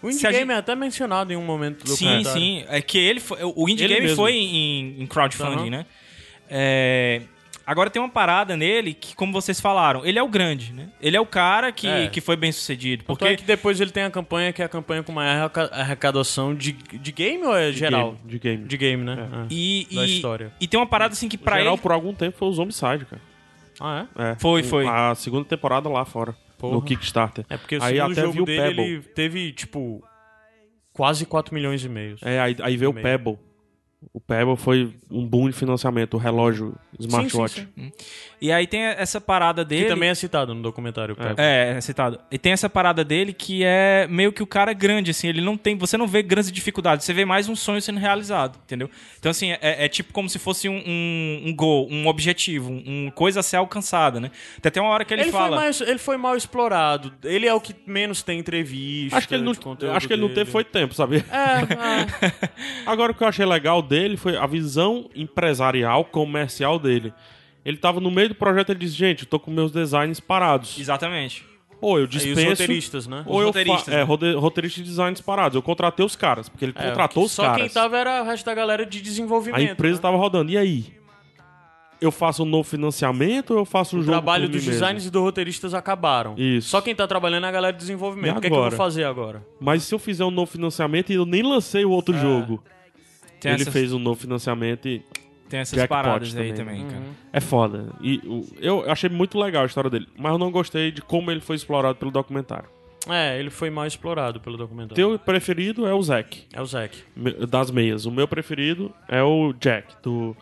O 0.03 0.09
Indie 0.11 0.23
Game 0.23 0.37
gente- 0.39 0.51
é 0.53 0.55
até 0.55 0.75
mencionado 0.75 1.33
em 1.33 1.37
um 1.37 1.45
momento 1.45 1.85
do 1.85 1.91
Sim, 1.97 2.23
sim. 2.25 2.65
É 2.69 2.81
que 2.81 2.97
ele 2.97 3.19
foi, 3.21 3.39
o 3.43 3.69
Indie 3.69 3.85
Ele 3.85 3.95
Game 3.95 4.07
mesmo. 4.07 4.17
foi 4.17 4.33
em, 4.35 5.03
em 5.03 5.07
crowdfunding, 5.07 5.55
Aham. 5.63 5.71
né? 5.71 5.87
É, 6.49 7.23
agora 7.67 7.91
tem 7.91 8.01
uma 8.01 8.09
parada 8.09 8.57
nele 8.57 8.95
que, 8.95 9.15
como 9.17 9.33
vocês 9.33 9.61
falaram, 9.61 10.07
ele 10.07 10.19
é 10.19 10.23
o 10.23 10.29
grande, 10.29 10.73
né? 10.73 10.89
Ele 11.01 11.17
é 11.17 11.21
o 11.21 11.27
cara 11.27 11.73
que, 11.73 11.87
É. 11.89 12.07
que 12.09 12.21
foi 12.21 12.37
bem 12.37 12.53
sucedido. 12.53 13.05
Porque 13.05 13.25
Porque 13.25 13.35
é 13.35 13.37
que 13.37 13.45
depois 13.45 13.81
ele 13.81 13.91
tem 13.91 14.05
a 14.05 14.11
campanha, 14.11 14.53
que 14.53 14.63
é 14.63 14.65
a 14.65 14.69
campanha 14.69 15.03
com 15.03 15.13
maior 15.13 15.37
arreca- 15.41 15.71
arrecadação 15.73 16.55
de, 16.55 16.73
de 16.73 17.13
game 17.13 17.43
ou 17.45 17.57
é 17.57 17.71
De 17.71 17.77
geral? 17.79 18.13
game, 18.13 18.21
de 18.31 18.39
game. 18.39 18.65
De 18.69 18.77
game, 18.77 19.03
né? 19.05 19.29
Ah. 19.33 19.47
E, 19.51 19.87
Da 19.93 20.07
e- 20.07 20.15
história. 20.17 20.53
e 20.61 20.67
tem 20.69 20.79
uma 20.79 20.87
parada 20.87 21.13
assim 21.13 21.29
que 21.29 21.37
pra 21.37 21.59
geral, 21.59 21.75
ele. 21.75 21.83
por 21.83 21.93
algum 21.93 22.15
tempo, 22.15 22.39
foi 22.39 22.49
os 22.49 22.59
Homicide, 22.59 23.05
cara. 23.05 23.23
Ah, 23.81 24.07
é? 24.17 24.31
É. 24.31 24.35
Foi, 24.37 24.61
O- 24.63 24.65
foi. 24.65 24.87
A 24.87 25.15
segunda 25.15 25.45
temporada 25.45 25.89
lá 25.89 26.05
fora. 26.05 26.35
Porra. 26.59 26.75
No 26.75 26.81
Kickstarter. 26.83 27.45
É 27.51 27.59
porque 27.59 27.77
o 27.77 27.83
aí 27.83 28.01
até 28.01 28.15
jogo 28.23 28.33
viu 28.33 28.43
o 28.45 28.47
dele, 28.47 28.61
Pebble. 28.63 28.83
ele 28.85 29.01
teve, 29.03 29.53
tipo, 29.53 30.03
quase 30.93 31.27
4 31.27 31.55
milhões 31.55 31.85
e 31.85 31.89
meio. 31.91 32.17
É, 32.23 32.41
aí, 32.41 32.57
aí 32.63 32.77
veio 32.79 32.91
o. 32.91 32.95
Pebble. 32.95 33.39
O 34.13 34.21
Pebble 34.21 34.57
foi 34.57 34.95
um 35.11 35.27
boom 35.27 35.47
de 35.49 35.53
financiamento, 35.53 36.15
o 36.15 36.19
relógio 36.19 36.75
smartwatch. 36.99 37.61
Sim, 37.61 37.69
sim, 37.75 37.93
E 38.41 38.53
aí 38.53 38.67
tem 38.67 38.83
essa 38.83 39.21
parada 39.21 39.65
dele. 39.65 39.85
Que 39.85 39.89
também 39.91 40.09
é 40.09 40.15
citado 40.15 40.55
no 40.55 40.63
documentário. 40.63 41.17
Pebble. 41.17 41.35
É, 41.39 41.75
é 41.77 41.81
citado. 41.81 42.19
E 42.31 42.39
tem 42.39 42.53
essa 42.53 42.69
parada 42.69 43.05
dele 43.05 43.33
que 43.33 43.63
é 43.65 44.07
meio 44.09 44.33
que 44.33 44.43
o 44.43 44.47
cara 44.47 44.71
é 44.71 44.75
grande, 44.75 45.11
assim, 45.11 45.29
ele 45.29 45.41
não 45.41 45.57
tem. 45.57 45.77
Você 45.79 45.97
não 45.97 46.07
vê 46.07 46.23
grandes 46.23 46.53
dificuldades, 46.53 47.05
você 47.05 47.13
vê 47.13 47.25
mais 47.25 47.49
um 47.49 47.57
sonho 47.57 47.81
sendo 47.81 47.99
realizado, 47.99 48.59
entendeu? 48.65 48.91
Então, 49.19 49.31
assim, 49.31 49.53
é, 49.53 49.85
é 49.85 49.89
tipo 49.89 50.13
como 50.13 50.29
se 50.29 50.39
fosse 50.39 50.69
um, 50.69 50.77
um, 50.87 51.43
um 51.47 51.55
goal, 51.55 51.89
um 51.91 52.07
objetivo, 52.07 52.71
um, 52.71 53.05
uma 53.05 53.13
coisa 53.13 53.41
a 53.41 53.43
ser 53.43 53.57
alcançada, 53.57 54.21
né? 54.21 54.31
Tem 54.61 54.69
até 54.69 54.81
uma 54.81 54.91
hora 54.91 55.05
que 55.05 55.15
ele, 55.15 55.23
Ele, 55.23 55.33
fala. 55.33 55.49
foi 55.49 55.57
mais, 55.57 55.81
ele 55.81 55.99
foi 55.99 56.17
mal 56.17 56.37
explorado. 56.37 57.13
Ele 57.25 57.47
é 57.47 57.55
o 57.55 57.61
que 57.61 57.75
menos 57.87 58.23
tem 58.23 58.39
entrevista. 58.39 59.17
Acho 59.17 59.29
que 59.29 59.35
ele 59.35 59.45
não, 59.45 59.53
acho 59.95 60.07
que 60.07 60.13
ele 60.13 60.23
não 60.23 60.33
teve 60.33 60.51
foi 60.51 60.65
tempo, 60.65 60.95
sabia? 60.95 61.25
É, 61.31 62.27
é. 62.27 62.51
Agora 62.87 63.13
o 63.13 63.15
que 63.15 63.23
eu 63.23 63.29
achei 63.29 63.47
legal 63.47 63.81
dele 63.81 64.17
foi 64.17 64.37
a 64.37 64.47
visão 64.47 65.09
empresarial, 65.15 66.05
comercial 66.05 66.79
dele. 66.79 67.13
Ele 67.67 67.77
tava 67.77 67.99
no 68.01 68.11
meio 68.11 68.29
do 68.29 68.35
projeto 68.37 68.69
e 68.69 68.73
ele 68.73 68.79
disse, 68.79 68.95
gente, 68.95 69.25
eu 69.25 69.29
tô 69.29 69.41
com 69.41 69.51
meus 69.51 69.73
designs 69.73 70.21
parados. 70.21 70.79
Exatamente. 70.79 71.45
Ou 71.81 71.99
eu 71.99 72.05
E 72.05 72.07
os 72.07 72.11
dispenso, 72.11 72.49
roteiristas, 72.51 73.07
né? 73.09 73.23
ou 73.27 73.35
Os 73.37 73.41
eu 73.41 73.47
roteiristas, 73.49 73.93
né? 73.93 74.01
é, 74.01 74.03
rode- 74.05 74.35
roteirista 74.35 74.81
de 74.81 74.87
designs 74.89 75.21
parados. 75.21 75.57
Eu 75.57 75.63
contratei 75.63 76.07
os 76.07 76.15
caras, 76.17 76.49
porque 76.49 76.65
ele 76.65 76.73
É, 76.77 76.89
contratou 76.89 77.25
os 77.25 77.33
Só 77.33 77.43
caras. 77.43 77.59
quem 77.63 77.69
tava 77.69 77.99
era 77.99 78.23
o 78.23 78.25
resto 78.25 78.47
da 78.47 78.55
galera 78.55 78.87
de 78.87 79.03
desenvolvimento. 79.03 79.61
A 79.69 79.73
empresa 79.73 79.97
né? 79.97 80.03
tava 80.03 80.17
rodando. 80.17 80.51
E 80.53 80.57
aí? 80.57 80.95
Eu 82.01 82.13
faço 82.13 82.43
um 82.43 82.47
novo 82.47 82.69
financiamento 82.69 83.51
ou 83.53 83.59
eu 83.61 83.65
faço 83.65 83.97
um 83.97 84.01
O 84.01 84.03
jogo 84.03 84.13
trabalho 84.13 84.45
por 84.45 84.51
mim 84.51 84.57
dos 84.57 84.65
mesmo? 84.67 84.73
designers 84.81 85.07
e 85.07 85.11
dos 85.11 85.23
roteiristas 85.23 85.75
acabaram. 85.75 86.35
Isso. 86.39 86.69
Só 86.69 86.81
quem 86.81 86.95
tá 86.95 87.07
trabalhando 87.07 87.45
é 87.47 87.49
a 87.49 87.53
galera 87.53 87.73
de 87.73 87.79
desenvolvimento. 87.81 88.35
E 88.35 88.39
O 88.39 88.41
que, 88.41 88.47
é 88.47 88.51
que 88.51 88.57
eu 88.57 88.61
vou 88.61 88.71
fazer 88.71 89.05
agora? 89.05 89.45
Mas 89.61 89.83
se 89.83 89.95
eu 89.95 89.99
fizer 89.99 90.25
um 90.25 90.31
novo 90.31 90.51
financiamento 90.51 91.11
e 91.11 91.15
eu 91.17 91.25
nem 91.27 91.43
lancei 91.43 91.85
o 91.85 91.91
É. 91.91 91.95
outro 91.95 92.17
jogo, 92.19 92.63
Tem 93.41 93.53
ele 93.53 93.63
essas, 93.63 93.73
fez 93.73 93.93
um 93.95 93.99
novo 93.99 94.21
financiamento 94.21 94.87
e 94.89 95.03
tem 95.49 95.61
essas 95.61 95.77
jackpot 95.77 95.89
paradas 96.03 96.37
aí 96.37 96.53
também, 96.53 96.83
também, 96.83 96.85
né? 96.85 96.91
cara. 96.91 97.05
é 97.33 97.41
foda. 97.41 97.87
E 98.01 98.17
o- 98.25 98.47
eu 98.61 98.91
achei 98.91 99.09
muito 99.11 99.39
legal 99.39 99.63
a 99.63 99.67
história 99.67 99.89
dele, 99.91 100.07
mas 100.19 100.33
eu 100.33 100.39
não 100.39 100.51
gostei 100.51 100.91
de 100.91 101.01
como 101.03 101.31
ele 101.31 101.41
foi 101.41 101.57
explorado 101.57 101.97
pelo 101.97 102.11
documentário. 102.11 102.69
É, 103.09 103.39
ele 103.39 103.51
foi 103.51 103.71
mal 103.71 103.87
explorado 103.87 104.41
pelo 104.41 104.57
documentário. 104.57 104.97
Teu 104.97 105.17
preferido 105.19 105.87
é 105.87 105.95
o 105.95 106.03
Zack, 106.03 106.45
É 106.53 106.61
o 106.61 106.67
Zack. 106.67 106.99
das 107.49 107.71
meias. 107.71 108.05
O 108.05 108.11
meu 108.11 108.27
preferido 108.27 108.93
é 109.09 109.23
o 109.23 109.53
Jack, 109.53 109.95
do, 110.03 110.37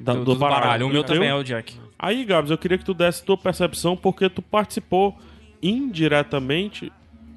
da- 0.00 0.14
Do, 0.14 0.24
do, 0.24 0.32
do 0.34 0.38
baralho. 0.40 0.86
O 0.86 0.90
meu 0.90 1.04
também 1.04 1.28
é 1.28 1.34
o 1.34 1.42
Jack. 1.42 1.74
Aí, 1.98 2.24
Gabs, 2.24 2.50
eu 2.50 2.56
queria 2.56 2.78
que 2.78 2.84
tu 2.86 2.94
desse 2.94 3.22
tua 3.22 3.36
percepção, 3.36 3.94
porque 3.94 4.30
tu 4.30 4.40
participou 4.40 5.14
indiretamente, 5.62 6.90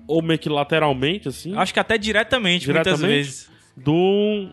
ou 0.08 0.22
meio 0.22 0.40
que 0.40 0.48
lateralmente, 0.50 1.28
assim, 1.28 1.56
Acho 1.58 1.74
que 1.74 1.80
até 1.80 1.98
diretamente, 1.98 2.66
muitas 2.70 2.84
Diretamente? 3.00 3.16
vezes. 3.18 3.52
do, 3.76 4.48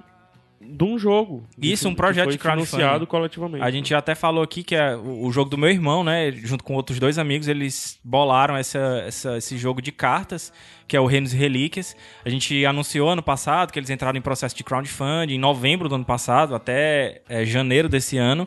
de 0.62 0.84
um 0.84 0.98
jogo. 0.98 1.42
Isso, 1.60 1.88
um 1.88 1.94
projeto 1.94 2.24
foi 2.24 2.32
de 2.34 2.38
crowdfunding. 2.38 3.06
coletivamente. 3.06 3.64
A 3.64 3.70
gente 3.70 3.94
até 3.94 4.14
falou 4.14 4.42
aqui 4.44 4.62
que 4.62 4.74
é 4.74 4.94
o 4.94 5.30
jogo 5.32 5.48
do 5.48 5.56
meu 5.56 5.70
irmão, 5.70 6.04
né? 6.04 6.30
Junto 6.32 6.62
com 6.62 6.74
outros 6.74 6.98
dois 6.98 7.18
amigos, 7.18 7.48
eles 7.48 7.98
bolaram 8.04 8.54
essa, 8.54 9.02
essa- 9.06 9.38
esse 9.38 9.56
jogo 9.56 9.80
de 9.80 9.90
cartas, 9.90 10.52
que 10.86 10.94
é 10.94 11.00
o 11.00 11.06
Reinos 11.06 11.32
e 11.32 11.36
Relíquias. 11.36 11.96
A 12.24 12.28
gente 12.28 12.66
anunciou 12.66 13.08
ano 13.08 13.22
passado 13.22 13.72
que 13.72 13.78
eles 13.78 13.88
entraram 13.88 14.18
em 14.18 14.22
processo 14.22 14.54
de 14.54 14.62
crowdfunding 14.62 15.34
em 15.34 15.38
novembro 15.38 15.88
do 15.88 15.94
ano 15.94 16.04
passado, 16.04 16.54
até 16.54 17.22
é, 17.28 17.44
janeiro 17.46 17.88
desse 17.88 18.18
ano. 18.18 18.46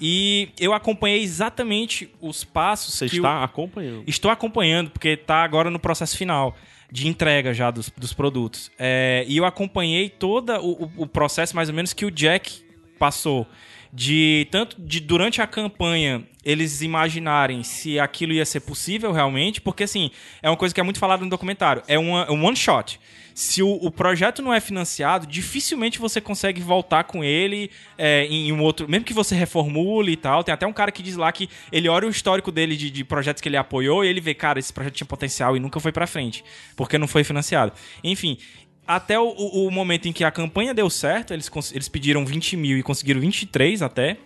E 0.00 0.48
eu 0.58 0.72
acompanhei 0.72 1.22
exatamente 1.22 2.10
os 2.22 2.42
passos 2.42 2.94
Você 2.94 3.04
está 3.06 3.40
o... 3.40 3.44
acompanhando. 3.44 4.04
Estou 4.06 4.30
acompanhando, 4.30 4.90
porque 4.90 5.08
está 5.10 5.42
agora 5.44 5.68
no 5.68 5.78
processo 5.78 6.16
final 6.16 6.56
de 6.92 7.06
entrega 7.08 7.52
já 7.54 7.70
dos, 7.70 7.90
dos 7.96 8.12
produtos. 8.12 8.70
É, 8.78 9.24
e 9.28 9.36
eu 9.36 9.44
acompanhei 9.44 10.08
todo 10.08 10.52
o, 10.60 10.90
o- 10.96 11.06
processo, 11.06 11.54
mais 11.54 11.68
ou 11.68 11.74
menos, 11.74 11.92
que 11.92 12.04
o 12.04 12.10
Jack 12.10 12.62
passou. 12.98 13.46
De 13.92 14.46
tanto 14.52 14.80
de 14.80 15.00
durante 15.00 15.42
a 15.42 15.46
campanha 15.48 16.24
eles 16.44 16.80
imaginarem 16.80 17.62
se 17.64 17.98
aquilo 17.98 18.32
ia 18.32 18.46
ser 18.46 18.60
possível 18.60 19.10
realmente, 19.12 19.60
porque 19.60 19.82
assim, 19.82 20.10
é 20.40 20.48
uma 20.48 20.56
coisa 20.56 20.72
que 20.74 20.80
é 20.80 20.84
muito 20.84 20.98
falada 21.00 21.24
no 21.24 21.28
documentário. 21.30 21.82
É 21.88 21.98
uma- 21.98 22.22
é 22.22 22.30
um 22.30 22.44
one 22.44 22.56
shot. 22.56 23.00
Se 23.34 23.62
o, 23.62 23.68
o 23.72 23.90
projeto 23.90 24.42
não 24.42 24.52
é 24.52 24.60
financiado, 24.60 25.26
dificilmente 25.26 25.98
você 25.98 26.20
consegue 26.20 26.60
voltar 26.60 27.04
com 27.04 27.22
ele 27.24 27.70
é, 27.96 28.26
em 28.26 28.52
um 28.52 28.60
outro. 28.62 28.88
Mesmo 28.88 29.04
que 29.04 29.14
você 29.14 29.34
reformule 29.34 30.12
e 30.12 30.16
tal. 30.16 30.44
Tem 30.44 30.52
até 30.52 30.66
um 30.66 30.72
cara 30.72 30.90
que 30.92 31.02
diz 31.02 31.16
lá 31.16 31.30
que 31.32 31.48
ele 31.72 31.88
olha 31.88 32.06
o 32.06 32.10
histórico 32.10 32.50
dele 32.52 32.76
de, 32.76 32.90
de 32.90 33.04
projetos 33.04 33.40
que 33.40 33.48
ele 33.48 33.56
apoiou 33.56 34.04
e 34.04 34.08
ele 34.08 34.20
vê, 34.20 34.34
cara, 34.34 34.58
esse 34.58 34.72
projeto 34.72 34.94
tinha 34.94 35.06
potencial 35.06 35.56
e 35.56 35.60
nunca 35.60 35.78
foi 35.80 35.92
pra 35.92 36.06
frente. 36.06 36.44
Porque 36.76 36.98
não 36.98 37.08
foi 37.08 37.24
financiado. 37.24 37.72
Enfim. 38.04 38.38
Até 38.86 39.20
o, 39.20 39.28
o- 39.28 39.70
momento 39.70 40.08
em 40.08 40.12
que 40.12 40.24
a 40.24 40.32
campanha 40.32 40.74
deu 40.74 40.90
certo, 40.90 41.32
eles, 41.32 41.48
eles 41.72 41.88
pediram 41.88 42.26
20 42.26 42.56
mil 42.56 42.76
e 42.76 42.82
conseguiram 42.82 43.20
23 43.20 43.82
até 43.82 44.16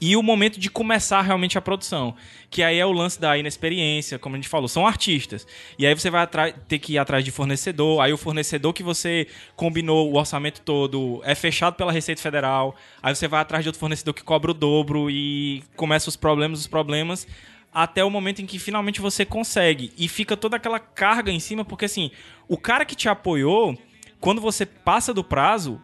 e 0.00 0.16
o 0.16 0.22
momento 0.22 0.60
de 0.60 0.70
começar 0.70 1.22
realmente 1.22 1.56
a 1.56 1.60
produção. 1.60 2.14
Que 2.50 2.62
aí 2.62 2.78
é 2.78 2.86
o 2.86 2.92
lance 2.92 3.20
da 3.20 3.36
inexperiência, 3.36 4.18
como 4.18 4.34
a 4.34 4.38
gente 4.38 4.48
falou, 4.48 4.68
são 4.68 4.86
artistas. 4.86 5.46
E 5.78 5.86
aí 5.86 5.94
você 5.94 6.10
vai 6.10 6.26
ter 6.68 6.78
que 6.78 6.94
ir 6.94 6.98
atrás 6.98 7.24
de 7.24 7.30
fornecedor, 7.30 8.00
aí 8.00 8.12
o 8.12 8.18
fornecedor 8.18 8.72
que 8.72 8.82
você 8.82 9.26
combinou 9.54 10.12
o 10.12 10.16
orçamento 10.16 10.60
todo 10.60 11.20
é 11.24 11.34
fechado 11.34 11.74
pela 11.74 11.92
Receita 11.92 12.20
Federal, 12.20 12.76
aí 13.02 13.14
você 13.14 13.26
vai 13.26 13.40
atrás 13.40 13.64
de 13.64 13.68
outro 13.68 13.80
fornecedor 13.80 14.14
que 14.14 14.22
cobra 14.22 14.50
o 14.50 14.54
dobro 14.54 15.10
e 15.10 15.62
começa 15.76 16.08
os 16.08 16.16
problemas, 16.16 16.60
os 16.60 16.66
problemas, 16.66 17.26
até 17.72 18.02
o 18.04 18.10
momento 18.10 18.40
em 18.40 18.46
que 18.46 18.58
finalmente 18.58 19.00
você 19.00 19.24
consegue. 19.24 19.92
E 19.98 20.08
fica 20.08 20.36
toda 20.36 20.56
aquela 20.56 20.78
carga 20.78 21.30
em 21.30 21.40
cima, 21.40 21.64
porque 21.64 21.84
assim, 21.84 22.10
o 22.48 22.56
cara 22.56 22.84
que 22.84 22.94
te 22.94 23.08
apoiou, 23.08 23.76
quando 24.20 24.40
você 24.40 24.64
passa 24.64 25.12
do 25.12 25.24
prazo, 25.24 25.80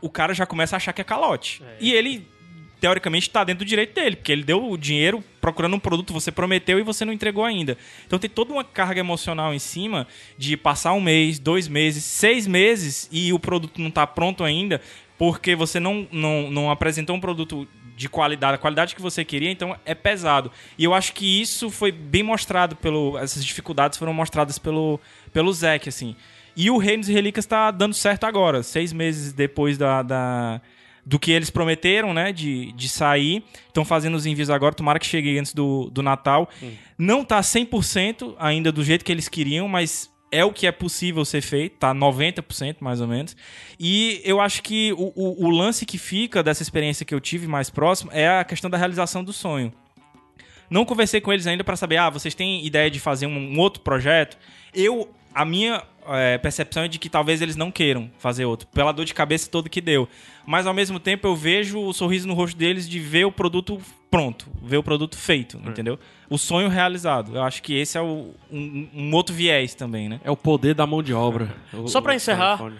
o 0.00 0.10
cara 0.10 0.34
já 0.34 0.44
começa 0.44 0.74
a 0.74 0.78
achar 0.78 0.92
que 0.92 1.00
é 1.00 1.04
calote. 1.04 1.62
E 1.80 1.92
ele, 1.92 2.28
teoricamente, 2.82 3.30
tá 3.30 3.44
dentro 3.44 3.64
do 3.64 3.68
direito 3.68 3.94
dele, 3.94 4.16
porque 4.16 4.32
ele 4.32 4.42
deu 4.42 4.68
o 4.68 4.76
dinheiro 4.76 5.22
procurando 5.40 5.76
um 5.76 5.78
produto, 5.78 6.12
você 6.12 6.32
prometeu 6.32 6.80
e 6.80 6.82
você 6.82 7.04
não 7.04 7.12
entregou 7.12 7.44
ainda. 7.44 7.78
Então 8.04 8.18
tem 8.18 8.28
toda 8.28 8.52
uma 8.52 8.64
carga 8.64 8.98
emocional 8.98 9.54
em 9.54 9.58
cima 9.60 10.04
de 10.36 10.56
passar 10.56 10.92
um 10.92 11.00
mês, 11.00 11.38
dois 11.38 11.68
meses, 11.68 12.02
seis 12.02 12.44
meses 12.44 13.08
e 13.12 13.32
o 13.32 13.38
produto 13.38 13.80
não 13.80 13.88
tá 13.88 14.04
pronto 14.04 14.42
ainda, 14.42 14.80
porque 15.16 15.54
você 15.54 15.78
não, 15.78 16.08
não, 16.10 16.50
não 16.50 16.70
apresentou 16.72 17.14
um 17.14 17.20
produto 17.20 17.68
de 17.96 18.08
qualidade, 18.08 18.56
a 18.56 18.58
qualidade 18.58 18.96
que 18.96 19.00
você 19.02 19.24
queria, 19.24 19.52
então 19.52 19.78
é 19.84 19.94
pesado. 19.94 20.50
E 20.76 20.82
eu 20.82 20.92
acho 20.92 21.12
que 21.12 21.40
isso 21.40 21.70
foi 21.70 21.92
bem 21.92 22.24
mostrado 22.24 22.74
pelo. 22.74 23.16
Essas 23.16 23.44
dificuldades 23.44 23.96
foram 23.96 24.12
mostradas 24.12 24.58
pelo, 24.58 24.98
pelo 25.32 25.52
Zack, 25.52 25.88
assim. 25.88 26.16
E 26.56 26.68
o 26.68 26.78
Reinos 26.78 27.08
e 27.08 27.12
Relíquias 27.12 27.46
tá 27.46 27.70
dando 27.70 27.94
certo 27.94 28.24
agora, 28.24 28.64
seis 28.64 28.92
meses 28.92 29.32
depois 29.32 29.78
da, 29.78 30.02
da- 30.02 30.60
do 31.04 31.18
que 31.18 31.32
eles 31.32 31.50
prometeram, 31.50 32.14
né, 32.14 32.32
de, 32.32 32.72
de 32.72 32.88
sair. 32.88 33.44
Estão 33.66 33.84
fazendo 33.84 34.14
os 34.14 34.26
envios 34.26 34.50
agora, 34.50 34.74
tomara 34.74 34.98
que 34.98 35.06
chegue 35.06 35.38
antes 35.38 35.52
do, 35.52 35.90
do 35.90 36.02
Natal. 36.02 36.48
Não 36.96 37.24
tá 37.24 37.40
100% 37.40 38.34
ainda 38.38 38.70
do 38.70 38.84
jeito 38.84 39.04
que 39.04 39.10
eles 39.10 39.28
queriam, 39.28 39.66
mas 39.68 40.10
é 40.32 40.44
o 40.44 40.52
que 40.52 40.66
é 40.66 40.72
possível 40.72 41.24
ser 41.26 41.42
feito, 41.42 41.76
tá 41.76 41.94
90% 41.94 42.76
mais 42.80 43.00
ou 43.00 43.06
menos. 43.06 43.36
E 43.78 44.22
eu 44.24 44.40
acho 44.40 44.62
que 44.62 44.92
o, 44.94 45.12
o, 45.14 45.46
o 45.46 45.50
lance 45.50 45.84
que 45.84 45.98
fica 45.98 46.42
dessa 46.42 46.62
experiência 46.62 47.04
que 47.04 47.14
eu 47.14 47.20
tive 47.20 47.46
mais 47.46 47.68
próximo 47.68 48.10
é 48.12 48.28
a 48.40 48.44
questão 48.44 48.70
da 48.70 48.78
realização 48.78 49.22
do 49.22 49.32
sonho. 49.32 49.72
Não 50.70 50.86
conversei 50.86 51.20
com 51.20 51.30
eles 51.30 51.46
ainda 51.46 51.62
para 51.62 51.76
saber, 51.76 51.98
ah, 51.98 52.08
vocês 52.08 52.34
têm 52.34 52.64
ideia 52.64 52.90
de 52.90 52.98
fazer 52.98 53.26
um, 53.26 53.36
um 53.36 53.58
outro 53.58 53.82
projeto? 53.82 54.38
Eu, 54.72 55.10
a 55.34 55.44
minha 55.44 55.82
é, 56.08 56.36
percepção 56.38 56.82
é 56.84 56.88
de 56.88 56.98
que 56.98 57.08
talvez 57.08 57.40
eles 57.40 57.56
não 57.56 57.70
queiram 57.70 58.10
fazer 58.18 58.44
outro, 58.44 58.66
pela 58.68 58.92
dor 58.92 59.04
de 59.04 59.14
cabeça 59.14 59.48
toda 59.50 59.68
que 59.68 59.80
deu. 59.80 60.08
Mas 60.46 60.66
ao 60.66 60.74
mesmo 60.74 60.98
tempo 60.98 61.26
eu 61.28 61.36
vejo 61.36 61.78
o 61.80 61.92
sorriso 61.92 62.26
no 62.26 62.34
rosto 62.34 62.56
deles 62.56 62.88
de 62.88 62.98
ver 62.98 63.24
o 63.24 63.30
produto 63.32 63.80
pronto, 64.10 64.46
ver 64.62 64.76
o 64.76 64.82
produto 64.82 65.16
feito, 65.16 65.58
entendeu? 65.64 65.98
O 66.28 66.36
sonho 66.36 66.68
realizado. 66.68 67.34
Eu 67.36 67.42
acho 67.44 67.62
que 67.62 67.72
esse 67.74 67.96
é 67.96 68.00
o- 68.02 68.34
um, 68.50 68.88
um 68.92 69.14
outro 69.14 69.34
viés 69.34 69.74
também, 69.74 70.06
né? 70.08 70.20
É 70.22 70.30
o 70.30 70.36
poder 70.36 70.74
da 70.74 70.86
mão 70.86 71.02
de 71.02 71.14
obra. 71.14 71.54
O- 71.72 71.88
Só 71.88 72.00
pra 72.02 72.12
o 72.12 72.14
encerrar, 72.16 72.60
uma, 72.60 72.72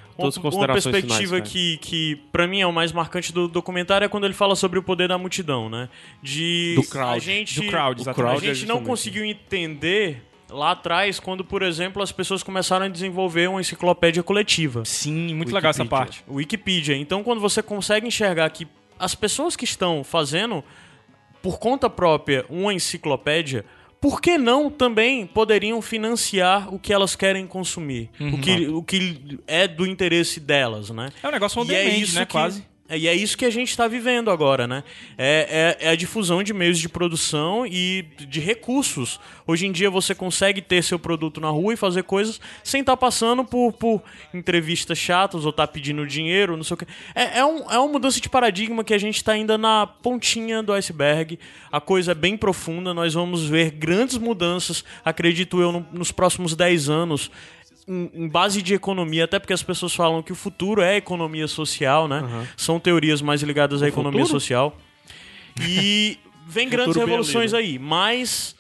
uma 0.52 0.66
perspectiva 0.66 1.36
finais, 1.36 1.48
que, 1.50 1.78
que 1.78 2.16
para 2.32 2.46
mim 2.46 2.60
é 2.60 2.66
o 2.66 2.72
mais 2.72 2.92
marcante 2.92 3.32
do 3.32 3.48
documentário 3.48 4.04
é 4.04 4.08
quando 4.08 4.24
ele 4.24 4.34
fala 4.34 4.54
sobre 4.56 4.78
o 4.78 4.82
poder 4.82 5.08
da 5.08 5.16
multidão, 5.16 5.70
né? 5.70 5.88
De 6.22 6.74
Do 6.74 6.82
crowd. 6.82 7.16
a 7.16 7.18
gente, 7.18 7.60
Do 7.62 7.66
crowd, 7.68 8.00
exatamente. 8.02 8.46
a 8.46 8.50
é 8.50 8.54
gente 8.54 8.66
não 8.68 8.82
conseguiu 8.82 9.24
entender 9.24 10.22
lá 10.52 10.72
atrás 10.72 11.18
quando, 11.18 11.44
por 11.44 11.62
exemplo, 11.62 12.02
as 12.02 12.12
pessoas 12.12 12.42
começaram 12.42 12.86
a 12.86 12.88
desenvolver 12.88 13.48
uma 13.48 13.60
enciclopédia 13.60 14.22
coletiva. 14.22 14.84
Sim, 14.84 15.34
muito 15.34 15.52
legal 15.54 15.70
essa 15.70 15.82
Wikipedia. 15.82 16.06
parte. 16.06 16.24
Wikipedia. 16.28 16.96
Então, 16.96 17.22
quando 17.22 17.40
você 17.40 17.62
consegue 17.62 18.06
enxergar 18.06 18.48
que 18.50 18.66
as 18.98 19.14
pessoas 19.14 19.56
que 19.56 19.64
estão 19.64 20.04
fazendo 20.04 20.62
por 21.42 21.58
conta 21.58 21.90
própria 21.90 22.44
uma 22.48 22.72
enciclopédia, 22.72 23.64
por 24.00 24.20
que 24.20 24.36
não 24.38 24.70
também 24.70 25.26
poderiam 25.26 25.80
financiar 25.82 26.72
o 26.72 26.78
que 26.78 26.92
elas 26.92 27.14
querem 27.16 27.46
consumir? 27.46 28.10
O, 28.20 28.38
que, 28.38 28.66
o 28.68 28.82
que 28.82 29.38
é 29.46 29.66
do 29.66 29.86
interesse 29.86 30.38
delas, 30.40 30.90
né? 30.90 31.08
É 31.22 31.28
um 31.28 31.30
negócio 31.32 31.60
on 31.60 31.64
é 31.64 31.66
demand, 31.66 31.96
isso 31.98 32.14
né? 32.16 32.26
que- 32.26 32.32
Quase. 32.32 32.64
É, 32.94 32.98
E 32.98 33.08
é 33.08 33.14
isso 33.14 33.36
que 33.36 33.44
a 33.44 33.50
gente 33.50 33.68
está 33.70 33.88
vivendo 33.88 34.30
agora, 34.30 34.66
né? 34.66 34.84
É, 35.18 35.76
é- 35.80 35.86
é 35.86 35.90
a 35.90 35.94
difusão 35.96 36.42
de 36.42 36.52
meios 36.52 36.78
de 36.78 36.88
produção 36.88 37.66
e 37.66 38.04
de 38.28 38.38
recursos. 38.40 39.18
Hoje 39.46 39.66
em 39.66 39.72
dia 39.72 39.90
você 39.90 40.14
consegue 40.14 40.60
ter 40.62 40.82
seu 40.84 40.98
produto 40.98 41.40
na 41.40 41.48
rua 41.48 41.74
e 41.74 41.76
fazer 41.76 42.02
coisas 42.04 42.40
sem 42.62 42.80
estar 42.80 42.96
passando 42.96 43.44
por, 43.44 43.72
por 43.72 44.02
entrevistas 44.32 44.98
chatas 44.98 45.44
ou 45.44 45.50
estar 45.50 45.66
pedindo 45.68 46.06
dinheiro, 46.06 46.56
não 46.56 46.64
sei 46.64 46.74
o 46.74 46.76
que. 46.76 46.86
É, 47.14 47.38
é, 47.38 47.44
um- 47.44 47.70
é 47.70 47.78
uma 47.78 47.88
mudança 47.88 48.20
de 48.20 48.28
paradigma 48.28 48.84
que 48.84 48.94
a 48.94 48.98
gente 48.98 49.16
está 49.16 49.32
ainda 49.32 49.56
na 49.58 49.86
pontinha 49.86 50.62
do 50.62 50.72
iceberg. 50.72 51.38
A 51.70 51.80
coisa 51.80 52.12
é 52.12 52.14
bem 52.14 52.36
profunda, 52.36 52.92
nós 52.94 53.14
vamos 53.14 53.44
ver 53.44 53.70
grandes 53.70 54.16
mudanças, 54.18 54.84
acredito 55.04 55.60
eu, 55.60 55.72
no- 55.72 55.86
nos 55.92 56.12
próximos 56.12 56.54
10 56.54 56.88
anos 56.88 57.30
em, 58.14 58.28
base 58.28 58.62
de 58.62 58.74
economia, 58.74 59.24
até 59.24 59.38
porque 59.38 59.52
as 59.52 59.62
pessoas 59.62 59.94
falam 59.94 60.22
que 60.22 60.32
o 60.32 60.34
futuro 60.34 60.80
é 60.80 60.90
a 60.90 60.96
economia 60.96 61.46
social, 61.48 62.08
né? 62.08 62.46
São 62.56 62.78
teorias 62.80 63.20
mais 63.22 63.42
ligadas 63.42 63.82
à 63.82 63.88
economia 63.88 64.20
futuro? 64.22 64.40
social. 64.40 64.76
E 65.60 66.18
vem 66.46 66.68
grandes 66.68 66.96
revoluções 66.96 67.52
ali, 67.54 67.72
aí, 67.72 67.78
mas 67.78 68.54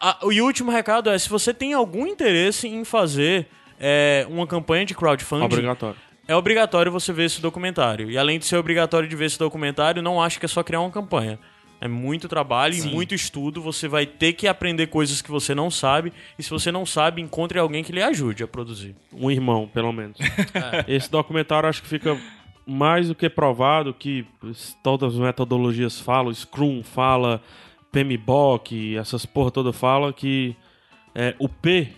a- 0.00 0.18
e 0.30 0.40
o 0.40 0.44
último 0.46 0.70
recado 0.70 1.10
é, 1.10 1.18
se 1.18 1.28
você 1.28 1.52
tem 1.54 1.72
algum 1.72 2.06
interesse 2.06 2.68
em 2.68 2.84
fazer 2.84 3.48
é, 3.80 4.26
uma 4.28 4.46
campanha 4.46 4.84
de 4.84 4.94
crowdfunding, 4.94 5.44
Obrigatório. 5.44 5.96
é 6.26 6.34
obrigatório 6.36 6.90
você 6.92 7.12
ver 7.12 7.24
esse 7.24 7.40
documentário. 7.40 8.10
E 8.10 8.18
além 8.18 8.38
de 8.38 8.44
ser 8.44 8.56
obrigatório 8.56 9.08
de 9.08 9.14
ver 9.16 9.26
esse 9.26 9.38
documentário, 9.38 10.02
não 10.02 10.20
acho 10.20 10.38
que 10.38 10.46
é 10.46 10.48
só 10.48 10.62
criar 10.62 10.80
uma 10.80 10.90
campanha. 10.90 11.38
É 11.80 11.86
muito 11.86 12.28
trabalho 12.28 12.74
e 12.74 12.82
muito 12.82 13.14
estudo. 13.14 13.62
Você 13.62 13.86
vai 13.86 14.04
ter 14.04 14.32
que 14.32 14.48
aprender 14.48 14.88
coisas 14.88 15.22
que 15.22 15.30
você 15.30 15.54
não 15.54 15.70
sabe. 15.70 16.12
E 16.38 16.42
se 16.42 16.50
você 16.50 16.72
não 16.72 16.84
sabe, 16.84 17.22
encontre 17.22 17.58
alguém 17.58 17.84
que 17.84 17.92
lhe 17.92 18.02
ajude 18.02 18.42
a 18.42 18.48
produzir. 18.48 18.96
Um 19.12 19.30
irmão, 19.30 19.68
pelo 19.72 19.92
menos. 19.92 20.18
É. 20.54 20.84
Esse 20.88 21.10
documentário 21.10 21.68
acho 21.68 21.82
que 21.82 21.88
fica 21.88 22.18
mais 22.66 23.08
do 23.08 23.14
que 23.14 23.28
provado 23.28 23.94
que 23.94 24.26
todas 24.82 25.14
as 25.14 25.20
metodologias 25.20 26.00
falam, 26.00 26.32
Scrum 26.34 26.82
fala, 26.82 27.40
PMBOK, 27.92 28.96
essas 28.96 29.24
porra 29.24 29.50
toda 29.50 29.72
fala 29.72 30.12
que 30.12 30.56
é, 31.14 31.34
o 31.38 31.48
P 31.48 31.88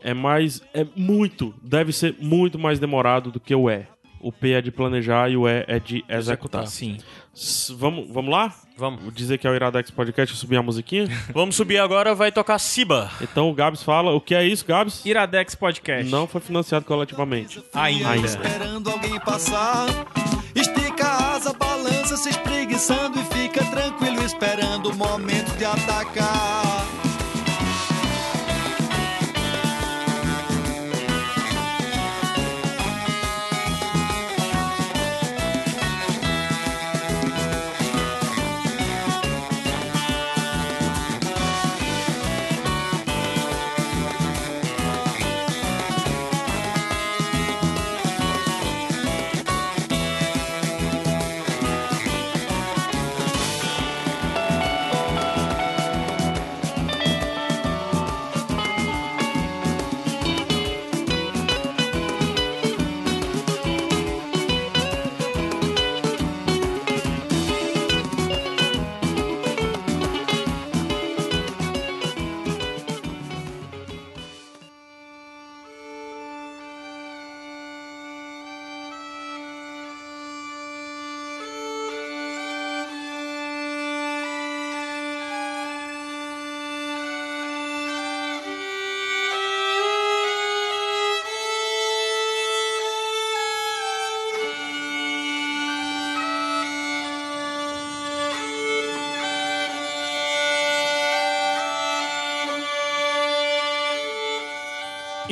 é 0.00 0.14
mais 0.14 0.62
é 0.72 0.86
muito, 0.96 1.54
deve 1.62 1.92
ser 1.92 2.16
muito 2.20 2.58
mais 2.58 2.78
demorado 2.78 3.30
do 3.30 3.40
que 3.40 3.54
o 3.54 3.68
E. 3.68 3.86
O 4.20 4.32
P 4.32 4.52
é 4.52 4.60
de 4.60 4.70
planejar 4.70 5.30
e 5.30 5.36
o 5.36 5.48
E 5.48 5.64
é 5.68 5.78
de 5.78 6.04
executar. 6.08 6.66
Sim. 6.66 6.98
S- 7.34 7.72
Vamos, 7.74 8.08
vamos 8.10 8.30
lá? 8.32 8.52
Vamos. 8.76 9.02
Vou 9.02 9.10
dizer 9.10 9.38
que 9.38 9.46
é 9.46 9.50
o 9.50 9.54
Iradex 9.54 9.90
Podcast 9.90 10.34
subir 10.36 10.56
a 10.56 10.62
musiquinha? 10.62 11.06
Vamos 11.32 11.54
subir 11.56 11.78
agora, 11.78 12.14
vai 12.14 12.30
tocar 12.32 12.58
Siba. 12.58 13.10
Então 13.20 13.48
o 13.50 13.54
Gabs 13.54 13.82
fala. 13.82 14.12
O 14.12 14.20
que 14.20 14.34
é 14.34 14.44
isso, 14.44 14.64
Gabs? 14.66 15.04
Iradex 15.04 15.54
Podcast. 15.54 16.10
Não 16.10 16.26
foi 16.26 16.40
financiado 16.40 16.84
coletivamente. 16.84 17.62
Ainda. 17.74 18.10
Ainda. 18.10 18.26
Esperando 18.26 18.90
alguém 18.90 19.18
passar. 19.20 19.86
Estica 20.54 21.06
a 21.06 21.34
asa, 21.36 21.52
balança, 21.52 22.16
se 22.16 22.30
espreguiçando 22.30 23.18
e 23.20 23.24
fica 23.24 23.64
tranquilo 23.66 24.22
esperando 24.24 24.90
o 24.90 24.96
momento 24.96 25.56
de 25.56 25.64
atacar. 25.64 26.57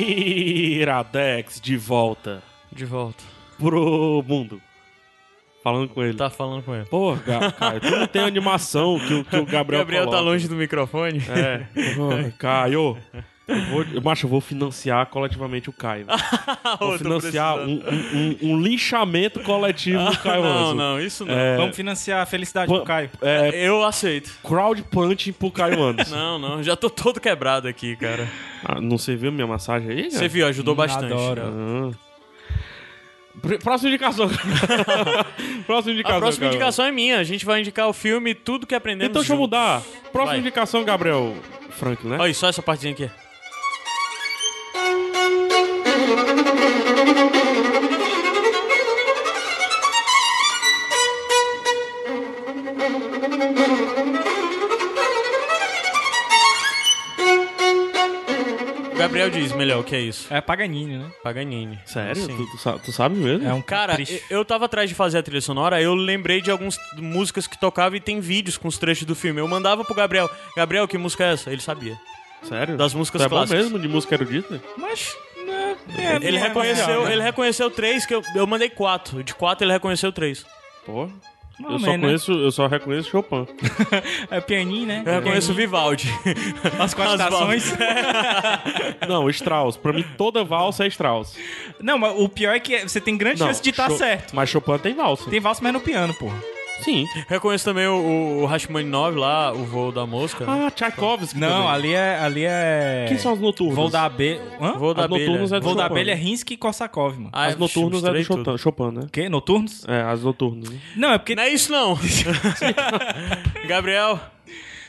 Iradex 0.09 1.59
de 1.61 1.77
volta 1.77 2.41
De 2.71 2.85
volta. 2.85 3.23
pro 3.57 4.23
mundo. 4.27 4.61
Falando 5.63 5.89
com 5.89 6.01
ele. 6.03 6.13
Tá 6.17 6.29
falando 6.29 6.63
com 6.63 6.73
ele. 6.73 6.85
Pô, 6.85 7.13
Ga- 7.15 7.51
Caio, 7.51 7.81
tu 7.81 7.89
não 7.89 8.07
tem 8.07 8.21
animação 8.21 8.97
que, 8.99 9.13
o- 9.13 9.25
que 9.25 9.35
o 9.35 9.45
Gabriel 9.45 9.81
Gabriel 9.81 10.05
tá 10.05 10.11
coloca. 10.11 10.25
longe 10.29 10.47
do 10.47 10.55
microfone. 10.55 11.21
É. 11.29 11.57
Pô, 11.95 12.09
Caio, 12.37 12.97
eu 13.47 13.61
vou, 13.67 13.83
eu, 13.93 14.01
macho, 14.01 14.25
eu 14.25 14.29
vou 14.29 14.41
financiar 14.41 15.05
coletivamente 15.07 15.69
o 15.69 15.73
Caio. 15.73 16.05
Vou 16.79 16.97
financiar 16.97 17.55
um, 17.57 17.81
um, 17.81 17.81
um- 18.13 18.37
um 18.51 18.61
linchamento 18.61 19.39
coletivo 19.41 20.03
do 20.11 20.17
Caio 20.19 20.43
Não, 20.43 20.49
Anderson. 20.51 20.73
não, 20.75 20.99
isso 21.01 21.25
não. 21.25 21.33
É, 21.33 21.55
Vamos 21.57 21.75
financiar 21.75 22.21
a 22.21 22.25
felicidade 22.25 22.67
Pô, 22.67 22.79
do 22.79 22.83
Caio. 22.85 23.09
é, 23.21 23.51
Eu 23.67 23.83
aceito. 23.85 24.31
crowdpunching 24.43 25.31
pro 25.31 25.49
Caio 25.49 25.81
Anderson. 25.81 26.13
Não, 26.15 26.37
não, 26.37 26.61
já 26.63 26.75
tô 26.75 26.89
todo 26.89 27.19
quebrado 27.21 27.67
aqui, 27.67 27.95
cara. 27.95 28.27
Ah, 28.65 28.81
não 28.81 28.97
serviu 28.97 29.31
minha 29.31 29.47
massagem 29.47 29.89
aí? 29.89 30.11
Você 30.11 30.27
viu, 30.27 30.45
ajudou 30.47 30.75
bastante. 30.75 31.13
Adoro. 31.13 31.41
Ah. 31.45 32.07
Pr- 33.41 33.57
Próxima 33.63 33.89
indicação. 33.89 34.27
próxima 35.65 35.93
indicação. 35.93 36.17
A 36.17 36.19
próxima 36.19 36.45
Caio. 36.47 36.55
indicação 36.55 36.85
é 36.85 36.91
minha. 36.91 37.19
A 37.19 37.23
gente 37.23 37.45
vai 37.45 37.59
indicar 37.61 37.87
o 37.87 37.93
filme 37.93 38.33
Tudo 38.35 38.65
que 38.67 38.75
Aprendemos 38.75 39.11
Então 39.11 39.21
deixa 39.21 39.33
eu 39.33 39.37
mudar. 39.37 39.81
Próxima 40.11 40.31
Vai. 40.33 40.39
indicação, 40.39 40.83
Gabriel 40.83 41.35
Frank, 41.71 42.05
né? 42.05 42.17
Olha 42.19 42.33
só 42.33 42.49
essa 42.49 42.61
partezinha 42.61 42.93
aqui. 42.93 43.09
Melhor 59.57 59.79
o 59.79 59.83
que 59.83 59.95
é 59.95 59.99
isso. 59.99 60.27
É 60.33 60.39
Paganini, 60.41 60.97
né? 60.97 61.11
Paganini. 61.23 61.79
Sério? 61.85 62.21
Sim. 62.21 62.37
Tu, 62.37 62.51
tu 62.51 62.57
sa- 62.57 62.77
tu 62.79 62.91
sabe 62.91 63.15
mesmo? 63.17 63.47
É 63.47 63.53
um 63.53 63.61
Cara, 63.61 63.93
capricho. 63.97 64.19
eu 64.29 64.45
tava 64.45 64.65
atrás 64.65 64.89
de 64.89 64.95
fazer 64.95 65.17
a 65.17 65.23
trilha 65.23 65.41
sonora, 65.41 65.81
eu 65.81 65.93
lembrei 65.95 66.41
de 66.41 66.49
algumas 66.51 66.77
músicas 66.97 67.47
que 67.47 67.57
tocava 67.59 67.97
e 67.97 67.99
tem 67.99 68.19
vídeos 68.19 68.57
com 68.57 68.67
os 68.67 68.77
trechos 68.77 69.05
do 69.05 69.15
filme. 69.15 69.39
Eu 69.41 69.47
mandava 69.47 69.83
pro 69.83 69.93
Gabriel, 69.95 70.29
Gabriel, 70.55 70.87
que 70.87 70.97
música 70.97 71.25
é 71.25 71.33
essa? 71.33 71.51
Ele 71.51 71.61
sabia. 71.61 71.97
Sério? 72.43 72.77
Das 72.77 72.93
músicas 72.93 73.21
Tu 73.21 73.25
é 73.25 73.29
bom 73.29 73.35
clássicas. 73.37 73.63
mesmo 73.63 73.79
de 73.79 73.87
música 73.87 74.13
erudita? 74.15 74.61
Mas. 74.77 75.15
né, 75.45 75.75
é, 75.97 76.15
Ele 76.17 76.37
não 76.37 76.45
é 76.45 76.47
reconheceu, 76.49 76.85
baseado, 76.85 77.05
né? 77.05 77.13
ele 77.13 77.21
reconheceu 77.23 77.71
três, 77.71 78.05
que 78.05 78.13
eu, 78.13 78.21
eu 78.35 78.45
mandei 78.45 78.69
quatro. 78.69 79.23
De 79.23 79.33
quatro 79.33 79.65
ele 79.65 79.73
reconheceu 79.73 80.11
três. 80.11 80.45
Pô. 80.85 81.09
Não, 81.59 81.71
Eu 81.71 81.79
só, 81.79 81.91
né? 81.91 81.97
conheço, 81.99 82.31
eu 82.33 82.51
só 82.51 82.67
reconheço 82.67 83.09
Chopin. 83.09 83.47
É 84.29 84.39
pianinho, 84.39 84.85
né? 84.85 85.03
Eu 85.05 85.13
reconheço 85.13 85.51
o 85.51 85.55
Vivaldi. 85.55 86.07
As 86.79 86.93
quatro 86.93 87.13
As 87.15 87.21
estações. 87.21 87.73
Não, 89.07 89.29
Strauss. 89.29 89.77
Pra 89.77 89.93
mim, 89.93 90.05
toda 90.17 90.43
valsa 90.43 90.85
é 90.85 90.87
Strauss. 90.87 91.35
Não, 91.81 91.97
mas 91.97 92.13
o 92.19 92.29
pior 92.29 92.55
é 92.55 92.59
que 92.59 92.79
você 92.87 93.01
tem 93.01 93.17
grande 93.17 93.39
Não, 93.39 93.47
chance 93.47 93.61
de 93.61 93.69
estar 93.71 93.89
Cho- 93.89 93.97
certo. 93.97 94.35
Mas 94.35 94.49
Chopin 94.49 94.77
tem 94.77 94.93
valsa. 94.93 95.29
Tem 95.29 95.39
valsa, 95.39 95.61
mas 95.63 95.73
no 95.73 95.79
piano, 95.79 96.13
porra. 96.13 96.37
Sim. 96.81 97.05
reconheço 97.27 97.65
também 97.65 97.87
o, 97.87 98.41
o 98.41 98.45
Rachmaninoff 98.45 99.17
lá, 99.17 99.51
o 99.53 99.63
voo 99.65 99.91
da 99.91 100.05
mosca. 100.05 100.45
Ah, 100.47 100.69
Tchaikovsky 100.71 101.39
Não, 101.39 101.49
também. 101.49 101.67
ali 101.69 101.93
é. 101.93 102.19
Ali 102.19 102.43
é... 102.45 103.05
Quem 103.07 103.17
são 103.17 103.33
os 103.33 103.39
noturnos? 103.39 103.75
Voo 103.75 103.89
da 103.89 104.03
abelha. 104.05 104.41
Hã? 104.59 104.73
Voo 104.73 104.93
da 104.93 105.05
abelha. 105.05 105.23
é 105.23 105.59
do 105.59 105.61
Voo 105.61 105.75
da 105.75 105.85
abelha 105.85 106.11
é 106.11 106.15
Rinsky 106.15 106.53
e 106.53 106.57
Korsakov, 106.57 107.15
mano. 107.17 107.29
Ah, 107.33 107.45
As 107.45 107.53
eu 107.53 107.59
noturnas 107.59 108.03
é 108.03 108.11
do 108.11 108.23
Chopin, 108.23 108.43
tudo. 108.43 108.57
Chopin, 108.57 108.91
né? 108.91 109.01
O 109.03 109.09
quê? 109.09 109.29
Noturnos? 109.29 109.83
É, 109.87 110.01
as 110.01 110.23
noturnas. 110.23 110.69
né? 110.69 110.79
Não, 110.95 111.11
é 111.13 111.17
porque. 111.17 111.35
Não 111.35 111.43
é 111.43 111.49
isso 111.49 111.71
não. 111.71 111.97
Gabriel, 113.67 114.19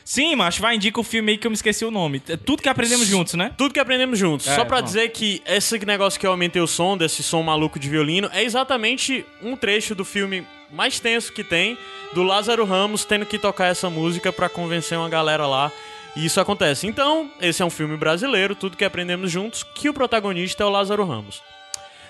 Sim, 0.03 0.35
macho, 0.35 0.59
vai 0.59 0.75
indica 0.75 0.99
o 0.99 1.03
filme 1.03 1.33
aí 1.33 1.37
que 1.37 1.45
eu 1.45 1.51
me 1.51 1.55
esqueci 1.55 1.85
o 1.85 1.91
nome. 1.91 2.19
É 2.27 2.35
Tudo 2.35 2.63
que 2.63 2.69
aprendemos 2.69 3.05
juntos, 3.05 3.35
né? 3.35 3.51
tudo 3.55 3.71
que 3.71 3.79
aprendemos 3.79 4.17
juntos. 4.17 4.47
É, 4.47 4.55
Só 4.55 4.65
pra 4.65 4.77
bom. 4.77 4.83
dizer 4.83 5.09
que 5.09 5.39
esse 5.45 5.77
negócio 5.85 6.19
que 6.19 6.25
eu 6.25 6.31
aumentei 6.31 6.59
o 6.59 6.65
som, 6.65 6.97
desse 6.97 7.21
som 7.21 7.43
maluco 7.43 7.77
de 7.77 7.87
violino, 7.87 8.27
é 8.33 8.43
exatamente 8.43 9.23
um 9.43 9.55
trecho 9.55 9.93
do 9.93 10.03
filme 10.03 10.43
mais 10.71 10.99
tenso 10.99 11.31
que 11.33 11.43
tem, 11.43 11.77
do 12.13 12.23
Lázaro 12.23 12.65
Ramos 12.65 13.05
tendo 13.05 13.25
que 13.25 13.37
tocar 13.37 13.67
essa 13.67 13.89
música 13.89 14.31
pra 14.31 14.49
convencer 14.49 14.97
uma 14.97 15.09
galera 15.09 15.45
lá. 15.47 15.71
E 16.15 16.25
isso 16.25 16.39
acontece. 16.41 16.87
Então, 16.87 17.29
esse 17.39 17.61
é 17.61 17.65
um 17.65 17.69
filme 17.69 17.95
brasileiro, 17.95 18.55
tudo 18.55 18.75
que 18.75 18.83
aprendemos 18.83 19.31
juntos, 19.31 19.63
que 19.63 19.87
o 19.89 19.93
protagonista 19.93 20.63
é 20.63 20.65
o 20.65 20.69
Lázaro 20.69 21.05
Ramos. 21.05 21.41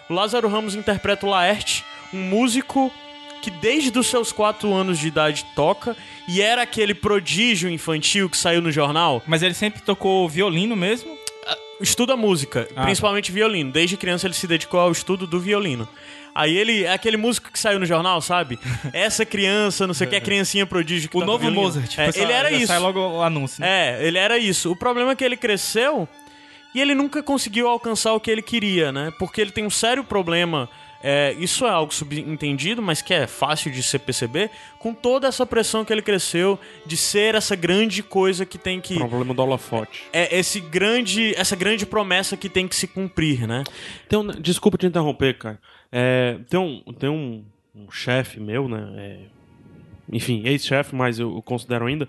O 0.10 0.14
Lázaro 0.14 0.48
Ramos 0.48 0.74
interpreta 0.74 1.26
o 1.26 1.30
Laerte, 1.30 1.84
um 2.14 2.18
músico 2.22 2.92
que 3.42 3.52
desde 3.52 3.98
os 3.98 4.08
seus 4.08 4.32
4 4.32 4.74
anos 4.74 5.00
de 5.00 5.08
idade 5.08 5.46
toca 5.56 5.96
e 6.28 6.42
era 6.42 6.62
aquele 6.62 6.94
prodígio 6.94 7.70
infantil 7.70 8.30
que 8.30 8.38
saiu 8.38 8.62
no 8.62 8.72
jornal. 8.72 9.22
Mas 9.28 9.44
ele 9.44 9.54
sempre 9.54 9.82
tocou 9.82 10.28
violino 10.28 10.76
mesmo. 10.76 11.18
Estuda 11.80 12.18
música, 12.18 12.68
Ah, 12.76 12.84
principalmente 12.84 13.32
violino. 13.32 13.72
Desde 13.72 13.96
criança 13.96 14.28
ele 14.28 14.34
se 14.34 14.46
dedicou 14.48 14.80
ao 14.80 14.92
estudo 14.92 15.26
do 15.26 15.40
violino. 15.40 15.88
Aí 16.34 16.56
ele 16.58 16.84
é 16.84 16.94
aquele 16.94 17.18
músico 17.18 17.52
que 17.52 17.60
saiu 17.60 17.80
no 17.80 17.86
jornal, 17.86 18.22
sabe? 18.22 18.60
Essa 18.94 19.26
criança, 19.26 19.86
não 19.88 19.94
sei 19.94 20.08
o 20.08 20.10
que, 20.10 20.16
a 20.16 20.22
criancinha 20.22 20.66
prodígio 20.66 21.10
que 21.10 21.18
O 21.18 21.20
toca 21.20 21.32
novo 21.32 21.40
violino. 21.42 21.62
Mozart. 21.62 21.98
É, 21.98 22.06
Pessoal, 22.06 22.26
ele 22.26 22.34
era 22.34 22.52
isso. 22.52 22.68
Sai 22.68 22.80
logo 22.80 23.00
o 23.00 23.22
anúncio. 23.22 23.62
né? 23.62 23.68
É, 24.00 24.08
ele 24.08 24.18
era 24.18 24.38
isso. 24.38 24.72
O 24.72 24.76
problema 24.76 25.12
é 25.12 25.16
que 25.16 25.24
ele 25.24 25.36
cresceu 25.38 26.08
e 26.74 26.80
ele 26.80 26.94
nunca 26.94 27.22
conseguiu 27.24 27.68
alcançar 27.68 28.14
o 28.14 28.20
que 28.20 28.30
ele 28.30 28.42
queria, 28.42 28.92
né? 28.92 29.12
Porque 29.18 29.42
ele 29.42 29.52
tem 29.52 29.66
um 29.66 29.70
sério 29.70 30.04
problema. 30.04 30.70
é, 31.02 31.34
isso 31.40 31.66
é 31.66 31.70
algo 31.70 31.94
subentendido, 31.94 32.82
mas 32.82 33.02
que 33.02 33.14
é 33.14 33.26
fácil 33.26 33.72
de 33.72 33.82
se 33.82 33.98
perceber, 33.98 34.52
com 34.78 34.94
toda 34.94 35.28
essa 35.28 35.46
pressão 35.46 35.84
que 35.86 35.92
ele 35.94 36.02
cresceu 36.02 36.60
de 36.86 36.96
ser 36.98 37.36
essa 37.36 37.56
grande 37.56 38.04
coisa 38.04 38.46
que 38.46 38.58
tem 38.58 38.80
que. 38.82 38.96
Problema 38.96 39.34
do 39.34 39.42
holofote. 39.42 40.04
É 40.14 40.38
esse 40.38 40.60
grande, 40.60 41.34
essa 41.36 41.56
grande 41.56 41.86
promessa 41.86 42.36
que 42.38 42.50
tem 42.50 42.68
que 42.68 42.76
se 42.76 42.86
cumprir, 42.86 43.48
né? 43.48 43.64
Um, 44.14 44.28
desculpa 44.28 44.78
te 44.78 44.86
interromper, 44.86 45.38
cara. 45.38 45.60
É, 45.92 46.38
tem 46.50 46.60
um, 46.60 46.82
tem 46.94 47.10
um, 47.10 47.44
um 47.76 47.90
chefe 47.92 48.40
meu, 48.40 48.68
né? 48.68 48.94
é, 48.98 49.20
enfim, 50.12 50.42
ex-chefe, 50.46 50.96
mas 50.96 51.20
eu, 51.20 51.36
eu 51.36 51.42
considero 51.42 51.86
ainda. 51.86 52.08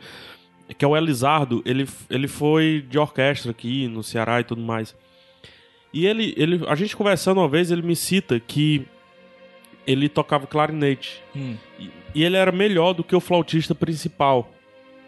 Que 0.79 0.85
é 0.85 0.89
o 0.89 0.97
Elizardo. 0.97 1.63
Ele, 1.67 1.87
ele 2.09 2.29
foi 2.29 2.85
de 2.89 2.99
orquestra 2.99 3.51
aqui 3.51 3.89
no 3.89 4.03
Ceará 4.03 4.41
e 4.41 4.45
tudo 4.45 4.63
mais. 4.63 4.95
E 5.93 6.07
ele, 6.07 6.33
ele. 6.37 6.65
A 6.69 6.75
gente 6.75 6.97
conversando 6.97 7.39
uma 7.39 7.49
vez, 7.49 7.71
ele 7.71 7.83
me 7.83 7.97
cita 7.97 8.39
que 8.39 8.87
ele 9.87 10.09
tocava 10.09 10.47
clarinete. 10.47 11.23
Hum. 11.35 11.57
E, 11.79 11.91
e 12.15 12.25
ele 12.25 12.37
era 12.37 12.53
melhor 12.53 12.93
do 12.93 13.03
que 13.03 13.15
o 13.15 13.21
flautista 13.21 13.75
principal. 13.75 14.51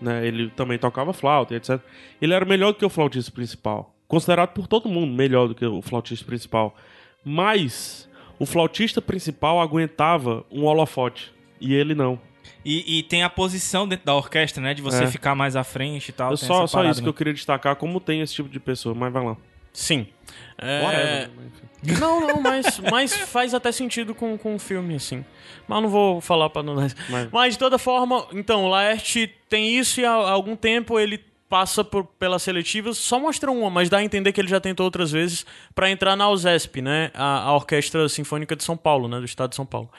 Né? 0.01 0.27
Ele 0.27 0.51
também 0.51 0.79
tocava 0.79 1.13
flauta, 1.13 1.55
etc. 1.55 1.81
Ele 2.21 2.35
era 2.35 2.45
melhor 2.45 2.73
do 2.73 2.79
que 2.79 2.85
o 2.85 2.91
flautista 2.91 3.31
principal. 3.31 3.95
Considerado 4.09 4.51
por 4.51 4.67
todo 4.67 4.89
mundo 4.89 5.13
melhor 5.13 5.47
do 5.47 5.55
que 5.55 5.65
o 5.65 5.81
flautista 5.81 6.27
principal. 6.27 6.77
Mas 7.25 8.11
o 8.43 8.47
flautista 8.47 9.01
principal 9.01 9.61
aguentava 9.61 10.45
um 10.51 10.65
holofote. 10.65 11.33
E 11.61 11.73
ele 11.73 11.95
não. 11.95 12.21
E, 12.65 12.99
e 12.99 13.03
tem 13.05 13.23
a 13.23 13.31
posição 13.31 13.87
dentro 13.87 14.05
da 14.05 14.17
orquestra, 14.17 14.61
né? 14.61 14.75
De 14.75 14.83
você 14.83 15.05
É. 15.05 15.07
ficar 15.07 15.37
mais 15.37 15.55
à 15.55 15.63
frente 15.63 16.09
e 16.09 16.13
tal. 16.13 16.33
Eu 16.33 16.37
tem 16.37 16.49
só 16.49 16.59
essa 16.65 16.67
só 16.67 16.79
parada, 16.79 16.91
isso 16.91 17.01
que 17.01 17.05
né? 17.05 17.11
eu 17.11 17.15
queria 17.15 17.33
destacar, 17.33 17.77
como 17.77 18.01
tem 18.01 18.21
esse 18.21 18.35
tipo 18.35 18.49
de 18.49 18.59
pessoa. 18.59 18.97
Mas 18.97 19.13
vai 19.13 19.25
lá. 19.25 19.37
Sim. 19.73 20.09
É, 20.59 20.83
Whatever, 20.83 21.31
né? 21.31 21.31
Não, 22.01 22.21
não, 22.21 22.41
mas, 22.41 22.81
mas 22.91 23.15
faz 23.17 23.55
até 23.55 23.71
sentido 23.71 24.13
com, 24.13 24.37
com 24.37 24.57
o 24.57 24.59
filme, 24.59 24.97
assim. 24.97 25.25
Mas 25.69 25.77
eu 25.77 25.83
não 25.83 25.89
vou 25.89 26.21
falar 26.21 26.51
pra 26.51 26.65
não. 26.65 26.75
Mas... 26.75 26.95
Mas- 27.31 27.55
de 27.55 27.59
toda 27.61 27.79
forma, 27.79 28.27
então, 28.33 28.65
o 28.65 28.69
Laerte 28.69 29.33
tem 29.49 29.79
isso 29.79 30.01
e 30.01 30.05
há 30.05 30.11
algum 30.13 30.57
tempo 30.57 30.99
ele 30.99 31.21
passa 31.53 31.85
por, 31.85 32.05
pelas 32.19 32.43
seletivas, 32.43 32.97
só 32.97 33.21
mostra 33.21 33.53
uma, 33.53 33.69
mas 33.69 33.91
dá 33.91 33.99
a 33.99 34.03
entender 34.03 34.33
que 34.33 34.41
ele 34.41 34.49
já 34.49 34.59
tentou 34.59 34.85
outras 34.85 35.13
vezes 35.13 35.45
pra 35.75 35.91
entrar 35.91 36.17
na 36.17 36.31
USESP, 36.31 36.81
né? 36.81 37.11
A, 37.13 37.43
a 37.43 37.55
Orquestra 37.55 38.09
Sinfônica 38.09 38.57
de 38.57 38.65
São 38.65 38.75
Paulo, 38.75 39.07
né? 39.07 39.19
Do 39.19 39.27
estado 39.27 39.51
de 39.51 39.57
São 39.57 39.67
Paulo. 39.67 39.91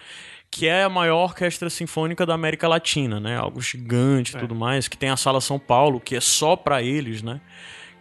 Que 0.49 0.68
é 0.68 0.82
a 0.82 0.89
maior 0.89 1.26
orquestra 1.26 1.70
sinfônica 1.70 2.26
da 2.26 2.34
América 2.34 2.68
Latina, 2.68 3.20
né? 3.20 3.38
Algo 3.38 3.62
gigante 3.62 4.36
e 4.36 4.39
tudo 4.39 4.56
mais. 4.56 4.88
Que 4.88 4.97
tem 4.97 5.10
a 5.10 5.16
Sala 5.16 5.39
São 5.39 5.60
Paulo, 5.60 5.99
que 5.99 6.16
é 6.16 6.20
só 6.20 6.56
pra 6.56 6.82
eles, 6.82 7.22
né? 7.22 7.39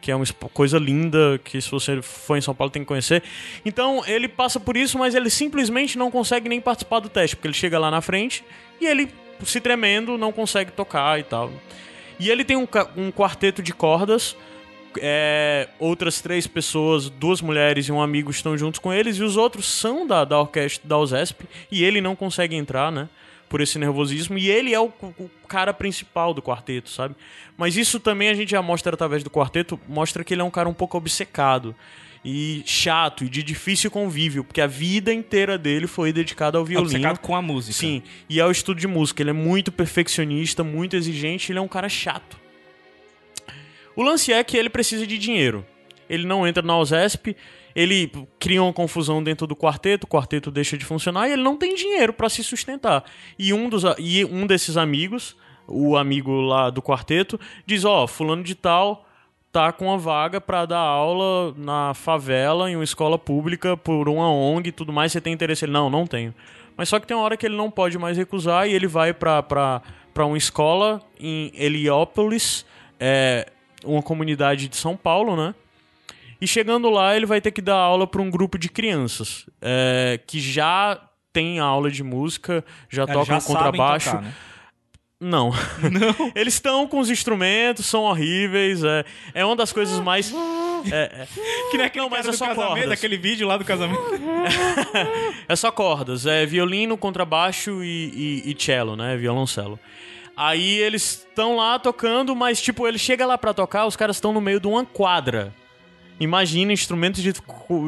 que 0.00 0.10
é 0.10 0.16
uma 0.16 0.24
coisa 0.52 0.78
linda 0.78 1.38
que 1.44 1.60
se 1.60 1.70
você 1.70 2.02
for 2.02 2.36
em 2.36 2.40
São 2.40 2.54
Paulo 2.54 2.70
tem 2.70 2.82
que 2.82 2.88
conhecer. 2.88 3.22
Então 3.64 4.02
ele 4.06 4.28
passa 4.28 4.58
por 4.58 4.76
isso, 4.76 4.98
mas 4.98 5.14
ele 5.14 5.30
simplesmente 5.30 5.96
não 5.96 6.10
consegue 6.10 6.48
nem 6.48 6.60
participar 6.60 7.00
do 7.00 7.08
teste, 7.08 7.36
porque 7.36 7.46
ele 7.46 7.54
chega 7.54 7.78
lá 7.78 7.90
na 7.90 8.00
frente 8.00 8.42
e 8.80 8.86
ele 8.86 9.12
se 9.44 9.60
tremendo 9.60 10.18
não 10.18 10.32
consegue 10.32 10.72
tocar 10.72 11.20
e 11.20 11.22
tal. 11.22 11.52
E 12.22 12.30
ele 12.30 12.44
tem 12.44 12.56
um, 12.56 12.68
um 12.96 13.10
quarteto 13.10 13.60
de 13.60 13.72
cordas. 13.72 14.36
é, 15.00 15.68
outras 15.80 16.20
três 16.20 16.46
pessoas, 16.46 17.10
duas 17.10 17.40
mulheres 17.40 17.88
e 17.88 17.92
um 17.92 18.00
amigo 18.00 18.30
estão 18.30 18.56
juntos 18.56 18.78
com 18.78 18.92
eles, 18.92 19.16
e 19.16 19.24
os 19.24 19.36
outros 19.36 19.66
são 19.66 20.06
da, 20.06 20.24
da 20.24 20.38
orquestra 20.38 20.88
da 20.88 20.96
USESP, 20.98 21.48
e 21.68 21.82
ele 21.82 22.00
não 22.00 22.14
consegue 22.14 22.54
entrar, 22.54 22.92
né? 22.92 23.08
Por 23.48 23.60
esse 23.60 23.76
nervosismo, 23.76 24.38
e 24.38 24.48
ele 24.48 24.72
é 24.72 24.78
o, 24.78 24.92
o 25.18 25.30
cara 25.48 25.74
principal 25.74 26.32
do 26.32 26.40
quarteto, 26.40 26.90
sabe? 26.90 27.16
Mas 27.56 27.76
isso 27.76 27.98
também 27.98 28.28
a 28.28 28.34
gente 28.34 28.50
já 28.52 28.62
mostra 28.62 28.94
através 28.94 29.24
do 29.24 29.30
quarteto, 29.30 29.80
mostra 29.88 30.22
que 30.22 30.32
ele 30.32 30.42
é 30.42 30.44
um 30.44 30.50
cara 30.50 30.68
um 30.68 30.74
pouco 30.74 30.96
obcecado 30.96 31.74
e 32.24 32.62
chato 32.64 33.24
e 33.24 33.28
de 33.28 33.42
difícil 33.42 33.90
convívio, 33.90 34.44
porque 34.44 34.60
a 34.60 34.66
vida 34.66 35.12
inteira 35.12 35.58
dele 35.58 35.86
foi 35.86 36.12
dedicada 36.12 36.58
ao 36.58 36.64
violino. 36.64 36.90
Obcecado 36.90 37.18
com 37.18 37.34
a 37.34 37.42
música. 37.42 37.78
Sim, 37.78 38.02
e 38.28 38.40
ao 38.40 38.50
estudo 38.50 38.80
de 38.80 38.86
música. 38.86 39.22
Ele 39.22 39.30
é 39.30 39.34
muito 39.34 39.72
perfeccionista, 39.72 40.62
muito 40.62 40.96
exigente, 40.96 41.50
ele 41.50 41.58
é 41.58 41.62
um 41.62 41.68
cara 41.68 41.88
chato. 41.88 42.36
O 43.96 44.02
lance 44.02 44.32
é 44.32 44.42
que 44.42 44.56
ele 44.56 44.70
precisa 44.70 45.06
de 45.06 45.18
dinheiro. 45.18 45.66
Ele 46.08 46.26
não 46.26 46.46
entra 46.46 46.62
na 46.62 46.78
USESP 46.78 47.36
ele 47.74 48.10
cria 48.38 48.62
uma 48.62 48.72
confusão 48.72 49.22
dentro 49.22 49.46
do 49.46 49.56
quarteto, 49.56 50.06
o 50.06 50.08
quarteto 50.08 50.50
deixa 50.50 50.76
de 50.76 50.84
funcionar 50.84 51.28
e 51.28 51.32
ele 51.32 51.42
não 51.42 51.56
tem 51.56 51.74
dinheiro 51.74 52.12
para 52.12 52.28
se 52.28 52.44
sustentar. 52.44 53.04
E 53.38 53.52
um, 53.52 53.68
dos, 53.68 53.82
e 53.98 54.24
um 54.24 54.46
desses 54.46 54.76
amigos, 54.76 55.36
o 55.66 55.96
amigo 55.96 56.40
lá 56.40 56.70
do 56.70 56.82
quarteto, 56.82 57.40
diz: 57.66 57.84
Ó, 57.84 58.04
oh, 58.04 58.06
Fulano 58.06 58.42
de 58.42 58.54
Tal 58.54 59.08
tá 59.52 59.70
com 59.70 59.86
uma 59.86 59.98
vaga 59.98 60.40
para 60.40 60.64
dar 60.64 60.78
aula 60.78 61.54
na 61.56 61.92
favela, 61.92 62.70
em 62.70 62.74
uma 62.74 62.82
escola 62.82 63.18
pública, 63.18 63.76
por 63.76 64.08
uma 64.08 64.28
ONG 64.32 64.70
e 64.70 64.72
tudo 64.72 64.92
mais. 64.92 65.12
Você 65.12 65.20
tem 65.20 65.32
interesse? 65.32 65.66
Ele: 65.66 65.72
Não, 65.72 65.90
não 65.90 66.06
tenho. 66.06 66.34
Mas 66.76 66.88
só 66.88 66.98
que 66.98 67.06
tem 67.06 67.14
uma 67.14 67.22
hora 67.22 67.36
que 67.36 67.44
ele 67.44 67.56
não 67.56 67.70
pode 67.70 67.98
mais 67.98 68.16
recusar 68.16 68.66
e 68.66 68.72
ele 68.72 68.86
vai 68.86 69.12
para 69.12 69.82
uma 70.16 70.38
escola 70.38 71.02
em 71.20 71.52
Heliópolis, 71.54 72.64
é, 72.98 73.46
uma 73.84 74.02
comunidade 74.02 74.68
de 74.68 74.76
São 74.76 74.96
Paulo, 74.96 75.36
né? 75.36 75.54
E 76.40 76.46
chegando 76.46 76.88
lá, 76.88 77.14
ele 77.14 77.26
vai 77.26 77.40
ter 77.40 77.52
que 77.52 77.60
dar 77.60 77.76
aula 77.76 78.06
para 78.06 78.22
um 78.22 78.30
grupo 78.30 78.58
de 78.58 78.68
crianças 78.68 79.46
é, 79.60 80.18
que 80.26 80.40
já 80.40 80.98
tem 81.32 81.60
aula 81.60 81.90
de 81.90 82.02
música, 82.02 82.64
já 82.88 83.02
Eles 83.02 83.14
tocam 83.14 83.40
já 83.40 83.46
contrabaixo. 83.46 84.10
Tocar, 84.10 84.22
né? 84.22 84.34
Não. 85.22 85.50
Não. 85.50 86.32
Eles 86.34 86.54
estão 86.54 86.88
com 86.88 86.98
os 86.98 87.08
instrumentos, 87.08 87.86
são 87.86 88.02
horríveis. 88.02 88.82
É, 88.82 89.04
é 89.32 89.44
uma 89.44 89.54
das 89.54 89.72
coisas 89.72 90.00
mais. 90.00 90.34
É, 90.90 91.22
é. 91.22 91.28
Que 91.70 91.76
nem 91.76 91.86
aquele 91.86 92.02
não, 92.02 92.10
mas 92.10 92.26
é 92.26 92.32
só 92.32 92.52
cordas. 92.52 92.90
aquele 92.90 93.16
vídeo 93.16 93.46
lá 93.46 93.56
do 93.56 93.64
casamento. 93.64 94.02
é 95.48 95.54
só 95.54 95.70
cordas. 95.70 96.26
É 96.26 96.44
violino, 96.44 96.98
contrabaixo 96.98 97.84
e, 97.84 98.42
e, 98.44 98.50
e 98.50 98.56
cello, 98.60 98.96
né? 98.96 99.16
Violoncelo. 99.16 99.78
Aí 100.36 100.78
eles 100.78 101.24
estão 101.28 101.56
lá 101.56 101.78
tocando, 101.78 102.34
mas 102.34 102.60
tipo, 102.60 102.88
ele 102.88 102.98
chega 102.98 103.24
lá 103.24 103.38
para 103.38 103.54
tocar, 103.54 103.86
os 103.86 103.94
caras 103.94 104.16
estão 104.16 104.32
no 104.32 104.40
meio 104.40 104.58
de 104.58 104.66
uma 104.66 104.84
quadra. 104.84 105.54
Imagina 106.18 106.72
instrumentos 106.72 107.22
de, 107.22 107.32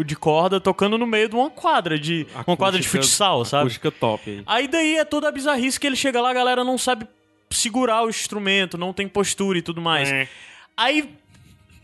de 0.04 0.16
corda 0.16 0.60
tocando 0.60 0.96
no 0.96 1.06
meio 1.06 1.28
de 1.28 1.34
uma 1.34 1.50
quadra 1.50 1.98
de 1.98 2.22
acústica, 2.22 2.50
uma 2.50 2.56
quadra 2.56 2.80
de 2.80 2.88
futsal, 2.88 3.44
sabe? 3.44 3.62
Acústica 3.62 3.90
top. 3.90 4.30
Aí. 4.30 4.44
aí 4.46 4.68
daí 4.68 4.96
é 4.96 5.04
toda 5.04 5.28
a 5.28 5.32
bizarrice 5.32 5.80
que 5.80 5.86
ele 5.86 5.96
chega 5.96 6.20
lá, 6.20 6.30
a 6.30 6.34
galera 6.34 6.62
não 6.62 6.76
sabe 6.76 7.06
segurar 7.50 8.02
o 8.04 8.08
instrumento, 8.08 8.76
não 8.76 8.92
tem 8.92 9.08
postura 9.08 9.58
e 9.58 9.62
tudo 9.62 9.80
mais. 9.80 10.10
É. 10.10 10.28
Aí 10.76 11.08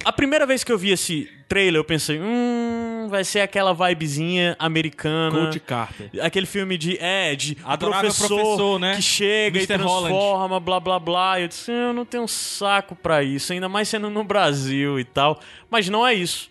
a 0.04 0.12
primeira 0.12 0.46
vez 0.46 0.64
que 0.64 0.72
eu 0.72 0.78
vi 0.78 0.90
esse 0.90 1.28
trailer, 1.48 1.80
eu 1.80 1.84
pensei, 1.84 2.18
hum, 2.20 3.06
vai 3.10 3.24
ser 3.24 3.40
aquela 3.40 3.74
vibezinha 3.74 4.56
americana. 4.58 5.46
Coach 5.46 5.60
Carter. 5.60 6.10
Aquele 6.22 6.46
filme 6.46 6.78
de, 6.78 6.96
é, 6.98 7.34
de 7.34 7.54
professor, 7.54 8.28
professor 8.28 8.78
né? 8.78 8.96
que 8.96 9.02
chega 9.02 9.58
Mr. 9.58 9.64
e 9.64 9.66
transforma, 9.78 10.46
Holland. 10.46 10.64
blá 10.64 10.80
blá 10.80 10.98
blá. 10.98 11.40
Eu 11.40 11.48
disse, 11.48 11.70
eu 11.70 11.92
não 11.92 12.04
tenho 12.04 12.22
um 12.22 12.28
saco 12.28 12.96
para 12.96 13.22
isso, 13.22 13.52
ainda 13.52 13.68
mais 13.68 13.88
sendo 13.88 14.08
no 14.08 14.24
Brasil 14.24 14.98
e 14.98 15.04
tal. 15.04 15.40
Mas 15.68 15.88
não 15.88 16.06
é 16.06 16.14
isso. 16.14 16.49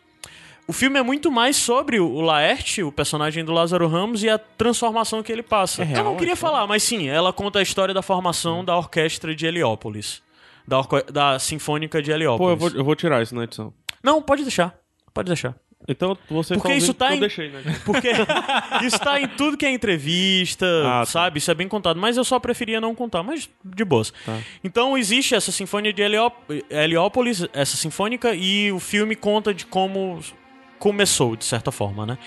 O 0.69 0.71
filme 0.71 0.99
é 0.99 1.01
muito 1.01 1.31
mais 1.31 1.55
sobre 1.55 1.99
o 1.99 2.21
Laerte, 2.21 2.83
o 2.83 2.91
personagem 2.91 3.43
do 3.43 3.51
Lázaro 3.51 3.87
Ramos, 3.87 4.21
e 4.21 4.29
a 4.29 4.37
transformação 4.37 5.23
que 5.23 5.31
ele 5.31 5.41
passa. 5.41 5.81
É 5.81 5.85
real, 5.85 5.97
eu 5.97 6.11
não 6.11 6.15
queria 6.15 6.33
é 6.33 6.35
falar, 6.35 6.67
mas 6.67 6.83
sim, 6.83 7.07
ela 7.07 7.33
conta 7.33 7.57
a 7.57 7.63
história 7.63 7.91
da 7.91 8.03
formação 8.03 8.63
da 8.63 8.77
orquestra 8.77 9.33
de 9.33 9.47
Heliópolis 9.47 10.21
da, 10.67 10.81
da 11.11 11.39
Sinfônica 11.39 11.99
de 12.03 12.11
Heliópolis. 12.11 12.45
Pô, 12.45 12.51
eu 12.51 12.69
vou, 12.69 12.79
eu 12.81 12.85
vou 12.85 12.95
tirar 12.95 13.23
isso 13.23 13.33
na 13.33 13.45
edição. 13.45 13.73
Não, 14.03 14.21
pode 14.21 14.43
deixar. 14.43 14.77
Pode 15.11 15.25
deixar. 15.25 15.55
Então 15.87 16.15
você 16.29 16.53
Porque 16.53 16.73
isso 16.73 16.93
tá 16.93 17.15
em... 17.15 17.19
deixei, 17.19 17.49
né? 17.49 17.63
Porque 17.83 18.11
isso 18.85 18.99
tá 18.99 19.19
em 19.19 19.27
tudo 19.27 19.57
que 19.57 19.65
é 19.65 19.71
entrevista, 19.71 20.67
ah, 20.85 20.99
tá. 20.99 21.05
sabe? 21.05 21.39
Isso 21.39 21.49
é 21.49 21.55
bem 21.55 21.67
contado. 21.67 21.99
Mas 21.99 22.15
eu 22.15 22.23
só 22.23 22.39
preferia 22.39 22.79
não 22.79 22.93
contar, 22.93 23.23
mas 23.23 23.49
de 23.65 23.83
boas. 23.83 24.13
Tá. 24.23 24.37
Então 24.63 24.95
existe 24.95 25.33
essa 25.33 25.51
Sinfonia 25.51 25.91
de 25.91 26.03
Heliópolis, 26.69 27.47
essa 27.53 27.75
sinfônica, 27.75 28.35
e 28.35 28.71
o 28.71 28.79
filme 28.79 29.15
conta 29.15 29.51
de 29.51 29.65
como 29.65 30.19
começou, 30.79 31.35
de 31.35 31.45
certa 31.45 31.71
forma, 31.71 32.05
né? 32.05 32.17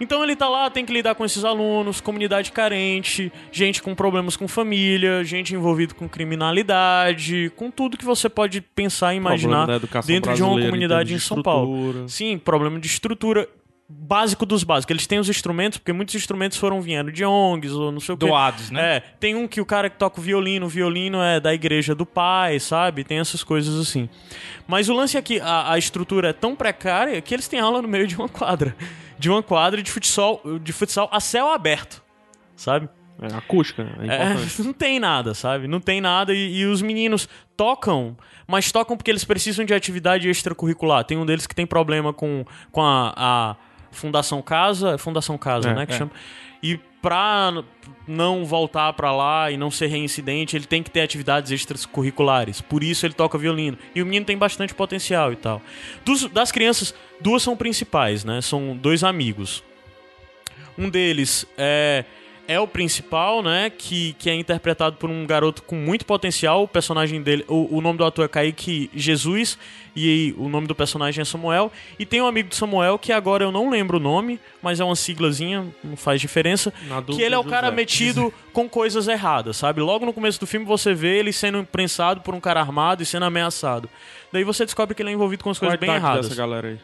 Então 0.00 0.24
ele 0.24 0.34
tá 0.34 0.48
lá, 0.48 0.70
tem 0.70 0.84
que 0.84 0.92
lidar 0.92 1.14
com 1.14 1.24
esses 1.24 1.44
alunos, 1.44 2.00
comunidade 2.00 2.50
carente, 2.50 3.30
gente 3.52 3.82
com 3.82 3.94
problemas 3.94 4.36
com 4.36 4.48
família, 4.48 5.22
gente 5.22 5.54
envolvida 5.54 5.94
com 5.94 6.08
criminalidade, 6.08 7.52
com 7.54 7.70
tudo 7.70 7.96
que 7.96 8.04
você 8.04 8.28
pode 8.28 8.60
pensar 8.60 9.14
e 9.14 9.18
imaginar 9.18 9.68
dentro 10.06 10.34
de 10.34 10.42
uma 10.42 10.60
comunidade 10.60 11.14
em 11.14 11.18
São 11.18 11.42
Paulo. 11.42 12.08
Sim, 12.08 12.38
problema 12.38 12.80
de 12.80 12.86
estrutura 12.86 13.48
básico 13.88 14.44
dos 14.44 14.62
básicos. 14.64 14.90
Eles 14.90 15.06
têm 15.06 15.18
os 15.18 15.28
instrumentos, 15.28 15.78
porque 15.78 15.92
muitos 15.92 16.14
instrumentos 16.14 16.58
foram 16.58 16.80
vindo 16.82 17.10
de 17.10 17.24
ONGs 17.24 17.72
ou 17.72 17.90
não 17.90 18.00
sei 18.00 18.14
o 18.14 18.18
quê. 18.18 18.26
Doados, 18.26 18.70
né? 18.70 18.96
É. 18.96 19.00
Tem 19.18 19.34
um 19.34 19.48
que 19.48 19.60
o 19.60 19.66
cara 19.66 19.88
que 19.88 19.96
toca 19.96 20.20
o 20.20 20.22
violino, 20.22 20.66
o 20.66 20.68
violino 20.68 21.22
é 21.22 21.40
da 21.40 21.54
igreja 21.54 21.94
do 21.94 22.04
pai, 22.04 22.60
sabe? 22.60 23.02
Tem 23.02 23.18
essas 23.18 23.42
coisas 23.42 23.78
assim. 23.80 24.08
Mas 24.66 24.88
o 24.88 24.94
lance 24.94 25.16
é 25.16 25.22
que 25.22 25.40
a, 25.40 25.72
a 25.72 25.78
estrutura 25.78 26.28
é 26.28 26.32
tão 26.32 26.54
precária 26.54 27.20
que 27.22 27.34
eles 27.34 27.48
têm 27.48 27.60
aula 27.60 27.80
no 27.80 27.88
meio 27.88 28.06
de 28.06 28.16
uma 28.16 28.28
quadra. 28.28 28.76
De 29.18 29.30
uma 29.30 29.42
quadra 29.42 29.82
de 29.82 29.90
futsal, 29.90 30.42
de 30.62 30.72
futsal 30.72 31.08
a 31.10 31.18
céu 31.18 31.50
aberto, 31.50 32.02
sabe? 32.54 32.88
É 33.20 33.34
acústica, 33.34 33.82
é, 33.98 34.32
é 34.32 34.36
Não 34.62 34.72
tem 34.72 35.00
nada, 35.00 35.34
sabe? 35.34 35.66
Não 35.66 35.80
tem 35.80 36.00
nada 36.00 36.32
e, 36.32 36.58
e, 36.58 36.66
os 36.66 36.80
meninos 36.80 37.28
tocam, 37.56 38.16
mas 38.46 38.70
tocam 38.70 38.96
porque 38.96 39.10
eles 39.10 39.24
precisam 39.24 39.64
de 39.64 39.74
atividade 39.74 40.28
extracurricular. 40.28 41.02
Tem 41.02 41.18
um 41.18 41.26
deles 41.26 41.44
que 41.44 41.54
tem 41.54 41.66
problema 41.66 42.12
com, 42.12 42.44
com 42.70 42.80
a, 42.80 43.12
a 43.16 43.56
Fundação 43.90 44.42
Casa, 44.42 44.94
é 44.94 44.98
Fundação 44.98 45.38
Casa, 45.38 45.70
é, 45.70 45.74
né, 45.74 45.86
que 45.86 45.92
é. 45.92 45.98
chama. 45.98 46.10
E 46.62 46.78
pra 47.00 47.62
não 48.06 48.44
voltar 48.44 48.92
para 48.92 49.12
lá 49.12 49.50
e 49.50 49.56
não 49.56 49.70
ser 49.70 49.86
reincidente, 49.86 50.56
ele 50.56 50.66
tem 50.66 50.82
que 50.82 50.90
ter 50.90 51.00
atividades 51.00 51.52
extracurriculares. 51.52 52.60
Por 52.60 52.82
isso 52.82 53.06
ele 53.06 53.14
toca 53.14 53.38
violino. 53.38 53.78
E 53.94 54.02
o 54.02 54.06
menino 54.06 54.26
tem 54.26 54.36
bastante 54.36 54.74
potencial 54.74 55.32
e 55.32 55.36
tal. 55.36 55.62
Dos, 56.04 56.24
das 56.24 56.50
crianças, 56.50 56.94
duas 57.20 57.42
são 57.42 57.56
principais, 57.56 58.24
né? 58.24 58.40
São 58.40 58.76
dois 58.76 59.04
amigos. 59.04 59.62
Um 60.76 60.88
deles 60.88 61.46
é 61.56 62.04
é 62.48 62.58
o 62.58 62.66
principal, 62.66 63.42
né? 63.42 63.68
Que, 63.68 64.14
que 64.14 64.30
é 64.30 64.34
interpretado 64.34 64.96
por 64.96 65.10
um 65.10 65.26
garoto 65.26 65.62
com 65.62 65.76
muito 65.76 66.06
potencial. 66.06 66.62
O 66.62 66.68
personagem 66.68 67.20
dele, 67.20 67.44
o, 67.46 67.76
o 67.76 67.80
nome 67.82 67.98
do 67.98 68.04
ator 68.06 68.24
é 68.24 68.28
Kaique 68.28 68.90
Jesus 68.94 69.58
e 69.94 70.34
o 70.38 70.48
nome 70.48 70.66
do 70.66 70.74
personagem 70.74 71.20
é 71.20 71.24
Samuel. 71.26 71.70
E 71.98 72.06
tem 72.06 72.22
um 72.22 72.26
amigo 72.26 72.48
do 72.48 72.54
Samuel 72.54 72.98
que 72.98 73.12
agora 73.12 73.44
eu 73.44 73.52
não 73.52 73.68
lembro 73.68 73.98
o 73.98 74.00
nome, 74.00 74.40
mas 74.62 74.80
é 74.80 74.84
uma 74.84 74.96
siglazinha, 74.96 75.66
não 75.84 75.94
faz 75.94 76.22
diferença. 76.22 76.72
que 77.14 77.22
ele 77.22 77.34
é 77.34 77.38
o 77.38 77.44
cara 77.44 77.70
metido 77.70 78.32
com 78.50 78.66
coisas 78.66 79.08
erradas, 79.08 79.58
sabe? 79.58 79.82
Logo 79.82 80.06
no 80.06 80.12
começo 80.14 80.40
do 80.40 80.46
filme 80.46 80.64
você 80.64 80.94
vê 80.94 81.18
ele 81.18 81.34
sendo 81.34 81.58
imprensado 81.58 82.22
por 82.22 82.34
um 82.34 82.40
cara 82.40 82.60
armado 82.60 83.02
e 83.02 83.06
sendo 83.06 83.26
ameaçado. 83.26 83.90
Daí 84.32 84.42
você 84.42 84.64
descobre 84.64 84.94
que 84.94 85.02
ele 85.02 85.10
é 85.10 85.12
envolvido 85.12 85.44
com 85.44 85.50
as 85.50 85.58
coisas 85.58 85.78
bem 85.78 85.90
erradas. 85.90 86.28
Dessa 86.28 86.40
galera 86.40 86.68
aí? 86.68 86.78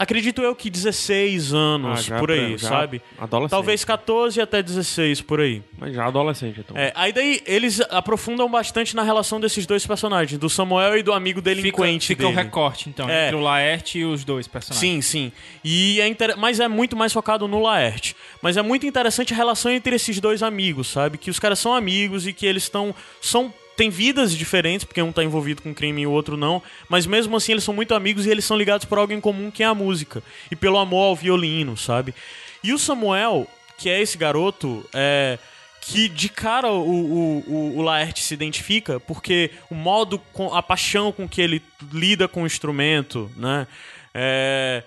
Acredito 0.00 0.40
eu 0.40 0.56
que 0.56 0.70
16 0.70 1.52
anos, 1.52 2.10
ah, 2.10 2.18
por 2.18 2.30
aí, 2.30 2.56
já 2.56 2.70
sabe? 2.70 3.02
Adolescente. 3.18 3.50
Talvez 3.50 3.84
14 3.84 4.40
até 4.40 4.62
16, 4.62 5.20
por 5.20 5.42
aí. 5.42 5.62
Mas 5.78 5.94
já 5.94 6.06
adolescente, 6.06 6.58
então. 6.60 6.74
É, 6.74 6.90
aí 6.96 7.12
daí 7.12 7.42
eles 7.44 7.82
aprofundam 7.82 8.50
bastante 8.50 8.96
na 8.96 9.02
relação 9.02 9.38
desses 9.38 9.66
dois 9.66 9.86
personagens, 9.86 10.40
do 10.40 10.48
Samuel 10.48 10.96
e 10.96 11.02
do 11.02 11.12
amigo 11.12 11.42
delinquente 11.42 12.06
Fica, 12.06 12.22
fica 12.22 12.32
um 12.32 12.34
recorte, 12.34 12.88
então, 12.88 13.10
é. 13.10 13.26
entre 13.26 13.36
o 13.36 13.40
Laerte 13.40 13.98
e 13.98 14.04
os 14.06 14.24
dois 14.24 14.48
personagens. 14.48 14.80
Sim, 14.80 15.02
sim. 15.02 15.32
E 15.62 16.00
é 16.00 16.08
inter... 16.08 16.34
Mas 16.38 16.60
é 16.60 16.66
muito 16.66 16.96
mais 16.96 17.12
focado 17.12 17.46
no 17.46 17.60
Laerte. 17.60 18.16
Mas 18.40 18.56
é 18.56 18.62
muito 18.62 18.86
interessante 18.86 19.34
a 19.34 19.36
relação 19.36 19.70
entre 19.70 19.94
esses 19.94 20.18
dois 20.18 20.42
amigos, 20.42 20.88
sabe? 20.88 21.18
Que 21.18 21.28
os 21.28 21.38
caras 21.38 21.58
são 21.58 21.74
amigos 21.74 22.26
e 22.26 22.32
que 22.32 22.46
eles 22.46 22.62
estão... 22.62 22.94
São 23.20 23.52
tem 23.80 23.88
vidas 23.88 24.36
diferentes, 24.36 24.84
porque 24.84 25.00
um 25.00 25.10
tá 25.10 25.24
envolvido 25.24 25.62
com 25.62 25.72
crime 25.72 26.02
e 26.02 26.06
o 26.06 26.10
outro 26.10 26.36
não, 26.36 26.62
mas 26.86 27.06
mesmo 27.06 27.34
assim 27.34 27.52
eles 27.52 27.64
são 27.64 27.72
muito 27.72 27.94
amigos 27.94 28.26
e 28.26 28.30
eles 28.30 28.44
são 28.44 28.54
ligados 28.54 28.84
por 28.84 28.98
algo 28.98 29.10
em 29.10 29.22
comum 29.22 29.50
que 29.50 29.62
é 29.62 29.66
a 29.66 29.74
música 29.74 30.22
e 30.50 30.54
pelo 30.54 30.76
amor 30.76 31.04
ao 31.04 31.16
violino, 31.16 31.78
sabe? 31.78 32.14
E 32.62 32.74
o 32.74 32.78
Samuel, 32.78 33.46
que 33.78 33.88
é 33.88 33.98
esse 33.98 34.18
garoto, 34.18 34.86
é 34.92 35.38
que 35.80 36.10
de 36.10 36.28
cara 36.28 36.70
o, 36.70 37.42
o, 37.48 37.78
o, 37.78 37.80
Laerte 37.80 38.22
se 38.22 38.34
identifica, 38.34 39.00
porque 39.00 39.50
o 39.70 39.74
modo, 39.74 40.20
a 40.52 40.62
paixão 40.62 41.10
com 41.10 41.26
que 41.26 41.40
ele 41.40 41.62
lida 41.90 42.28
com 42.28 42.42
o 42.42 42.46
instrumento, 42.46 43.30
né? 43.34 43.66
É, 44.12 44.82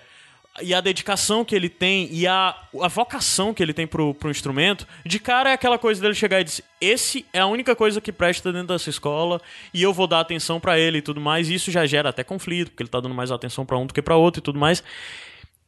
e 0.62 0.72
a 0.72 0.80
dedicação 0.80 1.44
que 1.44 1.54
ele 1.54 1.68
tem 1.68 2.08
e 2.12 2.26
a, 2.26 2.54
a 2.80 2.88
vocação 2.88 3.52
que 3.52 3.62
ele 3.62 3.72
tem 3.72 3.86
pro, 3.86 4.14
pro 4.14 4.30
instrumento, 4.30 4.86
de 5.04 5.18
cara 5.18 5.50
é 5.50 5.52
aquela 5.52 5.78
coisa 5.78 6.00
dele 6.00 6.14
chegar 6.14 6.40
e 6.40 6.44
dizer: 6.44 6.64
esse 6.80 7.26
é 7.32 7.40
a 7.40 7.46
única 7.46 7.74
coisa 7.74 8.00
que 8.00 8.12
presta 8.12 8.52
dentro 8.52 8.68
dessa 8.68 8.88
escola 8.88 9.40
e 9.72 9.82
eu 9.82 9.92
vou 9.92 10.06
dar 10.06 10.20
atenção 10.20 10.60
para 10.60 10.78
ele 10.78 10.98
e 10.98 11.02
tudo 11.02 11.20
mais. 11.20 11.50
E 11.50 11.54
isso 11.54 11.70
já 11.70 11.84
gera 11.86 12.10
até 12.10 12.22
conflito, 12.22 12.70
porque 12.70 12.82
ele 12.82 12.90
tá 12.90 13.00
dando 13.00 13.14
mais 13.14 13.32
atenção 13.32 13.66
para 13.66 13.78
um 13.78 13.86
do 13.86 13.94
que 13.94 14.02
para 14.02 14.16
outro 14.16 14.40
e 14.40 14.42
tudo 14.42 14.58
mais. 14.58 14.82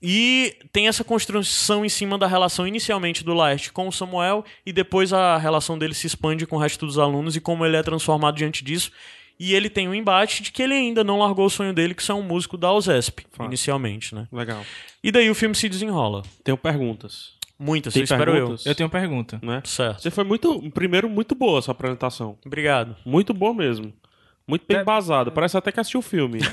E 0.00 0.54
tem 0.72 0.88
essa 0.88 1.02
construção 1.02 1.84
em 1.84 1.88
cima 1.88 2.18
da 2.18 2.26
relação 2.26 2.66
inicialmente 2.66 3.24
do 3.24 3.32
Laerte 3.32 3.72
com 3.72 3.88
o 3.88 3.92
Samuel 3.92 4.44
e 4.64 4.72
depois 4.72 5.12
a 5.12 5.38
relação 5.38 5.78
dele 5.78 5.94
se 5.94 6.06
expande 6.06 6.46
com 6.46 6.56
o 6.56 6.58
resto 6.58 6.86
dos 6.86 6.98
alunos 6.98 7.34
e 7.34 7.40
como 7.40 7.64
ele 7.64 7.76
é 7.76 7.82
transformado 7.82 8.36
diante 8.36 8.62
disso. 8.62 8.92
E 9.38 9.54
ele 9.54 9.68
tem 9.68 9.86
um 9.88 9.94
embate 9.94 10.42
de 10.42 10.50
que 10.50 10.62
ele 10.62 10.74
ainda 10.74 11.04
não 11.04 11.18
largou 11.18 11.46
o 11.46 11.50
sonho 11.50 11.72
dele, 11.72 11.94
que 11.94 12.10
é 12.10 12.14
um 12.14 12.22
músico 12.22 12.56
da 12.56 12.72
USESP, 12.72 13.26
inicialmente, 13.40 14.14
né? 14.14 14.26
Legal. 14.32 14.64
E 15.02 15.12
daí 15.12 15.28
o 15.28 15.34
filme 15.34 15.54
se 15.54 15.68
desenrola. 15.68 16.22
Tenho 16.42 16.56
perguntas. 16.56 17.36
Muitas, 17.58 17.94
Tem 17.94 18.02
espero 18.02 18.36
eu. 18.36 18.56
Eu 18.64 18.74
tenho 18.74 18.88
pergunta. 18.88 19.38
Né? 19.42 19.62
Certo. 19.64 20.02
Você 20.02 20.10
foi 20.10 20.24
muito, 20.24 20.70
primeiro, 20.70 21.08
muito 21.08 21.34
boa 21.34 21.58
a 21.58 21.62
sua 21.62 21.72
apresentação. 21.72 22.36
Obrigado. 22.44 22.96
Muito 23.04 23.32
boa 23.32 23.54
mesmo. 23.54 23.92
Muito 24.48 24.64
bem 24.68 24.78
embasado. 24.78 25.32
Parece 25.32 25.56
até 25.56 25.72
que 25.72 25.80
assistiu 25.80 25.98
o 25.98 26.02
filme. 26.02 26.38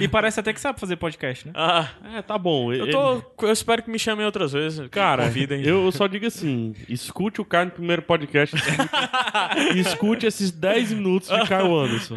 E 0.00 0.08
parece 0.08 0.40
até 0.40 0.52
que 0.52 0.60
sabe 0.60 0.80
fazer 0.80 0.96
podcast, 0.96 1.46
né? 1.46 1.52
Ah, 1.54 1.88
é, 2.16 2.22
tá 2.22 2.38
bom. 2.38 2.72
eu, 2.72 2.90
tô, 2.90 3.22
eu 3.46 3.52
espero 3.52 3.82
que 3.82 3.90
me 3.90 3.98
chamem 3.98 4.24
outras 4.24 4.52
vezes. 4.52 4.88
Cara, 4.88 5.24
Convidem. 5.24 5.62
eu 5.62 5.90
só 5.92 6.06
digo 6.06 6.26
assim: 6.26 6.74
escute 6.88 7.40
o 7.40 7.44
Caio 7.44 7.66
no 7.66 7.70
primeiro 7.72 8.00
podcast 8.02 8.56
escute, 9.76 10.26
esses 10.26 10.50
10 10.50 10.92
minutos 10.92 11.28
de 11.28 11.48
Caio 11.48 11.76
Anderson. 11.76 12.16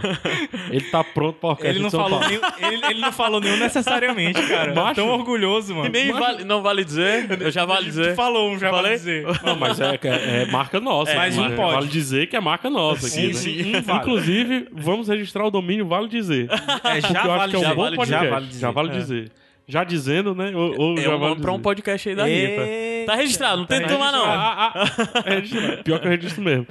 Ele 0.69 0.81
tá 0.89 1.03
pronto 1.03 1.39
pra 1.39 1.49
orquestra 1.49 1.69
Ele 1.71 1.79
não, 1.79 1.87
de 1.87 1.91
São 1.91 2.03
falou 2.03 2.19
Paulo. 2.19 2.33
nenhum, 2.33 2.73
ele, 2.73 2.85
ele 2.85 3.01
não 3.01 3.11
falou 3.11 3.41
nenhum 3.41 3.57
necessariamente, 3.57 4.41
cara. 4.47 4.73
Macho. 4.73 4.95
Tão 4.95 5.09
orgulhoso, 5.09 5.75
mano. 5.75 5.87
E 5.87 5.89
nem 5.89 6.11
vale, 6.13 6.43
não 6.43 6.61
vale 6.61 6.83
dizer, 6.85 7.41
eu 7.41 7.51
já 7.51 7.65
vale 7.65 7.85
dizer. 7.85 8.11
Tu 8.11 8.15
falou 8.15 8.51
um, 8.51 8.59
já 8.59 8.69
Falei? 8.69 8.83
vale 8.83 8.95
dizer. 8.97 9.25
Não, 9.43 9.55
mas 9.55 9.79
é, 9.79 9.99
é- 10.03 10.43
é 10.43 10.45
marca 10.45 10.79
nossa. 10.79 11.13
mas 11.15 11.37
um 11.37 11.49
né? 11.49 11.55
pode. 11.55 11.73
Vale 11.73 11.87
dizer 11.87 12.27
que 12.27 12.35
é 12.35 12.39
marca 12.39 12.69
nossa 12.69 13.07
aqui, 13.07 13.15
Sim, 13.15 13.27
né? 13.27 13.33
sim, 13.33 13.75
um 13.77 13.81
vale. 13.81 13.99
Inclusive, 13.99 14.67
vamos 14.83 15.07
registrar 15.07 15.45
o 15.45 15.51
domínio 15.51 15.87
Vale 15.87 16.07
Dizer. 16.07 16.47
É, 16.83 17.01
já 17.01 17.07
Porque 17.07 17.27
eu 17.27 17.31
acho 17.31 17.37
vale 17.39 17.51
que 17.51 17.55
é 17.55 17.59
um 17.59 17.61
dizer. 17.61 17.75
bom 17.75 17.81
vale- 17.83 17.95
podcast. 17.97 18.23
já 18.25 18.29
vale 18.31 18.45
dizer. 18.47 18.59
Já 18.59 18.71
vale 18.71 18.89
É. 18.89 18.91
dizer. 18.93 19.31
Já 19.65 19.83
dizendo, 19.85 20.35
né? 20.35 20.51
Ou, 20.55 20.77
ou 20.79 20.97
É 20.99 21.01
já 21.03 21.15
um 21.15 21.19
vale 21.19 21.35
pra 21.37 21.51
um 21.53 21.59
podcast 21.59 22.09
aí 22.09 22.15
da. 22.15 22.25
Ripa. 22.25 22.61
Tá 23.05 23.15
registrado, 23.15 23.57
não 23.57 23.65
tem 23.65 23.79
Tá 23.81 23.87
que 23.87 23.93
tomar 23.93 24.11
não. 24.11 24.25
Ah, 24.25 24.53
ah, 24.55 24.73
ah, 25.15 25.23
é 25.25 25.35
registrado. 25.35 25.83
Pior 25.83 25.99
que 25.99 26.05
eu 26.07 26.11
registro 26.11 26.41
mesmo. 26.43 26.67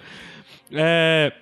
É, 0.72 1.32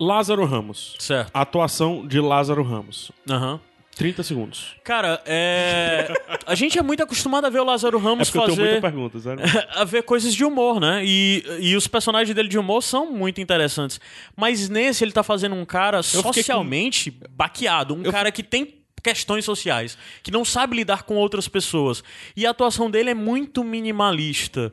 Lázaro 0.00 0.44
Ramos. 0.44 0.94
Certo. 0.98 1.30
Atuação 1.34 2.06
de 2.06 2.20
Lázaro 2.20 2.62
Ramos. 2.62 3.10
Aham. 3.28 3.60
30 3.98 4.22
segundos. 4.22 4.76
Cara, 4.84 5.20
é. 5.26 6.10
A 6.46 6.54
gente 6.54 6.78
é 6.78 6.82
muito 6.82 7.02
acostumado 7.02 7.44
a 7.46 7.50
ver 7.50 7.58
o 7.60 7.64
Lázaro 7.64 7.98
É 7.98 8.00
Ramos 8.00 8.30
porque 8.30 8.38
eu 8.38 8.54
tenho 8.54 8.56
muita 8.56 8.80
fazer. 8.80 8.80
pergunta, 8.80 9.18
sério. 9.18 9.42
a 9.74 9.84
ver 9.84 10.02
coisas 10.04 10.32
de 10.34 10.44
humor, 10.44 10.80
né? 10.80 11.02
E, 11.04 11.44
e 11.60 11.76
os 11.76 11.86
personagens 11.88 12.34
dele 12.34 12.48
de 12.48 12.56
humor 12.58 12.80
são 12.82 13.10
muito 13.12 13.40
interessantes. 13.40 14.00
Mas 14.36 14.68
nesse 14.68 15.02
ele 15.04 15.10
tá 15.12 15.22
fazendo 15.24 15.54
um 15.56 15.64
cara 15.64 15.98
com- 15.98 16.02
socialmente 16.02 17.10
baqueado. 17.30 17.92
Um 17.94 18.04
cara 18.04 18.30
que 18.30 18.42
tem 18.42 18.76
questões 19.02 19.44
sociais, 19.44 19.98
que 20.22 20.30
não 20.30 20.44
sabe 20.44 20.76
lidar 20.76 21.02
com 21.02 21.14
outras 21.16 21.48
pessoas. 21.48 22.02
E 22.36 22.46
a 22.46 22.50
atuação 22.50 22.90
dele 22.90 23.10
é 23.10 23.14
muito 23.14 23.62
minimalista. 23.64 24.72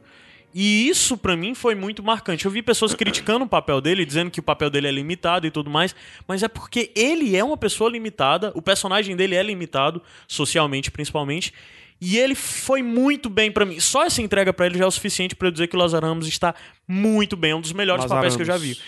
E 0.57 0.87
isso 0.87 1.17
pra 1.17 1.35
mim 1.35 1.53
foi 1.53 1.75
muito 1.75 2.01
marcante. 2.01 2.45
Eu 2.45 2.51
vi 2.51 2.61
pessoas 2.61 2.93
criticando 2.93 3.43
o 3.43 3.47
papel 3.47 3.81
dele, 3.81 4.05
dizendo 4.05 4.31
que 4.31 4.39
o 4.39 4.43
papel 4.43 4.69
dele 4.69 4.87
é 4.87 4.91
limitado 4.91 5.45
e 5.45 5.51
tudo 5.51 5.69
mais, 5.69 5.93
mas 6.25 6.43
é 6.43 6.47
porque 6.47 6.93
ele 6.95 7.35
é 7.35 7.43
uma 7.43 7.57
pessoa 7.57 7.89
limitada, 7.89 8.53
o 8.55 8.61
personagem 8.61 9.17
dele 9.17 9.35
é 9.35 9.43
limitado, 9.43 10.01
socialmente 10.25 10.89
principalmente, 10.89 11.53
e 11.99 12.17
ele 12.17 12.35
foi 12.35 12.81
muito 12.81 13.29
bem 13.29 13.51
pra 13.51 13.65
mim. 13.65 13.81
Só 13.81 14.05
essa 14.05 14.21
entrega 14.21 14.53
pra 14.53 14.65
ele 14.67 14.77
já 14.77 14.85
é 14.85 14.87
o 14.87 14.91
suficiente 14.91 15.35
pra 15.35 15.49
eu 15.49 15.51
dizer 15.51 15.67
que 15.67 15.75
o 15.75 15.79
Lazar 15.79 16.01
Ramos 16.01 16.25
está 16.25 16.55
muito 16.87 17.35
bem, 17.35 17.51
é 17.51 17.55
um 17.57 17.59
dos 17.61 17.73
melhores 17.73 18.05
Lazar 18.05 18.17
papéis 18.17 18.37
que 18.37 18.41
eu 18.41 18.45
já 18.45 18.53
Ramos. 18.53 18.67
vi. 18.67 18.79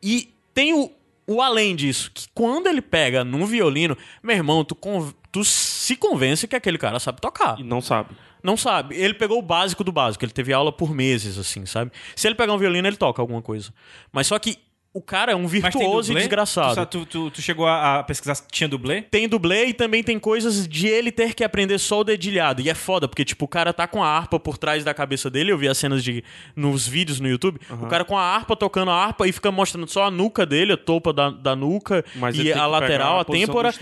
E 0.00 0.32
tem 0.54 0.74
o, 0.74 0.92
o 1.26 1.42
além 1.42 1.74
disso, 1.74 2.12
que 2.14 2.28
quando 2.32 2.68
ele 2.68 2.80
pega 2.80 3.24
num 3.24 3.46
violino, 3.46 3.98
meu 4.22 4.36
irmão, 4.36 4.64
tu, 4.64 4.76
tu 5.32 5.44
se 5.44 5.96
convence 5.96 6.46
que 6.46 6.54
aquele 6.54 6.78
cara 6.78 7.00
sabe 7.00 7.20
tocar. 7.20 7.58
E 7.58 7.64
não 7.64 7.80
sabe. 7.80 8.10
Não 8.42 8.56
sabe. 8.56 8.96
Ele 8.96 9.14
pegou 9.14 9.38
o 9.38 9.42
básico 9.42 9.82
do 9.84 9.92
básico. 9.92 10.24
Ele 10.24 10.32
teve 10.32 10.52
aula 10.52 10.72
por 10.72 10.94
meses, 10.94 11.38
assim, 11.38 11.66
sabe? 11.66 11.90
Se 12.16 12.26
ele 12.28 12.34
pegar 12.34 12.52
um 12.52 12.58
violino, 12.58 12.86
ele 12.88 12.96
toca 12.96 13.20
alguma 13.22 13.42
coisa. 13.42 13.72
Mas 14.12 14.26
só 14.26 14.38
que 14.38 14.56
o 14.92 15.00
cara 15.00 15.30
é 15.30 15.36
um 15.36 15.46
virtuoso 15.46 16.10
e 16.10 16.14
desgraçado. 16.22 16.84
Tu, 16.86 17.06
tu, 17.06 17.30
tu- 17.30 17.40
chegou 17.40 17.64
a, 17.64 18.00
a 18.00 18.02
pesquisar 18.02 18.34
se 18.34 18.42
tinha 18.50 18.66
dublê? 18.66 19.02
Tem 19.02 19.28
dublê 19.28 19.66
e 19.66 19.72
também 19.72 20.02
tem 20.02 20.18
coisas 20.18 20.66
de 20.66 20.88
ele 20.88 21.12
ter 21.12 21.32
que 21.32 21.44
aprender 21.44 21.78
só 21.78 22.00
o 22.00 22.04
dedilhado. 22.04 22.60
E 22.60 22.68
é 22.68 22.74
foda, 22.74 23.06
porque, 23.06 23.24
tipo, 23.24 23.44
o 23.44 23.48
cara 23.48 23.72
tá 23.72 23.86
com 23.86 24.02
a 24.02 24.08
harpa 24.08 24.40
por 24.40 24.58
trás 24.58 24.82
da 24.82 24.92
cabeça 24.92 25.30
dele. 25.30 25.52
Eu 25.52 25.58
vi 25.58 25.68
as 25.68 25.78
cenas 25.78 26.02
de, 26.02 26.24
nos 26.56 26.88
vídeos 26.88 27.20
no 27.20 27.28
YouTube. 27.28 27.60
O 27.70 27.86
cara 27.86 28.04
com 28.04 28.18
a 28.18 28.22
harpa 28.22 28.56
tocando 28.56 28.90
a 28.90 28.94
harpa 28.94 29.28
e 29.28 29.32
fica 29.32 29.52
mostrando 29.52 29.86
só 29.88 30.06
a 30.06 30.10
nuca 30.10 30.44
dele, 30.44 30.72
a 30.72 30.76
topa 30.76 31.12
da, 31.12 31.30
da 31.30 31.54
nuca 31.54 32.04
Mas 32.16 32.36
e 32.36 32.52
a 32.52 32.66
lateral, 32.66 33.20
a 33.20 33.24
têmpora. 33.24 33.72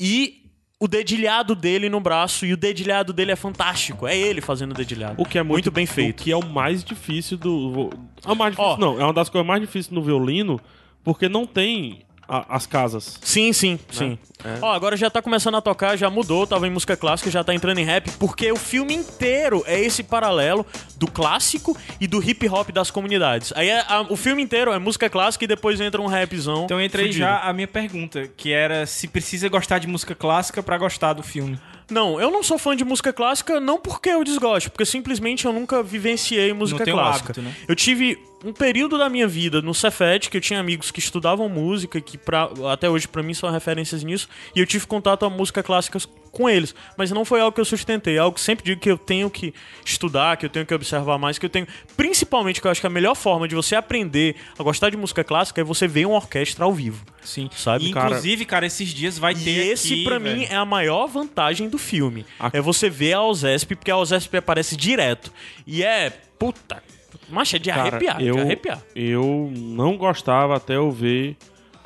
E 0.00 0.43
o 0.80 0.88
dedilhado 0.88 1.54
dele 1.54 1.88
no 1.88 2.00
braço. 2.00 2.44
E 2.44 2.52
o 2.52 2.56
dedilhado 2.56 3.12
dele 3.12 3.32
é 3.32 3.36
fantástico. 3.36 4.06
É 4.06 4.16
ele 4.16 4.40
fazendo 4.40 4.72
o 4.72 4.74
dedilhado. 4.74 5.20
O 5.20 5.24
que 5.24 5.38
é 5.38 5.42
muito, 5.42 5.70
bem 5.70 5.86
feito. 5.86 6.20
O 6.20 6.24
que 6.24 6.32
é 6.32 6.36
o 6.36 6.44
mais 6.44 6.84
difícil 6.84 7.36
do. 7.36 7.90
É 8.24 8.30
o 8.30 8.36
mais 8.36 8.52
difícil, 8.52 8.72
Ó. 8.72 8.76
não. 8.76 9.00
É 9.00 9.04
uma 9.04 9.12
das 9.12 9.28
coisas 9.28 9.46
mais 9.46 9.60
difíceis 9.60 9.90
no 9.90 10.02
violino, 10.02 10.60
porque 11.02 11.28
não 11.28 11.46
tem 11.46 12.02
a- 12.28 12.56
as 12.56 12.66
casas. 12.66 13.18
Sim, 13.22 13.52
sim, 13.52 13.78
sim. 13.90 14.18
Ó, 14.60 14.72
agora 14.72 14.94
já 14.96 15.08
tá 15.08 15.22
começando 15.22 15.54
a 15.56 15.60
tocar, 15.62 15.96
já 15.96 16.10
mudou, 16.10 16.46
tava 16.46 16.66
em 16.66 16.70
música 16.70 16.96
clássica, 16.96 17.30
já 17.30 17.42
tá 17.42 17.54
entrando 17.54 17.78
em 17.78 17.84
rap, 17.84 18.10
porque 18.18 18.50
o 18.52 18.56
filme 18.56 18.92
inteiro 18.94 19.62
é 19.66 19.80
esse 19.80 20.02
paralelo 20.02 20.66
do 20.96 21.06
clássico 21.10 21.76
e 22.00 22.06
do 22.06 22.22
hip 22.22 22.46
hop 22.48 22.70
das 22.70 22.90
comunidades. 22.90 23.52
Aí 23.56 23.68
é 23.70 23.80
a- 23.80 24.06
o 24.10 24.16
filme 24.16 24.42
inteiro 24.42 24.70
é 24.72 24.78
música 24.78 25.08
clássica 25.08 25.44
e 25.44 25.48
depois 25.48 25.80
entra 25.80 26.00
um 26.00 26.06
rapzão. 26.06 26.64
Então 26.64 26.80
entra 26.80 27.00
aí 27.00 27.06
fudido. 27.08 27.24
já 27.24 27.38
a 27.40 27.52
minha 27.52 27.68
pergunta, 27.68 28.28
que 28.36 28.52
era 28.52 28.84
se 28.86 29.08
precisa 29.08 29.48
gostar 29.48 29.78
de 29.78 29.86
música 29.86 30.14
clássica 30.14 30.62
pra 30.62 30.76
gostar 30.76 31.14
do 31.14 31.22
filme. 31.22 31.58
Não, 31.90 32.18
eu 32.20 32.30
não 32.30 32.42
sou 32.42 32.58
fã 32.58 32.74
de 32.74 32.82
música 32.84 33.12
clássica, 33.12 33.60
não 33.60 33.78
porque 33.78 34.08
eu 34.08 34.24
desgosto, 34.24 34.70
porque 34.70 34.86
simplesmente 34.86 35.44
eu 35.44 35.52
nunca 35.52 35.82
vivenciei 35.82 36.52
música 36.52 36.82
clássica. 36.84 37.26
hábito, 37.32 37.42
né? 37.42 37.54
Eu 37.68 37.74
tive 37.76 38.18
um 38.44 38.52
período 38.52 38.98
da 38.98 39.08
minha 39.08 39.26
vida 39.26 39.62
no 39.62 39.74
Cefet, 39.74 40.28
que 40.30 40.36
eu 40.36 40.40
tinha 40.40 40.60
amigos 40.60 40.90
que 40.90 40.98
estudavam 41.00 41.48
música, 41.48 42.00
que 42.00 42.18
pra, 42.18 42.48
até 42.72 42.88
hoje 42.90 43.08
pra 43.08 43.22
mim 43.22 43.32
são 43.34 43.50
referências 43.50 44.04
nisso, 44.04 44.28
e 44.54 44.60
eu 44.60 44.66
tive 44.66 44.86
contato 44.86 45.24
a 45.24 45.30
música 45.30 45.62
clássica 45.62 45.98
com 46.30 46.48
eles. 46.50 46.74
Mas 46.98 47.10
não 47.12 47.24
foi 47.24 47.40
algo 47.40 47.54
que 47.54 47.60
eu 47.60 47.64
sustentei, 47.64 48.16
é 48.16 48.18
algo 48.18 48.34
que 48.34 48.40
sempre 48.40 48.64
digo 48.64 48.80
que 48.80 48.90
eu 48.90 48.98
tenho 48.98 49.30
que 49.30 49.54
estudar, 49.84 50.36
que 50.36 50.44
eu 50.44 50.50
tenho 50.50 50.66
que 50.66 50.74
observar 50.74 51.16
mais, 51.16 51.38
que 51.38 51.46
eu 51.46 51.50
tenho. 51.50 51.66
Principalmente, 51.96 52.60
que 52.60 52.66
eu 52.66 52.70
acho 52.70 52.80
que 52.80 52.86
a 52.86 52.90
melhor 52.90 53.14
forma 53.14 53.46
de 53.48 53.54
você 53.54 53.76
aprender 53.76 54.34
a 54.58 54.62
gostar 54.62 54.90
de 54.90 54.96
música 54.96 55.22
clássica 55.24 55.60
é 55.60 55.64
você 55.64 55.86
ver 55.86 56.06
uma 56.06 56.16
orquestra 56.16 56.64
ao 56.64 56.72
vivo. 56.72 57.04
Sim. 57.22 57.48
Sabe, 57.56 57.86
E, 57.88 57.92
cara? 57.92 58.06
inclusive, 58.08 58.44
cara, 58.44 58.66
esses 58.66 58.88
dias 58.88 59.16
vai 59.16 59.32
E 59.32 59.36
ter 59.36 59.66
esse, 59.68 59.92
aqui, 59.94 60.04
pra 60.04 60.18
velho. 60.18 60.36
mim, 60.36 60.44
é 60.50 60.56
a 60.56 60.64
maior 60.64 61.06
vantagem 61.06 61.68
do 61.68 61.78
filme. 61.78 62.26
A- 62.38 62.50
É 62.52 62.60
você 62.60 62.90
ver 62.90 63.14
a 63.14 63.22
Ozesp, 63.22 63.74
porque 63.76 63.90
a 63.90 63.96
Ozesp 63.96 64.34
aparece 64.36 64.76
direto. 64.76 65.32
E 65.66 65.82
é. 65.82 66.10
Puta. 66.36 66.82
Macho, 67.28 67.56
é 67.56 67.58
de 67.58 67.70
Cara, 67.70 67.82
arrepiar, 67.82 68.20
eu, 68.22 68.34
de 68.36 68.40
arrepiar. 68.40 68.82
eu 68.94 69.50
não 69.54 69.96
gostava 69.96 70.56
até 70.56 70.76
eu 70.76 70.90
ver 70.90 71.36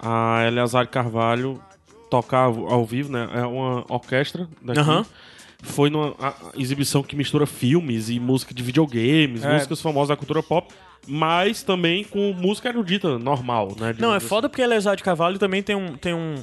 a 0.01 0.45
Eleazar 0.47 0.87
Carvalho 0.89 1.61
tocar 2.11 2.45
ao 2.45 2.85
vivo, 2.85 3.13
né? 3.13 3.29
É 3.35 3.43
uma 3.47 3.85
orquestra 3.89 4.49
daqui. 4.63 4.81
Aham. 4.81 5.05
Foi 5.63 5.91
numa 5.91 6.15
exibição 6.57 7.03
que 7.03 7.17
mistura 7.17 7.45
filmes 7.45 8.09
e 8.09 8.21
música 8.21 8.55
de 8.55 8.63
videogames, 8.63 9.45
É. 9.45 9.53
músicas 9.55 9.81
famosas 9.83 10.09
da 10.11 10.17
cultura 10.17 10.41
pop, 10.43 10.73
mas 11.07 11.63
também 11.65 12.05
com 12.05 12.33
música 12.33 12.69
erudita 12.69 13.19
normal, 13.19 13.75
né? 13.79 13.95
Não, 13.99 14.13
é 14.15 14.19
assim. 14.19 14.27
foda 14.29 14.49
porque 14.49 14.63
a 14.63 14.65
Elezar 14.67 14.95
de 14.95 15.03
Carvalho 15.03 15.37
também 15.39 15.63
tem 15.63 15.75
um. 15.75 15.97
Tem 15.97 16.15
um, 16.15 16.37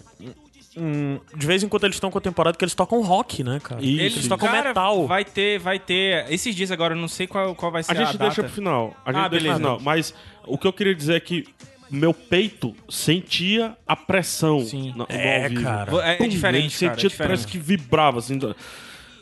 um- 0.77 1.19
de 1.35 1.45
vez 1.47 1.63
em 1.63 1.67
quando 1.69 1.83
eles 1.85 1.95
estão 1.95 2.11
com 2.11 2.17
a 2.17 2.21
temporada 2.21 2.57
que 2.57 2.63
eles 2.63 2.75
tocam 2.75 3.01
rock, 3.01 3.43
né, 3.43 3.59
cara? 3.63 3.81
Isso. 3.83 4.01
Eles 4.01 4.15
Isso. 4.17 4.29
tocam 4.29 4.47
Cara, 4.49 4.69
metal. 4.69 5.07
Vai 5.07 5.23
ter, 5.25 5.59
vai 5.59 5.79
ter. 5.79 6.25
Esses 6.31 6.53
dias 6.55 6.71
agora, 6.71 6.93
eu 6.93 6.99
não 6.99 7.07
sei 7.07 7.27
qual, 7.27 7.55
qual 7.55 7.71
vai 7.71 7.83
ser 7.83 7.91
A 7.91 7.93
a, 7.93 7.97
gente 7.97 8.13
data. 8.13 8.25
deixa 8.25 8.43
pro 8.43 8.51
final. 8.51 8.95
A 9.05 9.11
gente 9.11 9.21
Ah, 9.23 9.27
deixa 9.27 9.43
beleza. 9.43 9.59
pro 9.59 9.69
final. 9.69 9.79
Mas 9.81 10.13
o 10.45 10.57
que 10.57 10.67
eu 10.67 10.73
queria 10.73 10.93
dizer 10.95 11.15
é 11.15 11.19
que 11.19 11.45
meu 11.89 12.13
peito 12.13 12.75
sentia 12.89 13.77
a 13.87 13.95
pressão 13.95 14.59
Sim. 14.65 14.91
no, 14.91 14.97
no 14.99 15.05
É, 15.09 15.49
cara. 15.49 15.91
É- 16.03 16.23
é 16.23 16.27
diferente, 16.27 16.79
cara, 16.79 16.91
é 16.93 16.95
sentia, 16.95 17.09
diferente. 17.09 17.17
parece 17.27 17.47
que 17.47 17.57
vibrava, 17.57 18.19
assim. 18.19 18.37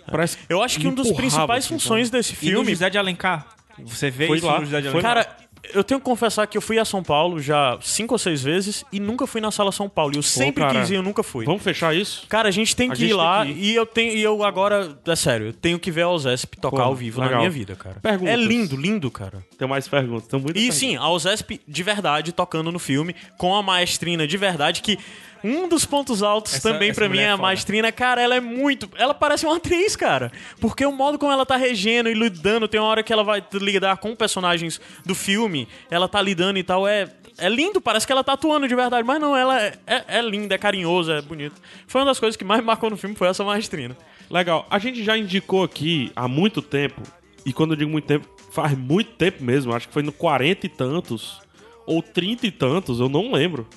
Parece 0.10 0.38
Eu 0.50 0.62
acho 0.62 0.80
que 0.80 0.88
um 0.88 0.94
dos 0.94 1.08
empurrava, 1.08 1.22
principais 1.22 1.66
assim, 1.66 1.74
funções 1.76 2.10
desse 2.10 2.34
E 2.34 2.36
no 2.36 2.40
filme. 2.58 2.72
José 2.72 2.90
de 2.90 2.98
Alencar? 2.98 3.48
Você 3.80 4.10
vê 4.10 4.28
Foi 4.28 4.38
isso 4.38 4.46
lá, 4.46 4.60
no 4.60 4.66
José 4.66 4.82
de 4.82 4.90
foi 4.90 5.02
Alencar? 5.04 5.26
Cara, 5.26 5.38
eu 5.74 5.84
tenho 5.84 6.00
que 6.00 6.06
confessar 6.06 6.46
que 6.48 6.58
eu 6.58 6.62
fui 6.62 6.78
a 6.78 6.84
São 6.86 7.02
Paulo 7.04 7.40
já 7.40 7.78
cinco 7.82 8.16
ou 8.16 8.18
seis 8.20 8.42
vezes 8.44 8.84
e 8.92 9.00
nunca 9.00 9.26
fui 9.26 9.40
na 9.40 9.52
sala 9.52 9.72
São 9.72 9.88
Paulo. 9.88 10.14
E 10.14 10.18
eu 10.18 10.24
sempre 10.24 10.64
cara. 10.64 10.80
quis 10.82 10.90
ir, 10.90 10.96
eu 10.96 11.04
nunca 11.04 11.24
fui. 11.24 11.46
Vamos 11.46 11.62
fechar 11.64 11.96
isso? 11.96 12.26
Cara, 12.28 12.50
a 12.50 12.52
gente 12.52 12.76
tem 12.76 12.90
A 12.90 12.94
que 12.94 13.00
gente 13.00 13.12
ir 13.12 13.14
lá 13.14 13.46
que 13.46 13.52
ir. 13.52 13.58
e 13.72 13.76
eu 13.76 13.86
tenho 13.86 14.14
e 14.14 14.22
eu 14.22 14.44
agora, 14.44 14.98
é 15.06 15.16
sério, 15.16 15.48
eu 15.48 15.54
tenho 15.54 15.80
que 15.80 15.90
ver 15.92 16.02
a 16.02 16.10
Ozesp 16.10 16.56
tocar 16.58 16.78
Pô, 16.78 16.84
ao 16.84 16.96
vivo 16.96 17.20
na 17.20 17.26
legal. 17.26 17.40
minha 17.42 17.50
vida, 17.52 17.76
cara. 17.76 17.98
Perguntas. 18.02 18.34
É 18.34 18.38
lindo, 18.38 18.76
lindo, 18.76 19.10
cara. 19.12 19.44
Tem 19.58 19.68
mais 19.68 19.88
perguntas. 19.88 20.28
Tem 20.28 20.40
muitas 20.40 20.56
E 20.62 20.66
perguntas. 20.66 20.76
sim, 20.80 20.96
a 20.98 21.10
Ozesp 21.10 21.62
de 21.68 21.84
verdade 21.84 22.32
tocando 22.32 22.72
no 22.72 22.80
filme 22.80 23.16
com 23.38 23.56
a 23.56 23.64
maestrina 23.64 24.28
de 24.28 24.38
verdade 24.38 24.82
que 24.82 24.98
um 25.44 25.68
dos 25.68 25.86
pontos 25.86 26.24
altos 26.24 26.54
Essa- 26.56 26.72
também 26.72 26.94
pra 26.94 27.10
mim 27.10 27.20
é 27.20 27.24
é 27.24 27.28
a 27.30 27.32
foda. 27.32 27.42
maestrina, 27.44 27.92
cara, 27.92 28.22
ela 28.22 28.36
é 28.36 28.40
muito, 28.40 28.90
ela 28.98 29.14
parece 29.14 29.46
uma 29.46 29.58
atriz, 29.58 29.96
cara. 29.96 30.32
Porque 30.62 30.86
o 30.86 30.92
modo 30.92 31.18
como 31.20 31.32
ela 31.32 31.46
tá 31.46 31.56
regendo 31.58 32.10
e 32.10 32.14
lidando, 32.14 32.68
tem 32.68 32.80
uma 32.80 32.88
hora 32.90 33.04
que 33.04 33.12
ela 33.12 33.24
vai 33.24 33.44
lidar 33.54 33.98
com 33.98 34.16
personagens 34.16 34.80
do 35.06 35.14
filme, 35.14 35.68
ela 35.92 36.08
tá 36.08 36.22
lidando 36.22 36.58
e 36.60 36.64
tal, 36.64 36.88
é 36.88 37.10
é 37.40 37.50
lindo, 37.50 37.82
parece 37.82 38.06
que 38.06 38.14
ela 38.14 38.24
tá 38.24 38.34
atuando 38.34 38.68
de 38.68 38.76
verdade, 38.76 39.04
mas 39.08 39.20
não, 39.20 39.36
ela 39.36 39.60
é, 39.60 39.74
é, 39.88 40.04
é 40.20 40.22
linda, 40.22 40.54
é 40.54 40.58
carinhosa, 40.60 41.14
é 41.14 41.22
bonita. 41.24 41.56
Foi 41.88 42.00
uma 42.00 42.06
das 42.06 42.20
coisas 42.20 42.38
que 42.38 42.46
mais 42.46 42.64
marcou 42.64 42.92
no 42.92 42.96
filme, 42.96 43.16
foi 43.16 43.28
essa 43.28 43.44
maestrina. 43.44 43.98
Legal. 44.30 44.68
A 44.70 44.78
gente 44.78 45.04
já 45.04 45.18
indicou 45.18 45.64
aqui 45.64 46.12
há 46.16 46.28
muito 46.28 46.62
tempo, 46.62 47.02
e 47.44 47.52
quando 47.52 47.72
eu 47.72 47.78
digo 47.78 47.90
muito 47.90 48.06
tempo, 48.06 48.30
faz 48.52 48.78
muito 48.78 49.14
tempo 49.14 49.44
mesmo, 49.44 49.74
acho 49.74 49.88
que 49.88 49.94
foi 49.96 50.04
no 50.04 50.12
40 50.12 50.68
e 50.68 50.70
tantos, 50.70 51.42
ou 51.88 52.04
30 52.04 52.46
e 52.46 52.52
tantos, 52.52 53.00
eu 53.00 53.10
não 53.10 53.32
lembro. 53.32 53.68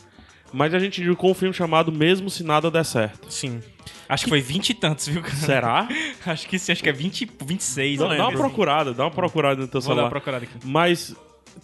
Mas 0.56 0.72
a 0.72 0.78
gente 0.78 1.02
indicou 1.02 1.30
um 1.30 1.34
filme 1.34 1.52
chamado 1.54 1.92
Mesmo 1.92 2.30
Se 2.30 2.42
Nada 2.42 2.70
Der 2.70 2.84
Certo. 2.84 3.30
Sim. 3.30 3.60
Acho 4.08 4.24
que 4.24 4.30
foi 4.30 4.40
20 4.40 4.70
e 4.70 4.74
tantos, 4.74 5.06
viu, 5.08 5.20
cara? 5.20 5.34
Será? 5.34 5.88
Acho 6.24 6.48
que 6.48 6.58
sim, 6.58 6.72
acho 6.72 6.82
que 6.82 6.88
é 6.88 6.92
20, 6.92 7.28
26. 7.44 7.98
Dá, 7.98 8.04
eu 8.06 8.16
dá 8.16 8.28
uma 8.28 8.32
procurada, 8.38 8.94
dá 8.94 9.04
uma 9.04 9.10
procurada 9.10 9.60
no 9.60 9.68
teu 9.68 9.80
Vou 9.80 9.88
dar 9.88 9.94
celular. 9.94 10.02
uma 10.04 10.10
procurada 10.10 10.44
aqui. 10.44 10.54
Mas 10.64 11.14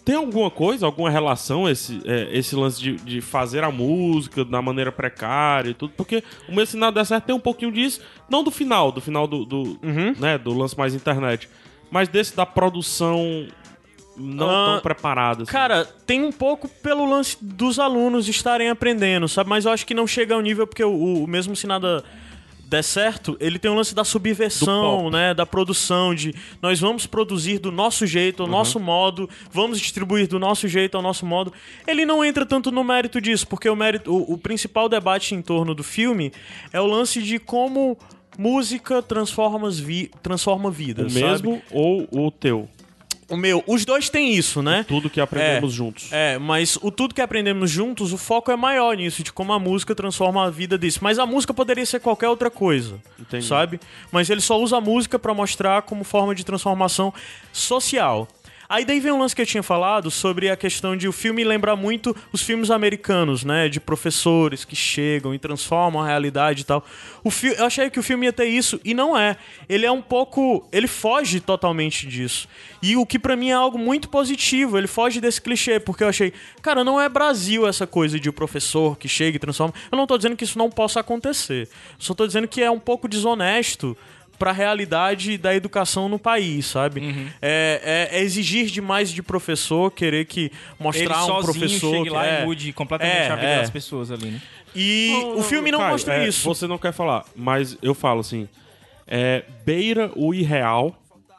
tem 0.05 0.15
alguma 0.15 0.51
coisa, 0.51 0.85
alguma 0.85 1.09
relação 1.09 1.69
esse, 1.69 2.01
é, 2.05 2.29
esse 2.37 2.55
lance 2.55 2.79
de, 2.81 2.95
de 2.97 3.21
fazer 3.21 3.63
a 3.63 3.71
música 3.71 4.43
da 4.45 4.61
maneira 4.61 4.91
precária 4.91 5.69
e 5.69 5.73
tudo? 5.73 5.93
Porque 5.95 6.23
o 6.47 6.53
meu 6.53 6.65
sinal 6.65 6.91
der 6.91 7.05
certo 7.05 7.25
tem 7.25 7.35
um 7.35 7.39
pouquinho 7.39 7.71
disso, 7.71 7.99
não 8.29 8.43
do 8.43 8.51
final, 8.51 8.91
do 8.91 8.99
final 9.01 9.25
do, 9.25 9.43
do, 9.45 9.63
Uhum. 9.81 10.13
né, 10.19 10.37
do 10.37 10.53
lance 10.53 10.77
mais 10.77 10.93
internet, 10.93 11.47
mas 11.89 12.07
desse 12.09 12.35
da 12.35 12.45
produção 12.45 13.47
não 14.17 14.49
Ah, 14.49 14.71
tão 14.73 14.81
preparada. 14.81 15.43
assim. 15.43 15.51
Cara, 15.51 15.85
tem 16.05 16.23
um 16.23 16.31
pouco 16.31 16.67
pelo 16.67 17.05
lance 17.05 17.37
dos 17.41 17.79
alunos 17.79 18.27
estarem 18.27 18.69
aprendendo, 18.69 19.27
sabe? 19.27 19.49
Mas 19.49 19.65
eu 19.65 19.71
acho 19.71 19.85
que 19.85 19.93
não 19.93 20.05
chega 20.07 20.35
ao 20.35 20.41
nível 20.41 20.67
porque 20.67 20.83
o, 20.83 21.23
o 21.23 21.27
mesmo 21.27 21.55
se 21.55 21.65
nada 21.67 22.03
der 22.65 22.83
certo, 22.83 23.37
ele 23.39 23.59
tem 23.59 23.69
um 23.69 23.75
lance 23.75 23.93
da 23.93 24.03
subversão, 24.03 25.09
né? 25.11 25.33
Da 25.35 25.45
produção, 25.45 26.15
de 26.15 26.33
nós 26.59 26.79
vamos 26.79 27.05
produzir 27.05 27.59
do 27.59 27.71
nosso 27.71 28.07
jeito, 28.07 28.41
ao 28.41 28.49
nosso 28.49 28.79
modo, 28.79 29.29
vamos 29.51 29.79
distribuir 29.79 30.27
do 30.27 30.39
nosso 30.39 30.67
jeito, 30.67 30.97
ao 30.97 31.03
nosso 31.03 31.23
modo. 31.23 31.53
Ele 31.85 32.03
não 32.03 32.25
entra 32.25 32.45
tanto 32.47 32.71
no 32.71 32.83
mérito 32.83 33.21
disso, 33.21 33.47
porque 33.47 33.69
o 33.69 33.75
mérito, 33.75 34.11
o, 34.11 34.33
o 34.33 34.37
principal 34.39 34.89
debate 34.89 35.35
em 35.35 35.41
torno 35.41 35.75
do 35.75 35.83
filme 35.83 36.31
é 36.71 36.81
o 36.81 36.87
lance 36.87 37.21
de 37.21 37.37
como 37.37 37.95
música 38.37 39.03
transforma, 39.03 39.69
vi, 39.69 40.09
transforma 40.23 40.69
o 40.69 40.71
vidas, 40.71 41.13
sabe? 41.13 41.25
mesmo 41.25 41.61
ou 41.71 42.07
o 42.11 42.31
teu? 42.31 42.67
O 43.33 43.37
meu, 43.37 43.63
os 43.65 43.83
dois 43.83 44.09
têm 44.09 44.35
isso, 44.35 44.61
né? 44.61 44.85
Tudo 44.87 45.09
que 45.09 45.19
aprendemos 45.19 45.73
juntos. 45.73 46.09
É, 46.11 46.37
mas 46.37 46.77
o 46.81 46.91
tudo 46.91 47.15
que 47.15 47.21
aprendemos 47.21 47.71
juntos, 47.71 48.13
o 48.13 48.17
foco 48.17 48.51
é 48.51 48.55
maior 48.55 48.95
nisso, 48.95 49.23
de 49.23 49.33
como 49.33 49.51
a 49.53 49.59
música 49.59 49.95
transforma 49.95 50.45
a 50.45 50.49
vida 50.51 50.77
disso. 50.77 50.99
Mas 51.01 51.17
a 51.17 51.25
música 51.25 51.53
poderia 51.53 51.85
ser 51.85 51.99
qualquer 51.99 52.29
outra 52.29 52.51
coisa, 52.51 52.99
Entendi. 53.19 53.45
sabe? 53.45 53.79
Mas 54.11 54.29
ele 54.29 54.41
só 54.41 54.59
usa 54.61 54.77
a 54.77 54.81
música 54.81 55.17
pra 55.17 55.33
mostrar 55.33 55.81
como 55.81 56.03
forma 56.03 56.35
de 56.35 56.43
transformação 56.45 57.11
social. 57.51 58.27
Aí 58.73 58.83
daí 58.83 58.99
vem 58.99 59.11
um 59.11 59.19
lance 59.19 59.35
que 59.35 59.41
eu 59.43 59.45
tinha 59.45 59.61
falado 59.61 60.09
sobre 60.09 60.49
a 60.49 60.57
questão 60.57 60.97
de 60.97 61.07
o 61.07 61.11
filme 61.11 61.43
lembrar 61.43 61.75
muito 61.75 62.15
os 62.31 62.41
filmes 62.41 62.71
americanos, 62.71 63.43
né? 63.43 63.69
De 63.69 63.79
professores 63.79 64.65
que 64.65 64.75
chegam 64.75 65.31
e 65.31 65.37
transformam 65.37 66.01
a 66.01 66.07
realidade 66.07 66.61
e 66.61 66.63
tal. 66.63 66.83
O 67.23 67.29
fi 67.29 67.49
eu 67.49 67.65
achei 67.65 67.87
que 67.91 67.99
o 67.99 68.01
filme 68.01 68.25
ia 68.25 68.33
ter 68.33 68.47
isso 68.47 68.81
e 68.83 68.95
não 68.95 69.15
é. 69.15 69.37
Ele 69.69 69.85
é 69.85 69.91
um 69.91 70.01
pouco. 70.01 70.67
Ele 70.71 70.87
foge 70.87 71.39
totalmente 71.39 72.07
disso. 72.07 72.47
E 72.81 72.97
o 72.97 73.05
que 73.05 73.19
pra 73.19 73.35
mim 73.35 73.49
é 73.49 73.53
algo 73.53 73.77
muito 73.77 74.09
positivo. 74.09 74.75
Ele 74.75 74.87
foge 74.87 75.21
desse 75.21 75.39
clichê, 75.39 75.79
porque 75.79 76.03
eu 76.03 76.07
achei, 76.07 76.33
cara, 76.59 76.83
não 76.83 76.99
é 76.99 77.07
Brasil 77.07 77.67
essa 77.67 77.85
coisa 77.85 78.19
de 78.19 78.27
o 78.27 78.33
professor 78.33 78.97
que 78.97 79.07
chega 79.07 79.35
e 79.35 79.39
transforma. 79.39 79.75
Eu 79.91 79.99
não 79.99 80.07
tô 80.07 80.17
dizendo 80.17 80.35
que 80.35 80.45
isso 80.45 80.57
não 80.57 80.71
possa 80.71 80.99
acontecer. 80.99 81.69
Só 81.99 82.15
tô 82.15 82.25
dizendo 82.25 82.47
que 82.47 82.63
é 82.63 82.71
um 82.71 82.79
pouco 82.79 83.07
desonesto 83.07 83.95
pra 84.37 84.51
realidade 84.51 85.37
da 85.37 85.53
educação 85.55 86.09
no 86.09 86.17
país, 86.19 86.65
sabe? 86.65 87.01
Uhum. 87.01 87.27
É, 87.41 88.09
é- 88.11 88.17
é 88.19 88.21
exigir 88.21 88.65
demais 88.67 89.11
de 89.11 89.21
professor, 89.23 89.91
querer 89.91 90.25
que 90.25 90.51
mostrar 90.79 91.23
Ele 91.23 91.31
um 91.31 91.41
professor 91.41 91.91
chegue 91.91 92.03
que 92.03 92.09
lá 92.09 92.25
é, 92.25 92.41
e 92.41 92.45
mude 92.45 92.73
completamente 92.73 93.15
É, 93.15 93.29
a 93.29 93.35
vida 93.35 93.47
é. 93.47 93.59
das 93.61 93.69
pessoas 93.69 94.11
ali, 94.11 94.31
né? 94.31 94.41
E 94.75 95.13
o 95.35 95.43
filme 95.43 95.71
não 95.71 95.79
Caio, 95.79 95.91
mostra 95.91 96.15
é, 96.15 96.27
isso. 96.27 96.43
Você 96.45 96.65
não 96.67 96.77
quer 96.77 96.91
falar, 96.91 97.25
mas 97.35 97.77
eu 97.81 97.93
falo 97.93 98.19
assim: 98.21 98.49
é, 99.07 99.43
beira 99.65 100.11
o 100.15 100.33
irreal 100.33 100.95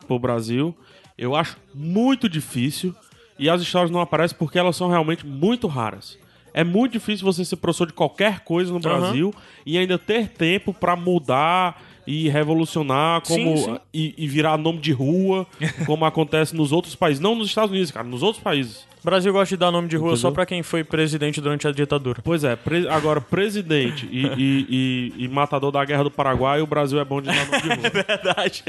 pro 0.06 0.18
Brasil. 0.18 0.74
Eu 1.18 1.34
acho 1.34 1.56
muito 1.74 2.28
difícil. 2.28 2.94
E 3.38 3.50
as 3.50 3.60
histórias 3.60 3.90
não 3.90 4.00
aparecem 4.00 4.36
porque 4.38 4.56
elas 4.58 4.76
são 4.76 4.88
realmente 4.88 5.26
muito 5.26 5.66
raras. 5.66 6.16
É 6.52 6.62
muito 6.62 6.92
difícil 6.92 7.24
você 7.24 7.44
ser 7.44 7.56
professor 7.56 7.86
de 7.88 7.92
qualquer 7.92 8.40
coisa 8.40 8.72
no 8.72 8.78
Brasil 8.78 9.34
e 9.66 9.76
ainda 9.76 9.98
ter 9.98 10.28
tempo 10.28 10.72
pra 10.72 10.94
mudar 10.94 11.82
e 12.06 12.28
revolucionar 12.28 13.20
como 13.22 13.56
Sim, 13.56 13.64
sim. 13.64 13.78
E, 13.92 14.14
e 14.18 14.26
virar 14.28 14.56
nome 14.58 14.78
de 14.80 14.92
rua, 14.92 15.46
como 15.86 16.04
acontece 16.04 16.54
nos 16.54 16.72
outros 16.72 16.94
países, 16.94 17.20
não 17.20 17.34
nos 17.34 17.48
Estados 17.48 17.70
Unidos, 17.70 17.90
cara, 17.90 18.06
nos 18.06 18.22
outros 18.22 18.42
países. 18.42 18.86
O 19.02 19.04
Brasil 19.04 19.30
gosta 19.34 19.54
de 19.54 19.58
dar 19.60 19.70
nome 19.70 19.86
de 19.86 19.96
rua 19.98 20.16
só 20.16 20.28
Entendeu? 20.28 20.32
pra 20.32 20.46
quem 20.46 20.62
foi 20.62 20.82
presidente 20.82 21.38
durante 21.38 21.68
a 21.68 21.72
ditadura. 21.72 22.22
Pois 22.24 22.42
é, 22.42 22.56
pre- 22.56 22.88
agora 22.88 23.20
presidente 23.20 24.08
e, 24.10 24.24
e- 24.26 24.66
e- 25.18 25.24
e 25.24 25.28
matador 25.28 25.70
da 25.70 25.84
guerra 25.84 26.04
do 26.04 26.10
Paraguai, 26.10 26.62
o 26.62 26.66
Brasil 26.66 26.98
é 26.98 27.04
bom 27.04 27.20
de 27.20 27.26
dar 27.26 27.34
nome 27.46 27.60
de 27.62 27.68
rua. 27.68 27.90
Verdade. 27.90 28.64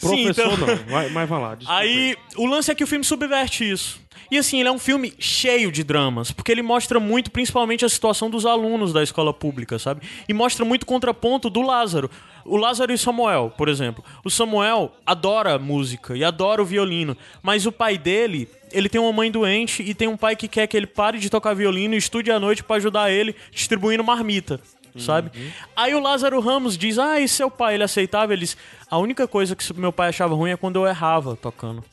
Professor 0.00 0.16
Sim, 0.16 0.28
então- 0.30 0.56
não, 0.56 1.10
mas 1.12 1.28
vai 1.28 1.40
lá. 1.40 1.54
desculpa 1.54 1.80
Aí, 1.80 2.16
o 2.36 2.46
lance 2.46 2.70
é 2.72 2.74
que 2.74 2.82
o 2.82 2.86
filme 2.88 3.04
subverte 3.04 3.68
isso. 3.70 4.00
E 4.30 4.38
assim, 4.38 4.60
ele 4.60 4.68
é 4.68 4.72
um 4.72 4.78
filme 4.78 5.12
cheio 5.18 5.70
de 5.70 5.84
dramas, 5.84 6.30
porque 6.32 6.50
ele 6.50 6.62
mostra 6.62 6.98
muito, 6.98 7.30
principalmente, 7.30 7.84
a 7.84 7.88
situação 7.88 8.30
dos 8.30 8.46
alunos 8.46 8.92
da 8.92 9.02
escola 9.02 9.32
pública, 9.32 9.78
sabe? 9.78 10.02
E 10.28 10.32
mostra 10.32 10.64
muito 10.64 10.86
contraponto 10.86 11.50
do 11.50 11.62
Lázaro. 11.62 12.10
O 12.44 12.56
Lázaro 12.56 12.92
e 12.92 12.98
Samuel, 12.98 13.52
por 13.56 13.68
exemplo. 13.68 14.02
O 14.24 14.30
Samuel 14.30 14.92
adora 15.04 15.58
música 15.58 16.16
e 16.16 16.24
adora 16.24 16.62
o 16.62 16.64
violino, 16.64 17.16
mas 17.42 17.66
o 17.66 17.72
pai 17.72 17.98
dele, 17.98 18.48
ele 18.72 18.88
tem 18.88 19.00
uma 19.00 19.12
mãe 19.12 19.30
doente 19.30 19.82
e 19.82 19.94
tem 19.94 20.08
um 20.08 20.16
pai 20.16 20.34
que 20.34 20.48
quer 20.48 20.66
que 20.66 20.76
ele 20.76 20.86
pare 20.86 21.18
de 21.18 21.28
tocar 21.28 21.54
violino 21.54 21.94
e 21.94 21.98
estude 21.98 22.30
à 22.30 22.40
noite 22.40 22.64
pra 22.64 22.76
ajudar 22.76 23.10
ele 23.10 23.34
distribuindo 23.52 24.02
marmita. 24.02 24.60
Sabe? 24.98 25.30
Aí 25.76 25.94
o 25.94 26.00
Lázaro 26.00 26.40
Ramos 26.40 26.76
diz: 26.76 26.98
Ah, 26.98 27.20
e 27.20 27.28
seu 27.28 27.48
pai, 27.48 27.74
ele 27.74 27.84
aceitava? 27.84 28.32
Ele 28.32 28.40
diz: 28.40 28.56
A 28.90 28.98
única 28.98 29.28
coisa 29.28 29.54
que 29.54 29.72
meu 29.78 29.92
pai 29.92 30.08
achava 30.08 30.34
ruim 30.34 30.50
é 30.50 30.56
quando 30.56 30.76
eu 30.76 30.86
errava 30.86 31.36
tocando. 31.36 31.84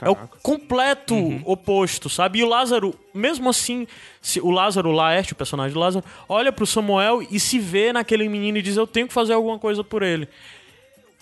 É 0.00 0.08
o 0.08 0.16
completo 0.42 1.16
oposto, 1.44 2.08
sabe? 2.08 2.38
E 2.38 2.44
o 2.44 2.48
Lázaro, 2.48 2.94
mesmo 3.12 3.50
assim, 3.50 3.86
se 4.22 4.40
o 4.40 4.50
Lázaro 4.50 4.92
Laerte, 4.92 5.32
o 5.32 5.36
personagem 5.36 5.72
do 5.72 5.80
Lázaro, 5.80 6.04
olha 6.28 6.52
pro 6.52 6.66
Samuel 6.66 7.26
e 7.28 7.40
se 7.40 7.58
vê 7.58 7.92
naquele 7.92 8.28
menino 8.28 8.58
e 8.58 8.62
diz: 8.62 8.76
Eu 8.76 8.86
tenho 8.86 9.08
que 9.08 9.14
fazer 9.14 9.32
alguma 9.32 9.58
coisa 9.58 9.82
por 9.82 10.02
ele. 10.02 10.28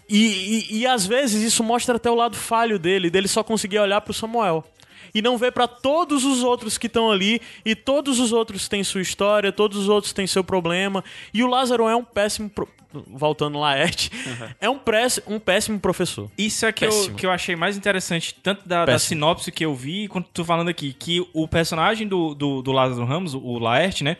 E, 0.09 0.66
e, 0.70 0.79
e, 0.79 0.87
às 0.87 1.07
vezes 1.07 1.43
isso 1.43 1.64
mostra 1.64 1.97
até 1.97 2.09
o 2.09 2.14
lado 2.14 2.37
falho 2.37 2.79
dele, 2.79 3.11
dele 3.11 3.27
só 3.27 3.43
conseguir 3.43 3.79
olhar 3.81 4.01
pro 4.01 4.14
Samuel. 4.14 4.64
E 5.17 5.23
não 5.23 5.39
ver 5.39 5.51
pra 5.53 5.67
todos 5.67 6.25
os 6.25 6.43
outros 6.43 6.77
que 6.77 6.87
estão 6.87 7.11
ali, 7.11 7.41
e 7.64 7.75
todos 7.75 8.21
os 8.21 8.33
outros 8.33 8.69
têm 8.69 8.85
sua 8.85 9.01
história, 9.01 9.51
todos 9.51 9.79
os 9.79 9.89
outros 9.89 10.12
têm 10.12 10.27
seu 10.27 10.45
problema. 10.45 11.03
E 11.33 11.43
o 11.43 11.47
Lázaro 11.47 11.89
é 11.89 11.97
um 11.97 12.05
péssimo. 12.05 12.49
pro- 12.51 12.69
Voltando 13.09 13.59
Laerte, 13.59 14.11
é 14.59 14.71
um, 14.71 14.79
press, 14.79 15.21
um 15.27 15.39
péssimo 15.39 15.79
professor. 15.79 16.31
Isso 16.39 16.64
é 16.64 16.73
que 16.73 16.85
eu, 16.87 16.91
que 17.14 17.27
eu 17.27 17.31
achei 17.31 17.55
mais 17.55 17.77
interessante, 17.77 18.35
tanto 18.43 18.67
da, 18.67 18.87
da 18.87 18.99
sinopse 18.99 19.53
que 19.53 19.67
eu 19.67 19.75
vi, 19.75 20.09
quanto 20.09 20.31
tu 20.33 20.43
falando 20.45 20.69
aqui, 20.69 20.95
que 20.99 21.27
o 21.35 21.47
personagem 21.47 22.09
do, 22.09 22.35
do, 22.35 22.62
do 22.62 22.73
Lázaro 22.73 23.05
Ramos, 23.05 23.35
o 23.35 23.59
Laerte, 23.59 24.03
né? 24.03 24.17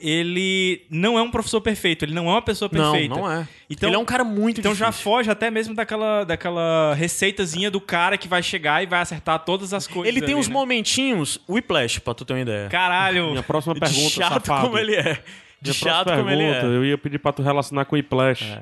Ele 0.00 0.86
não 0.88 1.18
é 1.18 1.22
um 1.22 1.30
professor 1.30 1.60
perfeito, 1.60 2.04
ele 2.04 2.14
não 2.14 2.28
é 2.28 2.32
uma 2.32 2.42
pessoa 2.42 2.70
Não, 2.72 2.92
perfeita. 2.92 3.14
não 3.16 3.30
é. 3.30 3.48
Então, 3.68 3.88
Ele 3.88 3.96
é 3.96 3.98
um 3.98 4.04
cara 4.04 4.22
muito 4.22 4.60
Então 4.60 4.72
já 4.74 4.86
difícil. 4.90 5.04
foge 5.10 5.30
até 5.30 5.50
mesmo 5.50 5.74
daquela, 5.74 6.22
daquela 6.24 6.94
receitazinha 6.94 7.68
do 7.70 7.80
cara 7.80 8.16
que 8.16 8.28
vai 8.28 8.40
chegar 8.42 8.80
e 8.82 8.86
vai 8.86 9.00
acertar 9.00 9.40
todas 9.40 9.74
as 9.74 9.86
coisas. 9.88 10.08
Ele 10.08 10.20
tem 10.20 10.34
ali, 10.34 10.40
uns 10.40 10.46
né? 10.48 10.54
momentinhos 10.54 11.40
Whiplash, 11.48 11.98
pra 11.98 12.14
tu 12.14 12.24
ter 12.24 12.34
uma 12.34 12.40
ideia. 12.40 12.68
Caralho! 12.68 13.30
Minha 13.30 13.42
próxima 13.42 13.74
de 13.74 13.80
pergunta, 13.80 14.08
chato 14.10 14.46
safado. 14.46 14.66
como 14.66 14.78
ele 14.78 14.94
é. 14.94 15.14
De 15.60 15.70
Minha 15.70 15.74
chato 15.74 16.10
como 16.14 16.30
ele 16.30 16.44
pergunta, 16.44 16.66
é. 16.66 16.76
eu 16.76 16.84
ia 16.84 16.96
pedir 16.96 17.18
pra 17.18 17.32
tu 17.32 17.42
relacionar 17.42 17.84
com 17.84 17.96
o 17.96 17.98
Whiplash. 17.98 18.58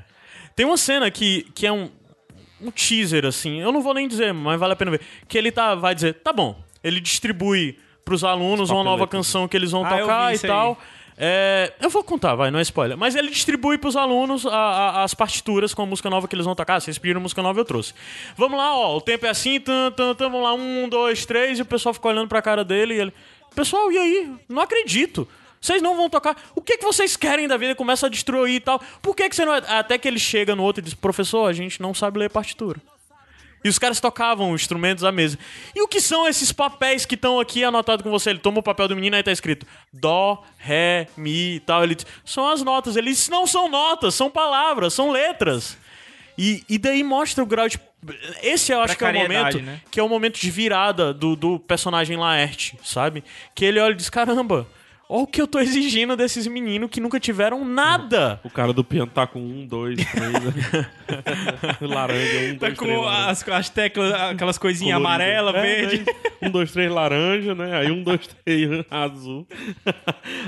Tem 0.55 0.65
uma 0.65 0.79
cena 0.79 1.11
que, 1.11 1.43
que 1.55 1.67
é 1.67 1.73
um, 1.73 1.91
um 2.63 2.71
teaser, 2.71 3.27
assim. 3.27 3.61
Eu 3.61 3.71
não 3.71 3.83
vou 3.83 3.93
nem 3.93 4.09
dizer, 4.09 4.33
mas 4.33 4.59
vale 4.59 4.73
a 4.73 4.77
pena 4.77 4.91
ver. 4.93 5.03
Que 5.29 5.37
ele 5.37 5.53
tá, 5.53 5.75
vai 5.75 5.95
dizer, 5.95 6.15
tá 6.15 6.33
bom. 6.33 6.59
Ele 6.83 6.99
distribui 6.99 7.79
pros 8.07 8.25
alunos 8.25 8.71
uma 8.71 8.83
nova 8.83 9.07
canção 9.07 9.47
que 9.47 9.55
eles 9.57 9.73
vão 9.73 9.85
Ah, 9.85 9.99
tocar 9.99 10.35
e 10.35 10.39
tal. 10.39 10.79
É, 11.19 11.73
eu 11.81 11.89
vou 11.89 12.05
contar, 12.05 12.35
vai, 12.35 12.51
não 12.51 12.59
é 12.59 12.63
spoiler. 12.63 12.97
Mas 12.97 13.15
ele 13.15 13.31
distribui 13.31 13.79
pros 13.79 13.97
alunos 13.97 14.45
a- 14.45 14.51
a- 14.53 15.03
as 15.05 15.15
partituras 15.15 15.73
com 15.73 15.83
a 15.83 15.87
música 15.87 16.11
nova 16.11 16.29
que 16.29 16.35
eles 16.35 16.45
vão 16.45 16.55
tocar. 16.55 16.79
Vocês 16.81 16.99
pediram 16.99 17.21
música 17.21 17.43
nova, 17.43 17.59
eu 17.59 17.65
trouxe. 17.65 17.95
Vamos 18.37 18.59
lá, 18.59 18.77
ó. 18.77 18.97
O 18.97 19.01
tempo 19.01 19.25
é 19.25 19.31
assim, 19.31 19.59
tan, 19.59 19.91
tan, 19.93 20.15
tan, 20.15 20.29
vamos 20.29 20.43
lá, 20.45 20.53
um, 20.55 20.89
dois, 20.89 21.25
três, 21.25 21.59
e 21.59 21.63
o 21.63 21.65
pessoal 21.67 21.95
fica 21.95 22.09
olhando 22.09 22.29
pra 22.29 22.43
cara 22.43 22.63
dele 22.63 22.95
e 22.95 23.01
ele. 23.01 23.15
Pessoal, 23.55 23.91
e 23.91 23.97
aí? 23.97 24.31
Não 24.49 24.61
acredito. 24.61 25.27
Vocês 25.59 25.81
não 25.81 25.97
vão 25.97 26.11
tocar. 26.11 26.37
O 26.55 26.61
que, 26.61 26.77
que 26.77 26.85
vocês 26.85 27.17
querem 27.17 27.49
da 27.49 27.57
vida? 27.57 27.75
Começa 27.75 28.07
a 28.07 28.11
destruir 28.11 28.57
e 28.57 28.61
tal. 28.61 28.79
Por 29.01 29.17
que, 29.17 29.29
que 29.29 29.35
você 29.35 29.45
não. 29.45 29.55
é- 29.55 29.63
Até 29.79 29.97
que 29.97 30.07
ele 30.07 30.19
chega 30.19 30.55
no 30.55 30.63
outro 30.63 30.81
e 30.81 30.85
diz: 30.85 30.93
Professor, 30.95 31.49
a 31.49 31.53
gente 31.55 31.81
não 31.81 31.95
sabe 31.95 32.19
ler 32.19 32.29
partitura. 32.31 32.79
E 33.67 33.69
os 33.69 33.81
caras 33.81 33.99
tocavam 33.99 34.55
instrumentos 34.55 35.03
à 35.03 35.11
mesa. 35.11 35.37
E 35.75 35.83
o 35.83 35.89
que 35.89 36.01
são 36.01 36.29
esses 36.29 36.53
papéis 36.53 37.05
que 37.05 37.17
estão 37.17 37.41
aqui 37.41 37.65
anotados 37.65 38.05
com 38.05 38.11
você? 38.11 38.31
Ele 38.31 38.39
toma 38.39 38.61
o 38.61 38.63
papel 38.63 38.87
do 38.87 38.95
menino 38.95 39.17
e 39.17 39.19
aí 39.19 39.23
tá 39.25 39.33
escrito 39.33 39.67
Dó, 39.93 40.41
Ré, 40.57 41.09
Mi 41.17 41.57
e 41.57 41.61
tal. 41.61 41.83
Ele 41.83 41.97
diz, 41.97 42.07
são 42.25 42.49
as 42.49 42.63
notas. 42.63 42.95
Ele 42.95 43.11
diz, 43.11 43.29
não 43.29 43.45
são 43.45 43.69
notas, 43.69 44.15
são 44.15 44.31
palavras, 44.31 44.95
são 44.95 45.11
letras. 45.11 45.77
E, 46.39 46.63
e 46.69 46.79
daí 46.79 47.03
mostra 47.03 47.43
o 47.43 47.47
grau 47.47 47.69
de. 47.69 47.81
Esse 48.41 48.71
eu 48.71 48.81
acho 48.81 48.97
que 48.97 49.05
é 49.05 49.11
o 49.11 49.15
momento 49.15 49.59
né? 49.61 49.81
que 49.91 49.99
é 49.99 50.03
o 50.03 50.09
momento 50.09 50.39
de 50.39 50.49
virada 50.49 51.13
do, 51.13 51.35
do 51.35 51.59
personagem 51.59 52.17
Laerte, 52.17 52.79
sabe? 52.85 53.25
Que 53.53 53.65
ele 53.65 53.81
olha 53.81 53.95
e 53.95 53.97
diz: 53.97 54.09
caramba, 54.09 54.65
olha 55.09 55.23
o 55.23 55.27
que 55.27 55.41
eu 55.41 55.47
tô 55.47 55.59
exigindo 55.59 56.17
desses 56.17 56.47
meninos 56.47 56.91
que 56.91 57.01
nunca 57.01 57.19
tiveram 57.21 57.65
nada. 57.65 58.41
O 58.45 58.51
cara 58.51 58.73
do 58.73 58.83
piano 58.85 59.11
tá 59.13 59.27
com 59.27 59.39
um, 59.41 59.67
dois, 59.67 59.97
três. 59.97 60.33
né? 60.33 60.91
laranja, 61.81 62.39
um, 62.53 62.59
Tá 62.59 62.67
dois, 62.69 62.75
três. 62.75 62.79
com 62.79 63.01
laranja. 63.01 63.31
as, 63.31 63.49
as 63.49 63.69
teclas, 63.71 64.13
aquelas 64.13 64.59
coisinhas 64.59 64.97
Colorido. 64.97 65.23
amarela, 65.25 65.51
É, 65.59 65.63
verde. 65.63 65.99
né? 65.99 66.05
Um, 66.43 66.51
dois, 66.51 66.73
três, 66.73 66.91
laranja, 66.91 67.55
né? 67.55 67.77
Aí 67.77 67.91
um, 67.91 68.03
dois, 68.03 68.27
três, 68.27 68.85
azul. 68.91 69.47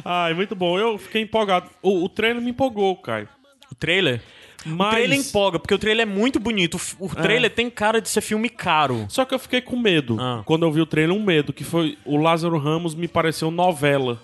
Ai, 0.05 0.35
muito 0.35 0.55
bom. 0.55 0.79
Eu 0.79 0.99
fiquei 0.99 1.23
empolgado. 1.23 1.69
O, 1.83 2.05
o 2.05 2.09
trailer 2.09 2.43
me 2.43 2.51
empolgou, 2.51 2.97
Caio. 2.97 3.29
O 3.71 3.75
trailer? 3.75 4.21
Mas... 4.67 4.89
O 4.89 4.91
trailer 4.91 5.19
empolga, 5.19 5.59
porque 5.59 5.75
o 5.75 5.79
trailer 5.79 6.03
é 6.07 6.11
muito 6.11 6.41
bonito. 6.41 6.79
O 6.99 7.07
O 7.07 7.15
trailer 7.15 7.51
tem 7.51 7.71
cara 7.71 8.01
de 8.01 8.09
ser 8.09 8.21
filme 8.21 8.49
caro. 8.49 9.07
Só 9.09 9.25
que 9.25 9.33
eu 9.35 9.39
fiquei 9.39 9.61
com 9.61 9.79
medo. 9.79 10.17
Ah. 10.21 10.43
Quando 10.45 10.65
eu 10.67 10.73
vi 10.73 10.81
o 10.81 10.87
trailer, 10.87 11.15
um 11.17 11.23
medo, 11.23 11.53
que 11.53 11.63
foi 11.63 11.97
o 12.05 12.17
Lázaro 12.17 12.59
Ramos 12.59 12.95
me 12.95 13.07
pareceu 13.07 13.51
novela. 13.51 14.21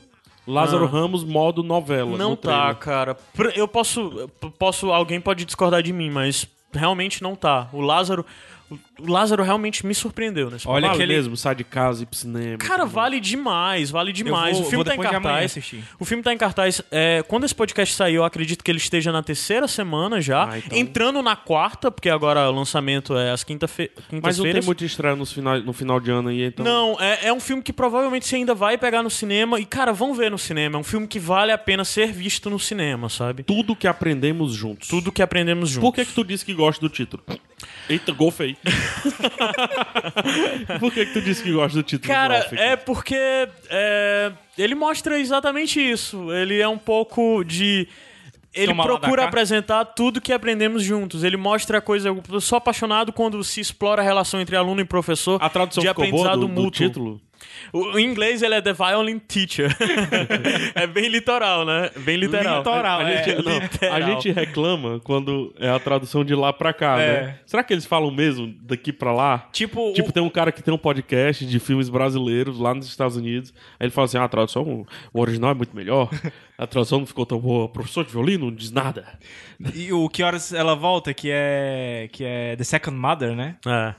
Lázaro 0.47 0.85
Ah. 0.85 0.89
Ramos 0.89 1.25
modo 1.25 1.63
novela. 1.63 2.17
Não 2.17 2.31
no 2.31 2.37
tá, 2.37 2.75
cara. 2.75 3.17
Eu 3.55 3.67
posso, 3.67 4.29
eu 4.43 4.51
posso. 4.51 4.93
Alguém 4.93 5.21
pode 5.21 5.45
discordar 5.45 5.83
de 5.83 5.93
mim, 5.93 6.11
mas 6.11 6.47
realmente 6.73 7.23
não 7.23 7.35
tá. 7.35 7.69
O 7.73 7.81
Lázaro. 7.81 8.25
O 9.01 9.11
Lázaro 9.11 9.43
realmente 9.43 9.85
me 9.85 9.93
surpreendeu 9.95 10.49
nesse 10.51 10.69
Olha 10.69 10.83
vale 10.89 10.95
aquele- 11.03 11.15
mesmo, 11.17 11.37
sai 11.37 11.55
de 11.57 11.65
casa 11.65 12.01
e 12.01 12.03
ir 12.05 12.07
pro 12.07 12.17
cinema. 12.17 12.59
Cara, 12.59 12.87
vale 12.87 13.19
demais, 13.19 13.91
vale 13.91 14.13
demais. 14.13 14.57
vou- 14.57 14.67
o 14.67 14.71
filme 14.71 14.85
tá 14.85 14.91
em 14.95 14.97
depois 14.97 15.11
de 15.11 15.17
amanhã 15.17 15.33
cartaz. 15.33 15.51
assistir. 15.51 15.85
O 15.99 16.05
filme 16.05 16.23
tá 16.23 16.33
em 16.33 16.39
cartaz. 16.39 16.81
Quando 17.27 17.45
esse 17.45 17.55
podcast 17.55 17.95
sair, 17.95 18.15
eu 18.15 18.25
acredito 18.25 18.63
que 18.63 18.71
ele 18.71 18.79
esteja 18.79 19.11
na 19.11 19.23
terceira 19.23 19.67
semana 19.67 20.21
já. 20.21 20.45
Ah, 20.49 20.59
então- 20.59 20.79
Entrando 20.79 21.23
na 21.23 21.35
quarta, 21.35 21.91
porque 21.91 22.09
agora 22.09 22.49
o 22.49 22.53
lançamento 22.53 23.17
é 23.17 23.31
às 23.33 23.43
quinta-fe- 23.43 23.91
Mas 24.23 24.39
não 24.39 24.45
tem 24.45 24.63
muita 24.63 24.85
estreia 24.85 25.17
nos 25.17 25.33
final, 25.33 25.59
no 25.61 25.73
final 25.73 25.99
de 25.99 26.11
ano 26.13 26.29
aí, 26.29 26.45
então. 26.45 26.65
Não, 26.65 26.97
é, 27.01 27.27
é 27.27 27.33
um 27.33 27.41
filme 27.41 27.63
que 27.63 27.73
provavelmente 27.73 28.27
você 28.29 28.37
ainda 28.37 28.55
vai 28.55 28.79
pegar 28.79 29.03
no 29.03 29.11
cinema. 29.11 29.59
E, 29.59 29.65
cara, 29.65 29.93
vão 29.93 30.15
ver 30.15 30.31
no 30.31 30.39
cinema. 30.39 30.77
É 30.77 30.79
um 30.81 30.85
filme 30.85 31.07
que 31.09 31.19
vale 31.19 31.51
a 31.51 31.59
pena 31.59 31.85
ser 31.85 32.13
visto 32.13 32.49
no 32.49 32.61
cinema, 32.61 33.09
sabe? 33.09 33.43
Tudo 33.43 33.75
que 33.75 33.89
aprendemos 33.89 34.53
juntos. 34.55 34.87
Tudo 34.87 35.11
que 35.11 35.21
aprendemos 35.23 35.69
juntos. 35.71 35.89
Por 35.89 35.95
que, 35.95 36.05
que 36.05 36.13
tu 36.13 36.23
disse 36.25 36.45
que 36.45 36.55
gosta 36.55 36.81
do 36.81 36.89
título? 36.89 37.23
Eita, 37.89 38.13
gol 38.13 38.31
feio. 38.31 38.57
Por 40.81 40.93
que, 40.93 41.07
que 41.07 41.13
tu 41.13 41.21
disse 41.21 41.43
que 41.43 41.53
gosta 41.53 41.79
do 41.79 41.83
título? 41.83 42.13
Cara, 42.13 42.47
é 42.53 42.77
porque 42.77 43.17
é, 43.71 44.33
ele 44.59 44.75
mostra 44.75 45.19
exatamente 45.19 45.81
isso. 45.81 46.33
Ele 46.33 46.61
é 46.61 46.69
um 46.69 46.79
pouco 46.79 47.45
de. 47.45 47.89
Ele 48.53 48.69
Toma 48.69 48.85
procura 48.85 49.25
apresentar 49.25 49.85
tudo 49.85 50.21
que 50.21 50.33
aprendemos 50.33 50.83
juntos. 50.83 51.25
Ele 51.25 51.37
mostra 51.37 51.79
a 51.79 51.81
coisa. 51.81 52.09
Eu 52.09 52.41
sou 52.41 52.57
apaixonado 52.57 53.13
quando 53.13 53.43
se 53.43 53.61
explora 53.61 54.01
a 54.01 54.05
relação 54.05 54.41
entre 54.41 54.55
aluno 54.55 54.81
e 54.81 54.85
professor 54.85 55.43
A 55.43 55.49
tradução 55.49 55.83
de 55.83 55.89
ficou 55.89 56.05
boa 56.09 56.29
aprendizado 56.29 56.41
do, 56.41 56.47
do 56.47 56.63
mútuo. 56.63 56.71
título? 56.71 57.21
O, 57.73 57.95
o 57.95 57.99
inglês 58.01 58.43
ele 58.43 58.55
é 58.55 58.61
The 58.61 58.73
Violent 58.73 59.23
Teacher. 59.27 59.75
é 60.75 60.87
bem 60.87 61.09
litoral, 61.09 61.65
né? 61.65 61.91
Bem 61.99 62.17
literal. 62.17 62.59
Litoral, 62.59 63.01
A 63.01 63.11
é. 63.11 63.23
gente, 63.25 63.43
não, 63.45 63.53
a 63.53 63.59
literal. 63.61 64.03
gente 64.03 64.31
reclama 64.33 65.01
quando 65.01 65.55
é 65.59 65.69
a 65.71 65.79
tradução 65.79 66.25
de 66.25 66.35
lá 66.35 66.53
pra 66.53 66.73
cá, 66.73 66.99
É. 67.01 67.23
né? 67.23 67.39
Será 67.47 67.63
que 67.63 67.73
eles 67.73 67.87
falam 67.87 68.11
mesmo 68.11 68.53
daqui 68.63 68.93
pra 68.93 69.13
lá? 69.13 69.49
Tipo, 69.53 69.93
Tipo, 69.93 70.09
o- 70.09 70.13
tem 70.13 70.23
um 70.23 70.31
cara 70.31 70.53
que 70.53 70.63
tem 70.63 70.73
um 70.73 70.79
podcast 70.79 71.45
de 71.47 71.59
filmes 71.59 71.89
brasileiros 71.89 72.59
lá 72.59 72.75
nos 72.75 72.87
Estados 72.87 73.17
Unidos. 73.17 73.53
Aí 73.79 73.87
ele 73.87 73.91
fala 73.91 74.05
assim: 74.07 74.19
ah, 74.19 74.25
a 74.25 74.29
tradução, 74.29 74.87
o 75.13 75.21
original 75.21 75.51
é 75.51 75.55
muito 75.55 75.75
melhor. 75.75 76.09
A 76.57 76.67
tradução 76.67 77.01
não 77.01 77.07
ficou 77.07 77.27
tão 77.27 77.39
boa. 77.41 77.69
Professor 77.69 78.05
de 78.05 78.13
violino 78.13 78.47
não 78.47 78.55
diz 78.55 78.71
nada. 78.71 79.07
E 79.75 79.93
o 79.93 80.09
Que 80.09 80.23
Horas 80.23 80.53
Ela 80.53 80.75
Volta, 80.77 81.13
que 81.13 81.29
é, 81.33 82.09
que 82.13 82.23
é 82.25 82.55
The 82.57 82.65
Second 82.65 82.97
Mother, 82.97 83.35
né? 83.35 83.57
É. 83.67 83.95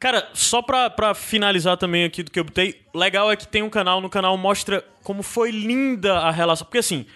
Cara, 0.00 0.28
só 0.34 0.60
pra, 0.60 0.90
pra 0.90 1.14
finalizar 1.14 1.76
também 1.76 2.04
aqui 2.04 2.22
do 2.22 2.30
que 2.30 2.38
eu 2.38 2.44
botei, 2.44 2.80
legal 2.94 3.30
é 3.30 3.36
que 3.36 3.46
tem 3.48 3.62
um 3.62 3.70
canal, 3.70 4.00
no 4.00 4.10
canal 4.10 4.36
mostra 4.36 4.84
como 5.02 5.22
foi 5.22 5.50
linda 5.50 6.18
a 6.18 6.30
relação. 6.30 6.66
Porque 6.66 6.78
assim, 6.78 7.06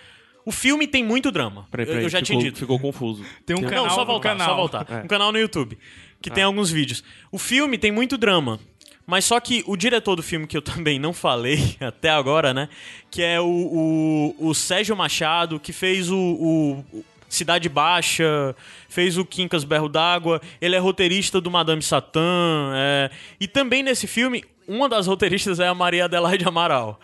o 0.47 0.51
filme 0.53 0.87
tem 0.87 1.03
muito 1.05 1.31
drama. 1.31 1.66
Peraí, 1.70 1.85
Eu- 1.85 1.89
peraí, 1.91 2.05
eu 2.05 2.09
já 2.09 2.18
ficou, 2.18 2.26
tinha 2.39 2.51
dito. 2.51 2.59
Ficou 2.59 2.79
confuso. 2.79 3.24
Tem 3.45 3.57
um 3.57 3.62
canal 3.62 3.87
Não, 3.87 3.95
só 3.95 4.01
no 4.01 4.07
voltar, 4.07 4.29
canal. 4.31 4.49
só 4.49 4.57
voltar. 4.57 4.87
É. 4.91 5.03
Um 5.05 5.07
canal 5.09 5.31
no 5.33 5.39
YouTube, 5.39 5.79
que 6.22 6.31
tem 6.31 6.45
alguns 6.45 6.70
vídeos. 6.70 7.05
O 7.31 7.39
filme 7.39 7.76
tem 7.76 7.93
muito 7.93 8.16
drama. 8.16 8.59
Mas 9.07 9.24
só 9.24 9.41
que 9.41 9.64
o 9.66 9.74
diretor 9.74 10.16
do 10.16 10.22
filme, 10.22 10.47
que 10.47 10.55
eu 10.57 10.61
também 10.62 10.99
não 10.99 11.12
falei 11.14 11.76
até 11.81 12.11
agora, 12.11 12.53
né? 12.55 12.68
Que 13.11 13.22
é 13.22 13.41
o, 13.41 13.47
o, 13.47 14.49
o 14.49 14.55
Sérgio 14.55 14.95
Machado, 14.97 15.59
que 15.59 15.72
fez 15.72 16.11
o- 16.11 16.16
o 16.16 17.05
Cidade 17.29 17.68
Baixa, 17.68 18.55
fez 18.89 19.18
o 19.18 19.24
Quincas 19.24 19.64
Berro 19.64 19.89
d'Água, 19.89 20.41
ele 20.61 20.74
é 20.74 20.79
roteirista 20.79 21.41
do 21.41 21.51
Madame 21.51 21.83
Satã. 21.83 22.72
é, 22.74 23.11
E 23.39 23.47
também 23.47 23.83
nesse 23.83 24.07
filme, 24.07 24.45
uma 24.66 24.89
das 24.89 25.07
roteiristas 25.07 25.61
é 25.61 25.68
a 25.68 25.74
Maria 25.74 26.07
Adelaide 26.07 26.47
Amaral. 26.47 27.01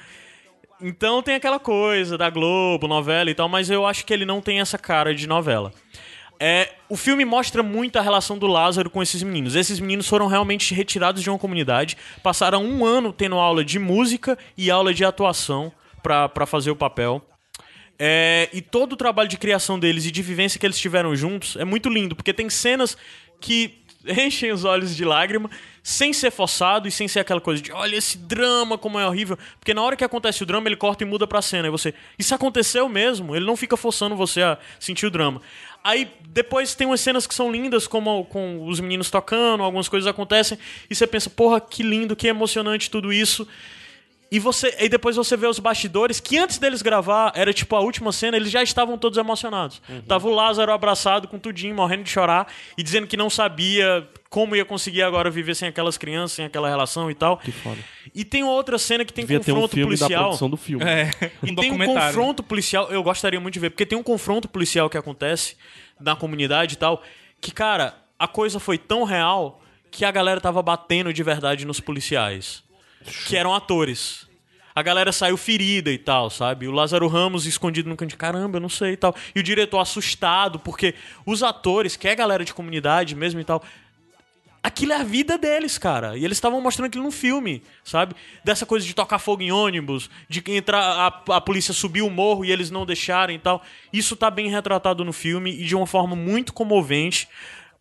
Então 0.80 1.22
tem 1.22 1.34
aquela 1.34 1.58
coisa 1.58 2.18
da 2.18 2.28
Globo, 2.28 2.86
novela 2.88 3.30
e 3.30 3.34
tal, 3.34 3.48
mas 3.48 3.70
eu 3.70 3.86
acho 3.86 4.04
que 4.04 4.12
ele 4.12 4.24
não 4.24 4.40
tem 4.40 4.60
essa 4.60 4.76
cara 4.76 5.14
de 5.14 5.26
novela. 5.26 5.72
É, 6.38 6.72
o 6.88 6.96
filme 6.96 7.24
mostra 7.24 7.62
muito 7.62 7.98
a 7.98 8.02
relação 8.02 8.36
do 8.36 8.46
Lázaro 8.46 8.90
com 8.90 9.02
esses 9.02 9.22
meninos. 9.22 9.54
Esses 9.54 9.78
meninos 9.78 10.08
foram 10.08 10.26
realmente 10.26 10.74
retirados 10.74 11.22
de 11.22 11.30
uma 11.30 11.38
comunidade, 11.38 11.96
passaram 12.22 12.64
um 12.64 12.84
ano 12.84 13.12
tendo 13.12 13.36
aula 13.36 13.64
de 13.64 13.78
música 13.78 14.36
e 14.56 14.70
aula 14.70 14.92
de 14.92 15.04
atuação 15.04 15.72
pra 16.02 16.44
fazer 16.44 16.70
o 16.70 16.76
papel. 16.76 17.24
É, 17.98 18.48
e 18.52 18.60
todo 18.60 18.94
o 18.94 18.96
trabalho 18.96 19.28
de 19.28 19.36
criação 19.36 19.78
deles 19.78 20.04
e 20.04 20.10
de 20.10 20.22
vivência 20.22 20.58
que 20.58 20.66
eles 20.66 20.78
tiveram 20.78 21.14
juntos 21.14 21.56
é 21.56 21.64
muito 21.64 21.88
lindo, 21.88 22.16
porque 22.16 22.32
tem 22.32 22.50
cenas 22.50 22.96
que 23.40 23.84
enchem 24.06 24.52
os 24.52 24.64
olhos 24.64 24.94
de 24.94 25.04
lágrima, 25.04 25.50
sem 25.82 26.12
ser 26.12 26.30
forçado 26.30 26.86
e 26.86 26.90
sem 26.90 27.08
ser 27.08 27.20
aquela 27.20 27.40
coisa 27.40 27.62
de 27.62 27.72
olha 27.72 27.96
esse 27.96 28.18
drama, 28.18 28.76
como 28.76 28.98
é 28.98 29.06
horrível. 29.06 29.38
Porque 29.58 29.72
na 29.72 29.82
hora 29.82 29.96
que 29.96 30.04
acontece 30.04 30.42
o 30.42 30.46
drama, 30.46 30.68
ele 30.68 30.76
corta 30.76 31.04
e 31.04 31.06
muda 31.06 31.26
pra 31.26 31.40
cena. 31.40 31.68
E 31.68 31.70
você, 31.70 31.94
isso 32.18 32.34
aconteceu 32.34 32.88
mesmo? 32.88 33.34
Ele 33.34 33.44
não 33.44 33.56
fica 33.56 33.76
forçando 33.76 34.16
você 34.16 34.42
a 34.42 34.58
sentir 34.78 35.06
o 35.06 35.10
drama. 35.10 35.40
Aí 35.82 36.10
depois 36.28 36.74
tem 36.74 36.86
umas 36.86 37.00
cenas 37.00 37.26
que 37.26 37.34
são 37.34 37.52
lindas, 37.52 37.86
como 37.86 38.24
com 38.26 38.66
os 38.66 38.80
meninos 38.80 39.10
tocando, 39.10 39.62
algumas 39.62 39.88
coisas 39.88 40.06
acontecem, 40.06 40.58
e 40.88 40.94
você 40.94 41.06
pensa, 41.06 41.28
porra, 41.28 41.60
que 41.60 41.82
lindo, 41.82 42.16
que 42.16 42.26
emocionante 42.26 42.90
tudo 42.90 43.12
isso. 43.12 43.46
E 44.30 44.38
você, 44.38 44.74
e 44.80 44.88
depois 44.88 45.14
você 45.16 45.36
vê 45.36 45.46
os 45.46 45.58
bastidores 45.58 46.18
que 46.18 46.36
antes 46.38 46.58
deles 46.58 46.82
gravar, 46.82 47.32
era 47.36 47.52
tipo 47.52 47.76
a 47.76 47.80
última 47.80 48.10
cena, 48.10 48.36
eles 48.36 48.50
já 48.50 48.62
estavam 48.62 48.98
todos 48.98 49.16
emocionados. 49.18 49.80
Tava 50.08 50.26
o 50.26 50.30
Lázaro 50.34 50.72
abraçado 50.72 51.28
com 51.28 51.38
tudinho, 51.38 51.74
morrendo 51.74 52.02
de 52.02 52.10
chorar 52.10 52.46
e 52.76 52.82
dizendo 52.82 53.06
que 53.06 53.16
não 53.16 53.30
sabia 53.30 54.08
como 54.28 54.56
ia 54.56 54.64
conseguir 54.64 55.02
agora 55.02 55.30
viver 55.30 55.54
sem 55.54 55.68
aquelas 55.68 55.96
crianças, 55.96 56.32
sem 56.32 56.44
aquela 56.44 56.68
relação 56.68 57.08
e 57.08 57.14
tal. 57.14 57.38
Que 57.38 57.52
foda. 57.52 57.78
E 58.12 58.24
tem 58.24 58.42
outra 58.42 58.78
cena 58.78 59.04
que 59.04 59.12
tem 59.12 59.24
Devia 59.24 59.38
ter 59.38 59.52
um 59.52 59.54
confronto 59.54 59.74
filme 59.76 59.96
da 59.96 59.98
policial. 60.06 60.22
produção 60.24 60.50
do 60.50 60.56
filme. 60.56 60.84
É, 60.84 61.10
E 61.42 61.52
um 61.52 61.54
tem 61.54 61.70
um 61.70 61.78
confronto 61.78 62.42
policial, 62.42 62.90
eu 62.90 63.02
gostaria 63.02 63.38
muito 63.38 63.54
de 63.54 63.60
ver, 63.60 63.70
porque 63.70 63.86
tem 63.86 63.96
um 63.96 64.02
confronto 64.02 64.48
policial 64.48 64.90
que 64.90 64.98
acontece 64.98 65.56
na 66.00 66.16
comunidade 66.16 66.74
e 66.74 66.76
tal, 66.76 67.00
que, 67.40 67.52
cara, 67.52 67.94
a 68.18 68.26
coisa 68.26 68.58
foi 68.58 68.76
tão 68.78 69.04
real 69.04 69.60
que 69.90 70.04
a 70.04 70.10
galera 70.10 70.40
tava 70.40 70.60
batendo 70.60 71.12
de 71.12 71.22
verdade 71.22 71.64
nos 71.64 71.78
policiais, 71.78 72.64
que 73.26 73.36
eram 73.36 73.54
atores. 73.54 74.26
A 74.74 74.82
galera 74.82 75.12
saiu 75.12 75.36
ferida 75.36 75.90
e 75.90 75.98
tal, 75.98 76.28
sabe? 76.28 76.66
O 76.66 76.72
Lázaro 76.72 77.06
Ramos 77.06 77.46
escondido 77.46 77.88
no 77.88 77.96
canto, 77.96 78.16
caramba, 78.16 78.56
eu 78.56 78.60
não 78.60 78.68
sei 78.68 78.92
e 78.92 78.96
tal. 78.96 79.14
E 79.34 79.38
o 79.38 79.42
diretor 79.42 79.78
assustado, 79.78 80.58
porque 80.58 80.94
os 81.24 81.44
atores, 81.44 81.94
que 81.94 82.08
é 82.08 82.14
galera 82.14 82.44
de 82.44 82.52
comunidade 82.52 83.14
mesmo 83.14 83.40
e 83.40 83.44
tal, 83.44 83.62
aquilo 84.64 84.92
é 84.92 84.96
a 84.96 85.04
vida 85.04 85.38
deles, 85.38 85.78
cara. 85.78 86.16
E 86.16 86.24
eles 86.24 86.38
estavam 86.38 86.60
mostrando 86.60 86.86
aquilo 86.86 87.04
no 87.04 87.12
filme, 87.12 87.62
sabe? 87.84 88.16
Dessa 88.42 88.66
coisa 88.66 88.84
de 88.84 88.94
tocar 88.94 89.20
fogo 89.20 89.42
em 89.42 89.52
ônibus, 89.52 90.10
de 90.28 90.42
entrar 90.48 90.80
a, 90.80 91.36
a 91.36 91.40
polícia 91.40 91.72
subir 91.72 92.02
o 92.02 92.10
morro 92.10 92.44
e 92.44 92.50
eles 92.50 92.68
não 92.68 92.84
deixarem 92.84 93.36
e 93.36 93.38
tal. 93.38 93.62
Isso 93.92 94.16
tá 94.16 94.28
bem 94.28 94.48
retratado 94.48 95.04
no 95.04 95.12
filme 95.12 95.52
e 95.52 95.64
de 95.64 95.76
uma 95.76 95.86
forma 95.86 96.16
muito 96.16 96.52
comovente. 96.52 97.28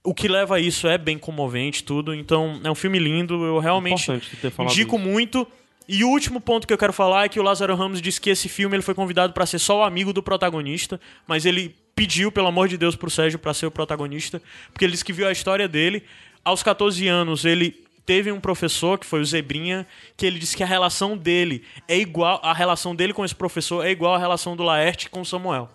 O 0.03 0.13
que 0.13 0.27
leva 0.27 0.57
a 0.57 0.59
isso 0.59 0.87
é 0.87 0.97
bem 0.97 1.17
comovente, 1.17 1.83
tudo. 1.83 2.13
Então, 2.13 2.59
é 2.63 2.69
um 2.69 2.75
filme 2.75 2.99
lindo. 2.99 3.45
Eu 3.45 3.59
realmente 3.59 4.11
indico 4.59 4.95
isso. 4.97 5.05
muito. 5.05 5.47
E 5.87 6.03
o 6.03 6.09
último 6.09 6.39
ponto 6.39 6.67
que 6.67 6.73
eu 6.73 6.77
quero 6.77 6.93
falar 6.93 7.25
é 7.25 7.29
que 7.29 7.39
o 7.39 7.43
Lázaro 7.43 7.75
Ramos 7.75 8.01
disse 8.01 8.19
que 8.19 8.29
esse 8.29 8.47
filme 8.47 8.75
ele 8.75 8.83
foi 8.83 8.93
convidado 8.93 9.33
para 9.33 9.45
ser 9.45 9.59
só 9.59 9.79
o 9.79 9.83
amigo 9.83 10.13
do 10.13 10.23
protagonista, 10.23 10.99
mas 11.27 11.45
ele 11.45 11.75
pediu, 11.95 12.31
pelo 12.31 12.47
amor 12.47 12.67
de 12.67 12.77
Deus, 12.77 12.95
pro 12.95 13.09
Sérgio 13.09 13.37
para 13.37 13.53
ser 13.53 13.65
o 13.65 13.71
protagonista, 13.71 14.41
porque 14.71 14.85
ele 14.85 14.91
disse 14.91 15.05
que 15.05 15.13
viu 15.13 15.27
a 15.27 15.31
história 15.31 15.67
dele. 15.67 16.03
Aos 16.43 16.63
14 16.63 17.07
anos, 17.07 17.45
ele 17.45 17.83
teve 18.05 18.31
um 18.31 18.39
professor, 18.39 18.97
que 18.97 19.05
foi 19.05 19.21
o 19.21 19.25
Zebrinha, 19.25 19.87
que 20.17 20.25
ele 20.25 20.39
disse 20.39 20.55
que 20.55 20.63
a 20.63 20.67
relação 20.67 21.17
dele 21.17 21.63
é 21.87 21.97
igual, 21.97 22.39
a 22.43 22.53
relação 22.53 22.95
dele 22.95 23.13
com 23.13 23.23
esse 23.23 23.35
professor 23.35 23.85
é 23.85 23.91
igual 23.91 24.15
à 24.15 24.17
relação 24.17 24.55
do 24.55 24.63
Laerte 24.63 25.09
com 25.09 25.21
o 25.21 25.25
Samuel 25.25 25.69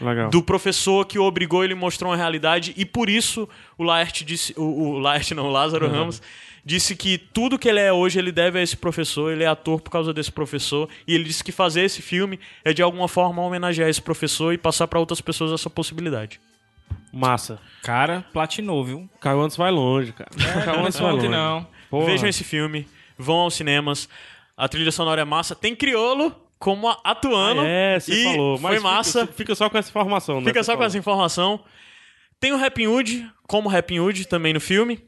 Legal. 0.00 0.30
do 0.30 0.42
professor 0.42 1.04
que 1.06 1.18
o 1.18 1.24
obrigou, 1.24 1.64
ele 1.64 1.74
mostrou 1.74 2.10
uma 2.10 2.16
realidade 2.16 2.72
e 2.76 2.84
por 2.84 3.08
isso 3.08 3.48
o 3.76 3.82
Laerte 3.82 4.24
disse, 4.24 4.54
o, 4.56 4.62
o 4.62 4.98
Laerte 4.98 5.34
não, 5.34 5.46
o 5.46 5.50
Lázaro 5.50 5.88
Ramos 5.88 6.22
disse 6.64 6.94
que 6.94 7.16
tudo 7.16 7.58
que 7.58 7.68
ele 7.68 7.80
é 7.80 7.92
hoje 7.92 8.18
ele 8.18 8.30
deve 8.30 8.58
a 8.58 8.62
esse 8.62 8.76
professor, 8.76 9.32
ele 9.32 9.42
é 9.42 9.46
ator 9.46 9.80
por 9.80 9.90
causa 9.90 10.12
desse 10.12 10.30
professor 10.30 10.88
e 11.06 11.14
ele 11.14 11.24
disse 11.24 11.42
que 11.42 11.50
fazer 11.50 11.82
esse 11.82 12.02
filme 12.02 12.38
é 12.64 12.72
de 12.72 12.82
alguma 12.82 13.08
forma 13.08 13.42
homenagear 13.42 13.88
esse 13.88 14.02
professor 14.02 14.52
e 14.52 14.58
passar 14.58 14.86
para 14.86 15.00
outras 15.00 15.20
pessoas 15.20 15.52
essa 15.52 15.70
possibilidade. 15.70 16.40
Massa. 17.12 17.58
Cara, 17.82 18.24
platinou, 18.32 18.84
viu? 18.84 19.08
Caio 19.20 19.40
antes 19.40 19.56
vai 19.56 19.70
longe, 19.70 20.12
cara. 20.12 20.30
Caio 20.64 20.84
antes 20.84 20.98
vai 20.98 21.12
Ontem 21.12 21.28
longe. 21.28 21.28
não. 21.28 21.66
Porra. 21.90 22.06
Vejam 22.06 22.28
esse 22.28 22.44
filme, 22.44 22.86
vão 23.16 23.36
aos 23.36 23.54
cinemas. 23.54 24.08
A 24.56 24.68
trilha 24.68 24.92
sonora 24.92 25.22
é 25.22 25.24
massa, 25.24 25.54
tem 25.54 25.74
Criolo 25.74 26.34
como 26.58 26.88
atuando. 27.04 27.60
Ah, 27.60 27.66
é, 27.66 28.00
você 28.00 28.12
e 28.12 28.24
falou. 28.24 28.58
Mas 28.58 28.62
foi 28.62 28.76
fica- 28.78 28.88
massa. 28.88 29.26
Fica, 29.26 29.54
só 29.54 29.70
com 29.70 29.78
essa 29.78 29.88
informação, 29.90 30.40
né? 30.40 30.46
Fica 30.46 30.62
só 30.64 30.76
com 30.76 30.84
essa 30.84 30.98
informação. 30.98 31.60
Tem 32.40 32.52
o 32.52 32.64
Happy 32.64 32.86
Hood, 32.86 33.28
como 33.48 33.68
Happy 33.74 33.98
Hood 33.98 34.26
também 34.28 34.52
no 34.52 34.60
filme. 34.60 35.00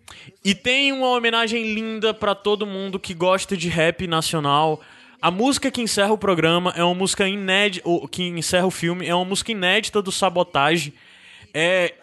E 0.44 0.54
tem 0.54 0.92
uma 0.92 1.08
homenagem 1.10 1.72
linda 1.74 2.12
pra 2.12 2.34
todo 2.34 2.66
mundo 2.66 2.98
que 2.98 3.14
gosta 3.14 3.56
de 3.56 3.68
rap 3.68 4.06
nacional. 4.06 4.80
A 5.22 5.30
música 5.30 5.70
que 5.70 5.80
encerra 5.80 6.12
o 6.12 6.18
programa 6.18 6.72
é 6.76 6.82
uma 6.82 6.94
música 6.94 7.28
inédita. 7.28 7.88
Que 8.10 8.24
encerra 8.24 8.66
o 8.66 8.70
filme 8.70 9.06
é 9.06 9.14
uma 9.14 9.24
música 9.24 9.52
inédita 9.52 10.02
do 10.02 10.10
Sabotage. 10.10 10.92
É, 11.54 11.94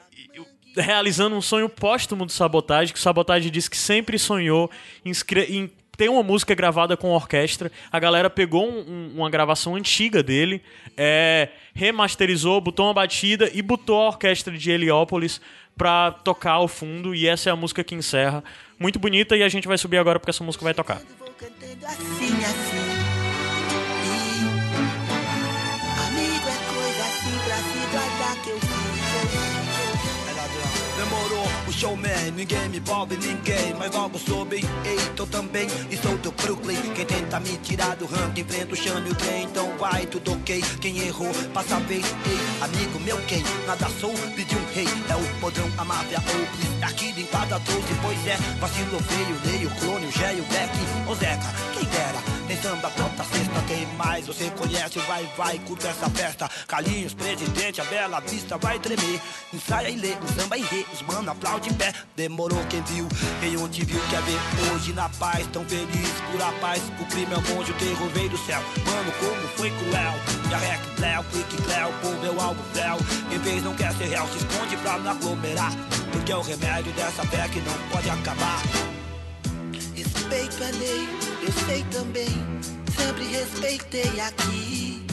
realizando 0.75 1.35
um 1.35 1.41
sonho 1.41 1.67
póstumo 1.67 2.25
do 2.25 2.31
Sabotagem, 2.31 2.93
que 2.93 2.99
o 2.99 3.01
Sabotagem 3.01 3.51
disse 3.51 3.69
que 3.69 3.77
sempre 3.77 4.17
sonhou 4.19 4.69
em, 5.03 5.69
em 5.97 6.07
ter 6.07 6.09
uma 6.09 6.21
música 6.21 6.53
gravada 6.53 6.95
com 6.95 7.09
orquestra. 7.09 7.71
A 7.91 7.99
galera 7.99 8.29
pegou 8.29 8.69
um, 8.69 8.79
um, 8.79 9.11
uma 9.15 9.29
gravação 9.29 9.75
antiga 9.75 10.21
dele, 10.21 10.61
é, 10.95 11.49
remasterizou, 11.73 12.61
botou 12.61 12.85
uma 12.85 12.93
batida 12.93 13.49
e 13.53 13.61
botou 13.61 14.03
a 14.03 14.07
orquestra 14.07 14.55
de 14.55 14.71
Heliópolis 14.71 15.41
pra 15.75 16.11
tocar 16.11 16.53
ao 16.53 16.67
fundo. 16.67 17.15
E 17.15 17.27
essa 17.27 17.49
é 17.49 17.51
a 17.51 17.55
música 17.55 17.83
que 17.83 17.95
encerra. 17.95 18.43
Muito 18.79 18.99
bonita 18.99 19.35
e 19.35 19.41
a 19.41 19.49
gente 19.49 19.67
vai 19.67 19.77
subir 19.77 19.97
agora 19.97 20.19
porque 20.19 20.29
essa 20.29 20.43
música 20.43 20.63
vai 20.63 20.73
tocar. 20.73 21.01
Assim, 21.83 22.43
assim. 22.43 22.86
Showman, 31.77 32.31
ninguém 32.35 32.69
me 32.69 32.77
envolve 32.77 33.15
ninguém, 33.17 33.73
mas 33.77 33.93
logo 33.93 34.17
soube, 34.17 34.55
ei, 34.83 34.97
tô 35.15 35.27
também, 35.27 35.67
e 35.91 35.97
sou 35.97 36.17
do 36.17 36.31
Brooklyn, 36.31 36.81
quem 36.95 37.05
tenta 37.05 37.39
me 37.39 37.55
tirar 37.57 37.95
do 37.95 38.07
ranking, 38.07 38.41
enfrenta 38.41 38.73
o 38.73 38.75
chame 38.75 39.11
o 39.11 39.15
trem, 39.15 39.43
então 39.43 39.77
vai, 39.77 40.07
tudo 40.07 40.33
ok, 40.33 40.63
quem 40.81 40.97
errou, 40.99 41.31
passa 41.53 41.79
vez, 41.81 42.03
ei, 42.03 42.63
amigo 42.63 42.99
meu 43.01 43.17
quem, 43.27 43.43
nada 43.67 43.87
sou, 44.01 44.13
pedi 44.35 44.55
um 44.55 44.73
rei, 44.73 44.87
é 45.09 45.15
o 45.15 45.39
podrão, 45.39 45.69
a 45.77 45.85
máfia, 45.85 46.17
ou 46.17 46.87
aqui 46.87 47.11
de 47.11 47.21
empada 47.21 47.59
trouxe, 47.59 47.93
pois 48.01 48.27
é, 48.27 48.37
vacilo 48.59 48.99
veio, 48.99 49.39
leio, 49.45 49.69
clone, 49.79 50.07
o 50.07 50.11
Gé 50.11 50.33
e 50.33 50.41
o 50.41 50.43
Beck, 50.45 50.71
ô 51.07 51.13
Zeca, 51.13 51.53
quem 51.73 51.83
dera, 51.89 52.36
tem 52.47 52.57
samba 52.61 52.89
toda 52.91 53.23
sexta, 53.23 53.61
tem 53.67 53.85
mais, 53.97 54.25
você 54.25 54.49
conhece, 54.51 54.99
vai, 54.99 55.29
vai, 55.37 55.59
curta 55.59 55.89
essa 55.89 56.09
festa, 56.09 56.49
Calinhos, 56.67 57.13
presidente, 57.13 57.81
a 57.81 57.83
bela 57.85 58.19
vista 58.21 58.57
vai 58.57 58.79
tremer, 58.79 59.21
ensaia 59.53 59.89
e 59.89 59.95
lê, 59.95 60.13
o 60.13 60.39
samba 60.39 60.57
e 60.57 60.61
rei, 60.61 60.85
os 60.93 61.01
mano 61.01 61.31
aplaude 61.31 61.69
de 61.69 61.75
pé. 61.75 61.93
Demorou 62.15 62.63
quem 62.69 62.81
viu, 62.83 63.07
quem 63.39 63.57
onde 63.57 63.83
viu 63.83 63.99
quer 64.09 64.21
ver 64.21 64.39
hoje 64.71 64.93
na 64.93 65.09
paz. 65.09 65.45
Tão 65.47 65.63
feliz 65.65 66.09
por 66.31 66.41
a 66.41 66.51
paz. 66.53 66.81
O 66.99 67.05
crime 67.05 67.33
é 67.33 67.53
monge, 67.53 67.71
o 67.71 67.75
terror 67.75 68.09
veio 68.09 68.29
do 68.29 68.37
céu. 68.37 68.61
Mano, 68.85 69.11
como 69.19 69.47
foi 69.55 69.71
cruel. 69.71 70.13
Jarrec, 70.49 70.81
Cléo, 70.95 71.23
Clique, 71.25 71.61
Cléo, 71.63 71.93
povo 72.01 72.25
é 72.25 72.29
o 72.29 72.41
algo 72.41 72.63
fel. 72.73 72.97
Em 73.31 73.39
vez 73.39 73.63
não 73.63 73.75
quer 73.75 73.93
ser 73.93 74.05
real, 74.05 74.27
se 74.29 74.37
esconde 74.37 74.77
pra 74.77 74.97
não 74.99 75.11
aglomerar. 75.11 75.71
Porque 76.11 76.31
é 76.31 76.35
o 76.35 76.41
remédio 76.41 76.91
dessa 76.93 77.23
fé 77.25 77.47
que 77.49 77.59
não 77.59 77.73
pode 77.91 78.09
acabar. 78.09 78.61
Respeito 79.95 80.63
a 80.63 80.69
lei, 80.77 81.07
eu 81.47 81.53
sei 81.65 81.83
também. 81.91 82.27
Sempre 82.95 83.25
respeitei 83.25 84.19
aqui. 84.19 85.05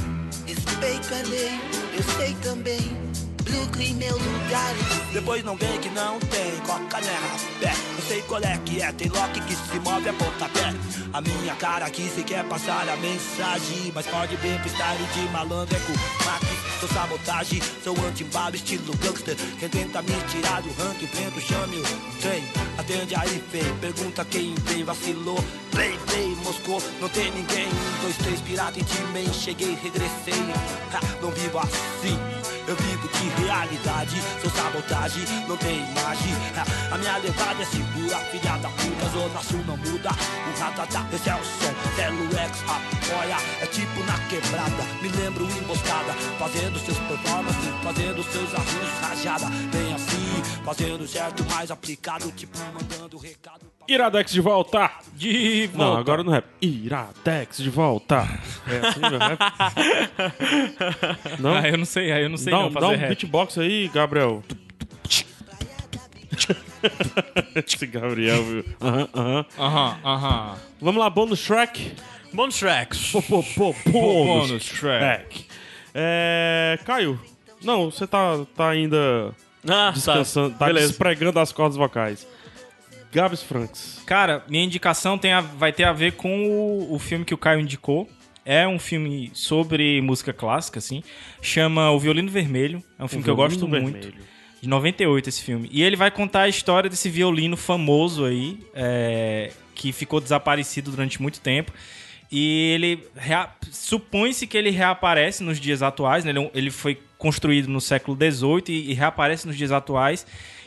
Respeito 0.47 1.14
a 1.14 1.28
lei, 1.28 1.61
eu 1.97 2.03
sei 2.18 2.35
também 2.43 3.13
Brooklyn, 3.45 3.95
meu 3.95 4.16
lugar. 4.16 4.74
Depois 5.12 5.45
não 5.45 5.57
vem 5.57 5.78
que 5.80 5.88
não 5.90 6.18
tem 6.18 6.57
coca 6.66 7.01
né, 7.01 7.12
rapé. 7.12 7.74
Eu 7.97 8.03
sei 8.07 8.22
qual 8.22 8.42
é 8.42 8.59
que 8.64 8.82
é, 8.82 8.92
tem 8.92 9.09
lock 9.09 9.40
que 9.40 9.55
se 9.55 9.78
move 9.80 10.09
a 10.09 10.12
pontapé. 10.12 10.74
A 11.12 11.20
minha 11.20 11.55
cara 11.57 11.86
aqui 11.86 12.09
se 12.09 12.22
quer 12.22 12.45
passar 12.45 12.88
a 12.88 12.97
mensagem. 12.97 13.92
Mas 13.95 14.07
pode 14.07 14.36
ver 14.36 14.59
freestyle 14.61 15.07
de 15.14 15.32
malandro 15.32 15.76
é 15.76 15.80
com. 15.80 16.24
Sou 16.84 16.88
sabotagem, 16.92 17.62
sou 17.82 17.97
anti-balo, 18.07 18.57
estilo 18.57 18.95
gangster. 18.99 19.34
Quem 19.59 19.68
tenta 19.70 20.03
me 20.03 20.12
tirar 20.28 20.61
do 20.61 20.68
ranking, 20.74 21.07
enfrenta 21.07 21.40
chame 21.40 21.78
o 21.78 22.20
trem. 22.20 22.45
Atende 22.76 23.14
aí, 23.14 23.42
feio, 23.51 23.74
pergunta 23.76 24.22
quem 24.26 24.55
veio, 24.66 24.84
vacilou. 24.84 25.42
Play, 25.70 25.99
play, 26.07 26.36
Moscou, 26.45 26.82
não 27.01 27.09
tem 27.09 27.30
ninguém. 27.32 27.68
Um, 27.68 28.03
dois, 28.03 28.16
três, 28.18 28.40
pirata 28.42 28.78
em 28.78 28.84
time, 28.84 29.32
cheguei, 29.32 29.78
regressei. 29.82 30.34
Ha, 30.92 31.01
não 31.22 31.30
vivo 31.30 31.59
assim. 31.59 32.53
Eu 32.66 32.76
vivo 32.76 33.08
de 33.08 33.42
realidade, 33.42 34.16
sou 34.40 34.50
sabotagem, 34.50 35.22
não 35.46 35.56
tem 35.58 35.76
imagem. 35.90 36.32
A 36.90 36.96
minha 36.96 37.18
levada 37.18 37.62
é 37.62 37.66
segura, 37.66 38.16
filha 38.30 38.56
da 38.56 38.68
puta, 38.70 39.08
zona 39.12 39.42
sul 39.42 39.62
não 39.66 39.76
muda. 39.76 40.10
O 40.10 40.58
ratatá, 40.58 41.06
esse 41.12 41.28
é 41.28 41.34
o 41.34 41.44
som, 41.44 41.74
Telo 41.94 42.24
X 42.24 42.62
apoia, 42.62 43.36
é 43.60 43.66
tipo 43.66 44.02
na 44.04 44.18
quebrada. 44.28 44.82
Me 45.02 45.08
lembro 45.08 45.44
emboscada, 45.44 46.14
fazendo 46.38 46.78
seus 46.78 46.98
performances, 47.00 47.74
fazendo 47.82 48.22
seus 48.32 48.54
arranjos 48.54 49.00
rajada. 49.00 49.46
Bem 49.70 49.92
assim, 49.92 50.62
fazendo 50.64 51.06
certo, 51.06 51.44
mais 51.50 51.70
aplicado, 51.70 52.32
tipo 52.32 52.58
mandando 52.72 53.18
recado. 53.18 53.74
Iradex 53.87 54.32
de 54.32 54.41
volta! 54.41 54.91
De 55.14 55.66
volta. 55.68 55.78
Não, 55.78 55.97
agora 55.97 56.22
no 56.22 56.30
rap. 56.30 56.47
Iradex 56.61 57.59
de 57.59 57.70
volta. 57.70 58.26
É 58.66 58.89
assim 58.89 59.01
meu 59.01 59.18
rap? 59.18 59.39
não? 61.39 61.55
Ah, 61.55 61.68
eu 61.68 61.78
não 61.78 61.85
sei, 61.85 62.11
eu 62.12 62.28
não 62.28 62.37
sei 62.37 62.53
dá, 62.53 62.61
não 62.61 62.70
fazer 62.70 62.87
Dá 62.87 62.93
um 62.93 62.97
rap. 62.97 63.09
beatbox 63.09 63.59
aí, 63.59 63.89
Gabriel. 63.89 64.43
Esse 67.55 67.87
Gabriel, 67.87 68.43
viu? 68.45 68.64
Aham, 68.80 69.09
aham. 69.14 69.47
Aham, 69.59 69.99
aham. 70.05 70.55
Vamos 70.80 71.01
lá, 71.01 71.11
bônus 71.11 71.45
track? 71.45 71.93
Bônus. 72.32 72.61
Pô, 73.12 73.22
pô, 73.22 73.43
pô, 73.43 73.74
bônus 73.93 74.64
track. 74.66 75.47
É... 75.95 76.78
Caio, 76.85 77.20
não, 77.62 77.91
você 77.91 78.07
tá, 78.07 78.45
tá 78.57 78.70
ainda 78.70 79.32
ah, 79.64 79.66
tá. 79.66 79.91
descansando, 79.93 80.51
tá, 80.51 80.66
tá 80.66 80.72
despregando 80.72 81.39
as 81.39 81.53
cordas 81.53 81.76
vocais. 81.76 82.26
Gabs 83.14 83.42
Franks. 83.42 84.02
Cara, 84.04 84.44
minha 84.48 84.64
indicação 84.64 85.16
tem 85.16 85.32
a, 85.32 85.40
vai 85.40 85.72
ter 85.72 85.84
a 85.84 85.92
ver 85.92 86.12
com 86.12 86.46
o, 86.48 86.94
o 86.94 86.98
filme 86.98 87.24
que 87.24 87.32
o 87.32 87.38
Caio 87.38 87.60
indicou. 87.60 88.08
É 88.44 88.66
um 88.66 88.78
filme 88.78 89.30
sobre 89.32 90.02
música 90.02 90.32
clássica, 90.32 90.78
assim. 90.78 91.02
Chama 91.40 91.90
O 91.92 91.98
Violino 91.98 92.30
Vermelho. 92.30 92.82
É 92.98 93.04
um 93.04 93.08
filme 93.08 93.22
o 93.22 93.24
que 93.24 93.30
eu 93.30 93.36
gosto 93.36 93.66
vermelho. 93.66 93.82
muito. 93.84 94.12
De 94.60 94.68
98 94.68 95.28
esse 95.28 95.42
filme. 95.42 95.68
E 95.72 95.82
ele 95.82 95.96
vai 95.96 96.10
contar 96.10 96.42
a 96.42 96.48
história 96.48 96.90
desse 96.90 97.08
violino 97.08 97.56
famoso 97.56 98.24
aí, 98.24 98.58
é, 98.74 99.52
que 99.74 99.92
ficou 99.92 100.20
desaparecido 100.20 100.90
durante 100.90 101.22
muito 101.22 101.41
tempo. 101.41 101.72
E 102.30 102.72
ele 102.74 103.07
supõe-se 103.70 104.46
que 104.46 104.57
ele 104.57 104.70
reaparece 104.70 105.45
nos 105.45 105.61
dias 105.61 105.82
atuais, 105.82 106.24
né? 106.24 106.30
ele, 106.30 106.50
ele 106.53 106.70
foi 106.70 106.99
construído 107.16 107.68
no 107.68 107.80
século 107.80 108.16
XVIII 108.16 108.64
e, 108.68 108.91
e 108.91 108.95
reaparece 108.95 109.46
nos 109.46 109.57
dias 109.57 109.70
atuais. 109.70 110.26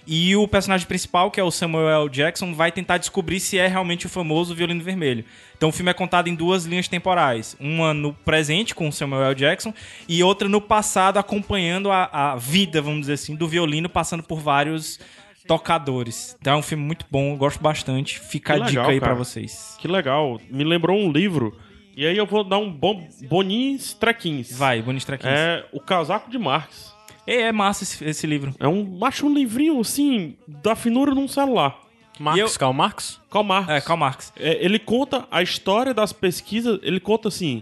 E 0.10 0.34
o 0.38 0.48
personagem 0.48 0.88
principal, 0.88 1.30
que 1.30 1.38
é 1.38 1.44
o 1.44 1.52
Samuel 1.52 2.04
L. 2.04 2.10
Jackson, 2.10 2.54
vai 2.54 2.72
tentar 2.72 2.98
descobrir 2.98 3.42
se 3.42 3.58
é 3.58 3.68
realmente 3.68 4.06
o 4.06 4.10
famoso 4.10 4.56
violino 4.56 4.82
vermelho. 4.82 5.26
Então 5.58 5.68
o 5.68 5.72
filme 5.72 5.92
é 5.92 5.94
contado 5.94 6.30
em 6.30 6.36
duas 6.36 6.64
linhas 6.64 6.88
temporais. 6.88 7.58
Uma 7.60 7.94
no 7.94 8.14
presente, 8.14 8.74
com 8.74 8.88
o 8.88 8.94
Samuel 8.94 9.26
L. 9.26 9.36
Jackson, 9.36 9.74
e 10.08 10.24
outra 10.24 10.48
no 10.48 10.62
passado, 10.62 11.18
acompanhando 11.18 11.92
a, 11.92 12.10
a 12.12 12.36
vida, 12.38 12.82
vamos 12.82 13.02
dizer 13.02 13.14
assim, 13.14 13.36
do 13.36 13.50
violino, 13.50 13.90
passando 13.90 14.24
por 14.24 14.40
vários 14.40 14.98
tocadores. 15.46 16.38
Então 16.40 16.54
é 16.54 16.58
um 16.58 16.62
filme 16.62 16.86
muito 16.86 17.06
bom, 17.12 17.36
gosto 17.36 17.62
bastante. 17.62 18.18
Fica 18.18 18.54
que 18.54 18.62
a 18.62 18.66
legal, 18.66 18.84
dica 18.86 18.94
aí 18.94 19.00
para 19.02 19.14
vocês. 19.14 19.76
Que 19.78 19.90
legal. 19.90 20.40
Me 20.50 20.64
lembrou 20.64 20.98
um 20.98 21.12
livro. 21.12 21.58
E 21.98 22.06
aí 22.06 22.16
eu 22.16 22.26
vou 22.26 22.46
dar 22.46 22.60
um 22.60 22.72
bom, 22.72 23.08
boninhos 23.28 23.94
trequins. 23.94 24.56
Vai, 24.56 24.82
boninhos 24.82 25.04
trequins. 25.04 25.32
É 25.32 25.66
O 25.74 25.82
Casaco 25.82 26.30
de 26.30 26.38
Marx. 26.38 26.96
É, 27.28 27.42
é 27.42 27.52
massa 27.52 27.84
esse, 27.84 28.04
esse, 28.06 28.26
livro. 28.26 28.56
É 28.60 28.68
um, 28.68 29.04
acho 29.04 29.28
um 29.28 29.34
livrinho, 29.34 29.80
assim, 29.80 30.38
da 30.48 30.76
finura 30.76 31.14
de 31.14 31.20
um 31.20 31.28
celular. 31.28 31.78
Marx, 32.20 32.40
eu... 32.40 32.60
Karl 32.60 32.74
Marx? 32.74 33.22
Karl 33.30 33.44
Marx. 33.44 33.70
É, 33.70 33.82
Karl 33.82 34.00
Marx. 34.00 34.34
É, 34.40 34.64
ele 34.64 34.80
conta 34.80 35.28
a 35.30 35.44
história 35.44 35.94
das 35.94 36.14
pesquisas, 36.14 36.80
ele 36.82 37.00
conta 37.00 37.28
assim, 37.28 37.62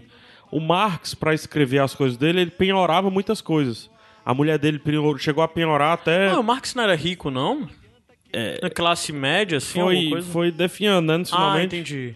o 0.50 0.60
Marx, 0.60 1.14
para 1.14 1.34
escrever 1.34 1.80
as 1.80 1.94
coisas 1.94 2.16
dele, 2.16 2.40
ele 2.40 2.50
penhorava 2.50 3.10
muitas 3.10 3.40
coisas. 3.40 3.90
A 4.24 4.32
mulher 4.32 4.58
dele 4.58 4.80
chegou 5.18 5.42
a 5.42 5.48
penhorar 5.48 5.92
até... 5.92 6.28
Ah, 6.30 6.40
o 6.40 6.42
Marx 6.42 6.74
não 6.74 6.84
era 6.84 6.94
rico, 6.94 7.30
não? 7.30 7.68
É... 8.32 8.58
Na 8.62 8.70
classe 8.70 9.12
média, 9.12 9.58
assim, 9.58 9.80
foi, 9.80 10.08
coisa? 10.08 10.32
Foi 10.32 10.50
definhando, 10.50 11.16
né, 11.16 11.24
Ah, 11.32 11.62
entendi. 11.62 12.14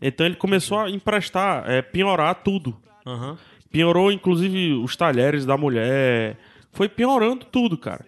Então 0.00 0.26
ele 0.26 0.36
começou 0.36 0.78
a 0.78 0.90
emprestar, 0.90 1.68
é, 1.68 1.82
penhorar 1.82 2.36
tudo. 2.36 2.76
Uhum. 3.04 3.36
Penhorou, 3.70 4.10
inclusive, 4.10 4.74
os 4.74 4.96
talheres 4.96 5.44
da 5.44 5.56
mulher 5.56 6.36
foi 6.72 6.88
piorando 6.88 7.44
tudo, 7.44 7.76
cara. 7.76 8.04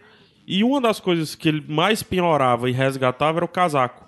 E 0.47 0.65
uma 0.65 0.81
das 0.81 1.01
coisas 1.01 1.35
que 1.35 1.49
ele 1.49 1.65
mais 1.69 2.03
piorava 2.03 2.69
e 2.69 2.73
resgatava 2.73 3.39
era 3.39 3.45
o 3.45 3.49
casaco. 3.49 4.05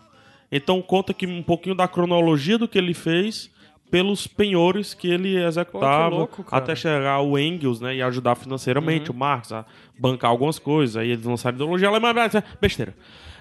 Então 0.50 0.80
conta 0.82 1.14
que 1.14 1.26
um 1.26 1.42
pouquinho 1.42 1.74
da 1.74 1.88
cronologia 1.88 2.58
do 2.58 2.68
que 2.68 2.78
ele 2.78 2.94
fez 2.94 3.50
pelos 3.90 4.26
penhores 4.26 4.92
que 4.92 5.08
ele 5.08 5.36
executava 5.36 6.10
Pô, 6.10 6.16
louco, 6.16 6.44
até 6.50 6.74
chegar 6.74 7.20
o 7.20 7.38
Engels, 7.38 7.80
né, 7.80 7.94
e 7.94 8.02
ajudar 8.02 8.34
financeiramente 8.34 9.10
uhum. 9.10 9.16
o 9.16 9.18
Marx 9.20 9.52
a 9.52 9.64
bancar 9.98 10.30
algumas 10.30 10.58
coisas. 10.58 10.96
Aí 10.96 11.10
eles 11.10 11.24
lançaram 11.24 11.54
ideologia 11.54 11.88
alemã, 11.88 12.12
besteira. 12.60 12.94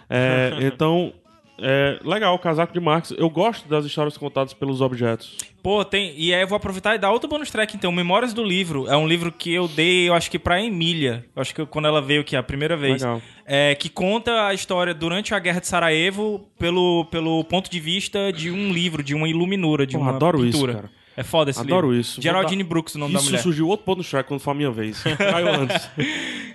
É, 0.09 0.59
então 0.61 1.13
é 1.57 1.99
legal, 2.03 2.33
o 2.33 2.39
casaco 2.39 2.73
de 2.73 2.79
Marx. 2.79 3.11
Eu 3.17 3.29
gosto 3.29 3.67
das 3.67 3.85
histórias 3.85 4.17
contadas 4.17 4.53
pelos 4.53 4.81
objetos. 4.81 5.37
Pô, 5.61 5.85
tem. 5.85 6.13
E 6.17 6.33
aí 6.33 6.41
eu 6.41 6.47
vou 6.47 6.55
aproveitar 6.55 6.95
e 6.95 6.99
dar 6.99 7.11
outro 7.11 7.29
bônus 7.29 7.49
track, 7.49 7.75
então. 7.75 7.91
Memórias 7.91 8.33
do 8.33 8.43
Livro. 8.43 8.87
É 8.87 8.97
um 8.97 9.07
livro 9.07 9.31
que 9.31 9.53
eu 9.53 9.67
dei, 9.67 10.09
eu 10.09 10.13
acho 10.13 10.29
que 10.29 10.39
pra 10.39 10.61
Emília. 10.61 11.25
Eu 11.35 11.41
acho 11.41 11.53
que 11.53 11.65
quando 11.65 11.87
ela 11.87 12.01
veio 12.01 12.21
aqui 12.21 12.35
a 12.35 12.43
primeira 12.43 12.75
vez. 12.75 13.01
Legal. 13.01 13.21
É, 13.45 13.75
que 13.75 13.89
conta 13.89 14.47
a 14.47 14.53
história 14.53 14.93
durante 14.93 15.33
a 15.33 15.39
Guerra 15.39 15.59
de 15.59 15.67
Sarajevo 15.67 16.47
pelo, 16.57 17.05
pelo 17.05 17.43
ponto 17.43 17.69
de 17.69 17.79
vista 17.79 18.31
de 18.31 18.49
um 18.49 18.71
livro, 18.71 19.03
de 19.03 19.13
uma 19.13 19.27
iluminura, 19.27 19.85
de 19.85 19.95
Pô, 19.95 20.01
uma 20.01 20.15
adoro 20.15 20.39
pintura. 20.39 20.71
Isso, 20.71 20.81
cara. 20.81 21.02
É 21.15 21.21
foda 21.23 21.51
esse 21.51 21.59
Adoro 21.59 21.87
livro. 21.89 22.01
isso. 22.01 22.19
Geraldine 22.21 22.63
dar- 22.63 22.69
Brooks, 22.69 22.95
o 22.95 22.97
nome 22.97 23.13
da 23.13 23.19
Isso 23.19 23.29
mulher. 23.29 23.41
surgiu 23.43 23.67
outro 23.67 23.85
ponto 23.85 23.99
no 23.99 24.03
Shrek 24.03 24.27
quando 24.27 24.39
for 24.39 24.49
a 24.51 24.53
minha 24.55 24.71
vez. 24.71 25.01
Caio 25.17 25.47
antes. 25.47 25.87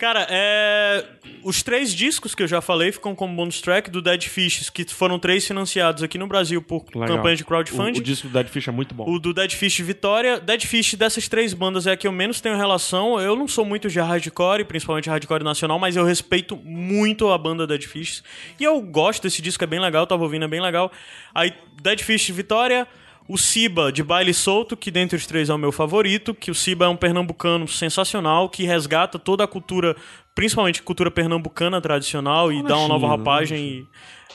Cara, 0.00 0.26
é... 0.28 1.04
os 1.44 1.62
três 1.62 1.94
discos 1.94 2.34
que 2.34 2.42
eu 2.42 2.48
já 2.48 2.60
falei 2.60 2.90
ficam 2.90 3.14
como 3.14 3.34
bonus 3.36 3.60
track 3.60 3.88
do 3.90 4.02
Dead 4.02 4.22
Fish, 4.24 4.68
que 4.70 4.84
foram 4.84 5.18
três 5.18 5.46
financiados 5.46 6.02
aqui 6.02 6.18
no 6.18 6.26
Brasil 6.26 6.60
por 6.60 6.84
Legal. 6.94 7.16
campanha 7.16 7.36
de 7.36 7.42
O, 7.42 7.46
crowdfunding. 7.46 8.00
o 8.00 8.02
disco 8.02 8.26
do 8.28 8.32
Dead 8.32 8.48
Fish 8.48 8.66
é 8.66 8.72
muito 8.72 8.94
bom. 8.94 9.08
O 9.08 9.18
do 9.20 9.32
Dead 9.32 9.52
Fish 9.52 9.78
Vitória. 9.80 10.40
Dead 10.40 10.64
Fish, 10.66 10.94
dessas 10.94 11.28
três 11.28 11.54
bandas, 11.54 11.86
é 11.86 11.92
a 11.92 11.96
que 11.96 12.06
eu 12.08 12.12
menos 12.12 12.40
tenho 12.40 12.56
relação. 12.56 13.20
Eu 13.20 13.36
não 13.36 13.46
sou 13.46 13.64
muito 13.64 13.88
de 13.88 14.00
hardcore, 14.00 14.64
principalmente 14.64 15.08
hardcore 15.08 15.44
nacional, 15.44 15.78
mas 15.78 15.94
eu 15.94 16.04
respeito 16.04 16.56
muito 16.56 17.28
a 17.30 17.38
banda 17.38 17.64
Dead 17.64 17.84
Fish. 17.84 18.22
E 18.58 18.64
eu 18.64 18.80
gosto 18.80 19.22
desse 19.22 19.40
disco, 19.40 19.62
é 19.62 19.66
bem 19.68 19.78
legal, 19.80 20.04
tava 20.06 20.24
ouvindo, 20.24 20.44
é 20.44 20.48
bem 20.48 20.60
legal. 20.60 20.90
Aí, 21.32 21.52
Dead 21.80 22.00
Fish 22.00 22.28
Vitória. 22.30 22.88
O 23.28 23.36
Siba, 23.36 23.92
de 23.92 24.02
Baile 24.02 24.32
Solto, 24.32 24.74
que 24.74 24.90
dentre 24.90 25.14
os 25.14 25.26
três 25.26 25.50
é 25.50 25.54
o 25.54 25.58
meu 25.58 25.70
favorito, 25.70 26.34
que 26.34 26.50
o 26.50 26.54
Siba 26.54 26.86
é 26.86 26.88
um 26.88 26.96
pernambucano 26.96 27.68
sensacional, 27.68 28.48
que 28.48 28.64
resgata 28.64 29.18
toda 29.18 29.44
a 29.44 29.46
cultura, 29.46 29.94
principalmente 30.34 30.82
cultura 30.82 31.10
pernambucana 31.10 31.78
tradicional, 31.78 32.50
e 32.50 32.62
dá 32.62 32.78
uma 32.78 32.88
nova 32.88 33.06
roupagem. 33.06 33.58
E... 33.58 33.86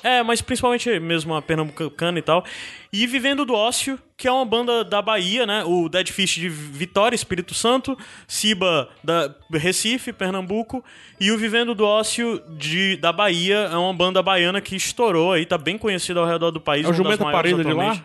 É, 0.04 0.22
mas 0.22 0.42
principalmente 0.42 1.00
mesmo 1.00 1.34
a 1.34 1.42
pernambucana 1.42 2.20
e 2.20 2.22
tal. 2.22 2.44
E 2.92 3.08
Vivendo 3.08 3.46
do 3.46 3.54
Ócio, 3.54 3.98
que 4.16 4.28
é 4.28 4.32
uma 4.32 4.46
banda 4.46 4.84
da 4.84 5.02
Bahia, 5.02 5.48
né? 5.48 5.64
O 5.66 5.90
Dead 5.90 6.10
Fish 6.10 6.36
de 6.36 6.50
Vitória, 6.50 7.16
Espírito 7.16 7.56
Santo, 7.56 7.98
Siba 8.28 8.90
da 9.04 9.34
Recife, 9.54 10.14
Pernambuco, 10.14 10.84
e 11.20 11.32
o 11.32 11.38
Vivendo 11.38 11.74
do 11.74 11.86
Ócio 11.86 12.40
de, 12.50 12.98
da 12.98 13.12
Bahia 13.12 13.70
é 13.72 13.78
uma 13.78 13.94
banda 13.94 14.22
baiana 14.22 14.62
que 14.62 14.76
estourou 14.76 15.32
aí, 15.32 15.46
tá 15.46 15.58
bem 15.58 15.80
conhecida 15.80 16.20
ao 16.20 16.28
redor 16.28 16.52
do 16.52 16.62
país. 16.62 16.86
É 16.86 16.90
o 16.90 17.04
maiores 17.04 17.18
Parida 17.18 17.64
de 17.64 17.74
lá? 17.74 18.00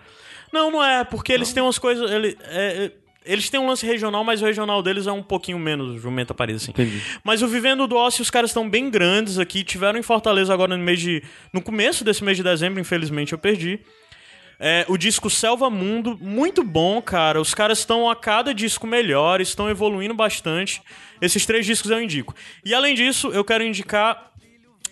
Não, 0.52 0.70
não 0.70 0.84
é, 0.84 1.04
porque 1.04 1.32
eles 1.32 1.52
têm 1.52 1.62
umas 1.62 1.78
coisas. 1.78 2.10
Ele, 2.10 2.36
é, 2.44 2.84
é, 2.84 2.92
eles 3.24 3.50
têm 3.50 3.60
um 3.60 3.66
lance 3.66 3.84
regional, 3.84 4.24
mas 4.24 4.40
o 4.40 4.46
regional 4.46 4.82
deles 4.82 5.06
é 5.06 5.12
um 5.12 5.22
pouquinho 5.22 5.58
menos 5.58 6.00
Jumenta 6.00 6.32
Paris, 6.32 6.62
assim. 6.62 6.70
Entendi. 6.70 7.02
Mas 7.22 7.42
o 7.42 7.48
Vivendo 7.48 7.86
do 7.86 7.96
Ócio, 7.96 8.22
os 8.22 8.30
caras 8.30 8.50
estão 8.50 8.68
bem 8.68 8.88
grandes 8.88 9.38
aqui. 9.38 9.62
Tiveram 9.62 9.98
em 9.98 10.02
Fortaleza 10.02 10.52
agora 10.52 10.76
no 10.76 10.82
mês 10.82 11.00
de. 11.00 11.22
No 11.52 11.60
começo 11.60 12.04
desse 12.04 12.24
mês 12.24 12.36
de 12.36 12.42
dezembro, 12.42 12.80
infelizmente 12.80 13.32
eu 13.32 13.38
perdi. 13.38 13.80
É, 14.60 14.84
o 14.88 14.96
disco 14.96 15.30
Selva 15.30 15.70
Mundo, 15.70 16.18
muito 16.20 16.64
bom, 16.64 17.00
cara. 17.00 17.40
Os 17.40 17.54
caras 17.54 17.78
estão 17.78 18.10
a 18.10 18.16
cada 18.16 18.52
disco 18.52 18.86
melhor, 18.86 19.40
estão 19.40 19.70
evoluindo 19.70 20.14
bastante. 20.14 20.82
Esses 21.20 21.46
três 21.46 21.64
discos 21.64 21.90
eu 21.90 22.02
indico. 22.02 22.34
E 22.64 22.74
além 22.74 22.94
disso, 22.94 23.28
eu 23.28 23.44
quero 23.44 23.62
indicar 23.62 24.32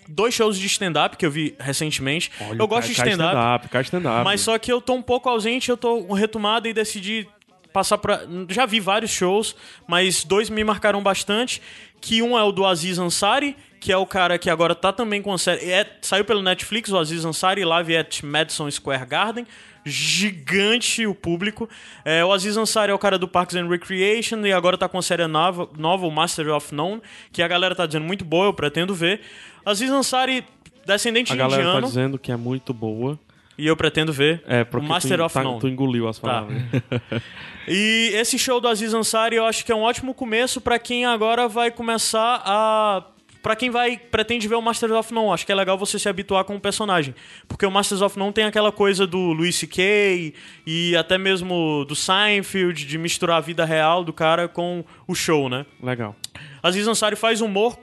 dois 0.07 0.33
shows 0.33 0.57
de 0.57 0.67
stand-up 0.67 1.17
que 1.17 1.25
eu 1.25 1.31
vi 1.31 1.55
recentemente. 1.59 2.31
Olha, 2.41 2.57
eu 2.59 2.67
gosto 2.67 2.87
de 2.87 2.93
stand-up. 2.93 3.35
stand-up. 3.35 3.69
Cai 3.69 3.81
stand-up. 3.81 4.23
Mas 4.23 4.41
só 4.41 4.57
que 4.57 4.71
eu 4.71 4.81
tô 4.81 4.93
um 4.93 5.01
pouco 5.01 5.29
ausente, 5.29 5.69
eu 5.69 5.77
tô 5.77 6.13
retomado 6.13 6.67
e 6.67 6.73
decidi 6.73 7.27
passar 7.73 7.97
pra. 7.97 8.21
Já 8.49 8.65
vi 8.65 8.79
vários 8.79 9.11
shows, 9.11 9.55
mas 9.87 10.23
dois 10.23 10.49
me 10.49 10.63
marcaram 10.63 11.01
bastante. 11.01 11.61
Que 11.99 12.21
um 12.21 12.37
é 12.37 12.43
o 12.43 12.51
do 12.51 12.65
Aziz 12.65 12.99
Ansari, 12.99 13.55
que 13.79 13.91
é 13.91 13.97
o 13.97 14.05
cara 14.05 14.37
que 14.37 14.49
agora 14.49 14.75
tá 14.75 14.93
também 14.93 15.21
com 15.21 15.33
a 15.33 15.37
série. 15.37 15.71
É, 15.71 15.97
saiu 16.01 16.23
pelo 16.23 16.41
Netflix, 16.41 16.91
o 16.91 16.97
Aziz 16.97 17.25
Ansari, 17.25 17.65
Live 17.65 17.97
at 17.97 18.23
Madison 18.23 18.69
Square 18.69 19.05
Garden. 19.05 19.47
Gigante 19.83 21.07
o 21.07 21.15
público. 21.15 21.69
É, 22.03 22.23
o 22.23 22.33
Aziz 22.33 22.57
Ansari 22.57 22.91
é 22.91 22.95
o 22.95 22.99
cara 22.99 23.17
do 23.17 23.27
Parks 23.27 23.55
and 23.55 23.69
Recreation 23.69 24.45
e 24.45 24.51
agora 24.51 24.77
tá 24.77 24.89
com 24.89 24.97
a 24.97 25.01
série 25.01 25.25
nova, 25.27 25.69
nova, 25.77 26.05
o 26.05 26.11
Master 26.11 26.49
of 26.49 26.75
None, 26.75 27.01
que 27.31 27.41
a 27.41 27.47
galera 27.47 27.73
tá 27.73 27.85
dizendo 27.85 28.05
muito 28.05 28.25
boa, 28.25 28.47
eu 28.47 28.53
pretendo 28.53 28.93
ver. 28.93 29.21
Aziz 29.69 29.89
Ansari, 29.91 30.45
descendente 30.85 31.31
A 31.31 31.35
de 31.35 31.39
galera 31.39 31.61
indiano, 31.61 31.81
tá 31.81 31.87
dizendo 31.87 32.17
que 32.19 32.31
é 32.31 32.35
muito 32.37 32.73
boa. 32.73 33.19
e 33.57 33.67
eu 33.67 33.75
pretendo 33.75 34.13
ver. 34.13 34.41
É, 34.47 34.65
o 34.71 34.81
Master 34.81 35.17
tu, 35.17 35.23
of 35.25 35.33
tá- 35.33 35.43
None. 35.43 35.59
tu 35.59 35.67
engoliu 35.67 36.07
as 36.07 36.17
Tá. 36.19 36.27
palavras. 36.27 36.61
E 37.67 38.11
esse 38.13 38.39
show 38.39 38.61
do 38.61 38.67
Aziz 38.69 38.93
Ansari 38.93 39.35
eu 39.35 39.45
acho 39.45 39.65
que 39.65 39.71
é 39.73 39.75
um 39.75 39.81
ótimo 39.81 40.13
começo 40.13 40.61
pra 40.61 40.79
quem 40.79 41.05
agora 41.05 41.47
vai 41.49 41.69
começar 41.69 42.41
a. 42.45 43.03
Pra 43.43 43.55
quem 43.57 43.69
vai 43.69 43.97
pretende 43.97 44.47
ver 44.47 44.55
o 44.55 44.61
Masters 44.61 44.91
of 44.93 45.13
None, 45.13 45.31
acho 45.33 45.45
que 45.45 45.51
é 45.51 45.55
legal 45.55 45.77
você 45.77 45.99
se 45.99 46.07
habituar 46.09 46.43
com 46.45 46.55
o 46.55 46.59
personagem. 46.61 47.13
Porque 47.47 47.65
o 47.65 47.71
Masters 47.71 48.01
of 48.01 48.17
None 48.17 48.31
tem 48.33 48.45
aquela 48.45 48.71
coisa 48.71 49.05
do 49.05 49.17
Louis 49.17 49.53
C.K. 49.55 50.33
e 50.65 50.95
até 50.95 51.17
mesmo 51.17 51.83
do 51.85 51.93
Seinfeld, 51.95 52.85
de 52.85 52.97
misturar 52.97 53.37
a 53.37 53.41
vida 53.41 53.63
real 53.65 54.03
do 54.03 54.11
cara 54.13 54.47
com 54.47 54.83
o 55.07 55.13
show, 55.13 55.49
né? 55.49 55.65
Legal. 55.83 56.15
Aziz 56.63 56.87
Ansari 56.87 57.15
faz 57.17 57.41
humor 57.41 57.77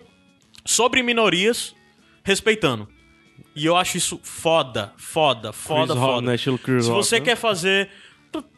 sobre 0.65 1.03
minorias, 1.03 1.75
respeitando. 2.23 2.89
E 3.55 3.67
eu 3.67 3.77
acho 3.77 3.97
isso 3.97 4.21
foda, 4.23 4.93
foda, 4.97 5.53
foda, 5.53 5.87
Chris 5.93 5.99
Rock, 6.01 6.13
foda. 6.15 6.27
né? 6.27 6.35
Estilo 6.35 6.59
Chris 6.59 6.85
Se 6.85 6.91
Rock, 6.91 7.05
você 7.05 7.19
né? 7.21 7.25
quer 7.25 7.37
fazer. 7.37 7.89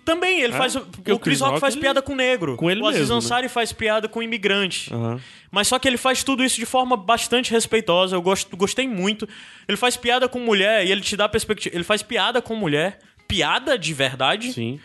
Também, 0.06 0.40
ele 0.40 0.54
É? 0.54 0.56
faz. 0.56 0.74
Porque 0.74 1.12
o 1.12 1.18
Chris 1.18 1.40
Rock 1.40 1.60
faz 1.60 1.74
ele- 1.74 1.82
piada 1.82 2.00
com 2.00 2.14
negro. 2.14 2.56
com 2.56 2.70
ele 2.70 2.80
o 2.80 2.86
Aziz 2.86 3.00
mesmo, 3.00 3.14
né? 3.14 3.18
Ansari 3.18 3.48
faz 3.48 3.72
piada 3.72 4.08
com 4.08 4.22
imigrante. 4.22 4.92
Aham. 4.92 5.20
Mas 5.50 5.68
só 5.68 5.78
que 5.78 5.86
ele 5.86 5.98
faz 5.98 6.24
tudo 6.24 6.42
isso 6.42 6.56
de 6.56 6.64
forma 6.64 6.96
bastante 6.96 7.50
respeitosa. 7.50 8.16
Eu 8.16 8.22
gosto, 8.22 8.56
gostei 8.56 8.88
muito. 8.88 9.28
Ele 9.68 9.76
faz 9.76 9.96
piada 9.96 10.28
com 10.28 10.38
mulher 10.40 10.86
e 10.86 10.90
ele 10.92 11.02
te 11.02 11.14
dá 11.16 11.28
perspectiva. 11.28 11.74
Ele 11.74 11.84
faz 11.84 12.02
piada 12.02 12.40
com 12.40 12.56
mulher. 12.56 12.98
Piada 13.28 13.78
de 13.78 13.92
verdade. 13.92 14.52
Sim. 14.54 14.80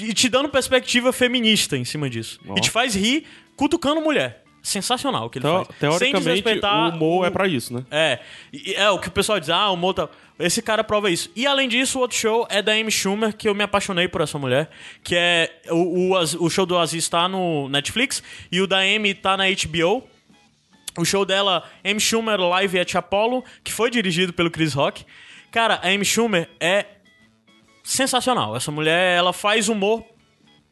E 0.00 0.14
te 0.14 0.30
dando 0.30 0.48
perspectiva 0.48 1.12
feminista 1.12 1.76
em 1.76 1.84
cima 1.84 2.08
disso. 2.08 2.40
E 2.56 2.60
te 2.62 2.70
faz 2.70 2.94
rir 2.94 3.26
cutucando 3.56 4.00
mulher. 4.00 4.42
Sensacional 4.64 5.26
o 5.26 5.30
que 5.30 5.36
ele 5.38 5.44
Teo- 5.44 5.56
faz. 5.56 5.68
Sem 5.68 5.78
teoricamente, 5.78 6.24
desrespeitar 6.24 6.90
o 6.90 6.96
humor 6.96 7.26
é 7.26 7.30
pra 7.30 7.46
isso, 7.46 7.74
né? 7.74 7.84
é, 7.90 8.18
é 8.76 8.88
o 8.88 8.98
que 8.98 9.08
o 9.08 9.10
pessoal 9.10 9.38
diz, 9.38 9.50
ah, 9.50 9.68
o 9.68 9.74
humor 9.74 9.92
tá... 9.92 10.08
Esse 10.38 10.62
cara 10.62 10.82
prova 10.82 11.10
isso. 11.10 11.30
E 11.36 11.46
além 11.46 11.68
disso, 11.68 11.98
o 11.98 12.00
outro 12.00 12.16
show 12.16 12.46
é 12.48 12.62
da 12.62 12.72
Amy 12.72 12.90
Schumer, 12.90 13.36
que 13.36 13.46
eu 13.46 13.54
me 13.54 13.62
apaixonei 13.62 14.08
por 14.08 14.22
essa 14.22 14.38
mulher, 14.38 14.70
que 15.02 15.14
é... 15.14 15.60
O, 15.70 16.14
o, 16.14 16.18
o 16.46 16.48
show 16.50 16.64
do 16.64 16.78
Aziz 16.78 17.06
tá 17.10 17.28
no 17.28 17.68
Netflix 17.68 18.22
e 18.50 18.58
o 18.62 18.66
da 18.66 18.78
Amy 18.78 19.12
tá 19.12 19.36
na 19.36 19.44
HBO. 19.50 20.02
O 20.96 21.04
show 21.04 21.26
dela, 21.26 21.62
Amy 21.84 22.00
Schumer 22.00 22.40
Live 22.40 22.80
at 22.80 22.94
Apollo, 22.94 23.44
que 23.62 23.70
foi 23.70 23.90
dirigido 23.90 24.32
pelo 24.32 24.50
Chris 24.50 24.72
Rock. 24.72 25.04
Cara, 25.52 25.78
a 25.82 25.88
Amy 25.88 26.06
Schumer 26.06 26.48
é 26.58 26.86
sensacional. 27.82 28.56
Essa 28.56 28.70
mulher, 28.70 29.18
ela 29.18 29.32
faz 29.34 29.68
humor. 29.68 30.02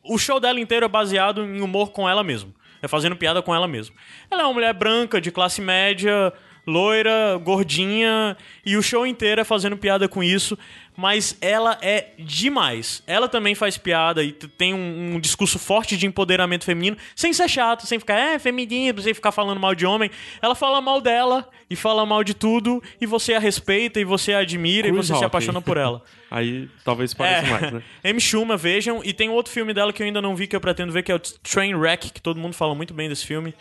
O 0.02 0.16
show 0.16 0.40
dela 0.40 0.58
inteiro 0.58 0.86
é 0.86 0.88
baseado 0.88 1.44
em 1.44 1.60
humor 1.60 1.90
com 1.90 2.08
ela 2.08 2.24
mesma. 2.24 2.50
É 2.82 2.88
fazendo 2.88 3.16
piada 3.16 3.40
com 3.40 3.54
ela 3.54 3.68
mesma. 3.68 3.94
Ela 4.30 4.42
é 4.42 4.44
uma 4.44 4.52
mulher 4.52 4.74
branca, 4.74 5.20
de 5.20 5.30
classe 5.30 5.62
média, 5.62 6.32
loira, 6.66 7.38
gordinha, 7.42 8.36
e 8.64 8.76
o 8.76 8.82
show 8.82 9.06
inteiro 9.06 9.40
é 9.40 9.44
fazendo 9.44 9.76
piada 9.76 10.08
com 10.08 10.22
isso. 10.22 10.58
Mas 10.94 11.38
ela 11.40 11.78
é 11.80 12.08
demais. 12.18 13.02
Ela 13.06 13.26
também 13.26 13.54
faz 13.54 13.78
piada 13.78 14.22
e 14.22 14.30
tem 14.30 14.74
um, 14.74 15.14
um 15.14 15.20
discurso 15.20 15.58
forte 15.58 15.96
de 15.96 16.06
empoderamento 16.06 16.64
feminino, 16.66 16.98
sem 17.16 17.32
ser 17.32 17.48
chato, 17.48 17.86
sem 17.86 17.98
ficar, 17.98 18.14
é, 18.18 18.38
feminino, 18.38 19.00
sem 19.00 19.14
ficar 19.14 19.32
falando 19.32 19.58
mal 19.58 19.74
de 19.74 19.86
homem. 19.86 20.10
Ela 20.42 20.54
fala 20.54 20.82
mal 20.82 21.00
dela 21.00 21.48
e 21.70 21.74
fala 21.74 22.04
mal 22.04 22.22
de 22.22 22.34
tudo, 22.34 22.82
e 23.00 23.06
você 23.06 23.32
a 23.32 23.38
respeita, 23.40 23.98
e 24.00 24.04
você 24.04 24.34
a 24.34 24.40
admira, 24.40 24.86
e 24.86 24.90
Chris 24.92 25.06
você 25.06 25.12
se 25.12 25.12
Rock. 25.14 25.24
apaixona 25.24 25.62
por 25.62 25.78
ela. 25.78 26.02
Aí 26.30 26.68
talvez 26.84 27.14
pareça 27.14 27.46
É. 27.46 27.50
mais, 27.50 27.72
né? 27.72 27.82
Amy 28.04 28.20
Schumer, 28.20 28.58
vejam. 28.58 29.00
E 29.02 29.14
tem 29.14 29.30
outro 29.30 29.50
filme 29.50 29.72
dela 29.72 29.94
que 29.94 30.02
eu 30.02 30.06
ainda 30.06 30.20
não 30.20 30.36
vi, 30.36 30.46
que 30.46 30.54
eu 30.54 30.60
pretendo 30.60 30.92
ver, 30.92 31.02
que 31.02 31.10
é 31.10 31.14
o 31.14 31.18
Trainwreck, 31.18 32.10
que 32.12 32.20
todo 32.20 32.38
mundo 32.38 32.52
fala 32.54 32.74
muito 32.74 32.92
bem 32.92 33.08
desse 33.08 33.26
filme. 33.26 33.54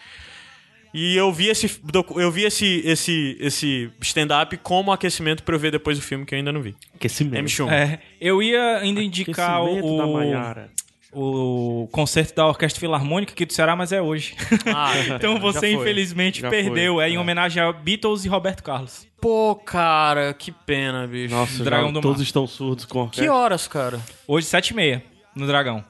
E 0.94 1.16
eu 1.16 1.32
vi 1.32 1.48
esse, 1.48 1.80
eu 2.18 2.30
vi 2.32 2.44
esse, 2.44 2.82
esse, 2.86 3.38
esse 3.40 3.90
stand-up 4.02 4.58
como 4.58 4.92
aquecimento 4.92 5.42
pra 5.44 5.56
eu 5.56 5.60
ver 5.60 5.72
depois 5.72 5.98
do 5.98 6.04
filme, 6.04 6.26
que 6.26 6.36
eu 6.36 6.38
ainda 6.38 6.52
não 6.52 6.62
vi. 6.62 6.76
Aquecimento. 6.96 7.48
Schumer. 7.50 7.74
É, 7.74 8.00
eu 8.20 8.42
ia 8.44 8.78
ainda 8.80 9.02
indicar 9.02 9.62
Aquecimento 9.62 9.98
da 9.98 10.06
o, 10.06 10.14
Maiara. 10.14 10.70
o 11.14 11.88
concerto 11.94 12.36
da 12.36 12.46
Orquestra 12.48 12.80
Filarmônica 12.80 13.32
aqui 13.32 13.46
do 13.46 13.54
Ceará, 13.54 13.74
mas 13.76 13.92
é 13.94 14.02
hoje. 14.02 14.36
Ah, 14.76 14.92
então 15.16 15.40
você, 15.40 15.72
infelizmente, 15.72 16.42
Já 16.42 16.50
perdeu. 16.50 16.96
foi, 16.96 17.06
É 17.06 17.10
em 17.10 17.16
é. 17.16 17.20
homenagem 17.20 17.64
a 17.64 17.72
Beatles 17.72 18.26
e 18.26 18.28
Roberto 18.28 18.62
Carlos. 18.62 19.08
Pô, 19.22 19.56
cara, 19.56 20.34
que 20.34 20.52
pena, 20.52 21.08
bicho. 21.08 21.34
Nossa, 21.34 21.64
Dragão 21.64 21.88
já 21.88 21.94
do 21.94 22.02
todos 22.02 22.18
Mar. 22.18 22.24
estão 22.24 22.46
surdos 22.48 22.84
com 22.86 23.00
a 23.00 23.04
que 23.04 23.22
orquestra. 23.22 23.34
horas, 23.34 23.68
cara? 23.68 24.00
Hoje, 24.28 24.46
sete 24.48 24.70
e 24.72 24.74
meia, 24.74 25.04
no 25.36 25.48
Dragão. 25.48 25.86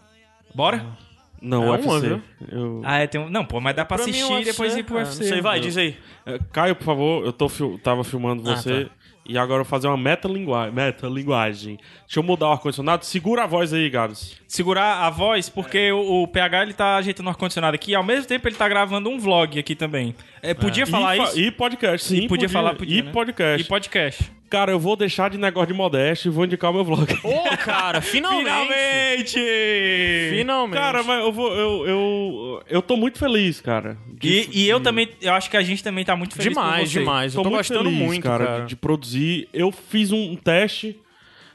Bora? 0.53 0.86
Não, 1.42 1.64
É 1.66 1.72
UFC. 1.72 1.88
uma, 1.90 2.00
viu? 2.00 2.22
Eu... 2.52 2.82
Ah, 2.86 3.00
é, 3.00 3.08
tem 3.08 3.20
um... 3.20 3.30
Não, 3.30 3.44
pô, 3.44 3.60
mas 3.60 3.76
dá 3.76 3.84
pra, 3.84 3.98
Pra 3.98 4.06
mim, 4.06 4.12
assistir 4.12 4.32
o 4.32 4.40
e 4.40 4.44
depois 4.46 4.78
ir 4.78 4.84
pro 4.84 4.98
ah, 4.98 5.00
UFC. 5.00 5.24
Não 5.24 5.30
sei, 5.30 5.42
vai, 5.42 5.60
diz 5.60 5.76
aí. 5.76 5.98
É, 6.26 6.40
Caio, 6.54 6.76
por 6.76 6.84
favor, 6.86 7.26
eu 7.26 7.34
tô 7.34 7.50
fil- 7.50 7.80
tava 7.84 8.04
filmando 8.04 8.50
Ah, 8.50 8.56
você. 8.56 8.86
tá. 8.86 8.92
E 9.24 9.38
agora 9.38 9.62
eu 9.62 9.64
vou 9.64 9.70
fazer 9.70 9.88
uma 9.88 9.98
metalinguagem. 9.98 10.74
Metalinguagem. 10.74 11.78
Deixa 12.06 12.20
eu 12.20 12.24
mudar 12.24 12.48
o 12.50 12.52
ar-condicionado. 12.52 13.06
Segura 13.06 13.44
a 13.44 13.48
voz 13.48 13.72
aí, 13.72 13.90
Gabs. 13.90 14.36
Segurar 14.48 15.06
a 15.06 15.10
voz, 15.10 15.48
porque 15.48 15.92
o, 15.92 16.24
o 16.24 16.28
PH 16.28 16.64
ele 16.64 16.74
tá 16.74 16.96
ajeitando 16.98 17.28
o 17.28 17.30
ar-condicionado 17.30 17.76
aqui 17.76 17.92
e 17.92 17.96
ao 17.96 18.04
mesmo 18.04 18.26
tempo 18.28 18.48
ele 18.48 18.56
tá 18.56 18.68
gravando 18.68 19.10
um 19.10 19.20
vlog 19.20 19.58
aqui 19.60 19.76
também. 19.76 20.16
É, 20.42 20.54
podia 20.54 20.86
falar 20.88 21.16
e, 21.18 21.22
isso? 21.24 21.40
E 21.40 21.52
podcast, 21.52 22.08
sim. 22.08 22.18
E 22.24 22.28
podia 22.28 22.50
falar, 22.50 22.76
podia, 22.76 23.00
E 23.00 23.02
né? 23.04 23.12
podcast. 23.12 23.62
E 23.66 23.68
podcast. 23.68 24.32
Cara, 24.52 24.72
eu 24.72 24.80
vou 24.80 24.95
deixar 24.98 25.30
de 25.30 25.38
negócio 25.38 25.68
de 25.69 25.73
modéstia 25.73 26.28
e 26.28 26.32
vou 26.32 26.44
indicar 26.45 26.69
o 26.69 26.73
meu 26.73 26.84
vlog. 26.84 27.07
Ô, 27.23 27.57
cara, 27.57 28.02
finalmente! 28.03 29.40
Finalmente! 30.30 30.73
Cara, 30.78 31.02
mas 31.03 31.23
eu 31.23 31.32
vou. 31.32 31.53
Eu, 31.56 31.88
eu, 31.88 32.64
eu 32.69 32.82
tô 32.82 32.95
muito 32.98 33.18
feliz, 33.18 33.61
cara. 33.61 33.98
de- 34.19 34.28
E, 34.52 34.64
e 34.64 34.69
eu 34.69 34.80
também, 34.80 35.10
eu 35.22 35.34
acho 35.34 35.49
que 35.49 35.57
a 35.57 35.61
gente 35.61 35.84
também 35.84 36.03
tá 36.03 36.15
muito 36.15 36.36
feliz 36.36 36.49
demais, 36.53 36.91
demais. 36.91 37.34
Eu 37.34 37.38
Tô 37.40 37.44
tô 37.44 37.49
muito 37.49 37.60
gostando 37.60 37.90
feliz, 37.90 38.06
muito, 38.06 38.23
cara. 38.23 38.60
de, 38.61 38.68
de 38.68 38.76
produzir. 38.76 39.48
Eu 39.53 39.72
fiz 39.72 40.11
um 40.11 40.36
teste 40.36 40.99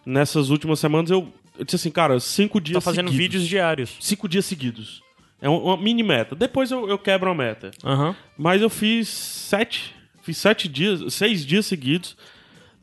nessas 0.04 0.48
últimas 0.50 0.78
semanas. 0.80 1.10
Eu, 1.10 1.30
Eu 1.58 1.64
disse 1.64 1.76
assim, 1.76 1.90
cara, 1.90 2.18
cinco 2.18 2.60
dias 2.60 2.74
Tá 2.76 2.80
fazendo 2.80 3.08
seguidos. 3.10 3.18
vídeos 3.24 3.46
diários. 3.48 3.96
Cinco 4.00 4.28
dias 4.28 4.44
seguidos. 4.46 5.02
É 5.40 5.48
uma, 5.50 5.76
mini 5.76 6.02
meta. 6.02 6.34
Depois 6.34 6.70
eu, 6.70 6.88
eu 6.88 6.98
quebro 6.98 7.30
a 7.30 7.34
meta. 7.34 7.70
Aham. 7.84 8.16
Mas 8.38 8.62
eu 8.62 8.70
fiz 8.70 9.06
sete. 9.08 9.94
Fiz 10.22 10.38
sete 10.38 10.66
dias, 10.66 11.12
seis 11.12 11.44
dias 11.44 11.66
seguidos. 11.66 12.16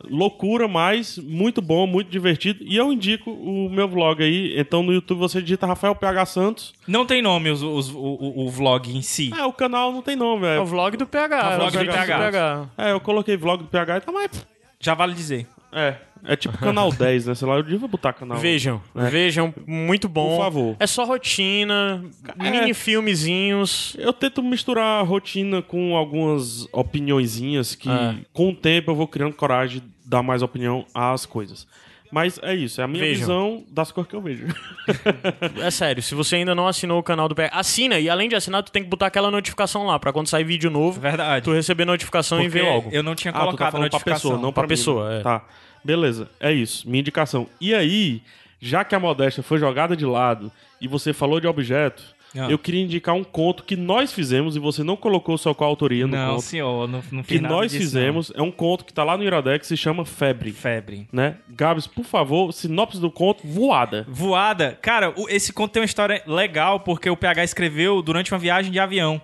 Loucura, 0.09 0.67
mas 0.67 1.17
muito 1.17 1.61
bom, 1.61 1.85
muito 1.87 2.09
divertido. 2.09 2.63
E 2.63 2.75
eu 2.75 2.91
indico 2.91 3.31
o 3.31 3.69
meu 3.69 3.87
vlog 3.87 4.23
aí. 4.23 4.53
Então 4.59 4.83
no 4.83 4.91
YouTube 4.93 5.19
você 5.19 5.41
digita 5.41 5.65
Rafael 5.65 5.95
PH 5.95 6.25
Santos. 6.25 6.73
Não 6.87 7.05
tem 7.05 7.21
nome 7.21 7.49
os, 7.49 7.61
os- 7.63 7.89
o, 7.89 7.97
o- 7.97 8.45
o 8.45 8.49
vlog 8.49 8.95
em 8.95 9.01
si. 9.01 9.31
É, 9.37 9.45
o 9.45 9.53
canal 9.53 9.91
não 9.91 10.01
tem 10.01 10.15
nome, 10.15 10.45
É 10.47 10.55
é. 10.57 10.59
o 10.59 10.65
vlog 10.65 10.95
do 10.97 11.05
PH. 11.07 11.35
É 11.35 11.55
o 11.55 11.57
vlog 11.59 11.77
é 11.77 11.83
do 11.83 11.91
PH. 11.91 12.69
É, 12.77 12.91
eu 12.91 12.99
coloquei 12.99 13.37
vlog 13.37 13.63
do 13.63 13.69
PH 13.69 13.97
e 13.97 14.01
tá 14.01 14.11
mais. 14.11 14.45
Já 14.79 14.93
vale 14.93 15.13
dizer. 15.13 15.47
É. 15.71 15.95
É 16.25 16.37
tipo 16.37 16.57
canal 16.57 16.89
10, 16.93 17.25
né? 17.27 17.35
Sei 17.35 17.45
lá, 17.47 17.55
eu 17.55 17.63
devia 17.63 17.85
botar 17.87 18.13
canal. 18.13 18.37
Vejam, 18.37 18.81
É. 18.95 19.09
vejam, 19.09 19.53
muito 19.67 20.07
bom. 20.07 20.37
Por 20.37 20.43
favor. 20.43 20.75
É 20.79 20.87
só 20.87 21.03
rotina, 21.03 22.01
É. 22.39 22.49
mini 22.51 22.73
filmezinhos. 22.73 23.95
Eu 23.99 24.13
tento 24.13 24.41
misturar 24.41 25.01
a 25.01 25.03
rotina 25.03 25.61
com 25.61 25.97
algumas 25.97 26.65
opiniõezinhas 26.71 27.75
que, 27.75 27.89
É. 27.89 28.15
com 28.31 28.49
o 28.49 28.55
tempo, 28.55 28.91
eu 28.91 28.95
vou 28.95 29.07
criando 29.07 29.33
coragem 29.35 29.81
de 29.81 29.92
dar 30.05 30.23
mais 30.23 30.41
opinião 30.41 30.85
às 30.93 31.25
coisas. 31.25 31.67
Mas 32.11 32.39
é 32.43 32.53
isso, 32.53 32.79
é 32.79 32.83
a 32.83 32.87
minha 32.87 33.03
Vejam. 33.03 33.19
visão 33.21 33.63
das 33.71 33.91
cores 33.91 34.07
que 34.09 34.15
eu 34.15 34.21
vejo. 34.21 34.45
É 35.63 35.71
sério, 35.71 36.03
se 36.03 36.13
você 36.13 36.35
ainda 36.35 36.53
não 36.53 36.67
assinou 36.67 36.99
o 36.99 37.03
canal 37.03 37.27
do 37.27 37.33
PH, 37.33 37.55
assina 37.57 37.97
e 37.99 38.07
além 38.09 38.29
de 38.29 38.35
assinar, 38.35 38.61
tu 38.63 38.71
tem 38.71 38.83
que 38.83 38.89
botar 38.89 39.07
aquela 39.07 39.31
notificação 39.31 39.85
lá, 39.85 39.97
pra 39.97 40.11
quando 40.13 40.27
sair 40.27 40.43
vídeo 40.43 40.69
novo, 40.69 40.99
Verdade. 40.99 41.43
tu 41.43 41.53
receber 41.53 41.85
notificação 41.85 42.39
e 42.39 42.43
Porque 42.43 42.59
ver 42.59 42.65
logo. 42.69 42.89
eu 42.91 43.01
não 43.01 43.15
tinha 43.15 43.31
Ah, 43.31 43.33
tu 43.33 43.39
tá 43.39 43.45
colocado 43.45 43.67
a 43.67 43.71
falando 43.71 43.89
pra 43.89 43.97
notificação. 43.97 44.31
pessoa, 44.31 44.41
não 44.41 44.51
Pra 44.53 44.61
pra, 44.61 44.63
mim, 44.63 44.67
pessoa, 44.69 45.09
né? 45.09 45.19
é. 45.19 45.23
Tá, 45.23 45.45
beleza, 45.83 46.29
é 46.39 46.51
isso, 46.51 46.87
minha 46.87 46.99
indicação. 46.99 47.47
E 47.59 47.73
aí, 47.73 48.21
já 48.59 48.83
que 48.83 48.93
a 48.93 48.99
modéstia 48.99 49.41
foi 49.41 49.57
jogada 49.57 49.95
de 49.95 50.05
lado 50.05 50.51
e 50.79 50.87
você 50.87 51.13
falou 51.13 51.39
de 51.39 51.47
objeto, 51.47 52.03
Ah. 52.35 52.47
eu 52.49 52.57
queria 52.57 52.81
indicar 52.83 53.13
um 53.15 53.23
conto 53.23 53.63
que 53.63 53.75
nós 53.75 54.11
fizemos 54.11 54.55
e 54.55 54.59
você 54.59 54.83
não 54.83 54.95
colocou 54.95 55.37
sua 55.37 55.53
coautoria 55.53 56.07
no 56.07 56.15
Não, 56.15 56.29
conto. 56.31 56.41
senhor, 56.41 56.87
não, 56.87 57.03
não 57.11 57.21
Que 57.21 57.29
fiz 57.33 57.41
nada 57.41 57.53
nós 57.55 57.71
disso, 57.71 57.83
fizemos, 57.83 58.31
é 58.35 58.41
um 58.41 58.51
conto 58.51 58.83
que 58.85 58.93
tá 58.93 59.03
lá 59.03 59.15
no 59.17 59.23
Iradex, 59.23 59.67
se 59.67 59.77
chama 59.77 60.03
Febre. 60.05 60.49
não. 60.49 60.55
Febre. 60.57 61.07
né? 61.11 61.35
Gabs, 61.49 61.85
por 61.87 62.05
favor, 62.05 62.51
sinopse 62.51 62.99
do 62.99 63.11
conto 63.11 63.45
voada. 63.47 64.05
Voada. 64.09 64.77
Cara, 64.81 65.13
esse 65.29 65.53
conto 65.53 65.71
tem 65.73 65.81
uma 65.81 65.85
história 65.85 66.23
legal 66.25 66.79
porque 66.79 67.09
o 67.09 67.15
PH 67.17 67.43
escreveu 67.43 68.01
durante 68.01 68.31
uma 68.33 68.39
viagem 68.39 68.71
de 68.71 68.79
avião. 68.79 69.21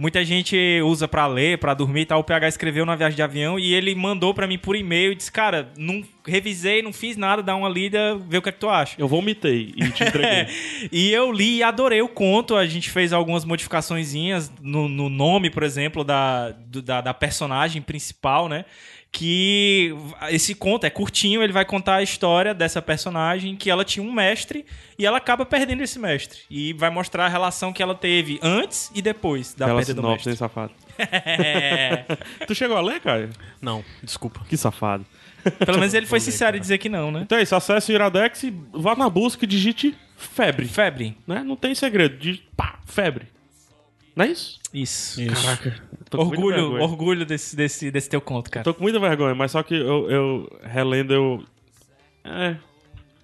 Muita 0.00 0.24
gente 0.24 0.56
usa 0.82 1.06
pra 1.06 1.26
ler, 1.26 1.58
pra 1.58 1.74
dormir 1.74 2.00
e 2.00 2.06
tal. 2.06 2.20
O 2.20 2.24
PH 2.24 2.48
escreveu 2.48 2.86
numa 2.86 2.96
viagem 2.96 3.16
de 3.16 3.22
avião 3.22 3.58
e 3.58 3.74
ele 3.74 3.94
mandou 3.94 4.32
pra 4.32 4.46
mim 4.46 4.56
por 4.56 4.74
e-mail 4.74 5.12
e 5.12 5.14
disse: 5.14 5.30
Cara, 5.30 5.70
não 5.76 6.02
revisei, 6.26 6.80
não 6.80 6.90
fiz 6.90 7.18
nada, 7.18 7.42
dá 7.42 7.54
uma 7.54 7.68
lida, 7.68 8.16
vê 8.26 8.38
o 8.38 8.42
que 8.42 8.48
é 8.48 8.52
que 8.52 8.58
tu 8.58 8.70
acha. 8.70 8.94
Eu 8.98 9.06
vomitei 9.06 9.74
e 9.76 9.90
te 9.90 10.02
entreguei. 10.04 10.46
E 10.90 11.12
eu 11.12 11.30
li 11.30 11.56
e 11.58 11.62
adorei 11.62 12.00
o 12.00 12.08
conto. 12.08 12.56
A 12.56 12.64
gente 12.66 12.88
fez 12.88 13.12
algumas 13.12 13.44
modificaçõezinhas 13.44 14.50
no, 14.62 14.88
no 14.88 15.10
nome, 15.10 15.50
por 15.50 15.62
exemplo, 15.62 16.02
da, 16.02 16.50
do- 16.50 16.80
da, 16.80 17.00
da 17.02 17.12
personagem 17.12 17.82
principal, 17.82 18.48
né? 18.48 18.64
Que 19.12 19.92
esse 20.28 20.54
conto 20.54 20.84
é 20.84 20.90
curtinho, 20.90 21.42
ele 21.42 21.52
vai 21.52 21.64
contar 21.64 21.96
a 21.96 22.02
história 22.02 22.54
dessa 22.54 22.80
personagem 22.80 23.56
que 23.56 23.68
ela 23.68 23.84
tinha 23.84 24.06
um 24.06 24.12
mestre 24.12 24.64
e 24.96 25.04
ela 25.04 25.18
acaba 25.18 25.44
perdendo 25.44 25.82
esse 25.82 25.98
mestre. 25.98 26.40
E 26.48 26.72
vai 26.74 26.90
mostrar 26.90 27.26
a 27.26 27.28
relação 27.28 27.72
que 27.72 27.82
ela 27.82 27.94
teve 27.94 28.38
antes 28.40 28.90
e 28.94 29.02
depois 29.02 29.52
da 29.52 29.66
Aquela 29.66 29.80
perda 29.80 29.94
do 29.94 30.00
sinopse, 30.02 30.28
hein, 30.28 30.32
mestre. 30.32 30.36
safado. 30.36 30.72
É. 30.98 32.04
Tu 32.46 32.54
chegou 32.54 32.76
a 32.76 32.80
ler, 32.80 33.00
Caio? 33.00 33.30
Não, 33.60 33.84
desculpa. 34.02 34.40
Que 34.48 34.56
safado. 34.56 35.04
Pelo 35.64 35.78
menos 35.78 35.94
ele 35.94 36.06
foi 36.06 36.20
sincero 36.20 36.56
em 36.56 36.60
dizer 36.60 36.78
que 36.78 36.88
não, 36.88 37.10
né? 37.10 37.22
Então 37.22 37.38
é 37.38 37.42
isso, 37.42 37.54
acesse 37.56 37.90
o 37.90 37.94
Iradex 37.94 38.42
e 38.44 38.54
vá 38.72 38.94
na 38.94 39.08
busca 39.08 39.44
e 39.44 39.48
digite 39.48 39.96
febre. 40.16 40.66
Febre. 40.68 41.16
Né? 41.26 41.42
Não 41.42 41.56
tem 41.56 41.74
segredo, 41.74 42.16
digite 42.18 42.46
pá, 42.56 42.78
febre. 42.84 43.26
Não 44.20 44.26
é 44.26 44.30
isso? 44.32 44.60
Isso. 44.74 45.18
Caraca. 45.26 45.82
Com 46.10 46.24
muita 46.24 46.42
Orgulho, 46.42 46.82
orgulho 46.82 47.24
desse, 47.24 47.56
desse, 47.56 47.90
desse 47.90 48.10
teu 48.10 48.20
conto, 48.20 48.50
cara. 48.50 48.64
Tô 48.64 48.74
com 48.74 48.82
muita 48.82 49.00
vergonha, 49.00 49.34
mas 49.34 49.50
só 49.50 49.62
que 49.62 49.74
eu, 49.74 50.10
eu 50.10 50.60
relendo, 50.62 51.14
eu... 51.14 51.42
É, 52.22 52.54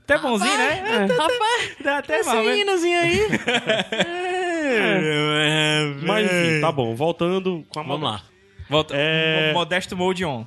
Até 0.05 0.17
bonzinho, 0.17 0.57
né? 0.57 1.05
Rapaz, 1.07 1.77
Dá 1.85 1.99
até 1.99 2.21
esse 2.21 2.31
mal, 2.35 2.43
né? 2.43 2.61
hinozinho 2.61 2.99
aí. 2.99 3.21
mas 6.07 6.25
enfim, 6.25 6.61
tá 6.63 6.73
bom. 6.73 6.95
Voltando 6.95 7.63
com 7.69 7.81
a 7.81 7.83
Vamos 7.83 8.01
lá. 8.03 8.23
Volta. 8.71 8.95
É- 8.97 9.53
Modesto 9.53 9.95
Mode 9.95 10.25
On. 10.25 10.47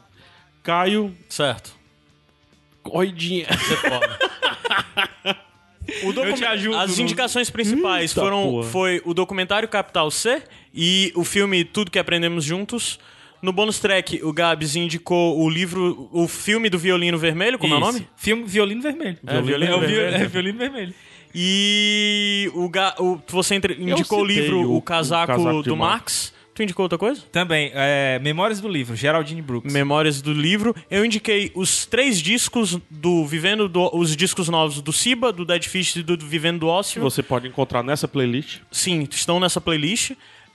Caio, 0.64 1.16
Certo. 1.30 1.76
corridinha. 2.82 3.46
Você 3.52 3.78
pode. 3.88 5.40
O 6.04 6.14
docu- 6.14 6.28
Eu 6.28 6.34
te 6.34 6.46
ajudo 6.46 6.78
As 6.78 6.98
no- 6.98 7.04
indicações 7.04 7.50
principais 7.50 8.12
Eita 8.12 8.22
foram 8.22 8.44
porra. 8.44 8.68
foi 8.70 9.02
o 9.06 9.14
documentário 9.14 9.68
Capital 9.68 10.10
C 10.12 10.42
e 10.74 11.12
o 11.16 11.24
filme 11.24 11.64
Tudo 11.64 11.90
que 11.92 12.00
Aprendemos 12.00 12.44
Juntos. 12.44 13.00
No 13.42 13.54
bônus 13.54 13.80
track, 13.80 14.20
o 14.24 14.34
Gabs 14.34 14.76
indicou 14.76 15.40
o 15.42 15.50
livro, 15.50 16.10
o 16.12 16.28
filme 16.28 16.70
do 16.70 16.78
Violino 16.78 17.18
Vermelho, 17.18 17.58
como 17.58 17.74
é 17.74 17.78
o 17.78 17.80
Isso. 17.80 17.92
nome? 17.94 18.08
Filme 18.18 18.44
Violino 18.44 18.82
Vermelho. 18.82 19.18
É, 19.26 19.42
Violino 19.42 19.72
é, 19.72 19.76
o 19.76 19.80
vi- 19.80 19.88
Vermelho. 19.88 20.16
é 20.24 20.28
Violino 20.28 20.58
Vermelho. 20.60 20.94
E 21.34 22.52
o, 22.54 22.68
Ga- 22.70 22.96
o- 23.00 23.20
você 23.28 23.56
entre- 23.56 23.76
indicou 23.82 24.22
o 24.22 24.26
livro 24.26 24.60
o- 24.60 24.72
o, 24.74 24.76
o 24.78 24.82
casaco 24.82 25.28
Casaco 25.36 25.64
do 25.64 25.76
Marx. 25.78 26.34
Marx. 26.34 26.39
Tu 26.60 26.64
indicou 26.64 26.84
outra 26.84 26.98
coisa? 26.98 27.22
Também, 27.32 27.72
é, 27.74 28.20
Memórias 28.20 28.60
do 28.60 28.68
Livro, 28.68 28.94
Geraldine 28.94 29.42
Brooks. 29.42 29.72
Memórias 29.72 30.22
do 30.22 30.34
livro. 30.34 30.76
Eu 30.92 31.06
indiquei 31.06 31.54
os 31.56 31.86
três 31.86 32.20
discos 32.22 32.78
do 32.90 33.26
Vivendo 33.26 33.70
do, 33.70 33.90
os 33.96 34.14
discos 34.14 34.50
novos 34.50 34.82
do 34.82 34.92
Siba, 34.92 35.32
do 35.32 35.46
Dead 35.46 35.64
Fish 35.64 35.96
e 35.96 36.04
do 36.04 36.18
Vivendo 36.18 36.60
do 36.60 36.68
Ócio. 36.68 37.02
Você 37.02 37.24
pode 37.24 37.48
encontrar 37.48 37.82
nessa 37.82 38.10
playlist. 38.10 38.60
Sim, 38.70 39.08
estão 39.10 39.40
nessa 39.40 39.62
playlist. 39.62 40.12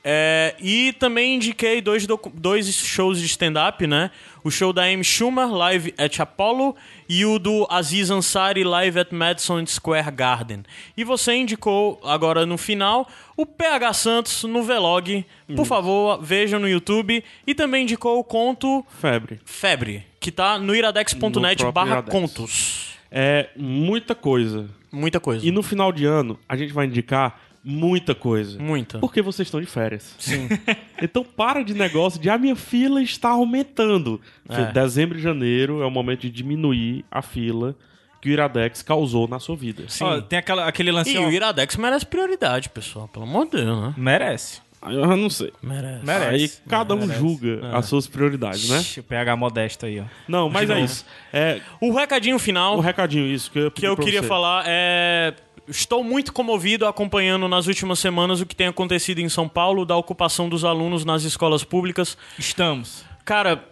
É, 0.07 0.55
e 0.61 0.93
também 0.93 1.37
indiquei 1.37 1.81
dois, 1.81 2.07
dois 2.35 2.71
shows 2.71 3.19
de 3.19 3.25
stand-up, 3.25 3.87
né? 3.87 4.11
O 4.45 4.51
show 4.51 4.71
da 4.71 4.83
Amy 4.83 5.03
Schumer, 5.03 5.51
Live 5.51 5.95
at 5.97 6.21
Apollo, 6.21 6.77
e 7.09 7.25
o 7.25 7.39
do 7.39 7.67
Aziz 7.71 8.11
Ansari, 8.11 8.63
Live 8.63 8.99
at 8.99 9.13
Madison 9.13 9.65
Square 9.65 10.11
Garden. 10.11 10.63
E 10.95 11.05
você 11.05 11.35
indicou, 11.35 11.99
agora 12.05 12.45
no 12.45 12.59
final, 12.59 13.09
o 13.35 13.47
PH 13.47 13.93
Santos 13.95 14.45
no 14.45 14.63
Vlog. 14.63 15.25
Por 15.57 15.65
favor, 15.65 16.23
vejam 16.23 16.61
no 16.61 16.69
YouTube. 16.69 17.25
E 17.47 17.55
também 17.55 17.85
indicou 17.85 18.19
o 18.19 18.25
conto 18.25 18.85
Febre. 19.01 19.41
Febre, 19.47 20.05
que 20.21 20.31
tá 20.31 20.59
no 20.59 20.67
No 20.67 20.75
iradex.net 20.75 21.57
próprio 21.57 21.73
barra 21.73 21.93
Iradex. 21.93 22.13
contos. 22.13 22.95
É 23.11 23.49
muita 23.57 24.15
coisa. 24.15 24.69
Muita 24.93 25.19
coisa. 25.19 25.47
E 25.47 25.51
no 25.51 25.63
final 25.63 25.91
de 25.91 26.05
ano, 26.05 26.39
a 26.47 26.57
gente 26.57 26.73
vai 26.75 26.85
indicar 26.87 27.41
muita 27.65 28.15
coisa. 28.15 28.59
Muita. 28.59 28.99
Porque 28.99 29.23
vocês 29.23 29.47
estão 29.49 29.61
de 29.61 29.67
férias. 29.67 30.15
Sim. 30.19 30.49
Então 31.03 31.25
para 31.25 31.63
de 31.63 31.75
negócio 31.75 32.21
de 32.21 32.31
a 32.31 32.39
minha 32.39 32.55
fila 32.55 33.03
está 33.03 33.31
aumentando. 33.31 34.21
É. 34.49 34.73
Dezembro 34.73 35.19
e 35.19 35.21
janeiro 35.21 35.83
é 35.83 35.87
o 35.87 35.91
momento 35.91 36.21
de 36.21 36.31
diminuir 36.31 37.05
a 37.11 37.21
fila 37.21 37.75
que 38.23 38.31
o 38.31 38.33
Iradex 38.33 38.81
causou 38.81 39.29
na 39.29 39.39
sua 39.39 39.55
vida. 39.57 39.85
Sim. 39.89 40.05
Ó, 40.05 40.21
tem 40.21 40.39
aquela, 40.39 40.67
aquele 40.67 40.91
lance... 40.93 41.13
E 41.13 41.19
ó, 41.19 41.29
o 41.29 41.33
Iradex 41.33 41.77
merece 41.77 42.07
prioridade, 42.07 42.71
pessoal. 42.71 43.07
Pelo 43.09 43.25
amor 43.27 43.45
de 43.47 43.63
Deus, 43.63 43.83
né? 43.83 43.95
Merece. 43.99 44.63
Aí 44.81 44.95
Eu 44.95 45.17
não 45.17 45.29
sei. 45.31 45.53
Merece. 45.63 46.05
Merece. 46.07 46.31
Aí 46.35 46.51
cada 46.69 46.95
um 46.95 47.01
Merece. 47.01 47.19
julga 47.19 47.77
as 47.77 47.87
suas 47.87 48.07
prioridades, 48.07 48.69
né? 48.69 48.79
Ixi, 48.79 49.01
o 49.01 49.03
PH 49.03 49.37
modesto 49.37 49.87
aí, 49.87 49.99
ó. 49.99 50.05
Não, 50.29 50.49
mas 50.49 50.69
é 50.71 50.81
isso. 50.81 51.05
É 51.33 51.61
O 51.81 51.93
recadinho 51.93 52.39
final 52.39 52.77
um 52.77 52.81
recadinho 52.81 53.27
isso 53.27 53.51
que 53.51 53.59
eu, 53.59 53.71
que 53.71 53.87
eu 53.87 53.97
queria 53.97 54.23
você. 54.23 54.29
falar 54.29 54.65
é. 54.67 55.35
Estou 55.67 56.05
muito 56.05 56.33
comovido 56.33 56.87
acompanhando 56.87 57.49
nas 57.49 57.67
últimas 57.67 57.99
semanas 57.99 58.41
o 58.41 58.47
que 58.47 58.55
tem 58.55 58.67
acontecido 58.67 59.21
em 59.21 59.29
São 59.29 59.49
Paulo 59.49 59.87
da 59.87 59.97
ocupação 59.97 60.49
dos 60.49 60.65
alunos 60.65 61.05
nas 61.05 61.23
escolas 61.23 61.65
públicas. 61.65 62.19
Estamos. 62.39 63.05
Cara, 63.25 63.65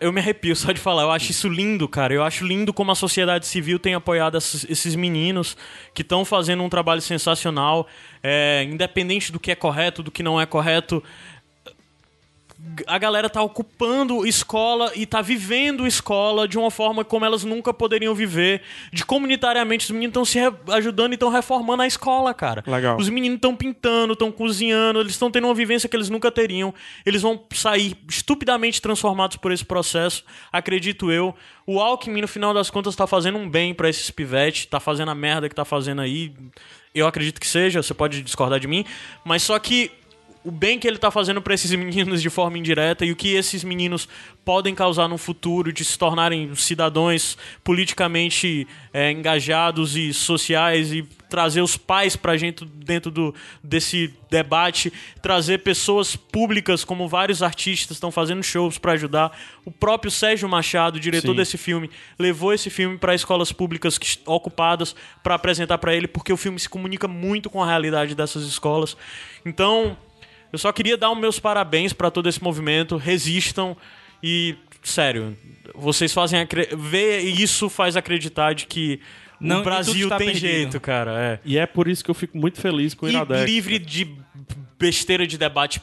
eu 0.00 0.12
me 0.12 0.20
arrepio 0.20 0.54
só 0.54 0.70
de 0.70 0.80
falar. 0.80 1.02
Eu 1.02 1.10
acho 1.10 1.32
isso 1.32 1.48
lindo, 1.48 1.88
cara. 1.88 2.14
Eu 2.14 2.22
acho 2.22 2.46
lindo 2.46 2.72
como 2.72 2.92
a 2.92 2.94
sociedade 2.94 3.44
civil 3.44 3.76
tem 3.76 3.94
apoiado 3.94 4.38
esses, 4.38 4.64
esses 4.70 4.94
meninos 4.94 5.56
que 5.92 6.02
estão 6.02 6.24
fazendo 6.24 6.62
um 6.62 6.68
trabalho 6.68 7.00
sensacional, 7.00 7.88
é, 8.22 8.64
independente 8.70 9.32
do 9.32 9.40
que 9.40 9.50
é 9.50 9.56
correto, 9.56 10.00
do 10.00 10.12
que 10.12 10.22
não 10.22 10.40
é 10.40 10.46
correto. 10.46 11.02
A 12.86 12.98
galera 12.98 13.28
tá 13.28 13.42
ocupando 13.42 14.26
escola 14.26 14.92
e 14.94 15.06
tá 15.06 15.22
vivendo 15.22 15.86
escola 15.86 16.46
de 16.46 16.58
uma 16.58 16.70
forma 16.70 17.04
como 17.04 17.24
elas 17.24 17.42
nunca 17.42 17.72
poderiam 17.72 18.14
viver. 18.14 18.62
De 18.92 19.04
comunitariamente, 19.04 19.86
os 19.86 19.90
meninos 19.90 20.10
estão 20.10 20.24
se 20.24 20.38
ajudando 20.72 21.12
e 21.12 21.14
estão 21.14 21.30
reformando 21.30 21.82
a 21.82 21.86
escola, 21.86 22.34
cara. 22.34 22.62
Legal. 22.66 22.96
Os 22.98 23.08
meninos 23.08 23.36
estão 23.36 23.56
pintando, 23.56 24.12
estão 24.12 24.30
cozinhando, 24.30 25.00
eles 25.00 25.12
estão 25.12 25.30
tendo 25.30 25.46
uma 25.46 25.54
vivência 25.54 25.88
que 25.88 25.96
eles 25.96 26.10
nunca 26.10 26.30
teriam. 26.30 26.74
Eles 27.04 27.22
vão 27.22 27.42
sair 27.52 27.96
estupidamente 28.08 28.80
transformados 28.80 29.36
por 29.36 29.52
esse 29.52 29.64
processo, 29.64 30.24
acredito 30.52 31.10
eu. 31.10 31.34
O 31.66 31.80
Alckmin, 31.80 32.20
no 32.20 32.28
final 32.28 32.52
das 32.52 32.68
contas, 32.68 32.94
tá 32.96 33.06
fazendo 33.06 33.38
um 33.38 33.48
bem 33.48 33.72
pra 33.72 33.88
esses 33.88 34.10
pivetes, 34.10 34.66
tá 34.66 34.80
fazendo 34.80 35.10
a 35.10 35.14
merda 35.14 35.48
que 35.48 35.54
tá 35.54 35.64
fazendo 35.64 36.00
aí. 36.00 36.32
Eu 36.94 37.06
acredito 37.06 37.40
que 37.40 37.46
seja, 37.46 37.82
você 37.82 37.94
pode 37.94 38.22
discordar 38.22 38.58
de 38.58 38.66
mim, 38.66 38.84
mas 39.24 39.42
só 39.44 39.58
que 39.58 39.92
o 40.42 40.50
bem 40.50 40.78
que 40.78 40.86
ele 40.86 40.96
está 40.96 41.10
fazendo 41.10 41.42
para 41.42 41.54
esses 41.54 41.70
meninos 41.76 42.22
de 42.22 42.30
forma 42.30 42.58
indireta 42.58 43.04
e 43.04 43.12
o 43.12 43.16
que 43.16 43.34
esses 43.34 43.62
meninos 43.62 44.08
podem 44.44 44.74
causar 44.74 45.08
no 45.08 45.18
futuro 45.18 45.72
de 45.72 45.84
se 45.84 45.98
tornarem 45.98 46.54
cidadãos 46.54 47.36
politicamente 47.62 48.66
é, 48.92 49.10
engajados 49.10 49.96
e 49.96 50.12
sociais 50.12 50.92
e 50.92 51.06
trazer 51.28 51.60
os 51.60 51.76
pais 51.76 52.16
para 52.16 52.36
gente 52.36 52.64
dentro 52.64 53.10
do, 53.10 53.32
desse 53.62 54.12
debate, 54.28 54.92
trazer 55.22 55.58
pessoas 55.58 56.16
públicas 56.16 56.84
como 56.84 57.08
vários 57.08 57.42
artistas 57.42 57.96
estão 57.96 58.10
fazendo 58.10 58.42
shows 58.42 58.78
para 58.78 58.92
ajudar. 58.92 59.38
O 59.64 59.70
próprio 59.70 60.10
Sérgio 60.10 60.48
Machado, 60.48 60.98
diretor 60.98 61.30
Sim. 61.30 61.36
desse 61.36 61.56
filme, 61.56 61.88
levou 62.18 62.52
esse 62.52 62.68
filme 62.68 62.98
para 62.98 63.14
escolas 63.14 63.52
públicas 63.52 63.96
que, 63.96 64.18
ocupadas 64.26 64.96
para 65.22 65.36
apresentar 65.36 65.78
para 65.78 65.94
ele, 65.94 66.08
porque 66.08 66.32
o 66.32 66.36
filme 66.36 66.58
se 66.58 66.68
comunica 66.68 67.06
muito 67.06 67.48
com 67.48 67.62
a 67.62 67.66
realidade 67.66 68.14
dessas 68.16 68.42
escolas. 68.42 68.96
Então, 69.46 69.96
eu 70.52 70.58
só 70.58 70.72
queria 70.72 70.96
dar 70.96 71.10
os 71.10 71.18
meus 71.18 71.38
parabéns 71.38 71.92
para 71.92 72.10
todo 72.10 72.28
esse 72.28 72.42
movimento. 72.42 72.96
Resistam 72.96 73.76
e, 74.22 74.56
sério, 74.82 75.36
vocês 75.74 76.12
fazem. 76.12 76.46
Ver 76.76 77.20
isso 77.20 77.68
faz 77.68 77.96
acreditar 77.96 78.54
de 78.54 78.66
que 78.66 79.00
não, 79.40 79.60
o 79.60 79.64
Brasil 79.64 80.08
tá 80.08 80.18
tem 80.18 80.28
perdido. 80.28 80.48
jeito, 80.48 80.80
cara. 80.80 81.12
É. 81.18 81.40
E 81.44 81.56
é 81.56 81.66
por 81.66 81.88
isso 81.88 82.04
que 82.04 82.10
eu 82.10 82.14
fico 82.14 82.36
muito 82.36 82.60
feliz 82.60 82.94
com 82.94 83.06
o 83.06 83.08
Iradex. 83.08 83.42
E 83.42 83.44
livre 83.44 83.78
de 83.78 84.16
besteira 84.78 85.26
de 85.26 85.38
debate 85.38 85.80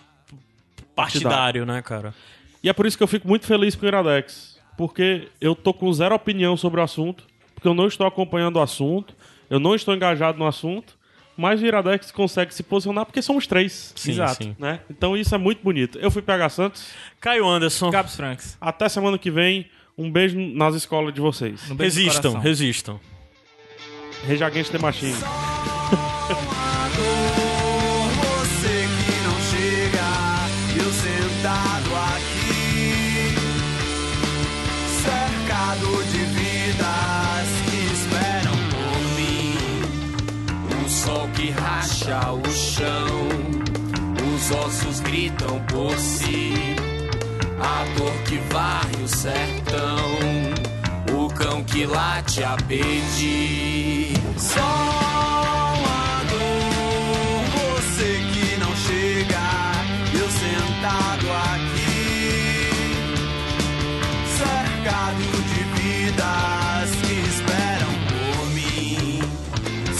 partidário, 0.96 1.66
né, 1.66 1.82
cara? 1.82 2.14
E 2.62 2.70
é 2.70 2.74
por 2.74 2.86
isso 2.86 2.98
que 2.98 3.04
eu 3.04 3.08
fico 3.08 3.28
muito 3.28 3.46
feliz 3.46 3.76
com 3.76 3.86
o 3.86 3.88
Iradex. 3.88 4.58
Porque 4.78 5.30
eu 5.40 5.56
tô 5.56 5.74
com 5.74 5.92
zero 5.94 6.14
opinião 6.14 6.58
sobre 6.58 6.80
o 6.82 6.84
assunto. 6.84 7.24
Porque 7.56 7.68
eu 7.68 7.74
não 7.74 7.88
estou 7.88 8.06
acompanhando 8.06 8.58
o 8.58 8.62
assunto. 8.62 9.16
Eu 9.50 9.60
não 9.60 9.74
estou 9.74 9.96
engajado 9.96 10.38
no 10.38 10.46
assunto 10.46 10.97
mas 11.38 11.62
o 11.62 11.66
Iradex 11.66 12.12
consegue 12.12 12.54
se 12.54 12.64
posicionar 12.64 13.06
porque 13.06 13.22
somos 13.22 13.46
três. 13.46 13.94
Sim, 13.96 14.12
Exato. 14.12 14.44
Sim. 14.44 14.56
Né? 14.58 14.80
Então 14.90 15.16
isso 15.16 15.34
é 15.36 15.38
muito 15.38 15.64
bonito. 15.64 16.00
Eu 16.00 16.10
fui 16.10 16.22
PH 16.22 16.50
Santos. 16.50 16.88
Caio 17.22 17.48
Anderson. 17.48 17.92
Gabs 17.92 18.16
Franks. 18.16 18.58
Até 18.60 18.90
semana 18.90 19.18
que 19.18 19.30
vem. 19.30 19.70
Um 19.98 20.12
beijo 20.12 20.38
nas 20.40 20.76
escolas 20.76 21.12
de 21.14 21.20
vocês. 21.20 21.62
Resistam, 21.78 22.38
resistam. 22.38 23.00
Rejaguente 24.28 24.72
de 24.72 24.78
Machine. 24.78 25.16
racha 41.52 42.32
o 42.32 42.50
chão, 42.50 43.28
os 44.34 44.52
ossos 44.52 45.00
gritam 45.02 45.60
por 45.68 45.96
si, 45.98 46.54
a 47.60 47.98
dor 47.98 48.14
que 48.26 48.38
varre 48.52 49.04
o 49.04 49.08
sertão, 49.08 50.00
o 51.16 51.28
cão 51.34 51.64
que 51.64 51.86
late 51.86 52.44
a 52.44 52.58
pedir. 52.68 54.14
Só 54.38 55.07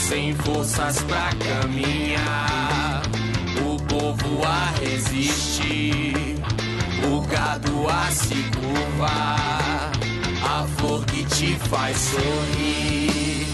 sem 0.08 0.34
forças 0.36 1.02
pra 1.02 1.28
caminhar, 1.34 3.02
o 3.60 3.76
povo 3.82 4.42
a 4.42 4.72
resistir, 4.80 6.34
o 7.12 7.20
gado 7.26 7.86
a 7.86 8.10
se 8.10 8.42
curvar, 8.56 9.92
a 10.42 10.66
flor 10.78 11.04
que 11.04 11.24
te 11.24 11.54
faz 11.68 11.98
sorrir. 11.98 13.47